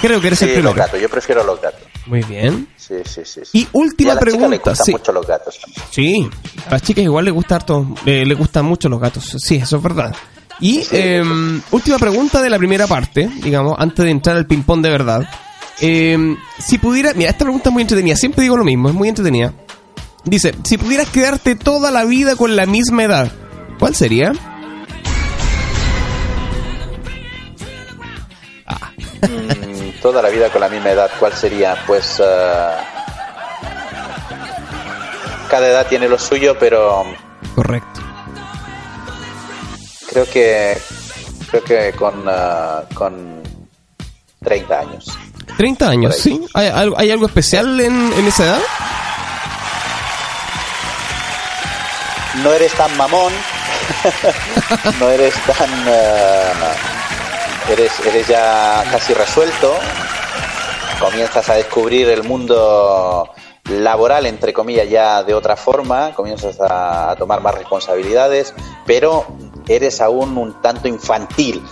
Creo 0.00 0.20
que 0.20 0.28
eres 0.28 0.38
Sí, 0.38 0.44
el 0.44 0.50
los 0.52 0.58
primero. 0.62 0.74
gatos, 0.86 1.00
yo 1.00 1.08
prefiero 1.08 1.44
los 1.44 1.60
gatos. 1.60 1.80
Muy 2.06 2.22
bien. 2.22 2.68
Sí, 2.76 2.94
sí, 3.04 3.22
sí. 3.24 3.40
sí. 3.44 3.58
Y 3.58 3.68
última 3.72 4.12
a 4.12 4.14
la 4.14 4.20
chica 4.20 4.30
le 4.30 4.38
pregunta, 4.38 4.70
gustan 4.70 4.86
sí. 4.86 4.92
mucho 4.92 5.12
los 5.12 5.26
gatos 5.26 5.58
también. 5.60 5.84
Sí, 5.90 6.30
a 6.66 6.70
las 6.70 6.82
chicas 6.82 7.04
igual 7.04 7.24
les 7.24 7.34
gusta 7.34 7.56
harto, 7.56 7.86
eh, 8.06 8.24
le 8.24 8.34
gustan 8.34 8.64
mucho 8.64 8.88
los 8.88 9.00
gatos. 9.00 9.36
Sí, 9.38 9.56
eso 9.56 9.76
es 9.76 9.82
verdad. 9.82 10.14
Y 10.60 10.84
em, 10.92 11.60
última 11.70 11.98
pregunta 11.98 12.40
de 12.40 12.50
la 12.50 12.58
primera 12.58 12.86
parte, 12.86 13.28
digamos, 13.42 13.74
antes 13.78 14.04
de 14.04 14.10
entrar 14.10 14.36
al 14.36 14.46
ping-pong 14.46 14.80
de 14.82 14.90
verdad. 14.90 15.28
Em, 15.80 16.36
si 16.58 16.78
pudiera, 16.78 17.14
mira, 17.14 17.30
esta 17.30 17.44
pregunta 17.44 17.68
es 17.68 17.72
muy 17.72 17.82
entretenida, 17.82 18.16
siempre 18.16 18.42
digo 18.42 18.56
lo 18.56 18.64
mismo, 18.64 18.88
es 18.88 18.94
muy 18.94 19.08
entretenida. 19.08 19.52
Dice, 20.24 20.54
si 20.64 20.76
pudieras 20.76 21.08
quedarte 21.08 21.54
toda 21.54 21.90
la 21.90 22.04
vida 22.04 22.36
con 22.36 22.56
la 22.56 22.66
misma 22.66 23.04
edad, 23.04 23.30
¿cuál 23.78 23.94
sería? 23.94 24.32
Mm, 29.22 30.00
toda 30.02 30.22
la 30.22 30.28
vida 30.28 30.50
con 30.50 30.60
la 30.60 30.68
misma 30.68 30.90
edad, 30.90 31.10
¿cuál 31.18 31.32
sería? 31.32 31.76
Pues 31.86 32.20
eh, 32.22 32.70
cada 35.48 35.68
edad 35.68 35.86
tiene 35.88 36.08
lo 36.08 36.18
suyo, 36.18 36.56
pero 36.58 37.04
Correcto. 37.54 38.00
creo 40.10 40.24
que 40.26 40.78
creo 41.50 41.64
que 41.64 41.92
con 41.96 42.24
eh, 42.28 42.94
con 42.94 43.42
30 44.44 44.80
años. 44.80 45.18
30 45.56 45.88
años. 45.88 46.16
¿sí? 46.16 46.40
¿Hay, 46.54 46.66
algo- 46.68 46.96
hay 46.98 47.10
algo 47.10 47.26
especial 47.26 47.80
en, 47.80 48.12
en 48.12 48.26
esa 48.26 48.44
edad? 48.44 48.60
No 52.42 52.52
eres 52.52 52.72
tan 52.74 52.96
mamón, 52.96 53.32
no 55.00 55.08
eres 55.10 55.34
tan 55.44 55.70
eh, 55.88 56.52
eres 57.72 57.92
eres 58.06 58.28
ya 58.28 58.84
casi 58.92 59.12
resuelto. 59.14 59.74
Comienzas 61.00 61.48
a 61.48 61.54
descubrir 61.54 62.08
el 62.10 62.22
mundo 62.24 63.28
laboral, 63.70 64.26
entre 64.26 64.52
comillas, 64.52 64.88
ya 64.88 65.22
de 65.22 65.34
otra 65.34 65.56
forma, 65.56 66.12
comienzas 66.14 66.56
a 66.60 67.14
tomar 67.18 67.40
más 67.40 67.54
responsabilidades, 67.54 68.54
pero 68.86 69.26
eres 69.66 70.00
aún 70.00 70.36
un 70.38 70.60
tanto 70.62 70.86
infantil. 70.88 71.62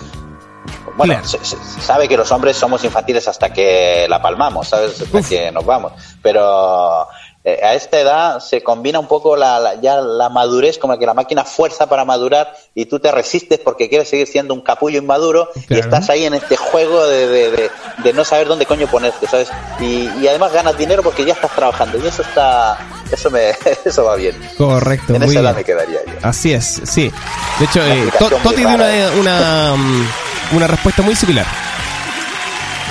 Bueno, 0.97 1.13
Claro. 1.15 1.29
se, 1.29 1.45
se- 1.45 1.57
sabe 1.81 2.09
que 2.09 2.17
los 2.17 2.31
hombres 2.33 2.57
somos 2.57 2.83
infantiles 2.85 3.29
hasta 3.29 3.53
que 3.53 4.07
la 4.09 4.21
palmamos, 4.23 4.69
¿sabes? 4.69 5.01
Hasta 5.03 5.19
Uf. 5.19 5.29
que 5.29 5.51
nos 5.53 5.65
vamos. 5.67 5.93
Pero 6.23 7.07
eh, 7.49 7.61
a 7.63 7.75
esta 7.75 8.01
edad 8.01 8.41
se 8.41 8.61
combina 8.65 8.99
un 8.99 9.07
poco 9.07 9.37
la, 9.37 9.61
la- 9.61 9.81
ya 9.81 10.01
la 10.01 10.29
madurez, 10.29 10.79
como 10.79 10.99
que 10.99 11.07
la 11.07 11.15
máquina 11.15 11.45
fuerza 11.45 11.89
para 11.89 12.05
madurar 12.05 12.53
y 12.75 12.87
tú 12.87 12.99
te 12.99 13.13
resistes 13.13 13.61
porque 13.61 13.89
quieres 13.89 14.09
seguir 14.09 14.27
siendo 14.27 14.53
un 14.53 14.63
capullo 14.63 14.99
inmaduro 14.99 15.49
y 15.69 15.79
estás 15.79 16.11
ahí 16.11 16.25
en 16.27 16.35
este 16.35 16.57
juego 16.57 17.07
de, 17.07 17.29
de- 17.29 17.51
de- 17.53 17.71
de 18.03 18.13
no 18.13 18.25
saber 18.25 18.49
dónde 18.49 18.67
coño 18.67 18.89
ponerte, 18.89 19.29
¿sabes? 19.29 19.49
Y, 19.79 20.09
y 20.21 20.27
además 20.27 20.53
ganas 20.53 20.77
dinero 20.77 21.05
porque 21.05 21.25
ya 21.25 21.35
estás 21.35 21.53
trabajando 21.55 21.99
y 22.03 22.07
eso 22.09 22.23
está, 22.23 22.79
eso 23.13 23.31
me, 23.31 23.51
eso 23.85 24.05
va 24.05 24.17
bien. 24.17 24.35
Correcto, 24.59 25.15
En 25.15 25.23
muy 25.23 25.31
esa 25.31 25.41
edad 25.41 25.55
bien. 25.55 25.57
me 25.57 25.65
quedaría 25.65 26.01
yo. 26.05 26.13
Así 26.23 26.53
es, 26.53 26.83
sí. 26.85 27.13
De 27.61 27.65
hecho, 27.65 27.81
eh, 27.87 28.11
Toti 28.43 28.57
dio 28.57 28.69
una, 28.71 28.89
una, 29.21 29.75
mm, 29.77 30.09
una 30.57 30.67
respuesta 30.67 31.03
muy 31.03 31.15
similar. 31.15 31.47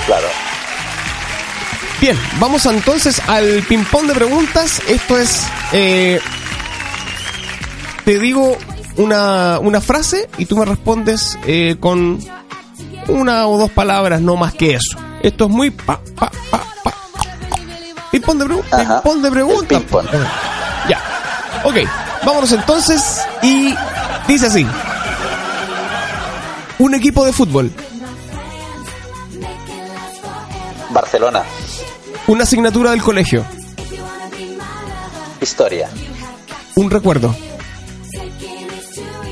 Claro. 0.06 0.28
Bien, 2.00 2.18
vamos 2.38 2.66
entonces 2.66 3.20
al 3.26 3.62
ping-pong 3.68 4.06
de 4.06 4.14
preguntas. 4.14 4.82
Esto 4.88 5.18
es. 5.18 5.44
eh, 5.72 6.20
te 8.04 8.18
digo 8.18 8.56
una, 8.96 9.58
una 9.60 9.80
frase 9.80 10.28
y 10.38 10.44
tú 10.46 10.56
me 10.56 10.64
respondes 10.64 11.38
eh, 11.46 11.76
con 11.80 12.18
una 13.08 13.46
o 13.48 13.58
dos 13.58 13.70
palabras, 13.70 14.20
no 14.20 14.36
más 14.36 14.52
que 14.54 14.74
eso. 14.74 14.96
Esto 15.22 15.44
es 15.46 15.50
muy. 15.50 15.70
Pa, 15.70 15.98
pa, 16.14 16.30
pa, 16.50 16.62
pa. 16.84 16.92
Ping-pong 18.12 18.38
de, 18.38 18.44
pregu- 18.44 18.62
ping-pong 19.02 19.22
de 19.22 19.30
preguntas. 19.30 19.82
Ya. 20.88 21.00
Ok, 21.64 21.76
vámonos 22.24 22.52
entonces 22.52 23.22
y 23.42 23.74
dice 24.28 24.46
así. 24.46 24.66
Un 26.78 26.94
equipo 26.94 27.24
de 27.24 27.32
fútbol, 27.32 27.72
Barcelona. 30.90 31.42
Una 32.28 32.42
asignatura 32.44 32.90
del 32.90 33.02
colegio, 33.02 33.44
Historia. 35.40 35.88
un 36.74 36.90
recuerdo, 36.90 37.34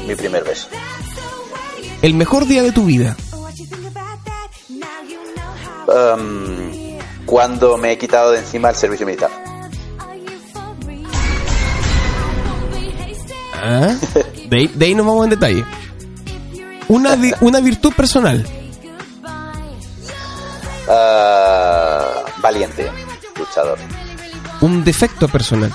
Mi 0.06 0.14
primer 0.14 0.44
beso. 0.44 0.68
el 2.02 2.14
mejor 2.14 2.46
día 2.46 2.62
de 2.62 2.72
tu 2.72 2.84
vida, 2.84 3.16
Um, 5.86 6.98
cuando 7.26 7.76
me 7.76 7.92
he 7.92 7.98
quitado 7.98 8.30
de 8.32 8.38
encima 8.38 8.70
el 8.70 8.74
servicio 8.74 9.04
militar. 9.04 9.30
¿Ah? 13.62 13.94
De, 14.48 14.56
ahí, 14.56 14.66
de 14.68 14.86
ahí 14.86 14.94
nos 14.94 15.04
vamos 15.06 15.24
en 15.24 15.30
detalle. 15.30 15.64
Una, 16.88 17.16
una 17.42 17.60
virtud 17.60 17.92
personal, 17.92 18.46
Ah, 20.88 21.83
valiente. 22.44 22.90
Luchador. 23.38 23.78
un 24.60 24.84
defecto 24.84 25.26
personal. 25.28 25.72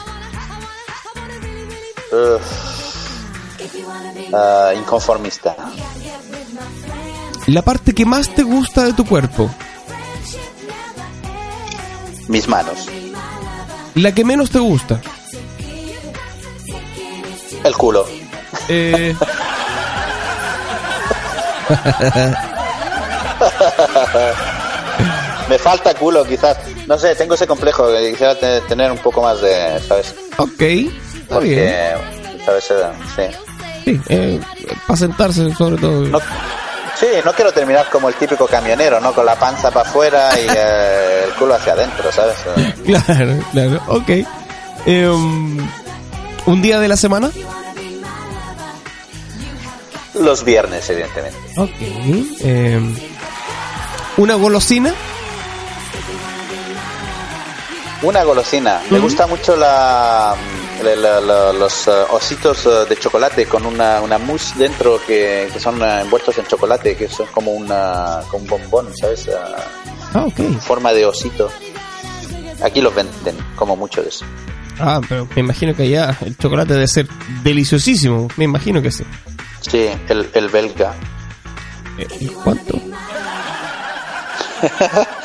Ah, 4.34 4.72
inconformista. 4.76 5.56
la 7.48 7.62
parte 7.64 7.94
que 7.96 8.06
más 8.06 8.30
te 8.36 8.44
gusta 8.44 8.84
de 8.84 8.94
tu 8.94 9.04
cuerpo, 9.06 9.50
Mis 12.28 12.48
manos. 12.48 12.88
la 13.96 14.12
que 14.14 14.24
menos 14.24 14.52
te 14.52 14.60
gusta. 14.60 15.02
El 17.64 17.76
culo. 17.76 18.06
Eh, 18.68 19.16
Me 25.50 25.58
falta 25.58 25.94
culo, 25.96 26.24
quizás. 26.24 26.58
No 26.88 26.98
sé, 26.98 27.16
tengo 27.16 27.34
ese 27.34 27.48
complejo. 27.48 27.88
Quisiera 28.12 28.38
te- 28.40 28.62
tener 28.62 28.92
un 28.92 29.00
poco 29.00 29.22
más 29.22 29.42
de, 29.42 29.80
¿sabes? 29.88 30.14
ok, 30.38 30.62
está 30.62 31.40
bien. 31.40 31.74
¿sabes? 32.46 32.72
Eh, 32.72 32.92
Sí. 33.16 33.24
Sí, 33.86 34.02
eh, 34.10 34.40
para 34.86 34.98
sentarse 34.98 35.54
sobre 35.56 35.78
todo. 35.78 36.02
No, 36.06 36.20
Sí, 37.00 37.06
no 37.24 37.32
quiero 37.34 37.52
terminar 37.54 37.90
como 37.90 38.10
el 38.10 38.16
típico 38.16 38.46
camionero, 38.46 39.00
¿no? 39.00 39.14
Con 39.14 39.26
la 39.26 39.36
panza 39.40 39.72
para 39.72 39.88
afuera 39.90 40.32
y 40.38 40.46
eh, 40.54 41.24
el 41.28 41.34
culo 41.36 41.56
hacia 41.56 41.72
adentro, 41.74 42.12
¿sabes? 42.12 42.36
Claro, 42.86 43.40
claro, 43.54 43.82
ok. 43.88 44.10
Em, 44.86 45.70
¿Un 46.46 46.62
día 46.62 46.78
de 46.80 46.88
la 46.90 46.98
semana? 46.98 47.32
Los 50.16 50.44
viernes, 50.44 50.90
evidentemente. 50.90 51.38
Ok. 51.58 51.70
Em, 52.42 52.96
¿Una 54.18 54.36
golosina? 54.36 54.94
Una 58.02 58.24
golosina. 58.24 58.82
Me 58.90 59.00
gusta 59.00 59.28
mucho 59.28 59.58
la, 59.58 60.34
la- 60.84 60.96
la- 60.96 61.20
la- 61.20 61.52
los 61.54 61.88
eh, 61.88 61.92
ositos 62.12 62.66
eh, 62.66 62.86
de 62.88 62.96
chocolate 62.98 63.46
con 63.46 63.66
una, 63.66 64.00
una 64.02 64.18
mousse 64.18 64.54
dentro 64.58 65.02
que, 65.06 65.50
que 65.52 65.60
son 65.60 65.82
eh, 65.82 66.02
envueltos 66.02 66.38
en 66.38 66.46
chocolate, 66.48 66.96
que 66.96 67.10
son 67.10 67.28
como, 67.28 67.52
una, 67.52 68.22
como 68.30 68.44
un 68.44 68.50
bombón, 68.50 68.96
¿sabes? 68.96 69.28
Eh, 69.28 69.34
Ah, 70.14 70.24
ok. 70.26 70.40
en 70.40 70.60
forma 70.62 70.92
de 70.94 71.06
osito. 71.06 71.52
Aquí 72.64 72.82
los 72.82 72.96
venden, 72.96 73.38
como 73.56 73.76
mucho 73.76 74.02
de 74.02 74.10
eso. 74.10 74.26
Ah, 74.80 75.02
pero 75.08 75.28
me 75.36 75.42
imagino 75.42 75.76
que 75.76 75.84
allá 75.84 76.18
el 76.26 76.38
chocolate 76.38 76.74
debe 76.74 76.88
ser 76.88 77.08
deliciosísimo. 77.44 78.30
Me 78.38 78.46
imagino 78.46 78.82
que 78.82 78.92
sí. 78.92 79.04
Sí, 79.60 79.90
el, 80.08 80.30
el 80.34 80.48
belga. 80.48 80.94
¿y 82.20 82.28
¿Cuánto? 82.28 82.80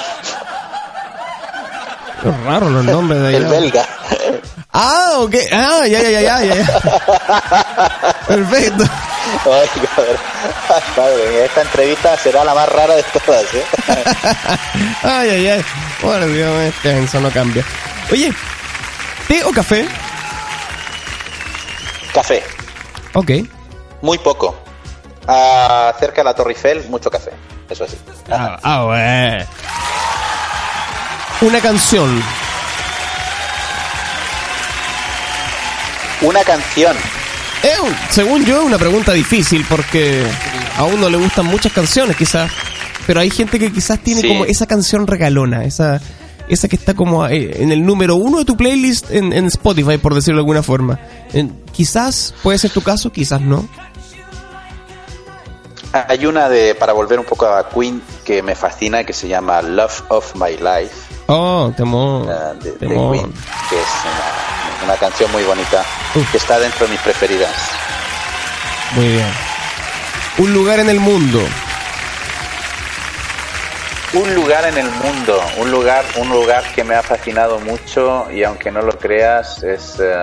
Qué 2.25 2.31
raro 2.45 2.71
los 2.71 2.85
nombres 2.85 3.21
de 3.21 3.29
allá. 3.29 3.37
El 3.39 3.45
belga. 3.47 3.87
Ah, 4.73 5.11
ok. 5.19 5.35
Ah, 5.53 5.87
ya, 5.87 6.03
ya, 6.03 6.11
ya, 6.11 6.21
ya, 6.43 6.55
ya. 6.55 8.15
Perfecto. 8.27 8.85
Ay, 9.47 9.69
mía, 11.31 11.45
esta 11.45 11.63
entrevista 11.63 12.17
será 12.17 12.43
la 12.45 12.55
más 12.55 12.69
rara 12.69 12.95
de 12.97 13.03
todas, 13.05 13.45
¿eh? 13.55 13.65
Ay, 15.03 15.31
ay, 15.31 15.49
ay. 15.49 15.65
Bueno, 16.03 16.27
Dios, 16.27 16.61
este 16.63 17.05
eso 17.05 17.21
no 17.21 17.31
cambia. 17.31 17.65
Oye, 18.11 18.33
¿té 19.29 19.45
o 19.45 19.53
café? 19.53 19.87
Café, 22.13 22.43
Ok. 23.15 23.31
muy 24.03 24.19
poco. 24.19 24.57
Ah, 25.27 25.93
cerca 25.99 26.21
de 26.23 26.25
la 26.25 26.35
Torre 26.35 26.51
Eiffel, 26.53 26.85
mucho 26.89 27.11
café. 27.11 27.31
Eso 27.69 27.87
sí. 27.89 27.97
Ah, 28.31 28.59
ah, 28.63 28.83
bueno. 28.85 29.45
Una 31.45 31.61
canción. 31.61 32.23
Una 36.23 36.43
canción. 36.43 36.97
Eh, 37.63 37.69
según 38.11 38.45
yo, 38.45 38.61
es 38.61 38.67
una 38.67 38.79
pregunta 38.79 39.13
difícil 39.13 39.65
porque 39.69 40.25
a 40.77 40.85
uno 40.85 41.09
le 41.09 41.17
gustan 41.19 41.47
muchas 41.47 41.73
canciones, 41.73 42.17
quizás. 42.17 42.51
Pero 43.07 43.21
hay 43.21 43.31
gente 43.31 43.59
que 43.59 43.71
quizás 43.71 43.99
tiene 44.01 44.23
Sí. 44.23 44.29
como 44.29 44.45
esa 44.47 44.67
canción 44.67 45.07
regalona, 45.07 45.65
esa, 45.65 46.01
esa 46.49 46.69
que 46.69 46.77
está 46.77 46.95
como 46.95 47.27
eh, 47.27 47.63
en 47.63 47.71
el 47.73 47.85
número 47.85 48.17
uno 48.17 48.39
de 48.39 48.45
tu 48.47 48.57
playlist 48.57 49.11
en, 49.11 49.33
en 49.35 49.45
Spotify, 49.47 49.99
por 49.99 50.15
decirlo 50.15 50.39
de 50.39 50.43
alguna 50.43 50.63
forma. 50.63 50.99
En- 51.35 51.53
quizás 51.73 52.35
puede 52.43 52.59
ser 52.59 52.71
tu 52.71 52.81
caso, 52.83 53.13
quizás 53.13 53.41
no. 53.43 53.69
Hay 56.09 56.27
una 56.27 56.49
de, 56.49 56.75
para 56.75 56.93
volver 56.93 57.21
un 57.21 57.25
poco 57.25 57.47
a 57.47 57.69
Queen, 57.69 58.03
que 58.25 58.43
me 58.43 58.57
fascina, 58.57 59.05
que 59.05 59.13
se 59.13 59.29
llama 59.29 59.63
Love 59.63 60.03
of 60.09 60.35
My 60.35 60.57
Life, 60.57 61.15
Oh, 61.27 61.73
temor. 61.77 62.29
ah, 62.31 62.53
de. 62.55 62.77
Queen, 62.79 63.33
que 63.71 63.77
es 63.81 63.89
una, 64.05 64.85
una 64.87 64.97
canción 64.97 65.31
muy 65.31 65.45
bonita, 65.45 65.85
Uf. 66.17 66.31
que 66.33 66.37
está 66.39 66.59
dentro 66.59 66.87
de 66.87 66.93
mis 66.93 67.01
preferidas. 67.01 67.53
Muy 68.97 69.07
bien. 69.09 69.33
Un 70.39 70.53
lugar 70.53 70.81
en 70.81 70.89
el 70.91 70.99
mundo. 70.99 71.41
Un 74.15 74.35
lugar 74.35 74.65
en 74.67 74.79
el 74.79 74.91
mundo, 74.91 75.41
un 75.59 75.71
lugar, 75.71 76.05
un 76.17 76.29
lugar 76.29 76.65
que 76.75 76.85
me 76.85 76.95
ha 76.95 77.03
fascinado 77.03 77.59
mucho 77.61 78.27
y 78.33 78.45
aunque 78.45 78.71
no 78.71 78.81
lo 78.83 78.97
creas 78.99 79.63
es 79.65 79.97
eh, 80.01 80.15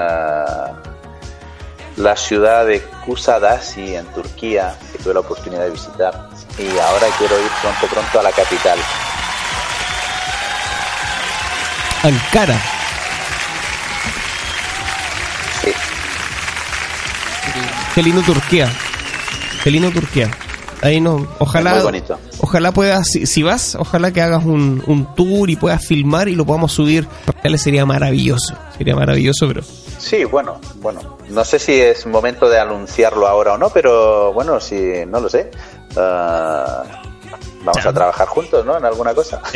la 1.98 2.16
ciudad 2.16 2.66
de 2.66 2.82
Kusadasi 3.06 3.96
en 3.96 4.06
Turquía, 4.08 4.76
que 4.92 5.00
tuve 5.00 5.14
la 5.14 5.20
oportunidad 5.22 5.64
de 5.64 5.72
visitar 5.72 6.30
y 6.58 6.78
ahora 6.78 7.08
quiero 7.18 7.40
ir 7.40 7.50
pronto 7.62 7.88
pronto 7.88 8.20
a 8.20 8.24
la 8.24 8.32
capital. 8.32 8.80
Ankara. 12.04 12.60
Sí. 15.64 15.72
Qué 17.96 18.04
lindo 18.04 18.22
Turquía. 18.22 18.70
Qué 19.64 19.72
lindo 19.72 19.92
Turquía. 19.92 20.32
Ahí 20.82 21.00
no, 21.00 21.28
ojalá, 21.38 21.76
Muy 21.76 21.84
bonito. 21.84 22.20
ojalá 22.40 22.72
puedas, 22.72 23.06
si, 23.08 23.28
si 23.28 23.44
vas, 23.44 23.76
ojalá 23.76 24.12
que 24.12 24.20
hagas 24.20 24.44
un, 24.44 24.84
un 24.88 25.14
tour 25.14 25.48
y 25.52 25.56
puedas 25.56 25.86
filmar 25.86 26.28
y 26.28 26.36
lo 26.36 26.44
podamos 26.44 26.72
subir. 26.72 27.08
Sería 27.58 27.86
maravilloso, 27.86 28.56
sería 28.78 28.96
maravilloso, 28.96 29.48
pero 29.48 29.62
Sí, 30.02 30.24
bueno, 30.26 30.60
bueno, 30.78 31.18
no 31.30 31.46
sé 31.46 31.60
si 31.60 31.80
es 31.80 32.06
momento 32.08 32.50
de 32.50 32.60
anunciarlo 32.60 33.28
ahora 33.28 33.54
o 33.54 33.58
no, 33.58 33.70
pero 33.70 34.34
bueno, 34.34 34.60
si 34.60 35.06
no 35.06 35.20
lo 35.20 35.30
sé. 35.30 35.52
ah, 35.96 36.84
vamos 37.64 37.86
a 37.86 37.94
trabajar 37.94 38.28
juntos, 38.28 38.66
¿no? 38.66 38.78
En 38.78 38.84
alguna 38.86 39.14
cosa. 39.14 39.40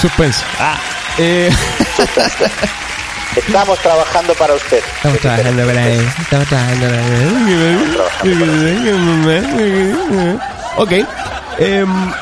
suspenso. 0.00 0.44
Ah, 0.58 0.78
eh, 1.18 1.50
Estamos 3.36 3.78
trabajando 3.80 4.32
para 4.34 4.54
usted. 4.54 4.80
estamos 4.96 5.18
trabajando 5.18 5.66
para 5.66 5.88
él, 5.88 6.08
estamos 6.20 6.46
trabajando 6.48 6.86
para 6.86 7.00
él. 9.34 10.40
Ok. 10.76 10.92
em, 11.58 12.12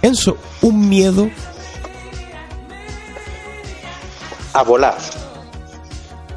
Enzo, 0.00 0.38
un 0.62 0.88
miedo. 0.88 1.28
A 4.58 4.62
volar. 4.64 4.96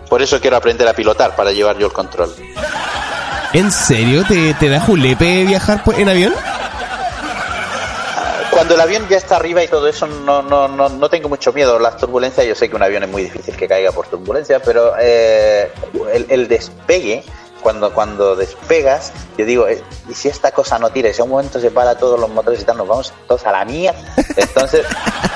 Por 0.07 0.21
eso 0.21 0.39
quiero 0.39 0.57
aprender 0.57 0.87
a 0.87 0.93
pilotar, 0.93 1.35
para 1.35 1.51
llevar 1.51 1.77
yo 1.79 1.87
el 1.87 1.93
control. 1.93 2.31
¿En 3.53 3.71
serio? 3.71 4.23
¿Te, 4.27 4.53
te 4.53 4.69
da 4.69 4.79
julepe 4.79 5.43
viajar 5.45 5.83
por- 5.83 5.95
en 5.95 6.07
avión? 6.07 6.33
Cuando 8.51 8.75
el 8.75 8.81
avión 8.81 9.07
ya 9.09 9.17
está 9.17 9.37
arriba 9.37 9.63
y 9.63 9.67
todo 9.67 9.87
eso, 9.87 10.05
no, 10.05 10.43
no, 10.43 10.67
no, 10.67 10.89
no 10.89 11.09
tengo 11.09 11.29
mucho 11.29 11.51
miedo. 11.51 11.79
Las 11.79 11.97
turbulencias, 11.97 12.45
yo 12.45 12.53
sé 12.53 12.69
que 12.69 12.75
un 12.75 12.83
avión 12.83 13.01
es 13.03 13.09
muy 13.09 13.23
difícil 13.23 13.55
que 13.55 13.67
caiga 13.67 13.91
por 13.91 14.05
turbulencia, 14.07 14.61
pero 14.61 14.93
eh, 14.99 15.71
el, 16.13 16.25
el 16.29 16.47
despegue, 16.47 17.23
cuando, 17.61 17.93
cuando 17.93 18.35
despegas, 18.35 19.11
yo 19.37 19.45
digo, 19.45 19.67
eh, 19.67 19.81
¿y 20.09 20.13
si 20.13 20.27
esta 20.27 20.51
cosa 20.51 20.77
no 20.79 20.89
tira? 20.89 21.09
Y 21.09 21.13
si 21.13 21.21
a 21.21 21.23
un 21.23 21.29
momento 21.31 21.59
se 21.59 21.71
para 21.71 21.95
todos 21.95 22.19
los 22.19 22.29
motores 22.29 22.61
y 22.61 22.63
tal, 22.65 22.77
nos 22.77 22.87
vamos 22.87 23.13
todos 23.27 23.45
a 23.45 23.51
la 23.51 23.63
mía. 23.65 23.93
Entonces, 24.35 24.85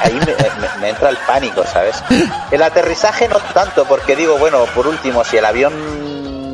ahí 0.01 0.13
me, 0.13 0.25
me- 0.25 0.81
me 0.81 0.89
entra 0.89 1.09
el 1.09 1.17
pánico, 1.17 1.63
¿sabes? 1.65 1.95
El 2.51 2.61
aterrizaje 2.63 3.27
no 3.27 3.37
tanto, 3.53 3.85
porque 3.85 4.15
digo, 4.15 4.37
bueno, 4.37 4.65
por 4.75 4.87
último, 4.87 5.23
si 5.23 5.37
el 5.37 5.45
avión 5.45 5.73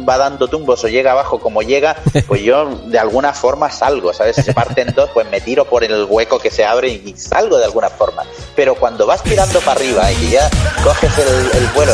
va 0.08 0.18
dando 0.18 0.48
tumbos 0.48 0.84
o 0.84 0.88
llega 0.88 1.12
abajo 1.12 1.40
como 1.40 1.62
llega, 1.62 1.96
pues 2.28 2.42
yo 2.42 2.66
de 2.88 2.98
alguna 2.98 3.34
forma 3.34 3.70
salgo, 3.70 4.12
¿sabes? 4.14 4.36
Si 4.36 4.42
se 4.42 4.52
parte 4.54 4.82
en 4.82 4.94
dos, 4.96 5.12
pues 5.14 5.30
me 5.30 5.42
tiro 5.42 5.66
por 5.66 5.84
el 5.84 6.06
hueco 6.10 6.40
que 6.40 6.50
se 6.50 6.66
abre 6.66 6.90
y 6.90 7.14
salgo 7.16 7.58
de 7.60 7.66
alguna 7.66 7.90
forma. 7.90 8.24
Pero 8.56 8.74
cuando 8.76 9.06
vas 9.06 9.22
tirando 9.22 9.60
para 9.60 9.80
arriba 9.80 10.12
y 10.12 10.32
ya 10.32 10.50
coges 10.84 11.12
el, 11.20 11.62
el 11.62 11.68
vuelo 11.76 11.94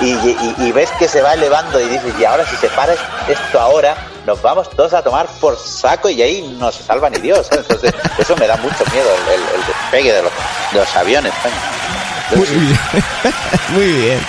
y, 0.00 0.12
y- 0.12 0.54
y 0.58 0.72
ves 0.72 0.90
que 0.98 1.08
se 1.08 1.20
va 1.22 1.34
elevando 1.34 1.80
y 1.80 1.88
dices, 1.88 2.12
y 2.18 2.24
ahora 2.24 2.44
si 2.48 2.56
se 2.56 2.68
para 2.68 2.94
esto 3.28 3.60
ahora, 3.60 3.96
nos 4.26 4.40
vamos 4.42 4.68
todos 4.70 4.92
a 4.94 5.02
tomar 5.02 5.26
por 5.40 5.56
saco 5.58 6.08
y 6.08 6.20
ahí 6.22 6.56
no 6.58 6.70
se 6.72 6.82
salva 6.82 7.10
ni 7.10 7.18
Dios. 7.18 7.46
¿sabes? 7.48 7.66
Entonces, 7.68 7.94
eso 8.18 8.36
me 8.36 8.46
da 8.46 8.56
mucho 8.56 8.84
miedo, 8.92 9.08
el, 9.26 9.34
el- 9.34 9.60
el 9.60 9.66
despegue 9.66 10.12
de 10.12 10.22
los, 10.22 10.32
de 10.72 10.78
los 10.80 10.96
aviones. 10.96 11.32
coño. 11.42 11.54
Muy 12.36 12.46
bien. 12.66 12.78
Muy 13.74 13.86
bien. 13.92 14.20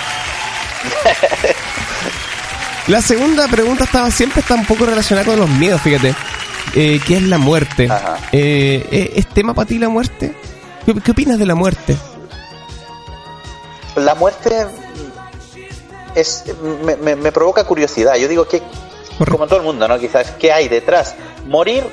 La 2.88 3.02
segunda 3.02 3.48
pregunta 3.48 3.84
estaba 3.84 4.10
siempre 4.12 4.42
está 4.42 4.56
un 4.56 4.66
poco 4.66 4.86
relacionada 4.86 5.26
con 5.26 5.40
los 5.40 5.50
miedos, 5.50 5.82
fíjate. 5.82 6.16
Eh, 6.76 7.00
¿Qué 7.06 7.18
es 7.18 7.24
la 7.24 7.38
muerte? 7.38 7.88
Ajá. 7.92 8.18
Eh, 8.32 8.88
¿es- 9.14 9.26
¿Es 9.26 9.28
tema 9.34 9.54
para 9.54 9.68
ti 9.68 9.78
la 9.78 9.90
muerte? 9.90 10.34
¿Qué, 10.86 10.94
qué 10.96 11.12
opinas 11.12 11.38
de 11.38 11.46
la 11.46 11.56
muerte? 11.56 11.96
La 13.96 14.16
muerte 14.16 14.68
es 16.16 16.44
me, 16.84 16.96
me- 16.98 17.16
me 17.16 17.32
provoca 17.32 17.64
curiosidad. 17.64 18.16
Yo 18.16 18.28
digo 18.28 18.48
que, 18.48 18.62
como 19.30 19.46
todo 19.48 19.58
el 19.60 19.64
mundo, 19.66 19.88
¿no? 19.88 20.00
Quizás, 20.00 20.32
¿qué 20.32 20.52
hay 20.52 20.68
detrás? 20.68 21.16
Morir, 21.46 21.84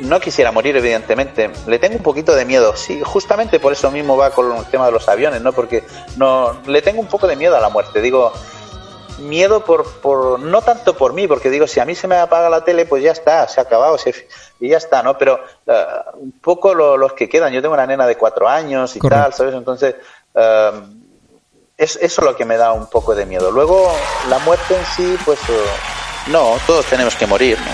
no 0.00 0.18
quisiera 0.20 0.50
morir, 0.52 0.76
evidentemente. 0.76 1.50
Le 1.66 1.78
tengo 1.78 1.96
un 1.96 2.02
poquito 2.02 2.34
de 2.34 2.44
miedo. 2.44 2.74
Sí, 2.76 3.00
justamente 3.04 3.60
por 3.60 3.72
eso 3.72 3.90
mismo 3.90 4.16
va 4.16 4.30
con 4.30 4.56
el 4.56 4.64
tema 4.66 4.86
de 4.86 4.92
los 4.92 5.08
aviones, 5.08 5.40
¿no? 5.40 5.52
Porque 5.52 5.84
no, 6.16 6.56
le 6.66 6.82
tengo 6.82 7.00
un 7.00 7.06
poco 7.06 7.26
de 7.26 7.36
miedo 7.36 7.56
a 7.56 7.60
la 7.60 7.68
muerte. 7.68 8.00
Digo, 8.00 8.32
miedo 9.20 9.64
por, 9.64 9.88
por 10.00 10.40
no 10.40 10.62
tanto 10.62 10.94
por 10.96 11.12
mí, 11.12 11.28
porque 11.28 11.48
digo, 11.50 11.66
si 11.68 11.78
a 11.80 11.84
mí 11.84 11.94
se 11.94 12.08
me 12.08 12.16
apaga 12.16 12.48
la 12.50 12.64
tele, 12.64 12.84
pues 12.86 13.02
ya 13.02 13.12
está, 13.12 13.46
se 13.48 13.60
ha 13.60 13.62
acabado, 13.62 13.96
se- 13.96 14.26
y 14.60 14.68
ya 14.70 14.78
está, 14.78 15.02
¿no? 15.02 15.16
Pero 15.16 15.38
eh, 15.66 15.84
un 16.14 16.32
poco 16.32 16.74
lo- 16.74 16.96
los 16.96 17.12
que 17.12 17.28
quedan, 17.28 17.52
yo 17.52 17.62
tengo 17.62 17.74
una 17.74 17.86
nena 17.86 18.06
de 18.06 18.16
cuatro 18.16 18.48
años 18.48 18.96
y 18.96 18.98
Correcto. 18.98 19.22
tal, 19.22 19.32
¿sabes? 19.34 19.54
Entonces, 19.54 19.94
eh, 20.34 20.70
es, 21.76 21.96
eso 21.96 22.20
es 22.20 22.24
lo 22.24 22.36
que 22.36 22.44
me 22.44 22.56
da 22.56 22.72
un 22.72 22.86
poco 22.86 23.14
de 23.14 23.26
miedo. 23.26 23.50
Luego, 23.50 23.96
la 24.28 24.38
muerte 24.40 24.76
en 24.76 24.86
sí, 24.96 25.18
pues 25.24 25.38
eh, 25.48 25.66
no, 26.28 26.56
todos 26.66 26.86
tenemos 26.86 27.14
que 27.16 27.26
morir, 27.26 27.58
¿no? 27.58 27.72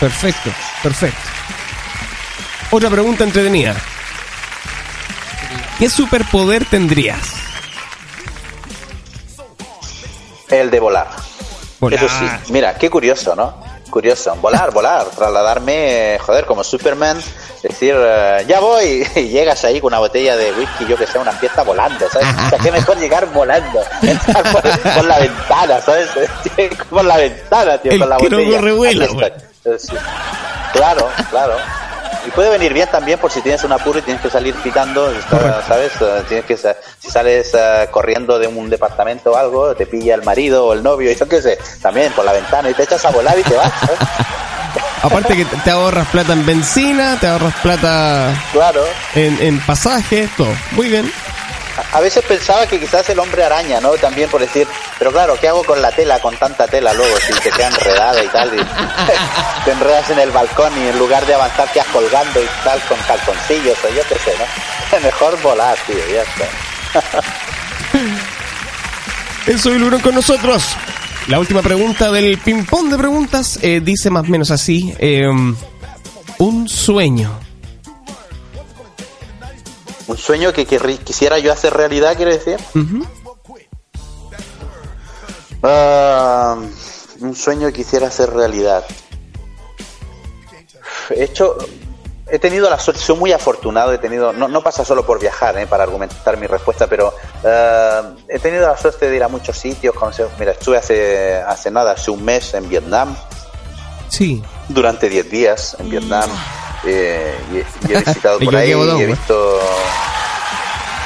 Perfecto, 0.00 0.50
perfecto. 0.82 1.20
Otra 2.70 2.90
pregunta 2.90 3.24
entretenida. 3.24 3.74
¿Qué 5.78 5.88
superpoder 5.88 6.64
tendrías? 6.66 7.34
El 10.48 10.70
de 10.70 10.80
volar. 10.80 11.08
Volar. 11.80 12.04
Eso 12.04 12.08
sí, 12.18 12.52
mira, 12.52 12.76
qué 12.78 12.88
curioso, 12.90 13.34
¿no? 13.34 13.71
Curioso, 13.92 14.34
volar, 14.36 14.70
volar, 14.72 15.04
trasladarme, 15.10 16.18
joder, 16.24 16.46
como 16.46 16.64
Superman, 16.64 17.20
decir, 17.62 17.94
eh, 17.94 18.42
ya 18.48 18.58
voy, 18.58 19.06
y 19.16 19.28
llegas 19.28 19.62
ahí 19.64 19.82
con 19.82 19.88
una 19.88 19.98
botella 19.98 20.34
de 20.34 20.50
whisky, 20.54 20.86
yo 20.86 20.96
que 20.96 21.06
sé, 21.06 21.18
una 21.18 21.32
fiesta 21.32 21.62
volando, 21.62 22.08
¿sabes? 22.08 22.26
O 22.46 22.48
sea, 22.48 22.58
qué 22.58 22.72
mejor 22.72 22.96
llegar 22.96 23.30
volando, 23.34 23.82
entrar 24.02 24.50
por, 24.50 24.62
por 24.62 25.04
la 25.04 25.18
ventana, 25.18 25.78
¿sabes? 25.82 26.08
por 26.90 27.04
la 27.04 27.18
ventana, 27.18 27.76
tío, 27.76 27.92
El 27.92 27.98
con 28.00 28.08
la 28.08 28.16
que 28.16 28.30
no 28.30 28.38
botella. 28.38 28.56
corre 28.56 28.90
estoy. 28.90 29.32
Eh, 29.66 29.78
sí. 29.78 29.92
Claro, 30.72 31.10
claro. 31.28 31.56
Y 32.26 32.30
puede 32.30 32.50
venir 32.50 32.72
bien 32.72 32.88
también 32.90 33.18
por 33.18 33.30
si 33.32 33.40
tienes 33.40 33.64
un 33.64 33.72
apuro 33.72 33.98
y 33.98 34.02
tienes 34.02 34.22
que 34.22 34.30
salir 34.30 34.54
pitando, 34.56 35.10
está- 35.10 35.62
¿sabes? 35.66 35.90
Eh, 36.00 36.22
Tienes 36.28 36.44
que, 36.46 36.56
si 36.56 37.10
sales 37.10 37.52
eh, 37.54 37.88
corriendo 37.90 38.38
de 38.38 38.46
un 38.46 38.70
departamento 38.70 39.32
o 39.32 39.36
algo, 39.36 39.74
te 39.74 39.86
pilla 39.86 40.14
el 40.14 40.22
marido 40.22 40.66
o 40.66 40.72
el 40.72 40.82
novio 40.82 41.10
y 41.10 41.16
yo 41.16 41.28
qué 41.28 41.42
sé, 41.42 41.58
también 41.80 42.12
por 42.12 42.24
la 42.24 42.32
ventana 42.32 42.70
y 42.70 42.74
te 42.74 42.84
echas 42.84 43.04
a 43.04 43.10
volar 43.10 43.36
y 43.38 43.42
te 43.42 43.54
vas, 43.56 43.72
¿sabes? 43.80 43.98
Aparte 45.02 45.34
que 45.36 45.44
te 45.44 45.70
ahorras 45.70 46.06
plata 46.08 46.32
en 46.32 46.46
benzina, 46.46 47.18
te 47.20 47.26
ahorras 47.26 47.54
plata 47.60 48.32
Claro. 48.52 48.84
en, 49.16 49.36
en 49.42 49.60
pasajes, 49.66 50.30
todo. 50.36 50.54
Muy 50.70 50.86
bien. 50.88 51.12
A- 51.92 52.00
veces 52.00 52.24
pensaba 52.24 52.66
que 52.66 52.78
quizás 52.80 53.08
el 53.10 53.18
hombre 53.18 53.44
araña, 53.44 53.80
¿no? 53.80 53.90
También 53.92 54.28
por 54.30 54.40
decir, 54.40 54.66
pero 54.98 55.10
claro, 55.12 55.36
¿qué 55.40 55.48
hago 55.48 55.62
con 55.64 55.80
la 55.80 55.90
tela, 55.90 56.18
con 56.20 56.36
tanta 56.36 56.66
tela 56.66 56.92
luego? 56.94 57.16
Si 57.20 57.32
te 57.40 57.50
queda 57.50 57.68
enredada 57.68 58.22
y 58.22 58.28
tal, 58.28 58.52
y 58.54 58.58
te 59.64 59.70
enredas 59.72 60.10
en 60.10 60.18
el 60.18 60.30
balcón 60.30 60.72
y 60.82 60.88
en 60.88 60.98
lugar 60.98 61.24
de 61.26 61.34
avanzar 61.34 61.70
quedas 61.72 61.86
colgando 61.88 62.42
y 62.42 62.46
tal 62.64 62.80
con 62.82 62.98
calzoncillos 63.06 63.78
o 63.84 63.88
yo 63.88 64.02
qué 64.08 64.16
sé, 64.18 64.34
¿no? 64.38 65.00
Mejor 65.02 65.40
volar, 65.42 65.76
tío, 65.86 65.96
ya 66.12 66.22
está. 66.22 67.20
Eso 69.46 69.70
Bilurón 69.70 70.00
con 70.00 70.14
nosotros. 70.14 70.76
La 71.28 71.38
última 71.38 71.62
pregunta 71.62 72.10
del 72.10 72.38
ping-pong 72.38 72.90
de 72.90 72.98
preguntas 72.98 73.58
eh, 73.62 73.80
dice 73.82 74.10
más 74.10 74.24
o 74.24 74.30
menos 74.30 74.50
así. 74.50 74.92
eh, 74.98 75.26
un 76.38 76.68
sueño. 76.68 77.38
Un 80.12 80.18
sueño 80.18 80.52
que 80.52 80.66
quisiera 80.66 81.38
yo 81.38 81.50
hacer 81.50 81.72
realidad, 81.72 82.14
quiere 82.14 82.36
decir. 82.36 82.58
Ah, 85.62 86.56
un 87.20 87.34
sueño 87.34 87.68
que 87.68 87.72
quisiera 87.72 88.08
hacer 88.08 88.30
realidad. 88.30 88.84
He 91.08 91.24
hecho, 91.24 91.56
he 92.28 92.38
tenido 92.38 92.68
la 92.68 92.78
suerte, 92.78 93.00
soy 93.00 93.16
muy 93.16 93.32
afortunado, 93.32 93.90
he 93.94 93.96
tenido, 93.98 94.34
no, 94.34 94.48
no 94.48 94.62
pasa 94.62 94.84
solo 94.84 95.06
por 95.06 95.18
viajar, 95.18 95.56
eh, 95.58 95.66
para 95.66 95.84
argumentar 95.84 96.36
mi 96.36 96.46
respuesta, 96.46 96.86
pero 96.88 97.14
ah, 97.44 98.10
he 98.28 98.38
tenido 98.38 98.66
la 98.68 98.76
suerte 98.76 99.08
de 99.08 99.16
ir 99.16 99.22
a 99.22 99.28
muchos 99.28 99.56
sitios, 99.56 99.94
conocer, 99.94 100.28
mira, 100.38 100.52
estuve 100.52 100.76
hace, 100.76 101.36
hace 101.36 101.70
nada, 101.70 101.92
hace 101.92 102.10
un 102.10 102.22
mes 102.22 102.52
en 102.52 102.68
Vietnam, 102.68 103.16
Sí. 104.08 104.42
durante 104.68 105.08
10 105.08 105.30
días 105.30 105.74
en 105.78 105.88
Vietnam 105.88 106.28
eh, 106.84 107.34
y, 107.52 107.56
y 107.90 107.94
he 107.94 107.98
visitado 107.98 108.38
por 108.44 108.54
ahí 108.56 108.70
y 108.98 109.02
he 109.02 109.06
visto 109.06 109.60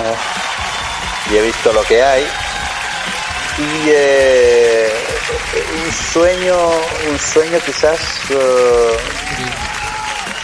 eh, 0.00 1.32
y 1.32 1.36
he 1.36 1.42
visto 1.42 1.72
lo 1.72 1.82
que 1.84 2.02
hay. 2.02 2.26
Y 3.58 3.88
eh, 3.88 4.92
un 5.84 5.92
sueño 5.92 6.56
un 7.10 7.18
sueño 7.18 7.58
quizás 7.64 7.98
eh, 8.30 8.96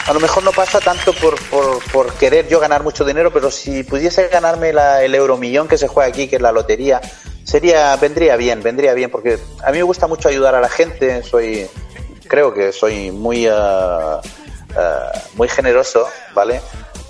a 0.07 0.13
lo 0.13 0.19
mejor 0.21 0.43
no 0.43 0.51
pasa 0.51 0.81
tanto 0.81 1.13
por, 1.13 1.39
por, 1.49 1.79
por 1.93 2.13
querer 2.15 2.49
yo 2.49 2.59
ganar 2.59 2.83
mucho 2.83 3.05
dinero, 3.05 3.33
pero 3.33 3.51
si 3.51 3.85
pudiese 3.85 4.27
ganarme 4.29 4.73
la- 4.73 5.03
el 5.03 5.15
euromillón 5.15 5.69
que 5.69 5.79
se 5.79 5.87
juega 5.89 6.09
aquí, 6.09 6.27
que 6.27 6.37
es 6.37 6.43
la 6.43 6.51
lotería, 6.53 7.01
sería 7.45 7.95
vendría 7.97 8.37
bien, 8.37 8.63
vendría 8.63 8.95
bien, 8.95 9.11
porque 9.11 9.39
a 9.65 9.71
mí 9.71 9.77
me 9.79 9.85
gusta 9.85 10.07
mucho 10.09 10.29
ayudar 10.29 10.55
a 10.57 10.61
la 10.61 10.69
gente, 10.69 11.23
soy 11.23 11.69
creo 12.27 12.53
que 12.55 12.73
soy 12.73 13.11
muy 13.13 13.47
ah, 13.47 14.21
ah, 14.77 15.13
muy 15.35 15.49
generoso, 15.49 16.09
¿vale? 16.35 16.61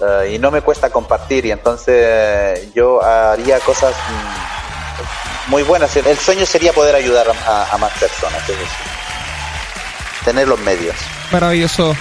Ah, 0.00 0.26
y 0.26 0.38
no 0.38 0.50
me 0.50 0.62
cuesta 0.62 0.90
compartir 0.90 1.46
y 1.46 1.50
entonces 1.50 2.72
yo 2.74 3.02
haría 3.02 3.60
cosas 3.60 3.94
mm, 3.94 5.50
muy 5.50 5.62
buenas. 5.62 5.94
El 5.96 6.18
sueño 6.18 6.46
sería 6.46 6.72
poder 6.72 6.94
ayudar 6.94 7.26
a, 7.28 7.76
más 7.78 7.92
personas, 7.92 8.42
tener 10.24 10.48
los 10.48 10.58
medios. 10.60 10.96
Maravilloso, 11.30 11.96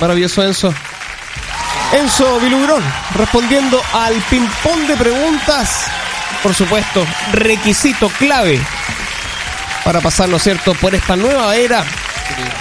maravilloso 0.00 0.42
Enzo. 0.42 0.74
Enzo 1.92 2.40
Vilugrón, 2.40 2.82
respondiendo 3.14 3.80
al 3.92 4.14
ping-pong 4.28 4.86
de 4.88 4.96
preguntas. 4.96 5.86
Por 6.42 6.54
supuesto, 6.54 7.06
requisito 7.32 8.08
clave 8.18 8.60
para 9.84 10.00
pasar, 10.00 10.28
¿no 10.28 10.36
es 10.36 10.42
cierto?, 10.42 10.74
por 10.74 10.94
esta 10.94 11.14
nueva 11.16 11.54
era 11.56 11.84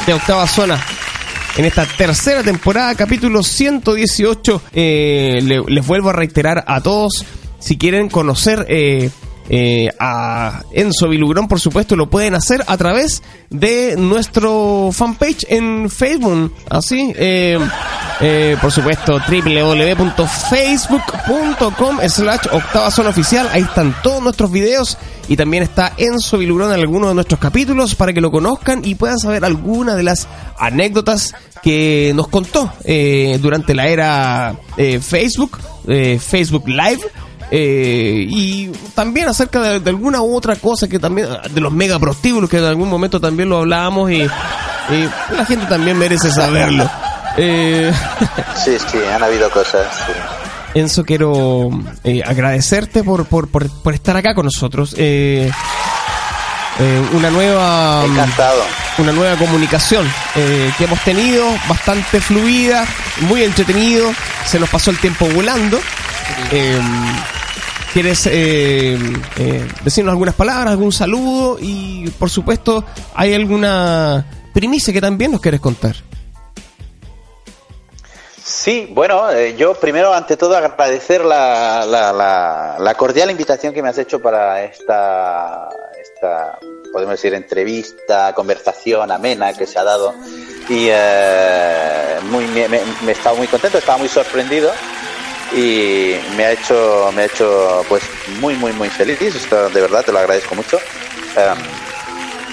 de 0.05 0.13
octava 0.13 0.47
zona. 0.47 0.94
En 1.57 1.63
esta 1.65 1.85
tercera 1.85 2.43
temporada, 2.43 2.95
capítulo 2.95 3.41
118, 3.41 4.61
eh, 4.73 5.39
le- 5.41 5.63
les 5.67 5.87
vuelvo 5.87 6.09
a 6.09 6.13
reiterar 6.13 6.65
a 6.67 6.81
todos, 6.81 7.25
si 7.59 7.77
quieren 7.77 8.09
conocer 8.09 8.65
eh, 8.67 9.09
eh, 9.49 9.89
a 9.99 10.63
Enzo 10.71 11.07
por 11.47 11.59
supuesto, 11.59 11.95
lo 11.95 12.09
pueden 12.09 12.33
hacer 12.35 12.63
a 12.67 12.77
través 12.77 13.23
de 13.49 13.95
nuestro 13.97 14.91
fanpage 14.91 15.45
en 15.49 15.89
Facebook. 15.89 16.53
Así, 16.69 17.11
eh, 17.15 17.57
eh, 18.21 18.55
por 18.61 18.71
supuesto, 18.71 19.19
www.facebook.com 19.19 21.99
slash 22.07 22.47
octava 22.51 22.91
zona 22.91 23.09
oficial. 23.09 23.49
Ahí 23.51 23.63
están 23.63 23.95
todos 24.01 24.23
nuestros 24.23 24.51
videos 24.51 24.97
y 25.27 25.35
también 25.35 25.63
está 25.63 25.93
Enzo 25.97 26.37
Vilugrón 26.37 26.73
en 26.73 26.79
algunos 26.79 27.09
de 27.09 27.15
nuestros 27.15 27.39
capítulos 27.39 27.95
para 27.95 28.13
que 28.13 28.21
lo 28.21 28.31
conozcan 28.31 28.81
y 28.83 28.95
puedan 28.95 29.19
saber 29.19 29.45
algunas 29.45 29.97
de 29.97 30.03
las 30.03 30.27
anécdotas 30.57 31.33
que 31.63 32.11
nos 32.15 32.27
contó 32.27 32.71
eh, 32.83 33.39
durante 33.41 33.73
la 33.73 33.87
era 33.87 34.55
eh, 34.77 34.99
Facebook, 34.99 35.57
eh, 35.87 36.19
Facebook 36.19 36.67
Live. 36.67 36.99
Eh, 37.51 38.25
y 38.29 38.67
también 38.93 39.27
acerca 39.27 39.61
de, 39.61 39.79
de 39.79 39.89
alguna 39.89 40.21
u 40.21 40.35
otra 40.35 40.55
cosa 40.55 40.87
que 40.87 40.99
también 40.99 41.27
de 41.51 41.61
los 41.61 41.71
mega 41.71 41.99
prostíbulos 41.99 42.49
que 42.49 42.57
en 42.57 42.65
algún 42.65 42.89
momento 42.89 43.19
también 43.19 43.49
lo 43.49 43.57
hablábamos 43.59 44.11
y, 44.11 44.15
y 44.23 45.09
la 45.35 45.45
gente 45.45 45.65
también 45.67 45.97
merece 45.97 46.31
saberlo 46.31 46.89
Eh, 47.37 47.91
Sí, 48.63 48.77
sí, 48.91 48.97
han 49.13 49.21
habido 49.23 49.49
cosas. 49.51 49.85
sí. 50.05 50.13
Enzo, 50.79 51.05
quiero 51.05 51.69
eh, 52.03 52.21
agradecerte 52.25 53.01
por, 53.03 53.25
por, 53.27 53.47
por, 53.49 53.69
por 53.81 53.93
estar 53.93 54.17
acá 54.17 54.33
con 54.35 54.43
nosotros. 54.45 54.93
Eh, 54.97 55.49
eh, 56.79 57.09
una 57.13 57.29
nueva 57.29 58.03
Encantado. 58.05 58.61
una 58.97 59.11
nueva 59.11 59.37
comunicación 59.37 60.05
eh, 60.35 60.71
que 60.77 60.83
hemos 60.85 60.99
tenido, 61.01 61.45
bastante 61.67 62.19
fluida, 62.19 62.85
muy 63.21 63.43
entretenido, 63.43 64.11
se 64.45 64.59
nos 64.59 64.69
pasó 64.69 64.91
el 64.91 64.99
tiempo 64.99 65.25
volando. 65.27 65.79
Eh, 66.51 66.79
¿Quieres 67.93 68.25
decirnos 68.25 70.11
algunas 70.11 70.35
palabras, 70.35 70.71
algún 70.71 70.91
saludo? 70.91 71.57
Y 71.61 72.09
por 72.19 72.29
supuesto, 72.29 72.83
¿hay 73.13 73.33
alguna 73.33 74.25
primicia 74.53 74.91
que 74.93 74.99
también 74.99 75.31
nos 75.31 75.39
quieres 75.39 75.61
contar? 75.61 75.95
Sí, 78.43 78.87
bueno, 78.91 79.31
eh, 79.31 79.55
yo 79.57 79.73
primero, 79.73 80.13
ante 80.13 80.37
todo, 80.37 80.55
agradecer 80.55 81.25
la, 81.25 81.83
la, 81.85 82.13
la, 82.13 82.75
la 82.79 82.93
cordial 82.95 83.31
invitación 83.31 83.73
que 83.73 83.81
me 83.81 83.89
has 83.89 83.97
hecho 83.97 84.19
para 84.21 84.63
esta, 84.63 85.67
podemos 86.91 87.11
decir, 87.13 87.33
entrevista, 87.33 88.33
conversación 88.33 89.11
amena 89.11 89.53
que 89.53 89.67
se 89.67 89.79
ha 89.79 89.83
dado. 89.83 90.13
Y 90.69 90.87
eh, 90.91 92.17
muy, 92.23 92.45
me, 92.47 92.67
me- 92.67 93.11
estado 93.11 93.35
muy 93.35 93.47
contento, 93.47 93.77
estaba 93.77 93.97
muy 93.97 94.09
sorprendido 94.09 94.71
y 95.55 96.15
me 96.35 96.45
ha 96.45 96.51
hecho, 96.53 97.11
me 97.15 97.23
ha 97.23 97.25
hecho 97.25 97.83
pues 97.87 98.03
muy, 98.39 98.55
muy, 98.55 98.71
muy 98.73 98.89
feliz. 98.89 99.21
Esto 99.21 99.69
de 99.69 99.81
verdad 99.81 100.03
te 100.03 100.11
lo 100.11 100.19
agradezco 100.19 100.55
mucho. 100.55 100.77
Em, 101.35 101.57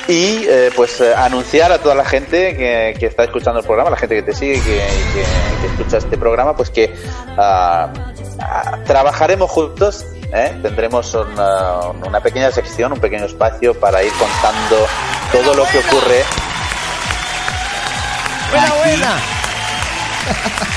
y 0.09 0.45
eh, 0.49 0.71
pues 0.75 1.01
eh, 1.01 1.15
anunciar 1.15 1.71
a 1.73 1.79
toda 1.79 1.95
la 1.95 2.05
gente 2.05 2.57
que, 2.57 3.07
está 3.07 3.25
escuchando 3.25 3.61
el 3.61 3.67
programa, 3.67 3.89
la 3.91 3.97
gente 3.97 4.17
que 4.17 4.23
te 4.23 4.35
sigue 4.35 4.57
y 4.57 4.61
que, 4.61 5.67
escucha 5.73 5.99
este 5.99 6.19
programa, 6.19 6.57
pues 6.57 6.71
que 6.71 6.93
ah, 7.39 7.93
trabajaremos 8.85 9.51
juntos. 9.51 10.05
¿Eh? 10.33 10.59
Tendremos 10.63 11.15
una, 11.15 11.89
una 12.07 12.21
pequeña 12.21 12.51
sección, 12.51 12.93
un 12.93 13.01
pequeño 13.01 13.27
espacio 13.27 13.79
para 13.79 14.03
ir 14.03 14.13
contando 14.13 14.87
todo 15.31 15.55
lo 15.55 15.65
que 15.67 15.79
ocurre. 15.79 16.25
Buena, 18.51 18.75
buena. 18.75 19.17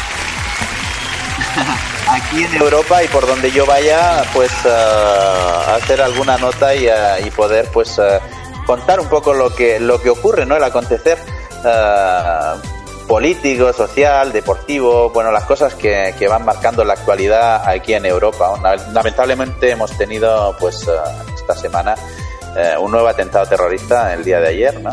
aquí 2.07 2.43
en 2.43 2.55
Europa 2.55 3.03
y 3.03 3.07
por 3.07 3.25
donde 3.27 3.51
yo 3.51 3.65
vaya, 3.65 4.23
pues 4.33 4.51
eh, 4.65 5.73
hacer 5.75 6.01
alguna 6.01 6.37
nota 6.37 6.75
y, 6.75 6.87
eh, 6.87 7.25
y 7.25 7.29
poder 7.31 7.69
pues 7.71 7.97
eh, 7.99 8.19
contar 8.65 8.99
un 8.99 9.07
poco 9.07 9.33
lo 9.33 9.53
que 9.53 9.79
lo 9.79 10.01
que 10.01 10.09
ocurre, 10.09 10.45
¿no? 10.45 10.55
El 10.55 10.63
acontecer 10.63 11.17
eh, 11.65 12.53
político, 13.07 13.71
social, 13.71 14.31
deportivo, 14.31 15.09
bueno, 15.11 15.31
las 15.31 15.43
cosas 15.43 15.75
que, 15.75 16.13
que 16.17 16.27
van 16.27 16.43
marcando 16.43 16.83
la 16.83 16.93
actualidad 16.93 17.67
aquí 17.67 17.93
en 17.93 18.05
Europa. 18.05 18.59
Lamentablemente 18.93 19.71
hemos 19.71 19.95
tenido 19.97 20.55
pues 20.59 20.87
eh, 20.87 20.91
esta 21.35 21.55
semana 21.55 21.95
eh, 22.57 22.75
un 22.79 22.91
nuevo 22.91 23.07
atentado 23.07 23.45
terrorista 23.45 24.13
el 24.13 24.23
día 24.23 24.39
de 24.39 24.47
ayer, 24.47 24.81
¿no? 24.81 24.91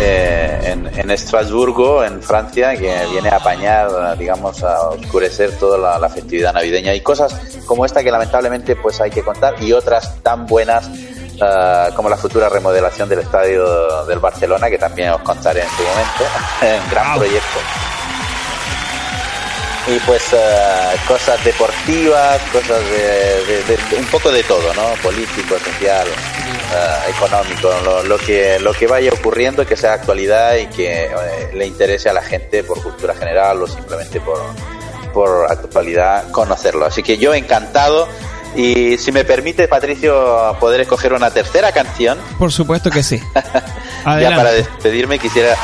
eh, 0.00 0.60
en, 0.64 0.86
en 0.98 1.10
Estrasburgo, 1.10 2.02
en 2.04 2.22
Francia, 2.22 2.76
que 2.76 2.94
viene 3.10 3.28
a 3.28 3.36
apañar, 3.36 4.16
digamos, 4.16 4.62
a 4.62 4.88
oscurecer 4.90 5.58
toda 5.58 5.76
la, 5.76 5.98
la 5.98 6.08
festividad 6.08 6.52
navideña. 6.54 6.94
Y 6.94 7.00
cosas 7.02 7.34
como 7.66 7.84
esta 7.84 8.02
que 8.02 8.10
lamentablemente 8.10 8.76
pues 8.76 9.00
hay 9.00 9.10
que 9.10 9.22
contar 9.22 9.62
y 9.62 9.72
otras 9.72 10.22
tan 10.22 10.46
buenas 10.46 10.88
eh, 11.40 11.90
como 11.94 12.08
la 12.08 12.16
futura 12.16 12.48
remodelación 12.48 13.08
del 13.08 13.20
estadio 13.20 14.04
del 14.06 14.18
Barcelona, 14.18 14.68
que 14.68 14.78
también 14.78 15.10
os 15.10 15.22
contaré 15.22 15.62
en 15.62 15.68
su 15.70 15.82
momento. 15.82 16.24
un 16.84 16.90
gran 16.90 17.18
proyecto. 17.18 17.58
Y 19.86 19.98
pues 20.00 20.22
eh, 20.34 20.96
cosas 21.08 21.42
deportivas, 21.42 22.38
cosas 22.52 22.78
de, 22.90 23.44
de- 23.46 23.64
de- 23.64 23.76
de- 23.90 23.96
un 23.96 24.04
poco 24.06 24.30
de 24.30 24.42
todo, 24.44 24.72
¿no? 24.74 24.82
Político, 25.02 25.58
social, 25.58 26.06
eh, 26.06 27.10
económico, 27.10 27.72
lo, 27.84 28.02
lo 28.04 28.18
que 28.18 28.60
lo 28.60 28.72
que 28.72 28.86
vaya 28.86 29.10
ocurriendo, 29.12 29.66
que 29.66 29.76
sea 29.76 29.94
actualidad 29.94 30.54
y 30.56 30.66
que 30.66 31.10
le 31.54 31.66
interese 31.66 32.10
a 32.10 32.12
la 32.12 32.22
gente 32.22 32.62
por 32.62 32.80
cultura 32.82 33.14
general 33.14 33.62
o 33.62 33.66
simplemente 33.66 34.20
por, 34.20 34.38
por 35.14 35.50
actualidad 35.50 36.30
conocerlo. 36.30 36.84
Así 36.84 37.02
que 37.02 37.16
yo 37.16 37.32
encantado 37.34 38.06
y 38.56 38.98
si 38.98 39.12
me 39.12 39.24
permite 39.24 39.68
Patricio 39.68 40.56
poder 40.58 40.80
escoger 40.82 41.12
una 41.12 41.30
tercera 41.30 41.72
canción, 41.72 42.18
Por 42.38 42.52
supuesto 42.52 42.90
que 42.90 43.02
sí. 43.02 43.22
ya 44.04 44.34
para 44.36 44.52
despedirme 44.52 45.18
quisiera, 45.18 45.54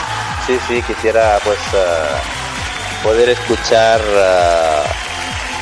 sí, 0.47 0.59
sí, 0.69 0.83
quisiera 0.83 1.39
pues 1.45 1.59
eh, 1.75 3.03
poder 3.03 3.31
escuchar 3.31 4.01
eh, 4.07 4.83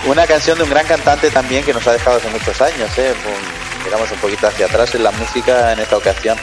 una 0.07 0.27
canción 0.27 0.59
de 0.59 0.65
un 0.65 0.71
gran 0.71 0.87
cantante 0.87 1.31
también 1.31 1.65
que 1.65 1.73
nos 1.73 1.87
ha 1.87 1.93
dejado 1.93 2.17
hace 2.19 2.29
muchos 2.29 2.61
años, 2.61 2.91
eh, 2.99 3.15
un- 3.27 3.85
miramos 3.85 4.11
un 4.13 4.19
poquito 4.19 4.47
hacia 4.47 4.67
atrás 4.67 4.95
en 4.95 5.03
la 5.05 5.11
música 5.13 5.73
en 5.73 5.79
esta 5.81 5.97
ocasión, 5.97 6.37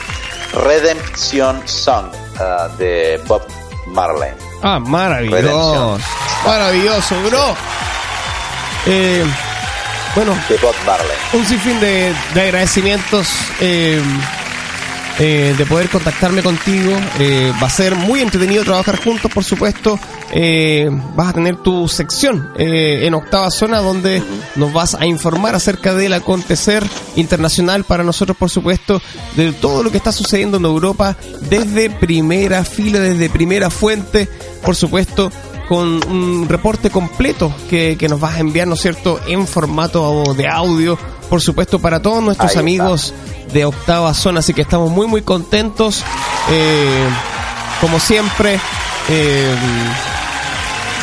Redemption 0.52 1.62
Song 1.66 2.06
eh, 2.40 2.68
de 2.78 3.20
Bob 3.26 3.42
Marley. 3.86 4.30
Ah, 4.62 4.78
maravilloso. 4.78 5.96
Redemption. 5.96 6.00
Maravilloso, 6.44 7.22
bro. 7.22 7.56
Eh, 8.86 9.24
bueno, 10.14 10.36
De 10.48 10.56
Bob 10.56 10.74
Marley. 10.86 11.16
un 11.32 11.46
sinfín 11.46 11.80
de, 11.80 12.12
de 12.34 12.40
agradecimientos 12.40 13.28
eh, 13.60 14.00
eh, 15.18 15.54
de 15.56 15.66
poder 15.66 15.88
contactarme 15.88 16.42
contigo. 16.42 16.92
Eh, 17.18 17.52
va 17.62 17.66
a 17.66 17.70
ser 17.70 17.94
muy 17.94 18.20
entretenido 18.20 18.64
trabajar 18.64 19.02
juntos, 19.02 19.30
por 19.32 19.44
supuesto. 19.44 19.98
Eh, 20.32 20.88
vas 21.14 21.28
a 21.28 21.32
tener 21.34 21.56
tu 21.56 21.86
sección 21.88 22.50
eh, 22.56 23.00
en 23.02 23.12
octava 23.14 23.50
zona 23.50 23.80
donde 23.80 24.22
nos 24.56 24.72
vas 24.72 24.94
a 24.94 25.04
informar 25.04 25.54
acerca 25.54 25.94
del 25.94 26.14
acontecer 26.14 26.82
internacional 27.16 27.84
para 27.84 28.02
nosotros, 28.04 28.36
por 28.36 28.48
supuesto, 28.48 29.02
de 29.36 29.52
todo 29.52 29.82
lo 29.82 29.90
que 29.90 29.98
está 29.98 30.12
sucediendo 30.12 30.56
en 30.56 30.64
Europa 30.64 31.16
desde 31.42 31.90
primera 31.90 32.64
fila, 32.64 32.98
desde 32.98 33.28
primera 33.28 33.68
fuente, 33.68 34.28
por 34.64 34.74
supuesto 34.74 35.30
con 35.68 36.04
un 36.08 36.46
reporte 36.48 36.90
completo 36.90 37.52
que, 37.70 37.96
que 37.98 38.08
nos 38.08 38.20
vas 38.20 38.34
a 38.36 38.40
enviar, 38.40 38.66
¿no 38.68 38.74
es 38.74 38.80
cierto?, 38.80 39.20
en 39.26 39.46
formato 39.46 40.34
de 40.34 40.48
audio, 40.48 40.98
por 41.30 41.40
supuesto, 41.40 41.78
para 41.78 42.00
todos 42.02 42.22
nuestros 42.22 42.50
Ahí 42.50 42.52
está. 42.52 42.60
amigos 42.60 43.14
de 43.52 43.64
Octava 43.64 44.12
Zona. 44.14 44.40
Así 44.40 44.52
que 44.54 44.62
estamos 44.62 44.90
muy, 44.90 45.06
muy 45.06 45.22
contentos. 45.22 46.04
eh, 46.50 47.08
como 47.80 47.98
siempre, 47.98 48.60
eh, 49.08 49.54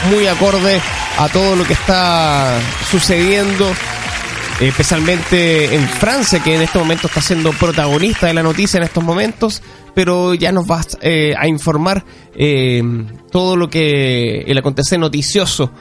muy 0.09 0.27
acorde 0.27 0.79
a 1.17 1.27
todo 1.27 1.55
lo 1.57 1.65
que 1.65 1.73
está 1.73 2.57
sucediendo 2.89 3.69
especialmente 4.59 5.73
en 5.73 5.87
Francia, 5.87 6.41
que 6.43 6.55
en 6.55 6.61
este 6.61 6.79
momento 6.79 7.07
está 7.07 7.21
siendo 7.21 7.51
protagonista 7.53 8.27
de 8.27 8.33
la 8.33 8.43
noticia 8.43 8.77
en 8.77 8.83
estos 8.83 9.03
momentos, 9.03 9.61
pero 9.93 10.33
ya 10.33 10.51
nos 10.51 10.67
vas 10.67 10.97
eh, 11.01 11.33
a 11.37 11.47
informar 11.47 12.05
eh, 12.35 12.83
todo 13.31 13.55
lo 13.55 13.69
que 13.69 14.41
el 14.41 14.57
acontecer 14.57 14.99
noticioso, 14.99 15.71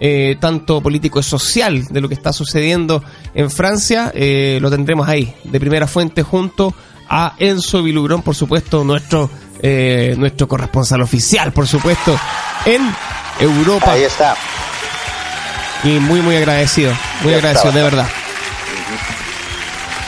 eh, 0.00 0.36
tanto 0.40 0.80
político 0.80 1.18
y 1.18 1.24
social, 1.24 1.84
de 1.90 2.00
lo 2.00 2.08
que 2.08 2.14
está 2.14 2.32
sucediendo 2.32 3.02
en 3.34 3.50
Francia, 3.50 4.12
eh, 4.14 4.58
lo 4.60 4.70
tendremos 4.70 5.08
ahí, 5.08 5.34
de 5.44 5.58
primera 5.58 5.88
fuente, 5.88 6.22
junto 6.22 6.72
a 7.08 7.34
Enzo 7.38 7.82
Vilugrón, 7.82 8.22
por 8.22 8.36
supuesto, 8.36 8.84
nuestro, 8.84 9.28
eh, 9.60 10.14
nuestro 10.16 10.46
corresponsal 10.46 11.02
oficial, 11.02 11.52
por 11.52 11.66
supuesto, 11.66 12.18
en 12.64 12.82
Europa. 13.40 13.92
Ahí 13.92 14.02
está. 14.02 14.36
Y 15.82 15.98
muy, 15.98 16.20
muy 16.20 16.36
agradecido. 16.36 16.92
Muy 17.22 17.34
agradecido, 17.34 17.72
de 17.72 17.82
verdad. 17.82 18.08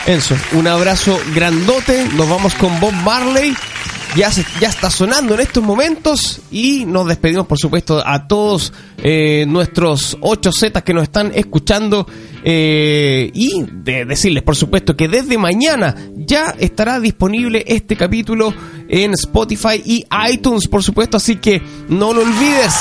Enzo, 0.06 0.34
un 0.52 0.66
abrazo 0.66 1.18
grandote. 1.34 2.04
Nos 2.16 2.28
vamos 2.28 2.54
con 2.54 2.78
Bob 2.80 2.92
Marley. 2.92 3.54
Ya, 4.16 4.28
ya 4.60 4.68
está 4.68 4.90
sonando 4.90 5.34
en 5.34 5.40
estos 5.40 5.62
momentos. 5.62 6.40
Y 6.50 6.84
nos 6.84 7.06
despedimos, 7.06 7.46
por 7.46 7.58
supuesto, 7.58 8.02
a 8.04 8.26
todos 8.26 8.72
eh, 9.02 9.44
nuestros 9.46 10.16
8 10.20 10.50
Zetas 10.58 10.82
que 10.82 10.94
nos 10.94 11.04
están 11.04 11.30
escuchando. 11.34 12.06
eh, 12.42 13.30
y 13.34 13.64
de 13.70 14.06
decirles, 14.06 14.42
por 14.42 14.56
supuesto, 14.56 14.96
que 14.96 15.06
desde 15.08 15.36
mañana 15.36 15.94
ya 16.16 16.54
estará 16.58 16.98
disponible 16.98 17.62
este 17.66 17.96
capítulo 17.96 18.54
en 18.88 19.12
Spotify 19.12 19.80
y 19.84 20.06
iTunes, 20.32 20.66
por 20.66 20.82
supuesto. 20.82 21.18
Así 21.18 21.36
que 21.36 21.62
no 21.88 22.12
lo 22.12 22.22
olvides. 22.22 22.74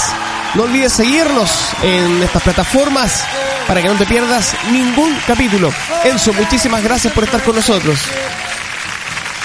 No 0.55 0.63
olvides 0.63 0.93
seguirnos 0.93 1.51
en 1.83 2.23
estas 2.23 2.41
plataformas 2.41 3.23
para 3.69 3.83
que 3.83 3.87
no 3.87 3.95
te 3.95 4.05
pierdas 4.07 4.55
ningún 4.71 5.15
capítulo. 5.27 5.71
Enzo, 6.03 6.33
muchísimas 6.33 6.83
gracias 6.83 7.13
por 7.13 7.25
estar 7.25 7.39
con 7.43 7.55
nosotros. 7.55 7.99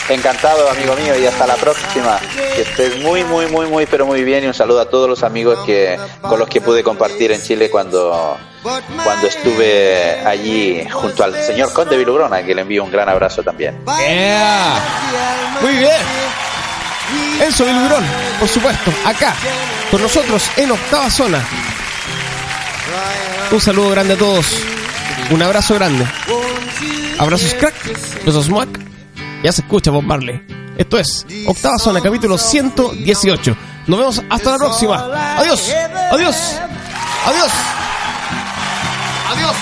Encantado, 0.08 0.70
amigo 0.70 0.96
mío, 0.96 1.18
y 1.18 1.26
hasta 1.26 1.46
la 1.46 1.56
próxima. 1.56 2.18
Que 2.56 2.62
estés 2.62 3.02
muy, 3.02 3.22
muy, 3.22 3.48
muy, 3.48 3.66
muy, 3.66 3.84
pero 3.84 4.06
muy 4.06 4.24
bien. 4.24 4.42
Y 4.42 4.46
un 4.46 4.54
saludo 4.54 4.80
a 4.80 4.86
todos 4.86 5.10
los 5.10 5.22
amigos 5.22 5.58
que 5.66 5.98
con 6.22 6.38
los 6.38 6.48
que 6.48 6.62
pude 6.62 6.82
compartir 6.82 7.32
en 7.32 7.42
Chile 7.42 7.68
cuando, 7.68 8.38
cuando 8.62 9.26
estuve 9.26 10.22
allí 10.24 10.88
junto 10.90 11.22
al 11.22 11.34
señor 11.42 11.74
Conde 11.74 11.98
Vilugrona, 11.98 12.42
que 12.42 12.54
le 12.54 12.62
envío 12.62 12.82
un 12.82 12.90
gran 12.90 13.10
abrazo 13.10 13.42
también. 13.42 13.78
Yeah. 13.84 14.80
Muy 15.60 15.76
bien. 15.76 16.00
Enzo 17.42 17.66
Vilgrón, 17.66 18.04
por 18.40 18.48
supuesto, 18.48 18.90
acá, 19.04 19.34
con 19.90 20.00
nosotros 20.00 20.50
en 20.56 20.70
octava 20.70 21.10
zona. 21.10 21.44
Un 23.50 23.60
saludo 23.60 23.90
grande 23.90 24.14
a 24.14 24.18
todos. 24.18 24.46
Un 25.30 25.42
abrazo 25.42 25.74
grande. 25.74 26.06
Abrazos 27.18 27.54
crack, 27.54 27.74
besos 28.24 28.48
muac. 28.48 28.68
Ya 29.42 29.52
se 29.52 29.60
escucha 29.62 29.90
Bob 29.90 30.02
Marley. 30.02 30.42
Esto 30.76 30.98
es 30.98 31.26
Octava 31.46 31.78
Zona, 31.78 32.00
capítulo 32.00 32.36
118. 32.36 33.56
Nos 33.86 33.98
vemos 33.98 34.22
hasta 34.28 34.50
la 34.52 34.56
próxima. 34.58 34.96
Adiós, 35.38 35.72
adiós, 36.10 36.36
adiós. 37.26 37.52
Adiós. 39.30 39.56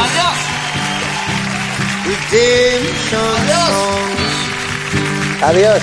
Adiós. 0.00 0.36
Redemption 2.06 3.38
songs. 3.46 4.38
Adiós. 5.42 5.82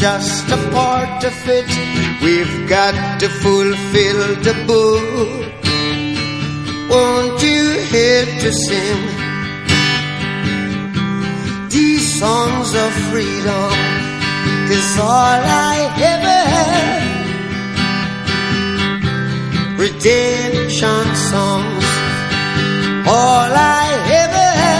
just 0.00 0.48
a 0.48 0.56
part 0.72 1.22
of 1.24 1.36
it. 1.46 1.68
We've 2.24 2.68
got 2.68 3.20
to 3.20 3.28
fulfill 3.28 4.20
the 4.46 4.54
book. 4.66 5.52
Won't 6.90 7.42
you 7.42 7.64
help 7.94 8.30
to 8.44 8.50
sing 8.50 9.02
these 11.68 12.18
songs 12.18 12.74
of 12.74 12.90
freedom? 13.10 13.72
Is 14.72 14.98
all 14.98 15.40
I 15.68 15.76
ever 16.12 16.38
had. 16.56 17.02
Redemption 19.78 21.06
songs, 21.30 21.86
all 23.06 23.50
I 23.52 23.86
ever 24.22 24.48
had. 24.62 24.79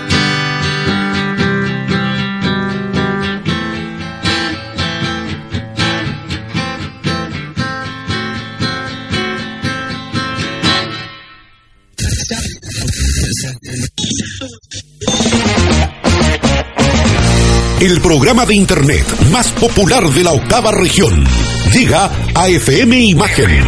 El 17.81 17.99
programa 17.99 18.45
de 18.45 18.53
Internet 18.53 19.03
más 19.31 19.51
popular 19.53 20.07
de 20.07 20.23
la 20.23 20.29
octava 20.29 20.71
región 20.71 21.25
llega 21.73 22.11
a 22.35 22.47
FM 22.47 22.99
Imagen. 22.99 23.65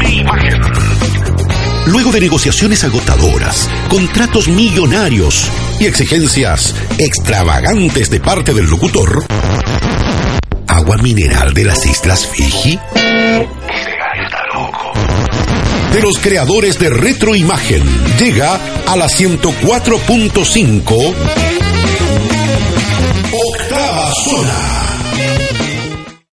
Luego 1.88 2.11
de 2.11 2.22
negociaciones 2.22 2.84
agotadoras, 2.84 3.68
contratos 3.90 4.49
millonarios 4.49 5.49
y 5.80 5.88
exigencias 5.88 6.76
extravagantes 6.99 8.11
de 8.11 8.19
parte 8.19 8.53
del 8.53 8.68
locutor, 8.68 9.26
agua 10.68 10.98
mineral 10.98 11.56
de 11.56 11.65
las 11.65 11.84
Islas 11.84 12.27
Fiji. 12.27 12.80
De 15.91 16.02
los 16.02 16.19
creadores 16.19 16.77
de 16.77 16.91
Retroimagen, 16.91 17.81
llega 18.19 18.60
a 18.85 18.95
la 18.95 19.07
104.5 19.07 21.15
Zona. 24.14 24.82